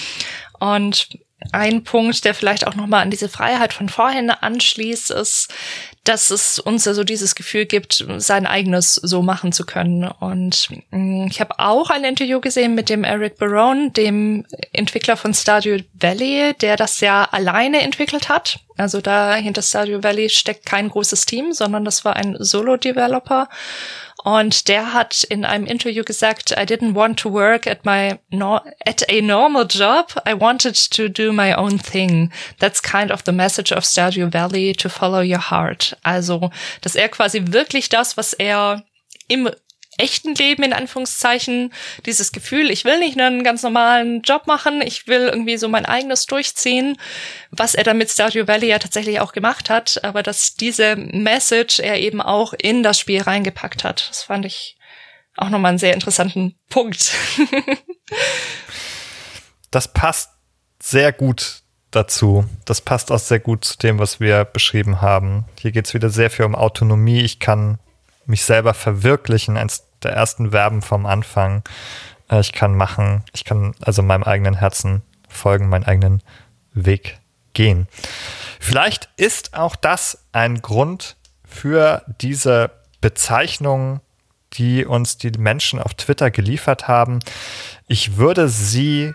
Und 0.60 1.10
ein 1.52 1.84
Punkt, 1.84 2.24
der 2.26 2.34
vielleicht 2.34 2.66
auch 2.66 2.76
nochmal 2.76 3.02
an 3.02 3.12
diese 3.12 3.30
Freiheit 3.30 3.74
von 3.74 3.90
vorhin 3.90 4.30
anschließt, 4.30 5.12
ist, 5.12 5.54
dass 6.04 6.32
es 6.32 6.60
uns 6.60 6.88
also 6.88 7.04
dieses 7.04 7.34
Gefühl 7.34 7.66
gibt, 7.66 8.06
sein 8.18 8.46
eigenes 8.46 8.96
so 8.96 9.22
machen 9.22 9.54
zu 9.54 9.66
können. 9.66 10.04
Und 10.04 10.68
mm, 10.92 11.28
ich 11.28 11.40
habe 11.40 11.60
auch 11.60 11.90
ein 11.90 12.04
Interview 12.04 12.42
gesehen 12.42 12.76
mit 12.76 12.90
dem 12.90 13.04
Eric 13.06 13.38
Barone, 13.38 13.92
dem 13.92 14.46
Entwickler 14.74 15.16
von 15.16 15.34
Stardew 15.34 15.80
Valley, 15.94 16.54
der 16.60 16.76
das 16.76 17.00
ja 17.00 17.28
alleine 17.32 17.82
entwickelt 17.82 18.28
hat. 18.28 18.60
Also 18.76 19.00
da 19.00 19.36
hinter 19.36 19.62
Stardew 19.62 20.04
Valley 20.04 20.30
steckt 20.30 20.66
kein 20.66 20.90
großes 20.90 21.26
Team, 21.26 21.54
sondern 21.54 21.86
das 21.86 22.04
war 22.04 22.16
ein 22.16 22.36
Solo-Developer. 22.38 23.48
Und 24.24 24.70
der 24.70 24.94
hat 24.94 25.24
in 25.24 25.44
einem 25.44 25.66
Interview 25.66 26.04
gesagt, 26.04 26.52
I 26.52 26.64
didn't 26.64 26.96
want 26.96 27.20
to 27.20 27.32
work 27.32 27.68
at 27.68 27.86
my 27.86 28.20
no 28.30 28.62
at 28.86 29.04
a 29.10 29.22
normal 29.22 29.66
job. 29.66 30.14
I 30.26 30.34
wanted 30.34 30.76
to 30.92 31.10
do 31.10 31.34
my 31.34 31.54
own 31.54 31.78
thing. 31.78 32.32
That's 32.60 32.82
kind 32.82 33.12
of 33.12 33.24
the 33.26 33.34
message 33.34 33.74
of 33.74 33.84
Stardew 33.84 34.32
Valley 34.32 34.74
to 34.74 34.88
follow 34.88 35.22
your 35.22 35.52
heart. 35.52 35.98
Also, 36.04 36.52
dass 36.82 36.96
er 36.96 37.10
quasi 37.10 37.42
wirklich 37.48 37.90
das, 37.90 38.16
was 38.16 38.34
er 38.34 38.84
im 39.28 39.50
echten 39.98 40.36
Leben 40.36 40.64
in 40.64 40.74
Anführungszeichen 40.74 41.74
dieses 42.06 42.32
Gefühl, 42.32 42.72
ich 42.72 42.86
will 42.86 43.00
nicht 43.00 43.20
einen 43.20 43.44
ganz 43.44 43.64
normalen 43.64 44.22
Job 44.22 44.48
machen, 44.48 44.82
ich 44.82 45.08
will 45.08 45.28
irgendwie 45.28 45.58
so 45.58 45.68
mein 45.68 45.86
eigenes 45.86 46.26
durchziehen, 46.26 46.98
was 47.52 47.76
er 47.76 47.84
dann 47.84 47.98
mit 47.98 48.10
Stardew 48.10 48.48
Valley 48.48 48.68
ja 48.68 48.80
tatsächlich 48.80 49.20
auch 49.20 49.34
gemacht 49.34 49.70
hat, 49.70 50.04
aber 50.04 50.24
dass 50.24 50.56
diese 50.56 50.96
Message 50.96 51.80
er 51.80 52.00
eben 52.00 52.22
auch 52.22 52.54
in 52.54 52.84
das 52.84 53.00
Spiel 53.00 53.22
reingepackt 53.22 53.84
hat. 53.84 54.10
Das 54.10 54.24
fand 54.24 54.46
ich 54.46 54.78
auch 55.38 55.50
nochmal 55.50 55.70
einen 55.70 55.80
sehr 55.80 55.94
interessanten 55.94 56.56
Punkt. 56.70 57.12
das 59.72 59.92
passt 59.92 60.32
sehr 60.82 61.12
gut 61.12 61.62
dazu. 61.92 62.46
Das 62.66 62.82
passt 62.82 63.12
auch 63.12 63.20
sehr 63.20 63.40
gut 63.40 63.66
zu 63.66 63.78
dem, 63.78 64.00
was 64.00 64.20
wir 64.20 64.46
beschrieben 64.46 65.02
haben. 65.02 65.46
Hier 65.60 65.72
geht 65.72 65.88
es 65.88 65.94
wieder 65.94 66.10
sehr 66.10 66.30
viel 66.30 66.46
um 66.46 66.56
Autonomie. 66.56 67.22
Ich 67.22 67.40
kann 67.40 67.80
mich 68.26 68.44
selber 68.44 68.74
verwirklichen, 68.74 69.58
eins 69.58 69.84
der 70.02 70.12
ersten 70.12 70.52
Verben 70.52 70.82
vom 70.82 71.06
Anfang. 71.06 71.64
Äh, 72.30 72.40
ich 72.40 72.54
kann 72.54 72.76
machen, 72.76 73.24
ich 73.34 73.46
kann 73.46 73.76
also 73.82 74.02
meinem 74.04 74.24
eigenen 74.24 74.56
Herzen 74.56 75.02
folgen, 75.30 75.70
meinen 75.70 75.86
eigenen 75.86 76.22
Weg 76.74 77.20
gehen. 77.54 77.88
Vielleicht 78.60 79.10
ist 79.18 79.56
auch 79.56 79.76
das 79.76 80.26
ein 80.32 80.62
Grund 80.62 81.16
für 81.44 82.04
diese 82.22 82.72
Bezeichnung, 83.02 84.02
die 84.54 84.86
uns 84.86 85.18
die 85.18 85.32
Menschen 85.32 85.80
auf 85.80 85.94
Twitter 85.94 86.32
geliefert 86.32 86.88
haben. 86.88 87.20
Ich 87.88 88.18
würde 88.18 88.50
sie 88.50 89.14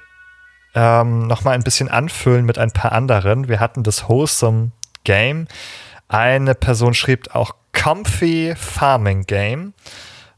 ähm, 0.75 1.27
noch 1.27 1.45
mal 1.45 1.53
ein 1.53 1.63
bisschen 1.63 1.89
anfüllen 1.89 2.45
mit 2.45 2.59
ein 2.59 2.71
paar 2.71 2.93
anderen. 2.93 3.49
Wir 3.49 3.61
hatten 3.61 3.83
das 3.83 4.09
Wholesome 4.09 4.73
Game. 5.05 5.49
Eine 6.09 6.55
Person 6.55 6.95
schrieb 6.95 7.35
auch 7.35 7.55
Comfy 7.73 8.55
Farming 8.57 9.25
Game. 9.25 9.75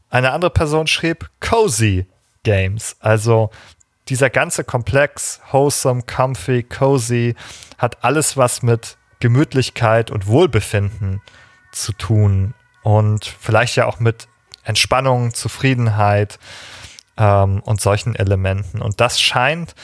Eine 0.09 0.31
andere 0.31 0.51
Person 0.51 0.87
schrieb 0.87 1.29
Cozy 1.39 2.05
Games. 2.43 2.97
Also 2.99 3.49
dieser 4.09 4.29
ganze 4.29 4.65
Komplex, 4.65 5.39
wholesome, 5.51 6.03
comfy, 6.03 6.63
cozy, 6.63 7.35
hat 7.77 8.03
alles 8.03 8.35
was 8.35 8.61
mit 8.61 8.97
Gemütlichkeit 9.21 10.11
und 10.11 10.27
Wohlbefinden 10.27 11.21
zu 11.71 11.93
tun. 11.93 12.53
Und 12.83 13.25
vielleicht 13.25 13.77
ja 13.77 13.85
auch 13.85 13.99
mit 13.99 14.27
Entspannung, 14.63 15.33
Zufriedenheit 15.33 16.39
ähm, 17.17 17.61
und 17.61 17.79
solchen 17.79 18.15
Elementen. 18.15 18.81
Und 18.81 18.99
das 18.99 19.21
scheint 19.21 19.75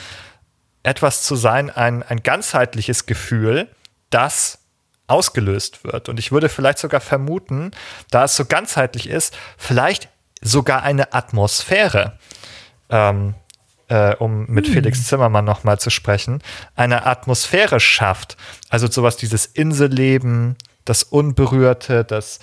etwas 0.83 1.23
zu 1.23 1.35
sein, 1.35 1.69
ein, 1.69 2.03
ein 2.03 2.23
ganzheitliches 2.23 3.05
Gefühl, 3.05 3.69
das 4.09 4.59
ausgelöst 5.07 5.83
wird. 5.83 6.09
Und 6.09 6.19
ich 6.19 6.31
würde 6.31 6.49
vielleicht 6.49 6.79
sogar 6.79 7.01
vermuten, 7.01 7.71
da 8.11 8.25
es 8.25 8.35
so 8.35 8.45
ganzheitlich 8.45 9.09
ist, 9.09 9.35
vielleicht 9.57 10.09
sogar 10.41 10.83
eine 10.83 11.13
Atmosphäre, 11.13 12.17
ähm, 12.89 13.35
äh, 13.87 14.15
um 14.15 14.45
mit 14.47 14.67
hm. 14.67 14.73
Felix 14.73 15.05
Zimmermann 15.05 15.45
nochmal 15.45 15.79
zu 15.79 15.89
sprechen, 15.89 16.41
eine 16.75 17.05
Atmosphäre 17.05 17.79
schafft. 17.79 18.37
Also 18.69 18.87
sowas, 18.87 19.17
dieses 19.17 19.45
Inselleben, 19.45 20.57
das 20.85 21.03
Unberührte, 21.03 22.03
das 22.03 22.39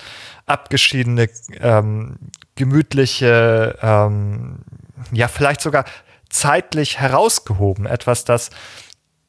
abgeschiedene, 0.47 1.29
ähm, 1.61 2.17
gemütliche, 2.57 3.79
ähm, 3.83 4.59
ja, 5.13 5.29
vielleicht 5.29 5.61
sogar 5.61 5.85
zeitlich 6.29 6.99
herausgehoben, 6.99 7.87
etwas, 7.87 8.25
das 8.25 8.51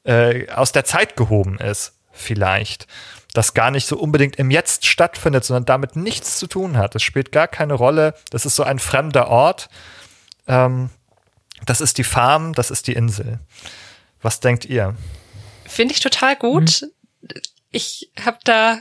äh, 0.04 0.50
aus 0.52 0.72
der 0.72 0.86
Zeit 0.86 1.16
gehoben 1.16 1.58
ist, 1.60 1.94
vielleicht 2.12 2.88
das 3.36 3.54
gar 3.54 3.70
nicht 3.70 3.86
so 3.86 3.98
unbedingt 3.98 4.38
im 4.38 4.50
Jetzt 4.50 4.86
stattfindet, 4.86 5.44
sondern 5.44 5.66
damit 5.66 5.96
nichts 5.96 6.40
zu 6.40 6.48
tun 6.48 6.78
hat. 6.78 6.96
Es 6.96 7.04
spielt 7.04 7.32
gar 7.32 7.48
keine 7.48 7.74
Rolle. 7.74 8.16
Das 8.30 8.46
ist 8.46 8.56
so 8.56 8.64
ein 8.64 8.80
fremder 8.80 9.28
Ort. 9.28 9.70
Ähm, 10.48 10.90
das 11.66 11.82
ist 11.82 11.98
die 11.98 12.04
Farm, 12.04 12.54
das 12.54 12.72
ist 12.72 12.88
die 12.88 12.94
Insel. 12.94 13.40
Was 14.22 14.40
denkt 14.40 14.66
ihr? 14.66 14.96
Finde 15.66 15.94
ich 15.94 16.00
total 16.00 16.36
gut. 16.36 16.82
Mhm. 17.22 17.42
Ich 17.72 18.12
habe 18.24 18.38
da 18.44 18.80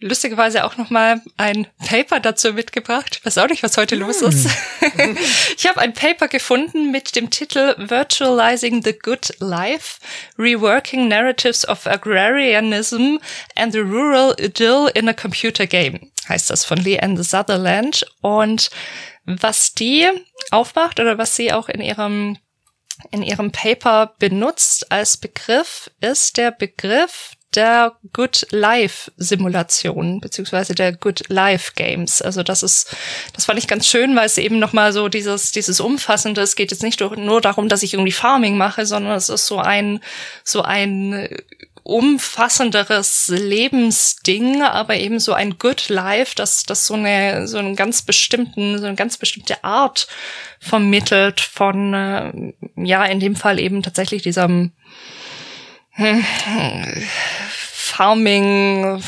lustigerweise 0.00 0.64
auch 0.64 0.76
noch 0.76 0.90
mal 0.90 1.22
ein 1.36 1.66
Paper 1.86 2.20
dazu 2.20 2.52
mitgebracht. 2.52 3.16
Ich 3.18 3.24
weiß 3.24 3.38
auch 3.38 3.48
nicht, 3.48 3.62
was 3.62 3.76
heute 3.76 3.94
los 3.94 4.22
ist. 4.22 4.48
Hm. 4.80 5.16
ich 5.56 5.66
habe 5.66 5.80
ein 5.80 5.94
Paper 5.94 6.28
gefunden 6.28 6.90
mit 6.90 7.16
dem 7.16 7.30
Titel 7.30 7.74
Virtualizing 7.78 8.82
the 8.82 8.98
Good 8.98 9.34
Life, 9.38 10.00
Reworking 10.38 11.08
Narratives 11.08 11.66
of 11.66 11.86
Agrarianism 11.86 13.18
and 13.54 13.72
the 13.72 13.80
Rural 13.80 14.34
Idyll 14.38 14.90
in 14.94 15.08
a 15.08 15.14
Computer 15.14 15.66
Game, 15.66 16.10
heißt 16.28 16.50
das 16.50 16.64
von 16.64 16.78
Leanne 16.78 17.22
Sutherland. 17.22 18.04
Und 18.20 18.70
was 19.24 19.72
die 19.72 20.08
aufmacht 20.50 21.00
oder 21.00 21.18
was 21.18 21.36
sie 21.36 21.52
auch 21.52 21.68
in 21.68 21.80
ihrem 21.80 22.38
in 23.10 23.22
ihrem 23.22 23.50
Paper 23.50 24.14
benutzt 24.18 24.92
als 24.92 25.16
Begriff, 25.16 25.90
ist 26.00 26.36
der 26.36 26.52
Begriff 26.52 27.32
der 27.56 27.92
Good 28.12 28.46
Life 28.50 29.12
Simulation 29.16 30.20
beziehungsweise 30.20 30.74
der 30.74 30.92
Good 30.92 31.28
Life 31.28 31.72
Games. 31.74 32.22
Also 32.22 32.42
das 32.42 32.62
ist, 32.62 32.94
das 33.32 33.44
fand 33.44 33.58
ich 33.58 33.68
ganz 33.68 33.86
schön, 33.86 34.14
weil 34.16 34.26
es 34.26 34.38
eben 34.38 34.58
noch 34.58 34.72
mal 34.72 34.92
so 34.92 35.08
dieses 35.08 35.52
dieses 35.52 35.80
umfassende. 35.80 36.40
Es 36.40 36.56
geht 36.56 36.70
jetzt 36.70 36.82
nicht 36.82 37.00
nur 37.00 37.40
darum, 37.40 37.68
dass 37.68 37.82
ich 37.82 37.94
irgendwie 37.94 38.12
Farming 38.12 38.56
mache, 38.56 38.86
sondern 38.86 39.16
es 39.16 39.28
ist 39.28 39.46
so 39.46 39.58
ein 39.58 40.00
so 40.42 40.62
ein 40.62 41.28
umfassenderes 41.84 43.28
Lebensding, 43.28 44.62
aber 44.62 44.96
eben 44.96 45.20
so 45.20 45.34
ein 45.34 45.58
Good 45.58 45.90
Life, 45.90 46.34
das 46.34 46.64
das 46.64 46.86
so 46.86 46.94
eine 46.94 47.46
so 47.46 47.58
einen 47.58 47.76
ganz 47.76 48.02
bestimmten 48.02 48.78
so 48.78 48.86
eine 48.86 48.96
ganz 48.96 49.18
bestimmte 49.18 49.62
Art 49.62 50.08
vermittelt 50.60 51.40
von 51.40 51.92
äh, 51.94 52.54
ja 52.76 53.04
in 53.04 53.20
dem 53.20 53.36
Fall 53.36 53.60
eben 53.60 53.82
tatsächlich 53.82 54.22
diesem 54.22 54.72
Farming, 57.94 59.00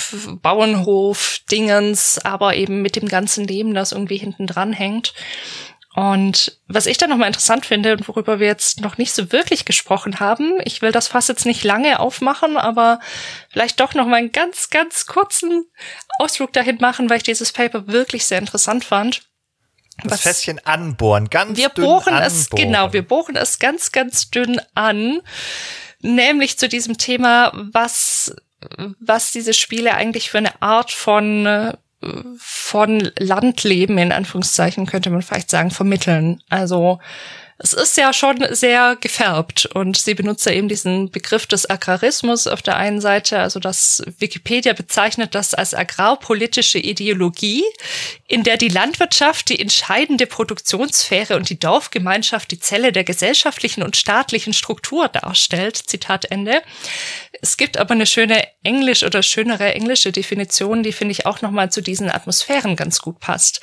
Bauernhof, 0.42 1.40
Dingens, 1.50 2.18
aber 2.24 2.54
eben 2.54 2.82
mit 2.82 2.94
dem 2.94 3.08
ganzen 3.08 3.44
Leben, 3.44 3.74
das 3.74 3.90
irgendwie 3.90 4.16
hinten 4.16 4.46
dran 4.46 4.72
hängt. 4.72 5.12
Und 5.96 6.58
was 6.68 6.86
ich 6.86 6.98
dann 6.98 7.10
nochmal 7.10 7.26
interessant 7.26 7.66
finde 7.66 7.94
und 7.94 8.06
worüber 8.06 8.38
wir 8.38 8.46
jetzt 8.46 8.82
noch 8.82 8.96
nicht 8.96 9.12
so 9.12 9.32
wirklich 9.32 9.64
gesprochen 9.64 10.20
haben, 10.20 10.60
ich 10.64 10.82
will 10.82 10.92
das 10.92 11.08
Fass 11.08 11.26
jetzt 11.26 11.46
nicht 11.46 11.64
lange 11.64 11.98
aufmachen, 11.98 12.56
aber 12.56 13.00
vielleicht 13.48 13.80
doch 13.80 13.94
nochmal 13.94 14.18
einen 14.18 14.32
ganz, 14.32 14.70
ganz 14.70 15.06
kurzen 15.06 15.64
Ausflug 16.20 16.52
dahin 16.52 16.78
machen, 16.80 17.10
weil 17.10 17.16
ich 17.16 17.22
dieses 17.22 17.52
Paper 17.52 17.88
wirklich 17.88 18.24
sehr 18.26 18.38
interessant 18.38 18.84
fand. 18.84 19.22
Das 20.04 20.12
was, 20.12 20.20
Fässchen 20.20 20.64
anbohren, 20.64 21.30
ganz 21.30 21.56
wir 21.56 21.70
dünn 21.70 21.86
bohren 21.86 22.14
anbohren. 22.14 22.22
es, 22.22 22.50
genau, 22.50 22.92
wir 22.92 23.02
bohren 23.02 23.34
es 23.34 23.58
ganz, 23.58 23.90
ganz 23.90 24.30
dünn 24.30 24.60
an 24.74 25.22
nämlich 26.00 26.58
zu 26.58 26.68
diesem 26.68 26.98
Thema, 26.98 27.52
was, 27.54 28.34
was 29.00 29.32
diese 29.32 29.54
Spiele 29.54 29.94
eigentlich 29.94 30.30
für 30.30 30.38
eine 30.38 30.62
Art 30.62 30.90
von 30.90 31.74
von 32.38 33.10
Landleben 33.18 33.98
in 33.98 34.12
Anführungszeichen 34.12 34.86
könnte 34.86 35.10
man 35.10 35.22
vielleicht 35.22 35.50
sagen 35.50 35.70
vermitteln. 35.70 36.42
Also 36.50 37.00
es 37.58 37.72
ist 37.72 37.96
ja 37.96 38.12
schon 38.12 38.44
sehr 38.50 38.96
gefärbt 39.00 39.64
und 39.66 39.96
sie 39.96 40.14
benutzt 40.14 40.44
ja 40.44 40.52
eben 40.52 40.68
diesen 40.68 41.10
Begriff 41.10 41.46
des 41.46 41.68
Agrarismus 41.68 42.46
auf 42.46 42.60
der 42.60 42.76
einen 42.76 43.00
Seite, 43.00 43.38
also 43.38 43.60
das 43.60 44.02
Wikipedia 44.18 44.74
bezeichnet 44.74 45.34
das 45.34 45.54
als 45.54 45.72
agrarpolitische 45.72 46.78
Ideologie, 46.78 47.64
in 48.28 48.42
der 48.42 48.58
die 48.58 48.68
Landwirtschaft 48.68 49.48
die 49.48 49.58
entscheidende 49.58 50.26
Produktionssphäre 50.26 51.36
und 51.36 51.48
die 51.48 51.58
Dorfgemeinschaft 51.58 52.50
die 52.50 52.60
Zelle 52.60 52.92
der 52.92 53.04
gesellschaftlichen 53.04 53.82
und 53.82 53.96
staatlichen 53.96 54.52
Struktur 54.52 55.08
darstellt. 55.08 55.76
Zitat 55.76 56.26
Ende. 56.26 56.62
Es 57.40 57.56
gibt 57.56 57.76
aber 57.76 57.92
eine 57.92 58.06
schöne 58.06 58.46
englisch 58.62 59.02
oder 59.02 59.22
schönere 59.22 59.74
englische 59.74 60.12
Definition, 60.12 60.82
die 60.82 60.92
finde 60.92 61.12
ich 61.12 61.26
auch 61.26 61.42
nochmal 61.42 61.70
zu 61.70 61.82
diesen 61.82 62.10
Atmosphären 62.10 62.76
ganz 62.76 63.00
gut 63.00 63.20
passt. 63.20 63.60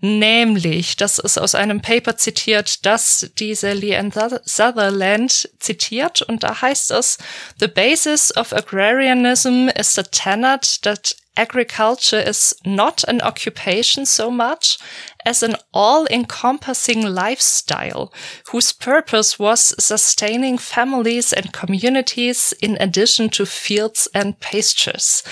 Nämlich, 0.00 0.96
das 0.96 1.18
ist 1.18 1.38
aus 1.38 1.54
einem 1.54 1.82
Paper 1.82 2.16
zitiert, 2.16 2.86
das 2.86 3.30
diese 3.38 3.72
Leanne 3.72 4.40
Sutherland 4.44 5.48
zitiert 5.58 6.22
und 6.22 6.42
da 6.42 6.60
heißt 6.62 6.90
es, 6.92 7.18
The 7.58 7.68
basis 7.68 8.36
of 8.36 8.52
agrarianism 8.52 9.68
is 9.68 9.94
the 9.94 10.02
tenet 10.02 10.82
that 10.82 11.16
agriculture 11.36 12.18
is 12.18 12.56
not 12.64 13.04
an 13.04 13.20
occupation 13.20 14.06
so 14.06 14.30
much 14.30 14.78
as 15.24 15.42
an 15.42 15.56
all-encompassing 15.72 17.02
lifestyle 17.02 18.12
whose 18.50 18.72
purpose 18.72 19.38
was 19.38 19.74
sustaining 19.78 20.56
families 20.58 21.32
and 21.32 21.52
communities 21.52 22.52
in 22.60 22.76
addition 22.80 23.28
to 23.28 23.44
fields 23.44 24.08
and 24.14 24.38
pastures. 24.40 25.22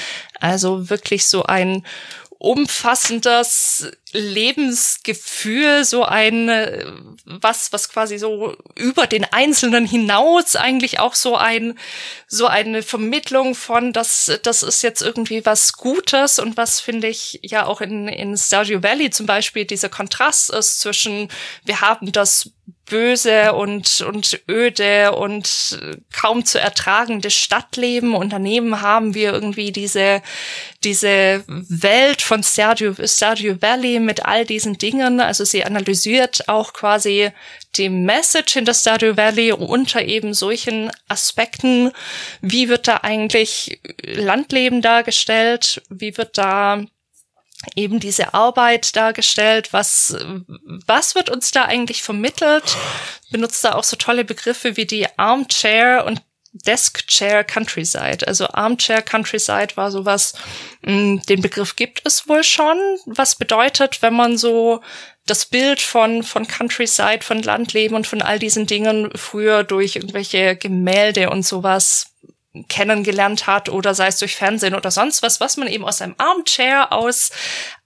Also 0.40 0.90
wirklich 0.90 1.26
so 1.26 1.44
ein 1.44 1.84
umfassendes 2.44 3.90
Lebensgefühl, 4.12 5.84
so 5.84 6.04
ein 6.04 7.16
was 7.24 7.72
was 7.72 7.88
quasi 7.88 8.18
so 8.18 8.54
über 8.76 9.06
den 9.06 9.24
Einzelnen 9.24 9.86
hinaus 9.86 10.54
eigentlich 10.54 11.00
auch 11.00 11.14
so 11.14 11.36
ein 11.36 11.78
so 12.28 12.46
eine 12.46 12.82
Vermittlung 12.82 13.54
von 13.54 13.94
das 13.94 14.30
das 14.42 14.62
ist 14.62 14.82
jetzt 14.82 15.00
irgendwie 15.00 15.46
was 15.46 15.72
Gutes 15.72 16.38
und 16.38 16.58
was 16.58 16.80
finde 16.80 17.08
ich 17.08 17.40
ja 17.42 17.64
auch 17.64 17.80
in 17.80 18.08
in 18.08 18.36
Stardew 18.36 18.82
Valley 18.82 19.08
zum 19.08 19.24
Beispiel 19.24 19.64
dieser 19.64 19.88
Kontrast 19.88 20.50
ist 20.50 20.80
zwischen 20.80 21.28
wir 21.64 21.80
haben 21.80 22.12
das 22.12 22.50
böse 22.86 23.54
und, 23.54 24.00
und 24.02 24.40
öde 24.48 25.12
und 25.12 25.78
kaum 26.12 26.44
zu 26.44 26.60
ertragende 26.60 27.30
Stadtleben 27.30 28.14
und 28.14 28.32
daneben 28.32 28.80
haben 28.80 29.14
wir 29.14 29.32
irgendwie 29.32 29.72
diese, 29.72 30.22
diese 30.82 31.44
Welt 31.46 32.20
von 32.20 32.42
Stardew, 32.42 32.94
Stardew 33.04 33.56
Valley 33.60 34.00
mit 34.00 34.24
all 34.24 34.44
diesen 34.44 34.76
Dingen. 34.76 35.20
Also 35.20 35.44
sie 35.44 35.64
analysiert 35.64 36.48
auch 36.48 36.72
quasi 36.72 37.30
die 37.76 37.88
Message 37.88 38.52
hinter 38.52 38.74
Stardew 38.74 39.16
Valley 39.16 39.52
unter 39.52 40.02
eben 40.02 40.34
solchen 40.34 40.90
Aspekten. 41.08 41.90
Wie 42.40 42.68
wird 42.68 42.86
da 42.86 42.98
eigentlich 42.98 43.80
Landleben 44.02 44.82
dargestellt? 44.82 45.82
Wie 45.88 46.16
wird 46.16 46.38
da 46.38 46.84
eben 47.76 48.00
diese 48.00 48.34
Arbeit 48.34 48.96
dargestellt, 48.96 49.72
was, 49.72 50.16
was 50.86 51.14
wird 51.14 51.30
uns 51.30 51.50
da 51.50 51.64
eigentlich 51.64 52.02
vermittelt, 52.02 52.76
benutzt 53.30 53.64
da 53.64 53.74
auch 53.74 53.84
so 53.84 53.96
tolle 53.96 54.24
Begriffe 54.24 54.76
wie 54.76 54.86
die 54.86 55.06
Armchair 55.18 56.04
und 56.06 56.22
Desk 56.54 57.06
Chair 57.08 57.42
Countryside. 57.42 58.26
Also 58.26 58.46
Armchair 58.48 59.02
Countryside 59.02 59.76
war 59.76 59.90
sowas, 59.90 60.34
hm, 60.84 61.20
den 61.28 61.42
Begriff 61.42 61.74
gibt 61.74 62.02
es 62.04 62.28
wohl 62.28 62.44
schon, 62.44 62.78
was 63.06 63.34
bedeutet, 63.34 64.02
wenn 64.02 64.14
man 64.14 64.38
so 64.38 64.80
das 65.26 65.46
Bild 65.46 65.80
von, 65.80 66.22
von 66.22 66.46
Countryside, 66.46 67.22
von 67.22 67.42
Landleben 67.42 67.96
und 67.96 68.06
von 68.06 68.22
all 68.22 68.38
diesen 68.38 68.66
Dingen 68.66 69.10
früher 69.16 69.64
durch 69.64 69.96
irgendwelche 69.96 70.54
Gemälde 70.54 71.30
und 71.30 71.44
sowas 71.44 72.13
kennengelernt 72.68 73.46
hat 73.46 73.68
oder 73.68 73.94
sei 73.94 74.06
es 74.06 74.18
durch 74.18 74.36
Fernsehen 74.36 74.74
oder 74.74 74.90
sonst 74.90 75.22
was, 75.22 75.40
was 75.40 75.56
man 75.56 75.68
eben 75.68 75.84
aus 75.84 76.00
einem 76.00 76.14
Armchair 76.18 76.92
aus 76.92 77.30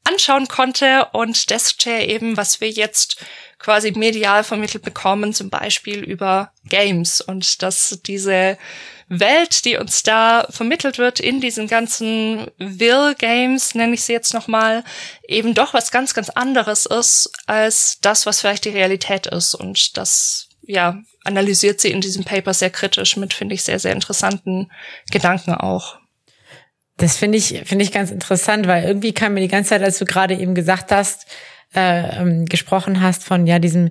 anschauen 0.05 0.49
konnte 0.49 1.09
und 1.13 1.51
Deskchair 1.51 2.09
eben, 2.09 2.37
was 2.37 2.61
wir 2.61 2.71
jetzt 2.71 3.17
quasi 3.59 3.93
medial 3.93 4.45
vermittelt 4.45 4.85
bekommen, 4.85 5.35
zum 5.35 5.51
Beispiel 5.51 6.03
über 6.03 6.53
Games. 6.69 7.21
Und 7.21 7.63
dass 7.63 7.99
diese 8.07 8.57
Welt, 9.09 9.65
die 9.65 9.77
uns 9.77 10.03
da 10.03 10.47
vermittelt 10.51 10.99
wird 10.99 11.19
in 11.19 11.41
diesen 11.41 11.67
ganzen 11.67 12.51
Will 12.59 13.15
Games, 13.17 13.75
nenne 13.75 13.95
ich 13.95 14.05
sie 14.05 14.13
jetzt 14.13 14.33
nochmal, 14.33 14.85
eben 15.27 15.55
doch 15.55 15.75
was 15.75 15.91
ganz, 15.91 16.15
ganz 16.15 16.31
anderes 16.31 16.87
ist 16.87 17.31
als 17.47 17.99
das, 18.01 18.27
was 18.27 18.41
vielleicht 18.41 18.65
die 18.65 18.71
Realität 18.71 19.27
ist. 19.27 19.55
Und 19.55 19.97
das 19.97 20.49
ja, 20.69 21.01
analysiert 21.29 21.81
sie 21.81 21.93
in 21.93 22.01
diesem 22.01 22.25
Paper 22.25 22.53
sehr 22.53 22.71
kritisch 22.71 23.17
mit, 23.17 23.33
finde 23.33 23.55
ich, 23.55 23.63
sehr, 23.63 23.79
sehr 23.79 23.93
interessanten 23.93 24.71
Gedanken 25.11 25.55
auch. 25.55 25.99
Das 26.97 27.17
finde 27.17 27.39
ich, 27.39 27.63
finde 27.65 27.85
ich 27.85 27.93
ganz 27.93 28.11
interessant, 28.11 28.67
weil 28.67 28.85
irgendwie 28.85 29.13
kam 29.13 29.35
mir 29.35 29.41
die 29.41 29.49
ganze 29.49 29.71
Zeit, 29.71 29.83
als 29.83 29.99
du 29.99 30.05
gerade 30.05 30.35
eben 30.35 30.55
gesagt 30.55 30.91
hast, 30.91 31.27
äh, 31.75 32.21
ähm, 32.21 32.47
gesprochen 32.47 33.01
hast 33.01 33.23
von 33.23 33.47
ja 33.47 33.59
diesem 33.61 33.91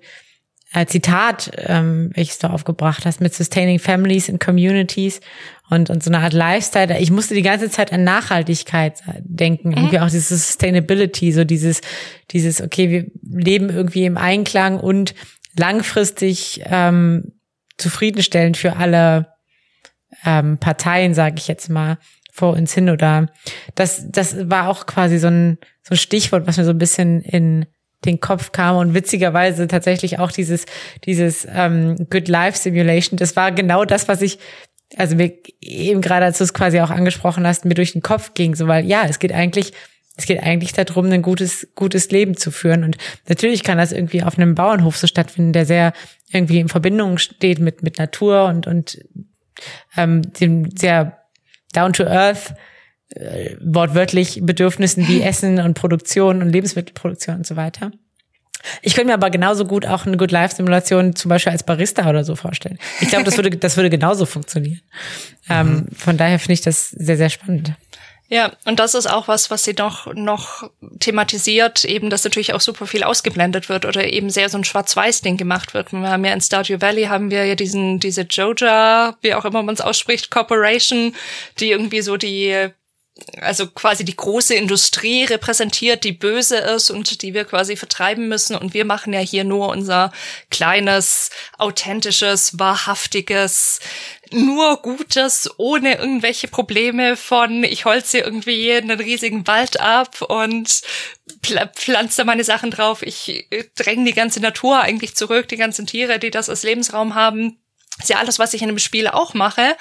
äh, 0.74 0.86
Zitat, 0.86 1.52
ähm, 1.58 2.12
welches 2.14 2.40
du 2.40 2.50
aufgebracht 2.50 3.06
hast, 3.06 3.22
mit 3.22 3.34
Sustaining 3.34 3.80
Families 3.80 4.30
and 4.30 4.44
Communities 4.44 5.22
und, 5.70 5.90
und 5.90 6.04
so 6.04 6.10
eine 6.10 6.20
Art 6.20 6.34
Lifestyle. 6.34 7.00
Ich 7.00 7.12
musste 7.12 7.34
die 7.34 7.42
ganze 7.42 7.70
Zeit 7.70 7.94
an 7.94 8.04
Nachhaltigkeit 8.04 9.02
denken, 9.20 9.70
mhm. 9.70 9.78
irgendwie 9.78 10.00
auch 10.00 10.10
dieses 10.10 10.48
Sustainability, 10.48 11.32
so 11.32 11.46
dieses, 11.46 11.82
dieses, 12.32 12.62
okay, 12.62 12.90
wir 12.90 13.06
leben 13.24 13.70
irgendwie 13.70 14.06
im 14.06 14.18
Einklang 14.18 14.80
und 14.80 15.14
langfristig 15.58 16.62
ähm, 16.66 17.34
zufriedenstellend 17.78 18.58
für 18.58 18.76
alle 18.76 19.34
ähm, 20.26 20.58
Parteien, 20.58 21.14
sage 21.14 21.36
ich 21.38 21.48
jetzt 21.48 21.70
mal, 21.70 21.98
vor 22.32 22.54
uns 22.54 22.74
hin. 22.74 22.90
Oder 22.90 23.28
das, 23.76 24.06
das 24.10 24.50
war 24.50 24.70
auch 24.70 24.86
quasi 24.86 25.18
so 25.18 25.28
ein, 25.28 25.58
so 25.84 25.94
ein 25.94 25.98
Stichwort, 25.98 26.48
was 26.48 26.58
mir 26.58 26.66
so 26.66 26.72
ein 26.72 26.78
bisschen 26.78 27.22
in 27.22 27.66
den 28.06 28.20
Kopf 28.20 28.52
kam 28.52 28.78
und 28.78 28.94
witzigerweise 28.94 29.68
tatsächlich 29.68 30.20
auch 30.20 30.32
dieses 30.32 30.66
dieses 31.06 31.48
ähm, 31.52 31.96
Good 32.10 32.28
Life 32.28 32.58
Simulation. 32.58 33.18
Das 33.18 33.36
war 33.36 33.52
genau 33.52 33.86
das, 33.86 34.08
was 34.08 34.22
ich 34.22 34.38
also 34.96 35.16
mir 35.16 35.34
eben 35.60 36.02
gerade, 36.02 36.26
als 36.26 36.38
du 36.38 36.44
es 36.44 36.54
quasi 36.54 36.80
auch 36.80 36.92
angesprochen 36.92 37.46
hast, 37.46 37.66
mir 37.66 37.74
durch 37.74 37.94
den 37.94 38.02
Kopf 38.02 38.34
ging, 38.36 38.56
so 38.56 38.68
weil 38.68 38.86
ja, 38.86 39.04
es 39.08 39.20
geht 39.20 39.34
eigentlich 39.34 39.74
es 40.18 40.26
geht 40.26 40.42
eigentlich 40.42 40.74
darum, 40.74 41.12
ein 41.12 41.22
gutes, 41.22 41.68
gutes 41.76 42.10
Leben 42.10 42.36
zu 42.36 42.50
führen. 42.52 42.84
Und 42.84 42.98
natürlich 43.30 43.64
kann 43.64 43.78
das 43.78 43.92
irgendwie 43.92 44.24
auf 44.24 44.38
einem 44.38 44.56
Bauernhof 44.56 44.98
so 44.98 45.08
stattfinden, 45.08 45.54
der 45.54 45.66
sehr 45.66 45.94
irgendwie 46.32 46.60
in 46.60 46.70
Verbindung 46.70 47.20
steht 47.20 47.60
mit, 47.60 47.84
mit 47.84 48.00
Natur 48.00 48.46
und, 48.46 48.68
und 48.68 49.00
ähm, 49.96 50.22
dem 50.34 50.76
sehr 50.76 51.20
down 51.74 51.94
to 51.94 52.04
earth 52.04 52.56
äh, 53.10 53.56
wortwörtlich 53.62 54.42
Bedürfnissen 54.44 55.08
wie 55.08 55.22
Essen 55.22 55.60
und 55.60 55.76
Produktion 55.76 56.42
und 56.42 56.50
Lebensmittelproduktion 56.50 57.38
und 57.38 57.48
so 57.48 57.56
weiter. 57.56 57.92
Ich 58.82 58.96
könnte 58.96 59.08
mir 59.08 59.14
aber 59.14 59.30
genauso 59.30 59.66
gut 59.66 59.86
auch 59.86 60.06
eine 60.06 60.18
Good 60.18 60.32
Life 60.32 60.56
Simulation 60.56 61.16
zum 61.16 61.30
Beispiel 61.30 61.52
als 61.52 61.64
Barista 61.64 62.10
oder 62.10 62.24
so 62.24 62.36
vorstellen. 62.36 62.80
Ich 63.00 63.10
glaube, 63.10 63.24
das 63.24 63.38
würde, 63.38 63.52
das 63.52 63.78
würde 63.78 63.90
genauso 63.90 64.26
funktionieren. 64.26 64.82
Ähm, 65.48 65.68
mhm. 65.72 65.78
Ähm, 65.78 65.88
von 65.96 66.18
daher 66.18 66.40
finde 66.40 66.54
ich 66.54 66.62
das 66.62 66.90
sehr, 66.90 67.18
sehr 67.18 67.30
spannend. 67.30 67.74
Ja, 68.30 68.52
und 68.66 68.80
das 68.80 68.94
ist 68.94 69.08
auch 69.10 69.30
was, 69.30 69.50
was 69.52 69.64
sie 69.64 69.74
noch, 69.74 70.14
noch 70.14 70.70
thematisiert, 71.00 71.86
eben, 71.86 72.10
dass 72.10 72.26
natürlich 72.26 72.54
auch 72.54 72.60
super 72.60 72.86
viel 72.86 73.04
ausgeblendet 73.04 73.70
wird 73.70 73.86
oder 73.86 74.06
eben 74.12 74.30
sehr 74.30 74.50
so 74.50 74.58
ein 74.58 74.66
Schwarz-Weiß-Ding 74.66 75.38
gemacht 75.38 75.74
wird. 75.74 75.94
Wir 75.94 76.10
haben 76.10 76.26
ja 76.26 76.34
in 76.34 76.42
Stardew 76.42 76.82
Valley 76.82 77.06
haben 77.06 77.32
wir 77.32 77.46
ja 77.46 77.56
diesen, 77.56 78.00
diese 78.00 78.24
Joja, 78.24 79.16
wie 79.22 79.34
auch 79.34 79.46
immer 79.46 79.64
man 79.64 79.76
es 79.76 79.82
ausspricht, 79.82 80.30
Corporation, 80.30 81.16
die 81.60 81.72
irgendwie 81.72 82.02
so 82.02 82.18
die 82.18 82.70
also 83.42 83.68
quasi 83.68 84.06
die 84.06 84.16
große 84.16 84.56
Industrie 84.56 85.24
repräsentiert, 85.24 86.04
die 86.04 86.12
böse 86.12 86.58
ist 86.58 86.90
und 86.90 87.22
die 87.22 87.34
wir 87.34 87.46
quasi 87.46 87.76
vertreiben 87.76 88.28
müssen. 88.28 88.56
Und 88.56 88.74
wir 88.74 88.86
machen 88.86 89.14
ja 89.14 89.20
hier 89.20 89.44
nur 89.44 89.70
unser 89.70 90.12
kleines, 90.50 91.30
authentisches, 91.58 92.60
wahrhaftiges, 92.60 93.80
nur 94.32 94.82
Gutes, 94.82 95.50
ohne 95.58 95.96
irgendwelche 95.96 96.48
Probleme 96.48 97.16
von, 97.16 97.64
ich 97.64 97.86
holze 97.86 98.20
irgendwie 98.20 98.74
einen 98.74 99.00
riesigen 99.00 99.48
Wald 99.48 99.80
ab 99.80 100.22
und 100.22 100.82
pflanze 101.76 102.26
meine 102.26 102.44
Sachen 102.44 102.72
drauf. 102.72 103.04
Ich 103.04 103.48
dränge 103.76 104.06
die 104.06 104.14
ganze 104.14 104.40
Natur 104.40 104.82
eigentlich 104.82 105.16
zurück, 105.16 105.48
die 105.48 105.58
ganzen 105.58 105.88
Tiere, 105.88 106.20
die 106.20 106.32
das 106.32 106.50
als 106.50 106.64
Lebensraum 106.64 107.16
haben 107.16 107.58
ist 108.00 108.10
ja 108.10 108.18
alles, 108.18 108.38
was 108.38 108.54
ich 108.54 108.62
in 108.62 108.68
dem 108.68 108.80
Spiel 108.80 109.08
auch 109.08 109.34
mache. 109.34 109.76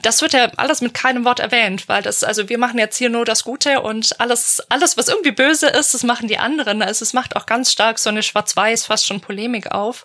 Das 0.00 0.22
wird 0.22 0.32
ja 0.32 0.50
alles 0.56 0.80
mit 0.80 0.94
keinem 0.94 1.24
Wort 1.24 1.40
erwähnt, 1.40 1.88
weil 1.88 2.02
das, 2.02 2.24
also 2.24 2.48
wir 2.48 2.58
machen 2.58 2.78
jetzt 2.78 2.96
hier 2.96 3.10
nur 3.10 3.24
das 3.24 3.44
Gute 3.44 3.80
und 3.80 4.18
alles, 4.20 4.62
alles, 4.68 4.96
was 4.96 5.08
irgendwie 5.08 5.32
böse 5.32 5.68
ist, 5.68 5.92
das 5.92 6.02
machen 6.02 6.28
die 6.28 6.38
anderen. 6.38 6.82
Also 6.82 7.02
es 7.02 7.12
macht 7.12 7.36
auch 7.36 7.46
ganz 7.46 7.70
stark 7.70 7.98
so 7.98 8.08
eine 8.08 8.22
schwarz-weiß, 8.22 8.86
fast 8.86 9.06
schon 9.06 9.20
Polemik 9.20 9.72
auf, 9.72 10.04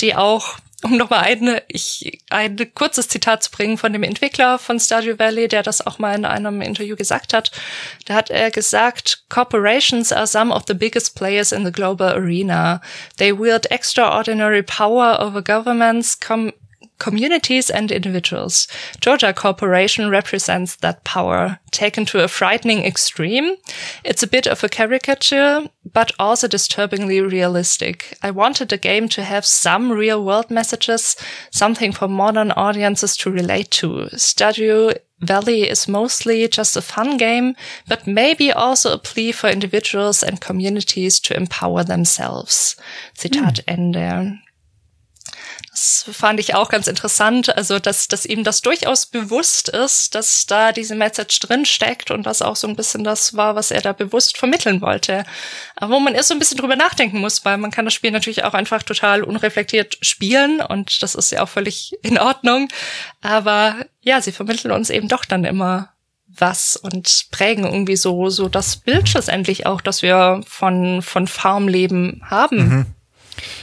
die 0.00 0.14
auch, 0.14 0.58
um 0.82 0.96
nochmal 0.96 1.20
eine, 1.20 1.62
ich, 1.68 2.20
ein 2.28 2.56
kurzes 2.74 3.08
Zitat 3.08 3.42
zu 3.42 3.50
bringen 3.50 3.78
von 3.78 3.92
dem 3.92 4.02
Entwickler 4.02 4.58
von 4.58 4.78
Stardew 4.78 5.18
Valley, 5.18 5.48
der 5.48 5.62
das 5.62 5.86
auch 5.86 5.98
mal 5.98 6.14
in 6.14 6.26
einem 6.26 6.60
Interview 6.60 6.96
gesagt 6.96 7.32
hat. 7.32 7.50
Da 8.06 8.14
hat 8.14 8.28
er 8.28 8.50
gesagt, 8.50 9.24
Corporations 9.30 10.12
are 10.12 10.26
some 10.26 10.54
of 10.54 10.64
the 10.68 10.74
biggest 10.74 11.16
players 11.16 11.52
in 11.52 11.64
the 11.64 11.72
global 11.72 12.12
arena. 12.12 12.82
They 13.16 13.38
wield 13.38 13.70
extraordinary 13.70 14.62
power 14.62 15.18
over 15.20 15.42
governments, 15.42 16.20
com 16.20 16.52
communities 17.00 17.70
and 17.70 17.90
individuals. 17.90 18.68
Georgia 19.00 19.32
Corporation 19.32 20.08
represents 20.08 20.76
that 20.76 21.02
power, 21.02 21.58
taken 21.72 22.04
to 22.06 22.22
a 22.22 22.28
frightening 22.28 22.84
extreme. 22.84 23.56
It's 24.04 24.22
a 24.22 24.28
bit 24.28 24.46
of 24.46 24.62
a 24.62 24.68
caricature, 24.68 25.68
but 25.92 26.12
also 26.18 26.46
disturbingly 26.46 27.20
realistic. 27.20 28.16
I 28.22 28.30
wanted 28.30 28.68
the 28.68 28.78
game 28.78 29.08
to 29.08 29.24
have 29.24 29.44
some 29.44 29.90
real 29.90 30.24
world 30.24 30.50
messages, 30.50 31.16
something 31.50 31.90
for 31.90 32.06
modern 32.06 32.52
audiences 32.52 33.16
to 33.18 33.30
relate 33.30 33.70
to. 33.72 34.08
Stardew 34.14 34.94
Valley 35.20 35.68
is 35.68 35.86
mostly 35.86 36.48
just 36.48 36.76
a 36.76 36.82
fun 36.82 37.18
game, 37.18 37.54
but 37.86 38.06
maybe 38.06 38.50
also 38.50 38.92
a 38.92 38.98
plea 38.98 39.32
for 39.32 39.50
individuals 39.50 40.22
and 40.22 40.40
communities 40.40 41.20
to 41.20 41.36
empower 41.36 41.84
themselves. 41.84 42.76
Zitat 43.18 43.60
mm. 43.60 43.64
Ende. 43.68 44.40
Das 45.80 46.04
fand 46.12 46.38
ich 46.40 46.54
auch 46.54 46.68
ganz 46.68 46.88
interessant, 46.88 47.56
also 47.56 47.78
dass, 47.78 48.06
dass 48.06 48.26
ihm 48.26 48.44
das 48.44 48.60
durchaus 48.60 49.06
bewusst 49.06 49.70
ist, 49.70 50.14
dass 50.14 50.44
da 50.44 50.72
diese 50.72 50.94
Message 50.94 51.40
drin 51.40 51.64
steckt 51.64 52.10
und 52.10 52.24
das 52.26 52.42
auch 52.42 52.56
so 52.56 52.68
ein 52.68 52.76
bisschen 52.76 53.02
das 53.02 53.34
war, 53.34 53.54
was 53.54 53.70
er 53.70 53.80
da 53.80 53.94
bewusst 53.94 54.36
vermitteln 54.36 54.82
wollte. 54.82 55.24
Aber 55.76 55.94
wo 55.94 56.00
man 56.00 56.14
erst 56.14 56.28
so 56.28 56.34
ein 56.34 56.38
bisschen 56.38 56.58
drüber 56.58 56.76
nachdenken 56.76 57.20
muss, 57.20 57.46
weil 57.46 57.56
man 57.56 57.70
kann 57.70 57.86
das 57.86 57.94
Spiel 57.94 58.10
natürlich 58.10 58.44
auch 58.44 58.52
einfach 58.52 58.82
total 58.82 59.24
unreflektiert 59.24 59.96
spielen 60.02 60.60
und 60.60 61.02
das 61.02 61.14
ist 61.14 61.32
ja 61.32 61.42
auch 61.42 61.48
völlig 61.48 61.94
in 62.02 62.18
Ordnung. 62.18 62.68
Aber 63.22 63.86
ja, 64.02 64.20
sie 64.20 64.32
vermitteln 64.32 64.72
uns 64.72 64.90
eben 64.90 65.08
doch 65.08 65.24
dann 65.24 65.44
immer 65.46 65.94
was 66.26 66.76
und 66.76 67.28
prägen 67.30 67.64
irgendwie 67.64 67.96
so, 67.96 68.28
so 68.28 68.50
das 68.50 68.76
Bild 68.76 69.08
schlussendlich 69.08 69.64
auch, 69.64 69.80
dass 69.80 70.02
wir 70.02 70.42
von, 70.46 71.00
von 71.00 71.26
Farmleben 71.26 72.20
haben. 72.26 72.68
Mhm. 72.68 72.86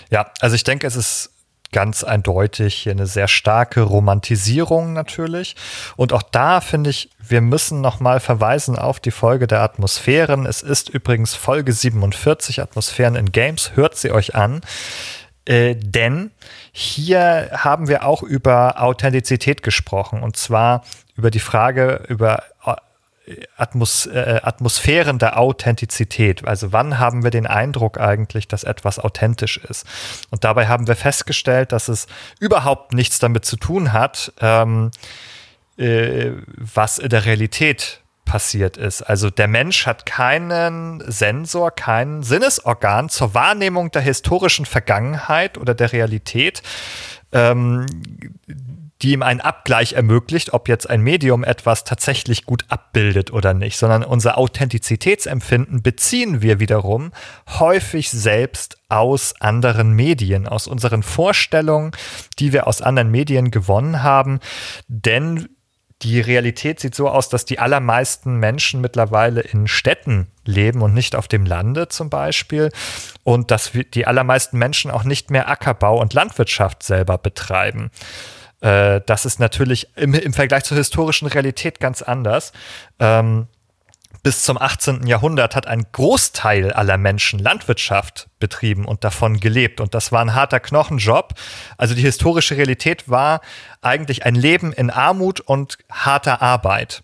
Ja, 0.10 0.32
also 0.40 0.56
ich 0.56 0.64
denke, 0.64 0.88
es 0.88 0.96
ist 0.96 1.30
ganz 1.72 2.04
eindeutig 2.04 2.76
hier 2.76 2.94
eine 2.94 3.08
sehr 3.08 3.28
starke 3.28 3.82
Romantisierung 3.82 4.94
natürlich. 4.94 5.56
Und 5.96 6.14
auch 6.14 6.24
da 6.24 6.62
finde 6.62 6.90
ich, 6.90 7.10
wir 7.20 7.42
müssen 7.42 7.82
nochmal 7.82 8.20
verweisen 8.20 8.78
auf 8.78 9.00
die 9.00 9.12
Folge 9.12 9.48
der 9.48 9.62
Atmosphären. 9.62 10.46
Es 10.46 10.62
ist 10.62 10.90
übrigens 10.90 11.36
Folge 11.36 11.74
47 11.74 12.62
Atmosphären 12.62 13.16
in 13.16 13.32
Games. 13.32 13.72
Hört 13.76 13.96
sie 13.96 14.12
euch 14.12 14.36
an. 14.36 14.62
Äh, 15.46 15.76
denn 15.76 16.32
hier 16.72 17.50
haben 17.54 17.88
wir 17.88 18.06
auch 18.06 18.22
über 18.24 18.82
Authentizität 18.82 19.64
gesprochen. 19.64 20.22
Und 20.22 20.36
zwar 20.36 20.84
über 21.16 21.32
die 21.32 21.40
Frage, 21.40 22.04
über 22.08 22.44
Atmos 23.58 24.06
äh, 24.06 24.40
Atmosphären 24.44 25.20
der 25.20 25.38
Authentizität. 25.38 26.48
Also 26.48 26.72
wann 26.72 27.00
haben 27.00 27.24
wir 27.24 27.32
den 27.32 27.48
Eindruck 27.48 28.00
eigentlich, 28.00 28.48
dass 28.48 28.64
etwas 28.64 29.00
authentisch 29.00 29.58
ist? 29.58 29.86
Und 30.30 30.44
dabei 30.44 30.68
haben 30.68 30.88
wir 30.88 30.96
festgestellt, 30.96 31.72
dass 31.72 31.88
es 31.88 32.08
überhaupt 32.40 32.94
nichts 32.94 33.20
damit 33.20 33.46
zu 33.46 33.58
tun 33.58 33.92
hat, 33.94 34.32
ähm, 34.40 34.92
äh, 35.78 36.32
was 36.56 36.98
in 36.98 37.10
der 37.10 37.26
Realität 37.26 38.02
passiert 38.28 38.78
ist. 38.78 39.02
Also 39.02 39.30
der 39.30 39.48
Mensch 39.48 39.86
hat 39.88 40.06
keinen 40.06 41.02
Sensor, 41.08 41.72
kein 41.72 42.24
Sinnesorgan 42.24 43.10
zur 43.10 43.34
Wahrnehmung 43.34 43.90
der 43.92 44.02
historischen 44.02 44.66
Vergangenheit 44.66 45.58
oder 45.58 45.74
der 45.74 45.94
Realität. 45.94 46.62
Ähm, 47.32 47.86
die 49.02 49.12
ihm 49.12 49.22
einen 49.22 49.42
Abgleich 49.42 49.94
ermöglicht, 49.94 50.54
ob 50.54 50.68
jetzt 50.68 50.90
ein 50.90 51.02
Medium 51.02 51.44
etwas 51.44 51.84
tatsächlich 51.84 52.46
gut 52.46 52.66
abbildet 52.70 53.32
oder 53.32 53.54
nicht, 53.54 53.78
sondern 53.78 54.04
unser 54.04 54.38
Authentizitätsempfinden 54.38 55.82
beziehen 55.82 56.42
wir 56.42 56.60
wiederum 56.60 57.12
häufig 57.60 58.10
selbst 58.10 58.78
aus 58.90 59.40
anderen 59.40 59.92
Medien, 59.92 60.48
aus 60.48 60.68
unseren 60.68 61.04
Vorstellungen, 61.04 61.92
die 62.40 62.54
wir 62.54 62.68
aus 62.68 62.82
anderen 62.82 63.12
Medien 63.12 63.52
gewonnen 63.52 64.04
haben, 64.04 64.40
denn 64.88 65.48
die 66.04 66.20
Realität 66.20 66.80
sieht 66.80 66.94
so 66.94 67.10
aus, 67.10 67.28
dass 67.30 67.46
die 67.46 67.58
allermeisten 67.58 68.36
Menschen 68.36 68.82
mittlerweile 68.82 69.42
in 69.42 69.68
Städten 69.68 70.28
leben 70.46 70.84
und 70.84 70.94
nicht 70.94 71.16
auf 71.16 71.28
dem 71.28 71.46
Lande 71.46 71.88
zum 71.88 72.12
Beispiel. 72.12 72.70
Und 73.24 73.50
dass 73.50 73.72
die 73.72 74.06
allermeisten 74.06 74.60
Menschen 74.60 74.92
auch 74.92 75.04
nicht 75.04 75.32
mehr 75.32 75.50
Ackerbau 75.50 76.00
und 76.00 76.14
Landwirtschaft 76.14 76.84
selber 76.84 77.18
betreiben. 77.18 77.90
Äh, 78.62 79.02
das 79.06 79.26
ist 79.26 79.40
natürlich 79.40 79.88
im, 79.96 80.14
im, 80.14 80.34
Vergleich 80.34 80.64
zur 80.64 80.78
historischen 80.78 81.28
Realität 81.28 81.80
ganz 81.80 82.02
anders. 82.02 82.54
Ähm, 83.00 83.48
bis 84.24 84.44
zum 84.44 84.58
18. 84.58 85.08
Jahrhundert 85.08 85.56
hat 85.56 85.68
ein 85.68 85.86
Großteil 85.92 86.74
aller 86.74 86.98
Menschen 86.98 87.40
Landwirtschaft 87.40 88.28
betrieben 88.40 88.86
und 88.86 89.04
davon 89.04 89.40
gelebt. 89.40 89.80
Und 89.80 89.94
das 89.94 90.12
war 90.12 90.22
ein 90.22 90.34
harter 90.34 90.60
Knochenjob. 90.60 91.34
Also 91.78 91.96
die 91.96 92.02
historische 92.02 92.58
Realität 92.58 93.08
war 93.10 93.42
eigentlich 93.82 94.26
ein 94.26 94.36
Leben 94.36 94.74
in 94.74 94.90
Armut 94.90 95.40
und 95.40 95.78
harter 95.90 96.42
Arbeit. 96.42 97.04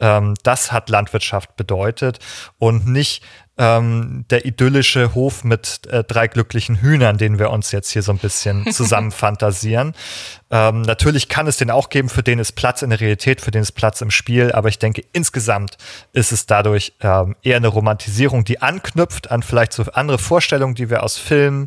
Ähm, 0.00 0.34
das 0.44 0.72
hat 0.72 0.88
Landwirtschaft 0.88 1.56
bedeutet 1.56 2.18
und 2.58 2.86
nicht 2.86 3.22
ähm, 3.58 4.24
der 4.30 4.46
idyllische 4.46 5.14
Hof 5.14 5.44
mit 5.44 5.86
äh, 5.86 6.02
drei 6.04 6.26
glücklichen 6.26 6.80
Hühnern, 6.80 7.18
den 7.18 7.38
wir 7.38 7.50
uns 7.50 7.70
jetzt 7.70 7.90
hier 7.90 8.02
so 8.02 8.12
ein 8.12 8.18
bisschen 8.18 8.72
zusammen 8.72 9.10
fantasieren. 9.10 9.94
Ähm, 10.50 10.82
natürlich 10.82 11.28
kann 11.28 11.46
es 11.46 11.58
den 11.58 11.70
auch 11.70 11.90
geben, 11.90 12.08
für 12.08 12.22
den 12.22 12.38
ist 12.38 12.52
Platz 12.52 12.82
in 12.82 12.90
der 12.90 13.00
Realität, 13.00 13.40
für 13.40 13.50
den 13.50 13.62
ist 13.62 13.72
Platz 13.72 14.00
im 14.00 14.10
Spiel, 14.10 14.52
aber 14.52 14.68
ich 14.68 14.78
denke, 14.78 15.04
insgesamt 15.12 15.76
ist 16.12 16.32
es 16.32 16.46
dadurch 16.46 16.94
ähm, 17.00 17.36
eher 17.42 17.56
eine 17.56 17.68
Romantisierung, 17.68 18.44
die 18.44 18.62
anknüpft 18.62 19.30
an 19.30 19.42
vielleicht 19.42 19.74
so 19.74 19.84
andere 19.92 20.18
Vorstellungen, 20.18 20.74
die 20.74 20.88
wir 20.88 21.02
aus 21.02 21.18
Filmen, 21.18 21.66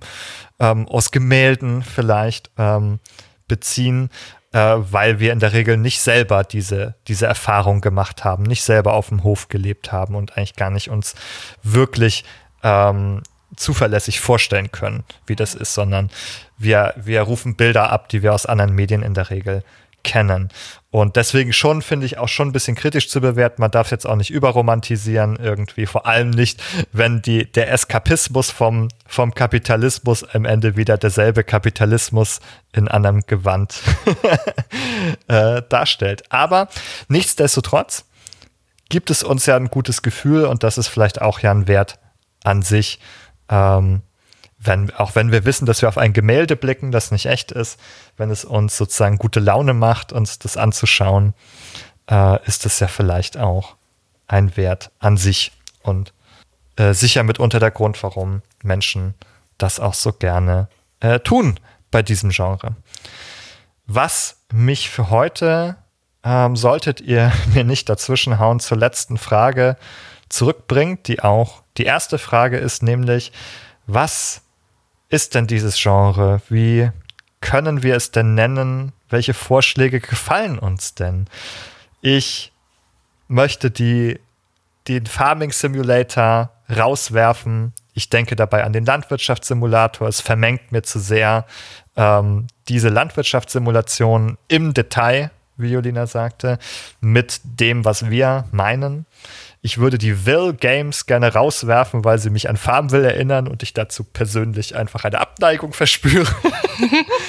ähm, 0.59 0.87
aus 0.87 1.11
Gemälden 1.11 1.83
vielleicht 1.83 2.49
ähm, 2.57 2.99
beziehen 3.47 4.09
äh, 4.55 4.77
weil 4.89 5.19
wir 5.19 5.33
in 5.33 5.39
der 5.39 5.51
Regel 5.51 5.75
nicht 5.75 5.99
selber 5.99 6.45
diese, 6.45 6.95
diese 7.09 7.25
Erfahrung 7.25 7.81
gemacht 7.81 8.23
haben, 8.23 8.43
nicht 8.43 8.63
selber 8.63 8.93
auf 8.93 9.09
dem 9.09 9.23
Hof 9.23 9.49
gelebt 9.49 9.91
haben 9.91 10.15
und 10.15 10.37
eigentlich 10.37 10.55
gar 10.55 10.69
nicht 10.69 10.89
uns 10.89 11.13
wirklich 11.61 12.23
ähm, 12.63 13.21
zuverlässig 13.57 14.21
vorstellen 14.21 14.71
können, 14.71 15.03
wie 15.27 15.35
das 15.35 15.55
ist, 15.55 15.73
sondern 15.73 16.09
wir, 16.57 16.93
wir 16.95 17.21
rufen 17.23 17.57
Bilder 17.57 17.91
ab, 17.91 18.07
die 18.07 18.23
wir 18.23 18.33
aus 18.33 18.45
anderen 18.45 18.73
Medien 18.73 19.03
in 19.03 19.13
der 19.13 19.29
Regel 19.29 19.61
kennen. 20.05 20.49
Und 20.91 21.17
deswegen 21.17 21.51
schon, 21.51 21.81
finde 21.81 22.05
ich, 22.05 22.17
auch 22.17 22.29
schon 22.29 22.47
ein 22.47 22.51
bisschen 22.53 22.77
kritisch 22.77 23.09
zu 23.09 23.19
bewerten. 23.19 23.61
Man 23.61 23.71
darf 23.71 23.91
jetzt 23.91 24.07
auch 24.07 24.15
nicht 24.15 24.29
überromantisieren 24.29 25.35
irgendwie. 25.35 25.85
Vor 25.85 26.05
allem 26.05 26.29
nicht, 26.29 26.63
wenn 26.93 27.21
die, 27.21 27.51
der 27.51 27.69
Eskapismus 27.69 28.49
vom, 28.49 28.87
vom 29.05 29.33
Kapitalismus 29.33 30.23
am 30.23 30.45
Ende 30.45 30.77
wieder 30.77 30.97
derselbe 30.97 31.43
Kapitalismus 31.43 32.39
in 32.71 32.87
anderem 32.87 33.23
Gewand 33.27 33.81
äh, 35.27 35.61
darstellt. 35.67 36.23
Aber 36.31 36.69
nichtsdestotrotz 37.09 38.05
gibt 38.87 39.09
es 39.09 39.21
uns 39.21 39.45
ja 39.47 39.57
ein 39.57 39.67
gutes 39.67 40.01
Gefühl 40.01 40.45
und 40.45 40.63
das 40.63 40.77
ist 40.77 40.87
vielleicht 40.87 41.21
auch 41.21 41.39
ja 41.39 41.51
ein 41.51 41.67
Wert 41.67 41.99
an 42.45 42.61
sich. 42.61 42.99
Ähm, 43.49 44.01
wenn, 44.65 44.93
auch 44.95 45.15
wenn 45.15 45.31
wir 45.31 45.45
wissen, 45.45 45.65
dass 45.65 45.81
wir 45.81 45.89
auf 45.89 45.97
ein 45.97 46.13
Gemälde 46.13 46.55
blicken, 46.55 46.91
das 46.91 47.11
nicht 47.11 47.25
echt 47.25 47.51
ist, 47.51 47.79
wenn 48.17 48.29
es 48.29 48.45
uns 48.45 48.77
sozusagen 48.77 49.17
gute 49.17 49.39
Laune 49.39 49.73
macht, 49.73 50.13
uns 50.13 50.39
das 50.39 50.57
anzuschauen, 50.57 51.33
äh, 52.09 52.43
ist 52.45 52.65
es 52.65 52.79
ja 52.79 52.87
vielleicht 52.87 53.37
auch 53.37 53.75
ein 54.27 54.57
Wert 54.57 54.91
an 54.99 55.17
sich 55.17 55.51
und 55.81 56.13
äh, 56.77 56.93
sicher 56.93 57.23
mitunter 57.23 57.59
der 57.59 57.71
Grund, 57.71 58.01
warum 58.03 58.41
Menschen 58.63 59.13
das 59.57 59.79
auch 59.79 59.93
so 59.93 60.11
gerne 60.11 60.67
äh, 60.99 61.19
tun 61.19 61.59
bei 61.91 62.01
diesem 62.01 62.31
Genre. 62.31 62.75
Was 63.87 64.37
mich 64.51 64.89
für 64.89 65.09
heute, 65.09 65.77
ähm, 66.23 66.55
solltet 66.55 67.01
ihr 67.01 67.31
mir 67.53 67.63
nicht 67.63 67.87
dazwischenhauen, 67.89 68.59
zur 68.59 68.77
letzten 68.77 69.17
Frage 69.17 69.77
zurückbringt, 70.29 71.07
die 71.07 71.21
auch 71.21 71.61
die 71.77 71.85
erste 71.85 72.17
Frage 72.17 72.57
ist, 72.57 72.83
nämlich, 72.83 73.31
was 73.85 74.41
ist 75.09 75.35
denn 75.35 75.47
dieses 75.47 75.81
Genre? 75.81 76.41
Wie 76.49 76.89
können 77.41 77.83
wir 77.83 77.95
es 77.95 78.11
denn 78.11 78.35
nennen? 78.35 78.91
Welche 79.09 79.33
Vorschläge 79.33 79.99
gefallen 79.99 80.57
uns 80.59 80.95
denn? 80.95 81.27
Ich 82.01 82.51
möchte 83.27 83.71
die, 83.71 84.19
den 84.87 85.05
Farming 85.05 85.51
Simulator 85.51 86.51
rauswerfen. 86.75 87.73
Ich 87.93 88.09
denke 88.09 88.35
dabei 88.35 88.63
an 88.63 88.73
den 88.73 88.85
Landwirtschaftssimulator. 88.85 90.07
Es 90.07 90.21
vermengt 90.21 90.71
mir 90.71 90.83
zu 90.83 90.99
sehr 90.99 91.45
ähm, 91.95 92.47
diese 92.67 92.89
Landwirtschaftssimulation 92.89 94.37
im 94.47 94.73
Detail, 94.73 95.31
wie 95.57 95.71
Jolina 95.71 96.07
sagte, 96.07 96.59
mit 96.99 97.39
dem, 97.43 97.85
was 97.85 98.09
wir 98.09 98.45
meinen. 98.51 99.05
Ich 99.65 99.79
würde 99.79 99.97
die 99.97 100.27
Will 100.27 100.53
Games 100.53 101.07
gerne 101.07 101.33
rauswerfen, 101.33 102.05
weil 102.05 102.19
sie 102.19 102.29
mich 102.29 102.47
an 102.49 102.55
Farmville 102.55 103.11
erinnern 103.11 103.47
und 103.47 103.63
ich 103.63 103.73
dazu 103.73 104.03
persönlich 104.03 104.75
einfach 104.75 105.05
eine 105.05 105.17
Abneigung 105.19 105.73
verspüre. 105.73 106.27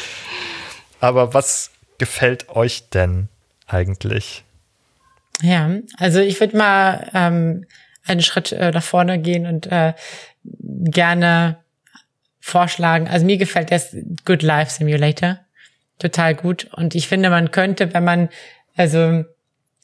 Aber 1.00 1.32
was 1.32 1.70
gefällt 1.96 2.50
euch 2.50 2.90
denn 2.90 3.28
eigentlich? 3.66 4.44
Ja, 5.40 5.70
also 5.96 6.20
ich 6.20 6.38
würde 6.38 6.58
mal 6.58 7.10
ähm, 7.14 7.64
einen 8.04 8.20
Schritt 8.20 8.52
äh, 8.52 8.70
nach 8.70 8.84
vorne 8.84 9.18
gehen 9.18 9.46
und 9.46 9.72
äh, 9.72 9.94
gerne 10.44 11.64
vorschlagen. 12.40 13.08
Also 13.08 13.24
mir 13.24 13.38
gefällt 13.38 13.72
das 13.72 13.96
Good 14.26 14.42
Life 14.42 14.72
Simulator 14.72 15.38
total 15.98 16.34
gut 16.34 16.68
und 16.74 16.94
ich 16.94 17.08
finde, 17.08 17.30
man 17.30 17.50
könnte, 17.50 17.94
wenn 17.94 18.04
man 18.04 18.28
also 18.76 19.24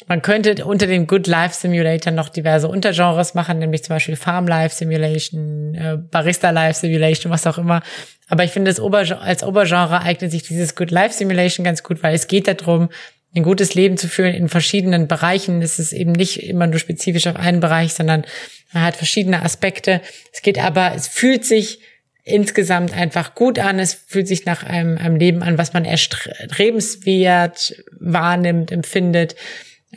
man 0.07 0.23
könnte 0.23 0.65
unter 0.65 0.87
dem 0.87 1.07
Good 1.07 1.27
Life 1.27 1.55
Simulator 1.55 2.13
noch 2.13 2.29
diverse 2.29 2.69
Untergenres 2.69 3.35
machen, 3.35 3.59
nämlich 3.59 3.85
zum 3.85 3.97
Beispiel 3.97 4.17
Farm 4.17 4.47
Life 4.47 4.75
Simulation, 4.75 5.75
äh, 5.75 5.97
Barista 5.97 6.51
Life 6.51 6.81
Simulation, 6.81 7.33
was 7.33 7.47
auch 7.47 7.59
immer. 7.59 7.83
Aber 8.29 8.45
ich 8.45 8.51
finde, 8.51 8.71
das 8.71 8.81
Ober 8.81 9.05
als 9.21 9.43
Obergenre 9.43 10.03
eignet 10.03 10.31
sich 10.31 10.43
dieses 10.43 10.75
Good 10.75 10.91
Life 10.91 11.15
Simulation 11.15 11.65
ganz 11.65 11.83
gut, 11.83 12.03
weil 12.03 12.15
es 12.15 12.27
geht 12.27 12.49
darum, 12.49 12.89
ein 13.35 13.43
gutes 13.43 13.75
Leben 13.75 13.97
zu 13.97 14.09
führen 14.09 14.35
in 14.35 14.49
verschiedenen 14.49 15.09
Bereichen. 15.09 15.63
Es 15.63 15.79
ist 15.79 15.93
eben 15.93 16.13
nicht 16.13 16.43
immer 16.43 16.67
nur 16.67 16.79
spezifisch 16.79 17.27
auf 17.27 17.37
einen 17.37 17.61
Bereich, 17.61 17.95
sondern 17.95 18.25
man 18.73 18.85
hat 18.85 18.97
verschiedene 18.97 19.43
Aspekte. 19.43 20.01
Es 20.33 20.43
geht 20.43 20.59
aber, 20.59 20.95
es 20.95 21.09
fühlt 21.09 21.45
sich 21.45 21.81
insgesamt 22.25 22.95
einfach 22.95 23.35
gut 23.35 23.59
an. 23.59 23.79
Es 23.79 23.95
fühlt 23.95 24.29
sich 24.29 24.45
nach 24.45 24.63
einem, 24.65 24.99
einem 24.99 25.17
Leben 25.17 25.43
an, 25.43 25.59
was 25.59 25.73
man 25.73 25.85
erstrebenswert 25.85 27.75
wahrnimmt, 27.99 28.71
empfindet. 28.71 29.35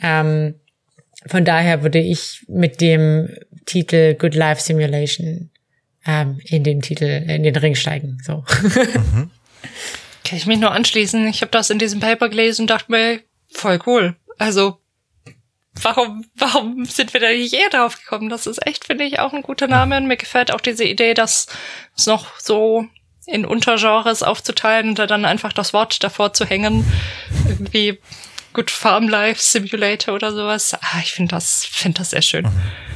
Ähm, 0.00 0.54
von 1.26 1.44
daher 1.44 1.82
würde 1.82 1.98
ich 1.98 2.44
mit 2.48 2.80
dem 2.80 3.28
Titel 3.64 4.14
Good 4.14 4.34
Life 4.34 4.62
Simulation 4.62 5.50
ähm, 6.06 6.40
in 6.44 6.62
den 6.62 6.82
Titel, 6.82 7.04
in 7.04 7.42
den 7.42 7.56
Ring 7.56 7.74
steigen. 7.74 8.18
So. 8.24 8.44
Mhm. 8.64 9.30
Kann 10.24 10.38
ich 10.38 10.46
mich 10.46 10.58
nur 10.58 10.72
anschließen. 10.72 11.26
Ich 11.28 11.40
habe 11.40 11.50
das 11.50 11.70
in 11.70 11.78
diesem 11.78 12.00
Paper 12.00 12.28
gelesen 12.28 12.62
und 12.62 12.70
dachte 12.70 12.90
mir, 12.90 13.20
voll 13.52 13.78
cool. 13.86 14.16
Also 14.38 14.78
warum, 15.82 16.24
warum 16.34 16.84
sind 16.84 17.12
wir 17.12 17.20
da 17.20 17.28
nicht 17.28 17.54
eher 17.54 17.70
drauf 17.70 17.98
gekommen? 17.98 18.28
Das 18.28 18.46
ist 18.46 18.64
echt, 18.66 18.86
finde 18.86 19.04
ich, 19.04 19.18
auch 19.18 19.32
ein 19.32 19.42
guter 19.42 19.66
Name. 19.66 19.96
Und 19.96 20.06
mir 20.06 20.16
gefällt 20.16 20.52
auch 20.52 20.60
diese 20.60 20.84
Idee, 20.84 21.14
dass 21.14 21.46
es 21.96 22.06
noch 22.06 22.38
so 22.38 22.86
in 23.26 23.44
Untergenres 23.44 24.22
aufzuteilen 24.22 24.90
und 24.90 24.98
da 24.98 25.06
dann 25.06 25.24
einfach 25.24 25.52
das 25.52 25.72
Wort 25.72 26.02
davor 26.02 26.32
zu 26.32 26.44
hängen. 26.44 26.84
Irgendwie 27.48 27.98
Good 28.56 28.70
Farm 28.70 29.06
Life 29.06 29.42
Simulator 29.42 30.14
oder 30.14 30.32
sowas. 30.32 30.72
Ah, 30.80 31.00
ich 31.02 31.12
finde 31.12 31.34
das, 31.34 31.66
finde 31.70 31.98
das 31.98 32.12
sehr 32.12 32.22
schön. 32.22 32.48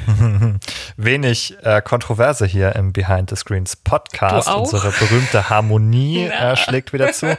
Wenig 0.96 1.54
äh, 1.62 1.82
Kontroverse 1.82 2.46
hier 2.46 2.74
im 2.76 2.94
Behind 2.94 3.28
the 3.28 3.36
Screens 3.36 3.76
Podcast. 3.76 4.48
Unsere 4.48 4.90
berühmte 4.90 5.50
Harmonie 5.50 6.24
äh, 6.28 6.56
schlägt 6.56 6.94
wieder 6.94 7.12
zu. 7.12 7.36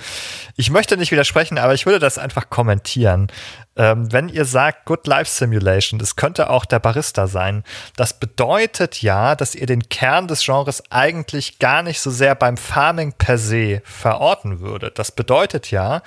Ich 0.56 0.69
möchte 0.69 0.98
nicht 0.98 1.11
widersprechen, 1.11 1.57
aber 1.57 1.73
ich 1.73 1.88
würde 1.88 1.98
das 1.98 2.19
einfach 2.19 2.52
kommentieren. 2.52 3.31
Ähm, 3.76 4.14
wenn 4.14 4.30
ihr 4.30 4.45
sagt 4.45 4.85
Good 4.85 5.07
Life 5.07 5.31
Simulation, 5.31 5.98
das 5.98 6.15
könnte 6.15 6.52
auch 6.52 6.65
der 6.65 6.77
Barista 6.77 7.26
sein, 7.26 7.64
das 7.95 8.19
bedeutet 8.19 9.02
ja, 9.02 9.35
dass 9.35 9.56
ihr 9.56 9.65
den 9.65 9.89
Kern 9.89 10.27
des 10.27 10.45
Genres 10.45 10.84
eigentlich 10.91 11.57
gar 11.57 11.81
nicht 11.81 11.99
so 11.99 12.11
sehr 12.11 12.35
beim 12.35 12.57
Farming 12.57 13.14
per 13.14 13.39
se 13.39 13.81
verorten 13.84 14.60
würdet. 14.60 14.99
Das 14.99 15.11
bedeutet 15.11 15.72
ja, 15.72 16.03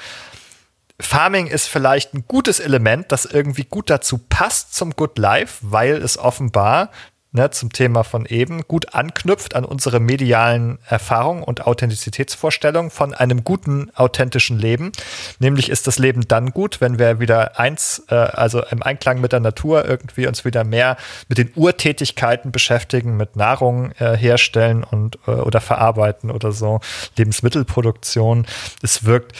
Farming 1.00 1.48
ist 1.48 1.68
vielleicht 1.68 2.14
ein 2.14 2.24
gutes 2.28 2.60
Element, 2.60 3.10
das 3.10 3.24
irgendwie 3.24 3.64
gut 3.64 3.90
dazu 3.90 4.18
passt 4.28 4.74
zum 4.74 4.92
Good 4.92 5.18
Life, 5.18 5.58
weil 5.62 5.96
es 5.96 6.18
offenbar 6.18 6.90
ne, 7.34 7.50
zum 7.50 7.72
Thema 7.72 8.04
von 8.04 8.24
eben 8.26 8.62
gut 8.62 8.94
anknüpft 8.94 9.54
an 9.56 9.64
unsere 9.64 10.00
medialen 10.00 10.78
Erfahrungen 10.88 11.42
und 11.42 11.66
Authentizitätsvorstellungen 11.66 12.90
von 12.90 13.12
einem 13.12 13.44
guten, 13.44 13.90
authentischen 13.94 14.58
Leben. 14.58 14.92
Nämlich 15.40 15.68
ist 15.68 15.86
das 15.86 15.98
Leben 15.98 16.26
dann 16.28 16.52
gut, 16.52 16.80
wenn 16.80 16.98
wir 16.98 17.20
wieder 17.20 17.58
eins, 17.58 18.04
äh, 18.08 18.14
also 18.14 18.62
im 18.64 18.82
Einklang 18.82 19.20
mit 19.20 19.32
der 19.32 19.40
Natur 19.40 19.84
irgendwie 19.84 20.26
uns 20.26 20.44
wieder 20.44 20.64
mehr 20.64 20.96
mit 21.28 21.38
den 21.38 21.50
Urtätigkeiten 21.56 22.52
beschäftigen, 22.52 23.16
mit 23.16 23.36
Nahrung 23.36 23.90
äh, 23.98 24.16
herstellen 24.16 24.84
und 24.84 25.18
äh, 25.26 25.32
oder 25.32 25.60
verarbeiten 25.60 26.30
oder 26.30 26.52
so, 26.52 26.80
Lebensmittelproduktion. 27.16 28.46
Es 28.80 29.04
wirkt 29.04 29.32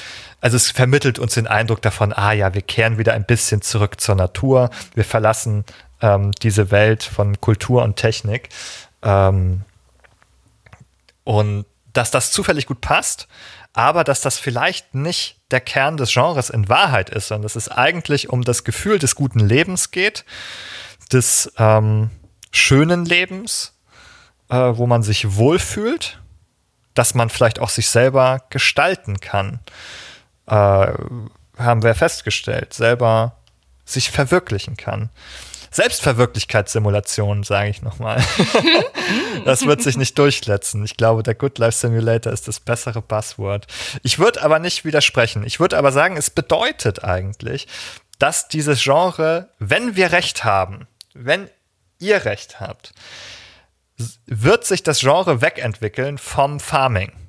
also 0.45 0.59
es 0.59 0.71
vermittelt 0.71 1.19
uns 1.19 1.33
den 1.33 1.47
Eindruck 1.47 1.81
davon, 1.81 2.13
ah 2.13 2.33
ja, 2.33 2.53
wir 2.53 2.61
kehren 2.61 2.99
wieder 2.99 3.15
ein 3.15 3.25
bisschen 3.25 3.63
zurück 3.63 3.99
zur 3.99 4.15
Natur, 4.15 4.69
wir 4.95 5.07
verlassen 5.07 5.65
ähm, 6.03 6.33
diese 6.33 6.71
Welt 6.71 7.03
von 7.03 7.41
Kultur 7.41 7.83
und 7.83 7.97
Technik. 7.97 8.51
Ähm, 9.03 9.63
und 11.25 11.65
dass 11.95 12.11
das 12.11 12.31
zufällig 12.31 12.67
gut 12.67 12.83
passt, 12.83 13.27
aber 13.73 14.05
dass 14.05 14.21
das 14.21 14.39
vielleicht 14.39 14.95
nicht 14.95 15.39
der 15.51 15.63
Kern 15.63 15.97
des 15.97 16.13
Genres 16.13 16.51
in 16.51 16.69
Wahrheit 16.69 17.09
ist, 17.09 17.29
sondern 17.29 17.45
dass 17.45 17.57
es 17.57 17.71
eigentlich 17.71 18.29
um 18.29 18.43
das 18.43 18.65
Gefühl 18.65 18.99
des 18.99 19.15
guten 19.15 19.41
Lebens 19.41 19.93
geht, 19.93 20.27
des 21.11 21.55
ähm, 21.57 22.11
schönen 22.51 23.07
Lebens, 23.07 23.73
äh, 24.51 24.57
wo 24.57 24.87
man 24.87 25.03
sich 25.03 25.37
wohlfühlt, 25.37 26.21
dass 26.93 27.15
man 27.15 27.31
vielleicht 27.31 27.61
auch 27.61 27.71
sich 27.71 27.89
selber 27.89 28.43
gestalten 28.51 29.21
kann 29.21 29.61
äh, 30.47 30.93
haben 31.59 31.83
wir 31.83 31.95
festgestellt, 31.95 32.75
selber 32.75 33.37
sich 33.85 34.11
verwirklichen 34.11 34.77
kann. 34.77 35.11
Selbstverwirklichkeitssimulation, 35.71 37.43
sage 37.43 37.69
ich 37.69 37.83
nochmal. 37.83 38.23
das 39.45 39.67
wird 39.67 39.83
sich 39.83 39.97
nicht 39.97 40.17
durchsetzen. 40.17 40.85
Ich 40.85 40.97
glaube, 40.97 41.25
der 41.25 41.35
Good 41.35 41.59
Life 41.59 41.77
Simulator 41.77 42.33
ist 42.33 42.47
das 42.47 42.61
bessere 42.61 43.03
Buzzword. 43.03 43.67
Ich 44.05 44.21
würde 44.21 44.43
aber 44.43 44.61
nicht 44.61 44.85
widersprechen. 44.85 45.45
Ich 45.45 45.59
würde 45.59 45.77
aber 45.77 45.91
sagen, 45.91 46.17
es 46.17 46.31
bedeutet 46.31 47.03
eigentlich, 47.03 47.67
dass 48.21 48.47
dieses 48.47 48.85
Genre, 48.85 49.49
wenn 49.59 49.97
wir 49.97 50.13
recht 50.13 50.45
haben, 50.45 50.87
wenn 51.13 51.51
ihr 51.99 52.25
recht 52.25 52.61
habt, 52.61 52.95
wird 54.27 54.65
sich 54.65 54.85
das 54.85 55.01
Genre 55.01 55.41
wegentwickeln 55.41 56.19
vom 56.19 56.61
Farming 56.61 57.24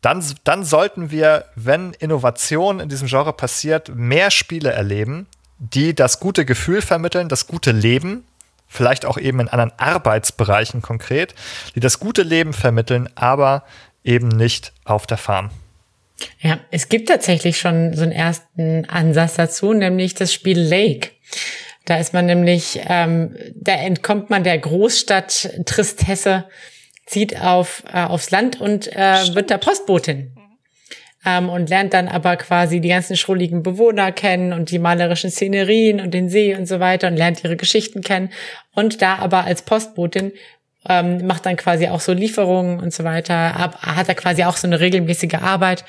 dann, 0.00 0.24
dann 0.44 0.64
sollten 0.64 1.10
wir, 1.10 1.46
wenn 1.54 1.92
Innovation 1.94 2.80
in 2.80 2.88
diesem 2.88 3.08
Genre 3.08 3.32
passiert, 3.32 3.90
mehr 3.94 4.30
Spiele 4.30 4.70
erleben, 4.70 5.26
die 5.58 5.94
das 5.94 6.20
gute 6.20 6.44
Gefühl 6.44 6.82
vermitteln, 6.82 7.28
das 7.28 7.46
gute 7.46 7.72
Leben, 7.72 8.24
vielleicht 8.68 9.06
auch 9.06 9.18
eben 9.18 9.40
in 9.40 9.48
anderen 9.48 9.72
Arbeitsbereichen 9.78 10.82
konkret, 10.82 11.34
die 11.74 11.80
das 11.80 11.98
gute 11.98 12.22
Leben 12.22 12.52
vermitteln, 12.52 13.08
aber 13.14 13.64
eben 14.04 14.28
nicht 14.28 14.72
auf 14.84 15.06
der 15.06 15.18
Farm. 15.18 15.50
Ja, 16.40 16.58
es 16.70 16.88
gibt 16.88 17.08
tatsächlich 17.08 17.58
schon 17.58 17.94
so 17.94 18.02
einen 18.02 18.12
ersten 18.12 18.84
Ansatz 18.86 19.34
dazu, 19.34 19.72
nämlich 19.72 20.14
das 20.14 20.32
Spiel 20.32 20.58
Lake. 20.58 21.10
Da 21.84 21.98
ist 21.98 22.14
man 22.14 22.26
nämlich, 22.26 22.80
ähm, 22.86 23.36
da 23.54 23.72
entkommt 23.72 24.30
man 24.30 24.42
der 24.42 24.58
Großstadt 24.58 25.50
Tristesse 25.66 26.44
zieht 27.06 27.40
auf, 27.40 27.84
äh, 27.92 28.04
aufs 28.04 28.30
Land 28.30 28.60
und 28.60 28.88
äh, 28.88 29.34
wird 29.34 29.50
da 29.50 29.58
Postbotin. 29.58 30.32
Ähm, 31.24 31.48
und 31.48 31.70
lernt 31.70 31.94
dann 31.94 32.08
aber 32.08 32.36
quasi 32.36 32.80
die 32.80 32.88
ganzen 32.88 33.16
schrulligen 33.16 33.62
Bewohner 33.62 34.12
kennen 34.12 34.52
und 34.52 34.70
die 34.70 34.78
malerischen 34.78 35.30
Szenerien 35.30 36.00
und 36.00 36.12
den 36.12 36.28
See 36.28 36.54
und 36.54 36.66
so 36.66 36.78
weiter 36.78 37.08
und 37.08 37.16
lernt 37.16 37.42
ihre 37.42 37.56
Geschichten 37.56 38.02
kennen. 38.02 38.30
Und 38.74 39.02
da 39.02 39.16
aber 39.16 39.44
als 39.44 39.62
Postbotin 39.62 40.32
ähm, 40.88 41.26
macht 41.26 41.46
dann 41.46 41.56
quasi 41.56 41.88
auch 41.88 42.00
so 42.00 42.12
Lieferungen 42.12 42.78
und 42.78 42.92
so 42.92 43.02
weiter, 43.02 43.56
ab, 43.56 43.82
hat 43.82 44.08
er 44.08 44.14
quasi 44.14 44.44
auch 44.44 44.56
so 44.56 44.68
eine 44.68 44.78
regelmäßige 44.78 45.34
Arbeit. 45.34 45.84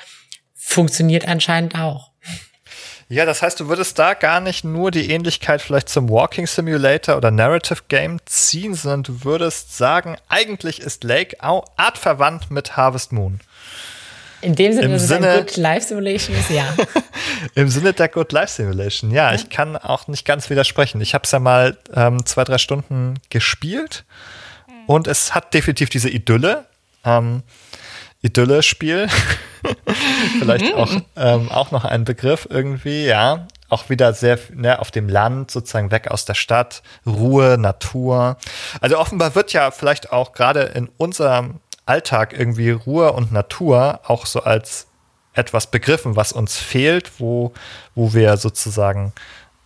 Funktioniert 0.55 1.27
anscheinend 1.27 1.75
auch. 1.75 2.11
Ja, 3.09 3.25
das 3.25 3.41
heißt, 3.41 3.59
du 3.61 3.69
würdest 3.69 3.97
da 3.99 4.13
gar 4.15 4.41
nicht 4.41 4.65
nur 4.65 4.91
die 4.91 5.09
Ähnlichkeit 5.09 5.61
vielleicht 5.61 5.87
zum 5.87 6.09
Walking 6.09 6.45
Simulator 6.45 7.15
oder 7.15 7.31
Narrative 7.31 7.83
Game 7.87 8.19
ziehen, 8.25 8.73
sondern 8.73 9.03
du 9.03 9.23
würdest 9.23 9.77
sagen, 9.77 10.17
eigentlich 10.27 10.81
ist 10.81 11.05
Lake 11.05 11.37
auch 11.39 11.63
artverwandt 11.77 12.51
mit 12.51 12.75
Harvest 12.75 13.13
Moon. 13.13 13.39
In 14.41 14.55
dem 14.55 14.73
Sinne, 14.73 14.85
Im 14.85 14.91
dass 14.91 15.07
Sinne, 15.07 15.27
es 15.27 15.37
ein 15.37 15.45
Good 15.45 15.57
Life 15.57 15.87
Simulation 15.87 16.35
ist, 16.35 16.49
ja. 16.49 16.65
Im 17.55 17.69
Sinne 17.69 17.93
der 17.93 18.09
Good 18.09 18.33
Life 18.33 18.53
Simulation, 18.53 19.09
ja, 19.09 19.29
ja. 19.29 19.35
Ich 19.35 19.49
kann 19.49 19.77
auch 19.77 20.07
nicht 20.07 20.25
ganz 20.25 20.49
widersprechen. 20.49 20.99
Ich 20.99 21.13
habe 21.13 21.23
es 21.23 21.31
ja 21.31 21.39
mal 21.39 21.77
ähm, 21.95 22.25
zwei, 22.25 22.43
drei 22.43 22.57
Stunden 22.57 23.15
gespielt 23.29 24.03
mhm. 24.67 24.73
und 24.85 25.07
es 25.07 25.33
hat 25.33 25.53
definitiv 25.53 25.89
diese 25.89 26.09
Idylle. 26.09 26.65
Ähm, 27.05 27.43
Idylle-Spiel. 28.27 29.07
Vielleicht 30.39 30.73
auch, 30.75 30.91
ähm, 31.15 31.49
auch 31.49 31.71
noch 31.71 31.85
ein 31.85 32.03
Begriff 32.03 32.47
irgendwie, 32.49 33.05
ja. 33.05 33.47
Auch 33.69 33.89
wieder 33.89 34.13
sehr 34.13 34.39
ne, 34.53 34.79
auf 34.79 34.91
dem 34.91 35.09
Land, 35.09 35.51
sozusagen 35.51 35.91
weg 35.91 36.09
aus 36.09 36.23
der 36.23 36.35
Stadt, 36.35 36.83
Ruhe, 37.05 37.57
Natur. 37.57 38.37
Also 38.79 38.97
offenbar 38.97 39.35
wird 39.35 39.51
ja 39.51 39.71
vielleicht 39.71 40.13
auch 40.13 40.31
gerade 40.31 40.61
in 40.61 40.89
unserem 40.95 41.59
Alltag 41.85 42.31
irgendwie 42.31 42.71
Ruhe 42.71 43.11
und 43.11 43.33
Natur 43.33 43.99
auch 44.05 44.25
so 44.25 44.41
als 44.41 44.87
etwas 45.33 45.67
begriffen, 45.67 46.15
was 46.15 46.31
uns 46.31 46.57
fehlt, 46.57 47.19
wo, 47.19 47.53
wo 47.93 48.13
wir 48.13 48.37
sozusagen 48.37 49.11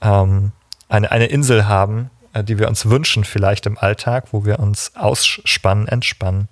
ähm, 0.01 0.51
eine, 0.89 1.11
eine 1.11 1.27
Insel 1.27 1.67
haben, 1.67 2.09
äh, 2.33 2.43
die 2.43 2.57
wir 2.57 2.67
uns 2.67 2.89
wünschen 2.89 3.23
vielleicht 3.23 3.67
im 3.67 3.77
Alltag, 3.77 4.29
wo 4.31 4.45
wir 4.45 4.59
uns 4.59 4.93
ausspannen, 4.95 5.87
entspannen 5.87 6.49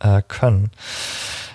äh, 0.00 0.22
können. 0.26 0.70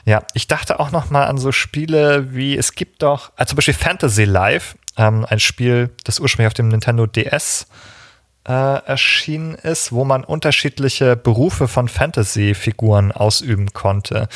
Ja, 0.06 0.24
ich 0.34 0.48
dachte 0.48 0.80
auch 0.80 0.92
noch 0.92 1.10
mal 1.10 1.26
an 1.26 1.38
so 1.38 1.52
Spiele 1.52 2.34
wie, 2.34 2.58
es 2.58 2.74
gibt 2.74 3.04
doch, 3.04 3.32
also 3.36 3.52
zum 3.52 3.58
Beispiel 3.58 3.74
Fantasy 3.74 4.24
Life, 4.24 4.76
ähm, 4.98 5.26
ein 5.30 5.40
Spiel, 5.40 5.92
das 6.04 6.20
ursprünglich 6.20 6.48
auf 6.48 6.54
dem 6.54 6.70
Nintendo 6.70 7.06
DS 7.06 7.68
äh, 8.48 8.52
erschienen 8.52 9.56
ist, 9.56 9.92
wo 9.92 10.04
man 10.04 10.24
unterschiedliche 10.24 11.16
Berufe 11.16 11.68
von 11.68 11.88
Fantasy-Figuren 11.88 13.12
ausüben 13.12 13.74
konnte. 13.74 14.28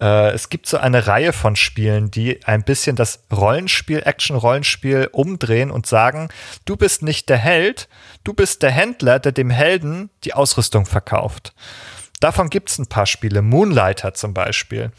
Äh, 0.00 0.30
es 0.30 0.48
gibt 0.48 0.66
so 0.66 0.78
eine 0.78 1.06
Reihe 1.06 1.32
von 1.32 1.56
Spielen, 1.56 2.10
die 2.10 2.44
ein 2.44 2.64
bisschen 2.64 2.96
das 2.96 3.20
Rollenspiel, 3.32 4.02
Action-Rollenspiel 4.04 5.10
umdrehen 5.12 5.70
und 5.70 5.86
sagen, 5.86 6.28
du 6.64 6.76
bist 6.76 7.02
nicht 7.02 7.28
der 7.28 7.38
Held, 7.38 7.88
du 8.24 8.32
bist 8.32 8.62
der 8.62 8.70
Händler, 8.70 9.18
der 9.18 9.32
dem 9.32 9.50
Helden 9.50 10.10
die 10.24 10.34
Ausrüstung 10.34 10.86
verkauft. 10.86 11.52
Davon 12.20 12.50
gibt 12.50 12.70
es 12.70 12.78
ein 12.78 12.86
paar 12.86 13.06
Spiele. 13.06 13.40
Moonlighter 13.40 14.12
zum 14.12 14.34
Beispiel. 14.34 14.92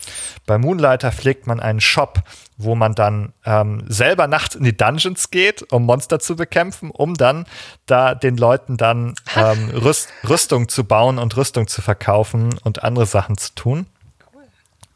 Bei 0.48 0.58
Moonlighter 0.58 1.12
pflegt 1.12 1.46
man 1.46 1.60
einen 1.60 1.80
Shop, 1.80 2.24
wo 2.58 2.76
man 2.76 2.96
dann 2.96 3.34
ähm, 3.46 3.84
selber 3.88 4.28
nachts 4.28 4.56
in 4.56 4.64
die 4.64 4.76
Dungeons 4.76 5.30
geht, 5.30 5.72
um 5.72 5.86
Monster 5.86 6.20
zu 6.20 6.36
bekämpfen, 6.36 6.90
um 6.90 7.14
dann 7.14 7.46
da 7.86 8.16
den 8.16 8.38
Leuten 8.38 8.78
dann 8.78 9.14
ähm, 9.36 9.70
Rüst 9.70 10.10
Rüstung 10.28 10.68
zu 10.68 10.84
bauen 10.84 11.20
und 11.20 11.38
Rüstung 11.38 11.68
zu 11.68 11.82
verkaufen 11.82 12.58
und 12.64 12.84
andere 12.84 13.06
Sachen 13.06 13.38
zu 13.38 13.54
tun. 13.54 13.86
Cool. 14.34 14.44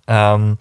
Ähm, 0.07 0.57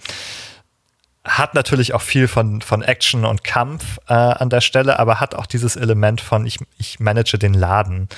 hat 1.25 1.55
natürlich 1.55 1.95
auch 1.95 2.03
viel 2.03 2.29
von, 2.29 2.61
von 2.61 2.83
Action 2.83 3.25
und 3.25 3.45
Kampf 3.45 3.99
äh, 4.09 4.13
an 4.13 4.51
der 4.51 4.61
Stelle, 4.61 4.99
aber 4.99 5.21
hat 5.21 5.35
auch 5.35 5.47
dieses 5.47 5.75
Element 5.75 6.21
von 6.21 6.45
ich, 6.45 6.59
ich 6.77 7.01
manage 7.01 7.39
den 7.39 7.55
Laden. 7.55 8.09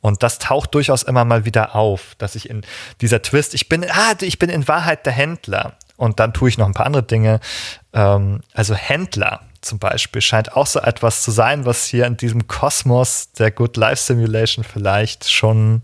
Und 0.00 0.24
das 0.24 0.38
taucht 0.38 0.74
durchaus 0.74 1.04
immer 1.04 1.24
mal 1.24 1.44
wieder 1.44 1.76
auf, 1.76 2.16
dass 2.18 2.34
ich 2.34 2.50
in 2.50 2.62
dieser 3.00 3.22
Twist, 3.22 3.54
ich 3.54 3.68
bin, 3.68 3.84
ah, 3.88 4.14
ich 4.20 4.40
bin 4.40 4.50
in 4.50 4.66
Wahrheit 4.66 5.06
der 5.06 5.12
Händler. 5.12 5.74
Und 5.96 6.18
dann 6.18 6.34
tue 6.34 6.48
ich 6.48 6.58
noch 6.58 6.66
ein 6.66 6.74
paar 6.74 6.86
andere 6.86 7.04
Dinge. 7.04 7.40
Ähm, 7.92 8.40
also 8.52 8.74
Händler 8.74 9.42
zum 9.60 9.78
Beispiel 9.78 10.20
scheint 10.20 10.56
auch 10.56 10.66
so 10.66 10.80
etwas 10.80 11.22
zu 11.22 11.30
sein, 11.30 11.66
was 11.66 11.86
hier 11.86 12.06
in 12.06 12.16
diesem 12.16 12.48
Kosmos 12.48 13.32
der 13.32 13.50
Good 13.50 13.76
Life 13.76 14.02
Simulation 14.02 14.64
vielleicht 14.64 15.30
schon 15.30 15.82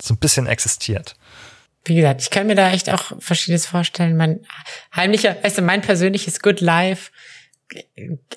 so 0.00 0.14
ein 0.14 0.18
bisschen 0.18 0.46
existiert. 0.46 1.16
Wie 1.84 1.96
gesagt, 1.96 2.20
ich 2.20 2.30
kann 2.30 2.46
mir 2.46 2.54
da 2.54 2.70
echt 2.70 2.90
auch 2.90 3.12
Verschiedenes 3.20 3.66
vorstellen. 3.66 4.16
Mein 4.16 4.40
heimlicher, 4.94 5.36
weißt 5.42 5.58
du, 5.58 5.62
mein 5.62 5.80
persönliches 5.80 6.40
Good 6.40 6.60
Life, 6.60 7.10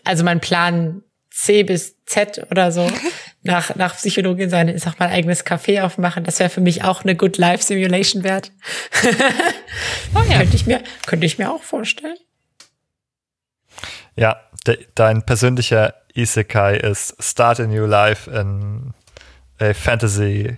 also 0.04 0.24
mein 0.24 0.40
Plan 0.40 1.04
C 1.30 1.64
bis 1.64 1.98
Z 2.06 2.46
oder 2.52 2.72
so, 2.72 2.90
nach, 3.42 3.76
nach 3.76 3.96
Psychologin 3.96 4.50
sein, 4.50 4.70
ist 4.70 4.88
auch 4.88 4.98
mein 5.00 5.10
eigenes 5.10 5.46
Café 5.46 5.82
aufmachen. 5.82 6.24
Das 6.24 6.40
wäre 6.40 6.50
für 6.50 6.62
mich 6.62 6.84
auch 6.84 7.04
eine 7.04 7.16
Good 7.16 7.38
Life 7.38 7.64
Simulation 7.64 8.24
wert. 8.24 8.52
oh 10.16 10.22
ja. 10.30 10.38
könnte, 10.38 10.56
ich 10.56 10.66
mir, 10.66 10.82
könnte 11.06 11.26
ich 11.26 11.38
mir 11.38 11.52
auch 11.52 11.64
vorstellen. 11.64 12.18
Ja, 14.16 14.40
de, 14.66 14.78
dein 14.96 15.26
persönlicher 15.26 15.96
Isekai 16.14 16.78
ist 16.78 17.16
Start 17.20 17.60
a 17.60 17.66
New 17.66 17.86
Life 17.86 18.30
in 18.30 18.94
a 19.60 19.74
Fantasy 19.74 20.58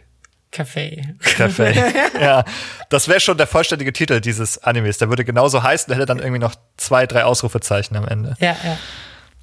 Café. 0.52 1.16
Café. 1.38 1.74
ja, 2.22 2.46
das 2.90 3.08
wäre 3.08 3.20
schon 3.20 3.38
der 3.38 3.48
vollständige 3.48 3.92
Titel 3.92 4.22
dieses 4.22 4.58
Animes. 4.60 4.98
Der 4.98 5.10
würde 5.10 5.26
genauso 5.26 5.64
heißen, 5.64 5.88
der 5.90 5.98
hätte 5.98 6.06
dann 6.08 6.20
irgendwie 6.20 6.40
noch 6.40 6.56
zwei, 6.78 7.06
drei 7.08 7.26
Ausrufezeichen 7.26 7.96
am 7.98 8.08
Ende. 8.08 8.36
Ja, 8.40 8.56
ja. 8.64 8.78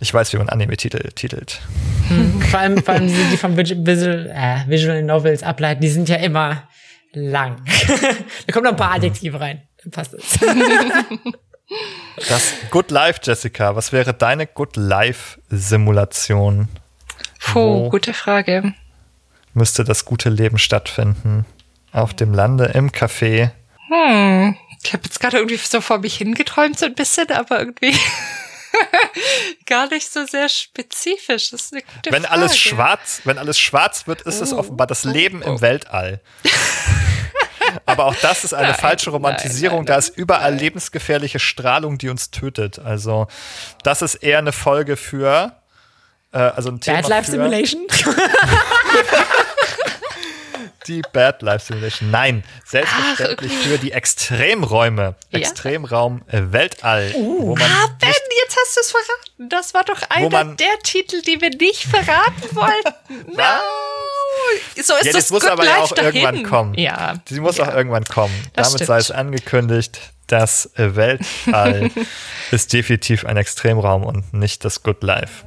Ich 0.01 0.13
weiß, 0.13 0.33
wie 0.33 0.39
man 0.39 0.49
Anime-Titel 0.49 1.11
titelt. 1.15 1.61
Hm, 2.09 2.43
vor 2.43 2.59
allem, 2.59 2.83
vor 2.83 2.95
allem 2.95 3.07
die, 3.07 3.25
die 3.31 3.37
vom 3.37 3.57
Visual, 3.57 4.33
äh, 4.35 4.69
Visual 4.69 5.01
Novels 5.03 5.45
ableiten, 5.45 5.81
die 5.81 5.91
sind 5.91 6.09
ja 6.09 6.17
immer 6.17 6.69
lang. 7.13 7.65
da 8.47 8.53
kommen 8.53 8.65
noch 8.65 8.73
ein 8.73 8.77
paar 8.77 8.95
Adjektive 8.95 9.39
rein. 9.39 9.63
Dann 9.83 9.93
passt 9.93 10.15
es. 10.15 10.41
das 12.29 12.53
Good 12.71 12.91
Life, 12.91 13.21
Jessica. 13.23 13.77
Was 13.77 13.93
wäre 13.93 14.13
deine 14.13 14.49
Good 14.49 14.77
Life-Simulation? 14.77 16.69
Puh, 17.41 17.89
gute 17.91 18.13
Frage. 18.13 18.75
Müsste 19.55 19.85
das 19.85 20.05
gute 20.05 20.31
Leben 20.31 20.59
stattfinden? 20.59 21.45
Auf 21.93 22.15
dem 22.15 22.33
Lande, 22.33 22.67
im 22.75 22.91
Café? 22.91 23.51
Hm. 23.89 24.57
Ich 24.83 24.93
habe 24.93 25.05
jetzt 25.05 25.21
gerade 25.21 25.37
irgendwie 25.37 25.57
so 25.57 25.81
vor 25.81 25.99
mich 25.99 26.17
hingeträumt, 26.17 26.79
so 26.79 26.87
ein 26.87 26.95
bisschen, 26.95 27.31
aber 27.31 27.59
irgendwie. 27.61 27.95
gar 29.67 29.89
nicht 29.89 30.11
so 30.11 30.25
sehr 30.27 30.49
spezifisch. 30.49 31.51
Das 31.51 31.63
ist 31.63 31.73
eine 31.73 31.83
gute 31.83 32.11
wenn 32.11 32.23
Frage. 32.23 32.33
alles 32.33 32.59
schwarz, 32.59 33.21
wenn 33.25 33.39
alles 33.39 33.59
schwarz 33.59 34.07
wird, 34.07 34.23
ist 34.23 34.41
es 34.41 34.53
oh, 34.53 34.59
offenbar 34.59 34.87
das 34.87 35.05
Leben 35.05 35.43
oh, 35.43 35.47
oh. 35.47 35.51
im 35.53 35.61
Weltall. 35.61 36.21
Aber 37.87 38.07
auch 38.07 38.15
das 38.17 38.45
ist 38.45 38.55
eine 38.55 38.69
nein, 38.69 38.77
falsche 38.77 39.11
Romantisierung. 39.11 39.79
Nein, 39.79 39.85
nein, 39.85 39.95
da 39.95 39.99
ist 39.99 40.17
überall 40.17 40.55
lebensgefährliche 40.55 41.39
Strahlung, 41.39 41.97
die 41.97 42.09
uns 42.09 42.31
tötet. 42.31 42.79
Also 42.79 43.29
das 43.83 44.03
ist 44.03 44.17
eher 44.17 44.39
eine 44.39 44.53
Folge 44.53 44.97
für 44.97 45.57
äh, 46.33 46.39
also 46.39 46.71
ein 46.71 46.81
Thema 46.81 47.01
Bad 47.01 47.09
Life 47.09 47.25
für, 47.25 47.31
Simulation. 47.33 47.87
die 50.87 51.03
Bad 51.13 51.43
Life 51.43 51.67
Simulation. 51.67 52.11
Nein, 52.11 52.45
selbstverständlich 52.65 53.53
Ach. 53.55 53.67
für 53.67 53.79
die 53.79 53.93
Extremräume. 53.93 55.15
Ja. 55.31 55.39
Extremraum 55.39 56.23
äh, 56.29 56.41
Weltall. 56.51 57.13
Uh, 57.15 57.49
wo 57.49 57.57
man 57.57 57.71
ah, 57.71 57.89
Ben, 58.01 58.11
jetzt 58.43 58.57
hast 58.57 58.77
du 58.77 58.81
es 58.81 58.91
verraten. 58.91 59.49
Das 59.49 59.75
war 59.75 59.85
doch 59.85 60.03
einer 60.09 60.45
der 60.55 60.79
Titel, 60.83 61.23
die 61.23 61.41
wir 61.41 61.51
nicht 61.51 61.85
verraten 61.85 62.55
wollten. 62.55 62.95
no. 63.37 63.43
So 64.77 64.81
ist 64.81 64.89
ja, 64.89 65.13
das, 65.13 65.13
das 65.13 65.31
muss 65.31 65.45
aber 65.45 65.65
ja 65.65 65.79
auch 65.79 65.93
dahin. 65.93 66.15
irgendwann 66.15 66.43
kommen. 66.45 66.75
Ja. 66.75 67.17
Sie 67.29 67.41
muss 67.41 67.59
ja. 67.59 67.69
auch 67.69 67.75
irgendwann 67.75 68.05
kommen. 68.05 68.35
Das 68.55 68.69
Damit 68.69 68.79
stimmt. 68.79 68.87
sei 68.89 68.99
es 68.99 69.11
angekündigt, 69.11 70.01
das 70.27 70.71
Weltall 70.77 71.91
ist 72.51 72.73
definitiv 72.73 73.27
ein 73.27 73.37
Extremraum 73.37 74.05
und 74.05 74.33
nicht 74.33 74.65
das 74.65 74.83
Good 74.83 75.03
Life. 75.03 75.45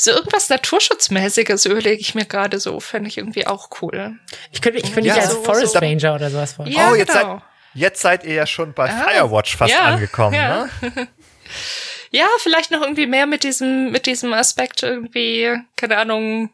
So 0.00 0.12
irgendwas 0.12 0.48
Naturschutzmäßiges 0.48 1.66
überlege 1.66 2.00
ich 2.00 2.14
mir 2.14 2.24
gerade 2.24 2.60
so, 2.60 2.78
fände 2.78 3.08
ich 3.08 3.18
irgendwie 3.18 3.48
auch 3.48 3.68
cool. 3.82 4.16
Ich 4.52 4.62
könnte, 4.62 4.78
ich 4.78 4.94
könnte 4.94 5.08
ja, 5.08 5.16
als 5.16 5.32
so, 5.32 5.42
Forest 5.42 5.72
so. 5.72 5.80
Ranger 5.80 6.14
oder 6.14 6.30
sowas 6.30 6.52
vorstellen. 6.52 6.78
Ja, 6.78 6.92
oh, 6.92 6.94
jetzt, 6.94 7.12
genau. 7.12 7.34
seid, 7.34 7.42
jetzt 7.74 8.00
seid 8.00 8.24
ihr 8.24 8.34
ja 8.34 8.46
schon 8.46 8.74
bei 8.74 8.88
ah, 8.88 9.08
Firewatch 9.08 9.56
fast 9.56 9.74
ja, 9.74 9.80
angekommen, 9.86 10.36
ja. 10.36 10.68
ne? 10.80 11.08
ja, 12.12 12.26
vielleicht 12.38 12.70
noch 12.70 12.80
irgendwie 12.80 13.08
mehr 13.08 13.26
mit 13.26 13.42
diesem, 13.42 13.90
mit 13.90 14.06
diesem 14.06 14.32
Aspekt 14.32 14.84
irgendwie, 14.84 15.56
keine 15.74 15.98
Ahnung, 15.98 16.50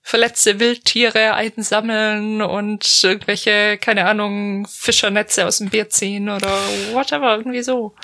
verletzte 0.00 0.60
Wildtiere 0.60 1.34
einsammeln 1.34 2.42
und 2.42 3.00
irgendwelche, 3.02 3.76
keine 3.78 4.06
Ahnung, 4.06 4.68
Fischernetze 4.68 5.46
aus 5.46 5.58
dem 5.58 5.70
Bier 5.70 5.90
ziehen 5.90 6.28
oder 6.28 6.48
whatever, 6.92 7.36
irgendwie 7.36 7.62
so. 7.62 7.96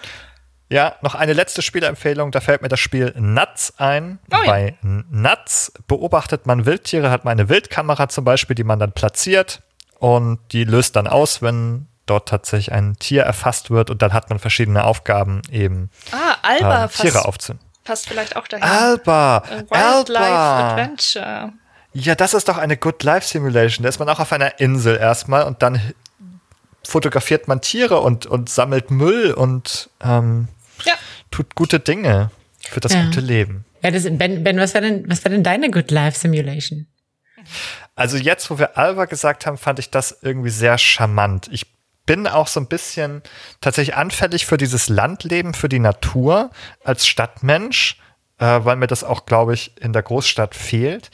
Ja, 0.71 0.97
noch 1.01 1.15
eine 1.15 1.33
letzte 1.33 1.63
Spielempfehlung. 1.63 2.31
Da 2.31 2.41
fällt 2.41 2.61
mir 2.61 2.69
das 2.69 2.81
Spiel 2.81 3.15
Nuts 3.17 3.75
ein. 3.79 4.19
Oh, 4.31 4.37
Bei 4.45 4.77
ja. 4.83 4.89
Nuts 5.11 5.73
beobachtet 5.87 6.47
man 6.47 6.67
Wildtiere, 6.67 7.11
hat 7.11 7.25
man 7.25 7.33
eine 7.33 7.49
Wildkamera 7.49 8.09
zum 8.09 8.25
Beispiel, 8.25 8.55
die 8.55 8.65
man 8.65 8.79
dann 8.79 8.93
platziert 8.93 9.63
und 9.99 10.41
die 10.53 10.65
löst 10.65 10.97
dann 10.97 11.07
aus, 11.07 11.41
wenn 11.43 11.89
dort 12.07 12.29
tatsächlich 12.29 12.73
ein 12.73 12.97
Tier 12.99 13.23
erfasst 13.23 13.71
wird 13.71 13.91
und 13.91 14.03
dann 14.03 14.13
hat 14.13 14.31
man 14.31 14.39
verschiedene 14.39 14.85
Aufgaben 14.85 15.43
eben 15.51 15.91
ah, 16.13 16.37
Alba 16.43 16.85
äh, 16.85 16.89
Tiere 16.89 17.25
aufzunehmen. 17.25 17.65
Passt 17.85 18.09
vielleicht 18.09 18.37
auch 18.37 18.47
dahin. 18.47 18.65
Alba, 18.65 19.43
Wildlife 19.71 20.25
Alba. 20.25 20.71
Adventure. 20.73 21.53
Ja, 21.95 22.15
das 22.15 22.35
ist 22.35 22.49
doch 22.49 22.59
eine 22.59 22.77
Good 22.77 23.03
Life 23.03 23.27
Simulation. 23.27 23.83
Da 23.83 23.89
ist 23.89 23.99
man 23.99 24.09
auch 24.09 24.21
auf 24.21 24.33
einer 24.33 24.61
Insel 24.61 24.97
erstmal 24.97 25.45
und 25.45 25.63
dann 25.63 25.81
fotografiert 26.87 27.49
man 27.49 27.61
Tiere 27.61 28.01
und, 28.01 28.27
und 28.27 28.49
sammelt 28.49 28.91
Müll 28.91 29.33
und 29.33 29.91
ähm, 30.03 30.49
ja. 30.85 30.95
tut 31.31 31.55
gute 31.55 31.81
Dinge 31.81 32.31
für 32.61 32.81
das 32.81 32.93
ja. 32.93 33.05
gute 33.05 33.21
Leben. 33.21 33.65
Ja, 33.83 33.91
das, 33.91 34.05
ben, 34.05 34.43
ben, 34.43 34.59
was 34.59 34.75
war 34.75 34.81
denn, 34.81 35.09
was 35.09 35.25
war 35.25 35.31
denn 35.31 35.43
deine 35.43 35.71
Good 35.71 35.91
Life 35.91 36.19
Simulation? 36.19 36.87
Also 37.95 38.17
jetzt, 38.17 38.51
wo 38.51 38.59
wir 38.59 38.77
Alva 38.77 39.07
gesagt 39.07 39.47
haben, 39.47 39.59
fand 39.59 39.79
ich 39.79 39.91
das 39.91 40.19
irgendwie 40.23 40.51
sehr 40.51 40.79
charmant. 40.79 41.49
Ich 41.51 41.67
bin 42.07 42.27
auch 42.27 42.47
so 42.47 42.61
ein 42.61 42.67
bisschen 42.67 43.23
tatsächlich 43.61 43.97
anfällig 43.97 44.47
für 44.47 44.57
dieses 44.57 44.89
Landleben, 44.89 45.55
für 45.55 45.69
die 45.69 45.79
Natur 45.79 46.51
als 46.83 47.07
Stadtmensch, 47.07 47.99
äh, 48.39 48.61
weil 48.63 48.77
mir 48.77 48.87
das 48.87 49.05
auch, 49.05 49.27
glaube 49.27 49.55
ich, 49.55 49.77
in 49.81 49.93
der 49.93 50.03
Großstadt 50.03 50.55
fehlt. 50.55 51.11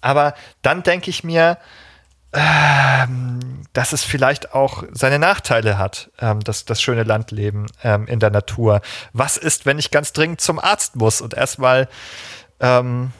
Aber 0.00 0.34
dann 0.62 0.82
denke 0.82 1.10
ich 1.10 1.24
mir, 1.24 1.58
dass 3.74 3.92
es 3.92 4.04
vielleicht 4.04 4.54
auch 4.54 4.84
seine 4.92 5.18
Nachteile 5.18 5.78
hat, 5.78 6.10
ähm, 6.20 6.40
das, 6.40 6.64
das 6.64 6.80
schöne 6.80 7.02
Landleben 7.02 7.66
ähm, 7.82 8.06
in 8.06 8.20
der 8.20 8.30
Natur. 8.30 8.80
Was 9.12 9.36
ist, 9.36 9.66
wenn 9.66 9.78
ich 9.78 9.90
ganz 9.90 10.12
dringend 10.12 10.40
zum 10.40 10.58
Arzt 10.58 10.96
muss 10.96 11.20
und 11.20 11.34
erstmal 11.34 11.88
ähm, 12.60 13.10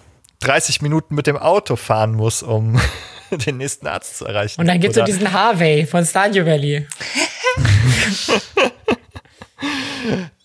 30 0.40 0.80
Minuten 0.80 1.14
mit 1.14 1.26
dem 1.26 1.36
Auto 1.36 1.76
fahren 1.76 2.14
muss, 2.14 2.42
um 2.42 2.80
den 3.30 3.58
nächsten 3.58 3.86
Arzt 3.86 4.18
zu 4.18 4.26
erreichen? 4.26 4.60
Und 4.60 4.68
dann 4.68 4.80
gibt 4.80 4.96
es 4.96 5.00
so 5.00 5.04
diesen 5.04 5.32
Harvey 5.32 5.86
von 5.86 6.04
Stardew 6.04 6.46
Valley. 6.46 6.86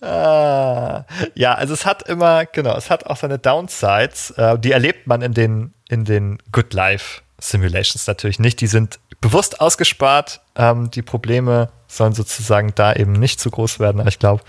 ah, 0.00 1.04
ja, 1.34 1.54
also 1.54 1.74
es 1.74 1.86
hat 1.86 2.08
immer, 2.08 2.46
genau, 2.46 2.76
es 2.76 2.90
hat 2.90 3.06
auch 3.06 3.16
seine 3.16 3.38
Downsides, 3.38 4.30
äh, 4.32 4.58
die 4.58 4.72
erlebt 4.72 5.06
man 5.06 5.22
in 5.22 5.34
den, 5.34 5.74
in 5.88 6.04
den 6.04 6.38
Good 6.50 6.74
Life 6.74 7.22
Simulations 7.40 8.06
natürlich 8.06 8.38
nicht. 8.38 8.60
Die 8.60 8.66
sind 8.66 9.00
bewusst 9.20 9.60
ausgespart. 9.60 10.40
Ähm, 10.56 10.90
die 10.90 11.02
Probleme 11.02 11.70
sollen 11.88 12.12
sozusagen 12.12 12.72
da 12.74 12.92
eben 12.92 13.12
nicht 13.12 13.40
zu 13.40 13.50
groß 13.50 13.80
werden. 13.80 14.00
Aber 14.00 14.08
ich 14.08 14.18
glaube, 14.18 14.42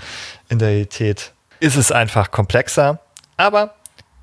in 0.49 0.59
der 0.59 0.69
Realität 0.69 1.33
ist 1.59 1.75
es 1.75 1.91
einfach 1.91 2.31
komplexer. 2.31 2.99
Aber 3.37 3.75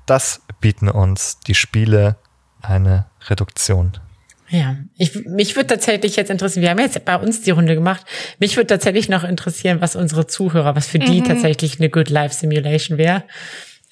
das 0.05 0.41
bieten 0.61 0.89
uns 0.89 1.39
die 1.39 1.55
Spiele 1.55 2.15
eine 2.61 3.05
Reduktion. 3.27 3.93
Ja, 4.49 4.77
ich, 4.97 5.13
mich 5.25 5.55
würde 5.55 5.67
tatsächlich 5.67 6.15
jetzt 6.15 6.31
interessieren, 6.31 6.63
wir 6.63 6.69
haben 6.71 6.79
jetzt 6.79 7.05
bei 7.05 7.15
uns 7.15 7.41
die 7.41 7.51
Runde 7.51 7.75
gemacht, 7.75 8.03
mich 8.39 8.57
würde 8.57 8.67
tatsächlich 8.67 9.07
noch 9.07 9.23
interessieren, 9.23 9.79
was 9.79 9.95
unsere 9.95 10.25
Zuhörer, 10.25 10.75
was 10.75 10.87
für 10.87 10.97
die 10.97 11.21
mhm. 11.21 11.25
tatsächlich 11.25 11.79
eine 11.79 11.89
Good 11.89 12.09
Life 12.09 12.33
Simulation 12.33 12.97
wäre. 12.97 13.23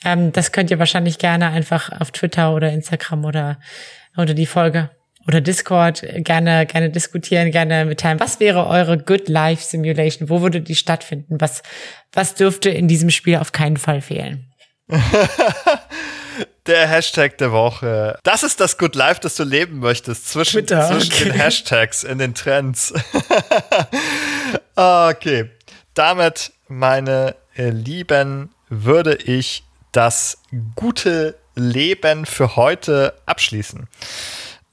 Ähm, 0.03 0.31
das 0.31 0.51
könnt 0.51 0.71
ihr 0.71 0.79
wahrscheinlich 0.79 1.19
gerne 1.19 1.49
einfach 1.49 1.91
auf 1.99 2.09
Twitter 2.11 2.55
oder 2.55 2.71
Instagram 2.71 3.25
oder 3.25 3.59
unter 4.17 4.33
die 4.33 4.45
Folge 4.45 4.89
oder 5.27 5.41
Discord 5.41 6.05
gerne, 6.17 6.65
gerne 6.65 6.89
diskutieren, 6.89 7.51
gerne 7.51 7.85
mitteilen. 7.85 8.19
Was 8.19 8.39
wäre 8.39 8.67
eure 8.67 8.97
Good 8.97 9.27
Life 9.27 9.63
Simulation? 9.63 10.29
Wo 10.29 10.41
würde 10.41 10.61
die 10.61 10.75
stattfinden? 10.75 11.39
Was, 11.39 11.61
was 12.13 12.35
dürfte 12.35 12.69
in 12.69 12.87
diesem 12.87 13.09
Spiel 13.09 13.37
auf 13.37 13.51
keinen 13.51 13.77
Fall 13.77 14.01
fehlen? 14.01 14.53
der 16.65 16.87
Hashtag 16.87 17.37
der 17.37 17.51
Woche. 17.51 18.17
Das 18.23 18.43
ist 18.43 18.61
das 18.61 18.77
Good 18.77 18.95
Life, 18.95 19.19
das 19.21 19.35
du 19.35 19.43
leben 19.43 19.79
möchtest. 19.79 20.29
Zwischen, 20.29 20.59
Twitter, 20.59 20.87
zwischen 20.87 21.13
okay. 21.13 21.23
den 21.25 21.33
Hashtags 21.39 22.03
in 22.03 22.19
den 22.19 22.33
Trends. 22.33 22.93
okay. 24.75 25.49
Damit, 25.93 26.53
meine 26.67 27.35
Lieben, 27.55 28.53
würde 28.69 29.15
ich 29.15 29.63
das 29.91 30.41
gute 30.75 31.35
Leben 31.57 32.25
für 32.25 32.55
heute 32.55 33.13
abschließen. 33.25 33.87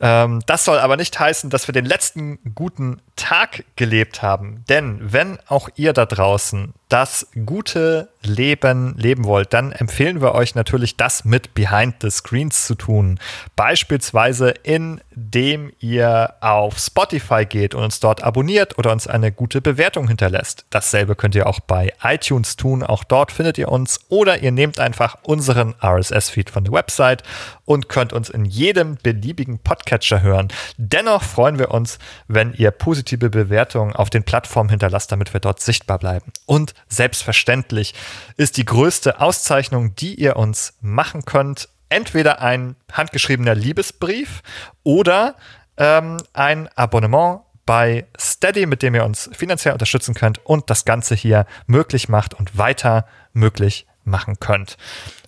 Ähm, 0.01 0.41
das 0.47 0.65
soll 0.65 0.79
aber 0.79 0.97
nicht 0.97 1.19
heißen, 1.19 1.51
dass 1.51 1.67
wir 1.69 1.73
den 1.73 1.85
letzten 1.85 2.39
guten 2.55 3.01
Tag 3.17 3.65
gelebt 3.77 4.23
haben. 4.23 4.65
Denn 4.69 4.99
wenn 5.01 5.39
auch 5.49 5.69
ihr 5.77 5.93
da 5.93 6.07
draußen 6.07 6.75
das 6.89 7.27
gute 7.47 8.09
Leben 8.23 8.95
leben 8.97 9.25
wollt, 9.25 9.53
dann 9.53 9.73
empfehlen 9.73 10.21
wir 10.21 10.35
euch 10.35 10.55
natürlich, 10.55 10.97
das 10.97 11.25
mit 11.25 11.55
Behind 11.55 11.97
the 12.01 12.11
Screens 12.11 12.67
zu 12.67 12.75
tun. 12.77 13.19
Beispielsweise, 13.57 14.51
indem 14.63 15.73
ihr 15.81 16.35
auf 16.41 16.79
Spotify 16.79 17.47
geht 17.47 17.75
und 17.75 17.83
uns 17.83 18.01
dort 18.01 18.23
abonniert 18.23 18.79
oder 18.79 18.93
uns 18.93 19.07
eine 19.07 19.33
gute 19.33 19.61
Bewertung 19.61 20.07
hinterlässt. 20.09 20.67
Dasselbe 20.71 21.17
könnt 21.17 21.35
ihr 21.35 21.49
auch 21.49 21.61
bei 21.61 21.93
iTunes 22.03 22.57
tun. 22.57 22.83
Auch 22.83 23.03
dort 23.03 23.33
findet 23.33 23.59
ihr 23.59 23.71
uns. 23.71 23.99
Oder 24.09 24.43
ihr 24.43 24.53
nehmt 24.53 24.79
einfach 24.79 25.17
unseren 25.23 25.75
RSS-Feed 25.83 26.51
von 26.51 26.65
der 26.65 26.73
Website 26.73 27.23
und 27.65 27.89
könnt 27.89 28.13
uns 28.13 28.31
in 28.31 28.45
jedem 28.45 28.97
beliebigen 29.03 29.59
Podcatcher 29.59 30.23
hören. 30.23 30.49
Dennoch 30.77 31.23
freuen 31.23 31.59
wir 31.59 31.73
uns, 31.73 31.99
wenn 32.29 32.53
ihr 32.55 32.71
positive 33.05 33.29
Bewertungen 33.31 33.95
auf 33.95 34.09
den 34.09 34.25
Plattformen 34.25 34.71
hinterlasst, 34.71 35.13
damit 35.13 35.33
wir 35.35 35.41
dort 35.41 35.61
sichtbar 35.61 35.99
bleiben. 35.99 36.33
Und 36.47 36.75
selbstverständlich 36.89 37.95
ist 38.37 38.57
die 38.57 38.65
größte 38.65 39.21
Auszeichnung, 39.21 39.95
die 39.95 40.15
ihr 40.15 40.37
uns 40.37 40.75
machen 40.81 41.25
könnt, 41.25 41.69
entweder 41.91 42.41
ein 42.41 42.77
handgeschriebener 42.91 43.55
Liebesbrief 43.55 44.43
oder 44.83 45.37
ähm, 45.77 46.17
ein 46.33 46.69
Abonnement 46.77 47.41
bei 47.67 48.07
Steady, 48.19 48.67
mit 48.67 48.83
dem 48.83 48.95
ihr 48.95 49.05
uns 49.05 49.31
finanziell 49.33 49.75
unterstützen 49.75 50.15
könnt 50.15 50.45
und 50.45 50.71
das 50.71 50.85
Ganze 50.85 51.15
hier 51.15 51.47
möglich 51.67 52.09
macht 52.09 52.35
und 52.35 52.57
weiter 52.57 53.07
möglich 53.33 53.87
machen 54.05 54.39
könnt. 54.41 54.77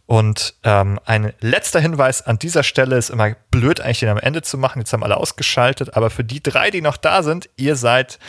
Und 0.07 0.55
ähm, 0.62 1.01
ein 1.05 1.33
letzter 1.41 1.81
Hinweis 1.81 2.23
an 2.23 2.39
dieser 2.39 2.62
Stelle 2.62 2.97
ist 2.97 3.11
immer 3.11 3.35
blöd, 3.51 3.81
eigentlich 3.81 4.01
den 4.01 4.09
am 4.09 4.19
Ende 4.19 4.43
zu 4.43 4.57
machen. 4.57 4.78
Jetzt 4.78 4.93
haben 4.93 5.03
alle 5.03 5.16
ausgeschaltet, 5.16 5.97
aber 5.97 6.11
für 6.11 6.23
die 6.23 6.43
drei, 6.43 6.70
die 6.70 6.81
noch 6.81 6.97
da 6.97 7.24
sind, 7.24 7.51
ihr 7.57 7.74
seid 7.74 8.20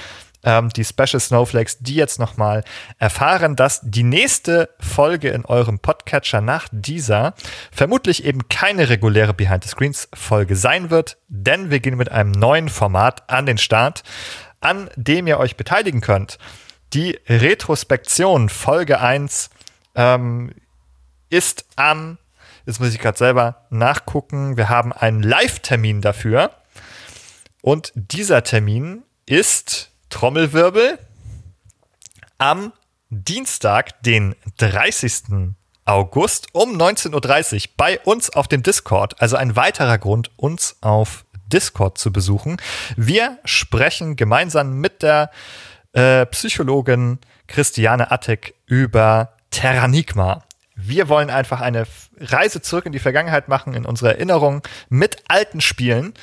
ähm, 0.44 0.70
die 0.70 0.84
Special 0.84 1.20
Snowflakes, 1.20 1.80
die 1.80 1.96
jetzt 1.96 2.20
nochmal 2.20 2.64
erfahren, 2.98 3.56
dass 3.56 3.82
die 3.84 4.04
nächste 4.04 4.70
Folge 4.80 5.30
in 5.30 5.46
eurem 5.46 5.80
Podcatcher 5.80 6.42
nach 6.42 6.68
dieser 6.72 7.34
vermutlich 7.72 8.24
eben 8.24 8.48
keine 8.50 8.90
reguläre 8.90 9.34
Behind 9.34 9.64
the 9.64 9.70
Screens 9.70 10.08
Folge 10.14 10.56
sein 10.56 10.90
wird, 10.90 11.18
denn 11.28 11.70
wir 11.70 11.80
gehen 11.80 11.98
mit 11.98 12.12
einem 12.12 12.32
neuen 12.32 12.70
Format 12.70 13.30
an 13.30 13.46
den 13.46 13.58
Start, 13.58 14.04
an 14.62 14.90
dem 14.96 15.28
ihr 15.28 15.38
euch 15.38 15.58
beteiligen 15.58 16.02
könnt. 16.02 16.40
Die 16.94 17.20
Retrospektion 17.28 18.50
Folge 18.50 19.00
1 19.00 19.50
ähm, 19.96 20.52
ist 21.30 21.66
am, 21.76 22.18
jetzt 22.66 22.80
muss 22.80 22.94
ich 22.94 23.00
gerade 23.00 23.18
selber 23.18 23.66
nachgucken, 23.70 24.58
wir 24.58 24.70
haben 24.70 24.94
einen 24.94 25.24
Live-Termin 25.24 26.02
dafür. 26.02 26.52
Und 27.62 27.92
dieser 27.96 28.44
Termin 28.44 29.04
ist 29.26 29.92
Trommelwirbel 30.10 31.00
am 32.38 32.72
Dienstag, 33.10 34.02
den 34.04 34.36
30. 34.58 35.56
August 35.86 36.48
um 36.52 36.78
19.30 36.78 37.56
Uhr 37.56 37.74
bei 37.78 38.00
uns 38.02 38.30
auf 38.30 38.48
dem 38.48 38.62
Discord. 38.62 39.22
Also 39.22 39.38
ein 39.38 39.56
weiterer 39.56 39.98
Grund, 39.98 40.32
uns 40.36 40.78
auf 40.82 41.26
Discord 41.48 41.98
zu 41.98 42.12
besuchen. 42.12 42.58
Wir 42.98 43.40
sprechen 43.46 44.18
gemeinsam 44.18 44.80
mit 44.80 45.02
der 45.02 45.32
äh, 45.94 46.26
Psychologin 46.26 47.20
Christiane 47.48 48.12
Attek 48.12 48.56
über 48.66 49.34
Terranigma. 49.52 50.44
Wir 50.78 51.10
wollen 51.10 51.30
einfach 51.30 51.60
eine 51.60 51.88
Reise 52.20 52.62
zurück 52.62 52.86
in 52.86 52.92
die 52.92 53.00
Vergangenheit 53.00 53.48
machen, 53.48 53.74
in 53.74 53.86
unsere 53.86 54.14
Erinnerung 54.14 54.62
mit 54.90 55.24
alten 55.28 55.60
Spielen. 55.60 56.14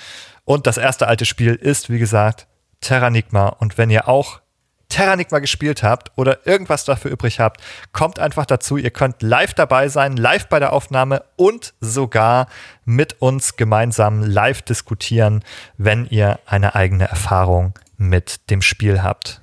Und 0.44 0.66
das 0.66 0.78
erste 0.78 1.08
alte 1.08 1.24
Spiel 1.24 1.54
ist, 1.54 1.90
wie 1.90 1.98
gesagt, 1.98 2.46
Terranigma. 2.80 3.48
Und 3.48 3.78
wenn 3.78 3.90
ihr 3.90 4.08
auch 4.08 4.40
Terranigma 4.88 5.40
gespielt 5.40 5.82
habt 5.82 6.12
oder 6.16 6.46
irgendwas 6.46 6.84
dafür 6.84 7.10
übrig 7.10 7.40
habt, 7.40 7.60
kommt 7.92 8.20
einfach 8.20 8.46
dazu. 8.46 8.76
Ihr 8.76 8.90
könnt 8.90 9.22
live 9.22 9.54
dabei 9.54 9.88
sein, 9.88 10.16
live 10.16 10.48
bei 10.48 10.60
der 10.60 10.72
Aufnahme 10.72 11.24
und 11.34 11.74
sogar 11.80 12.46
mit 12.84 13.20
uns 13.20 13.56
gemeinsam 13.56 14.22
live 14.22 14.62
diskutieren, 14.62 15.42
wenn 15.78 16.06
ihr 16.06 16.38
eine 16.46 16.76
eigene 16.76 17.08
Erfahrung 17.08 17.74
mit 17.96 18.50
dem 18.50 18.62
Spiel 18.62 19.02
habt. 19.02 19.40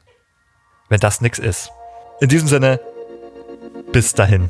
Wenn 0.87 1.01
das 1.01 1.19
nichts 1.19 1.39
ist. 1.39 1.71
In 2.21 2.29
diesem 2.29 2.47
Sinne, 2.47 2.79
bis 3.91 4.13
dahin. 4.13 4.47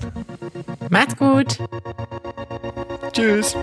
Macht's 0.90 1.18
gut. 1.18 1.58
Tschüss. 3.14 3.56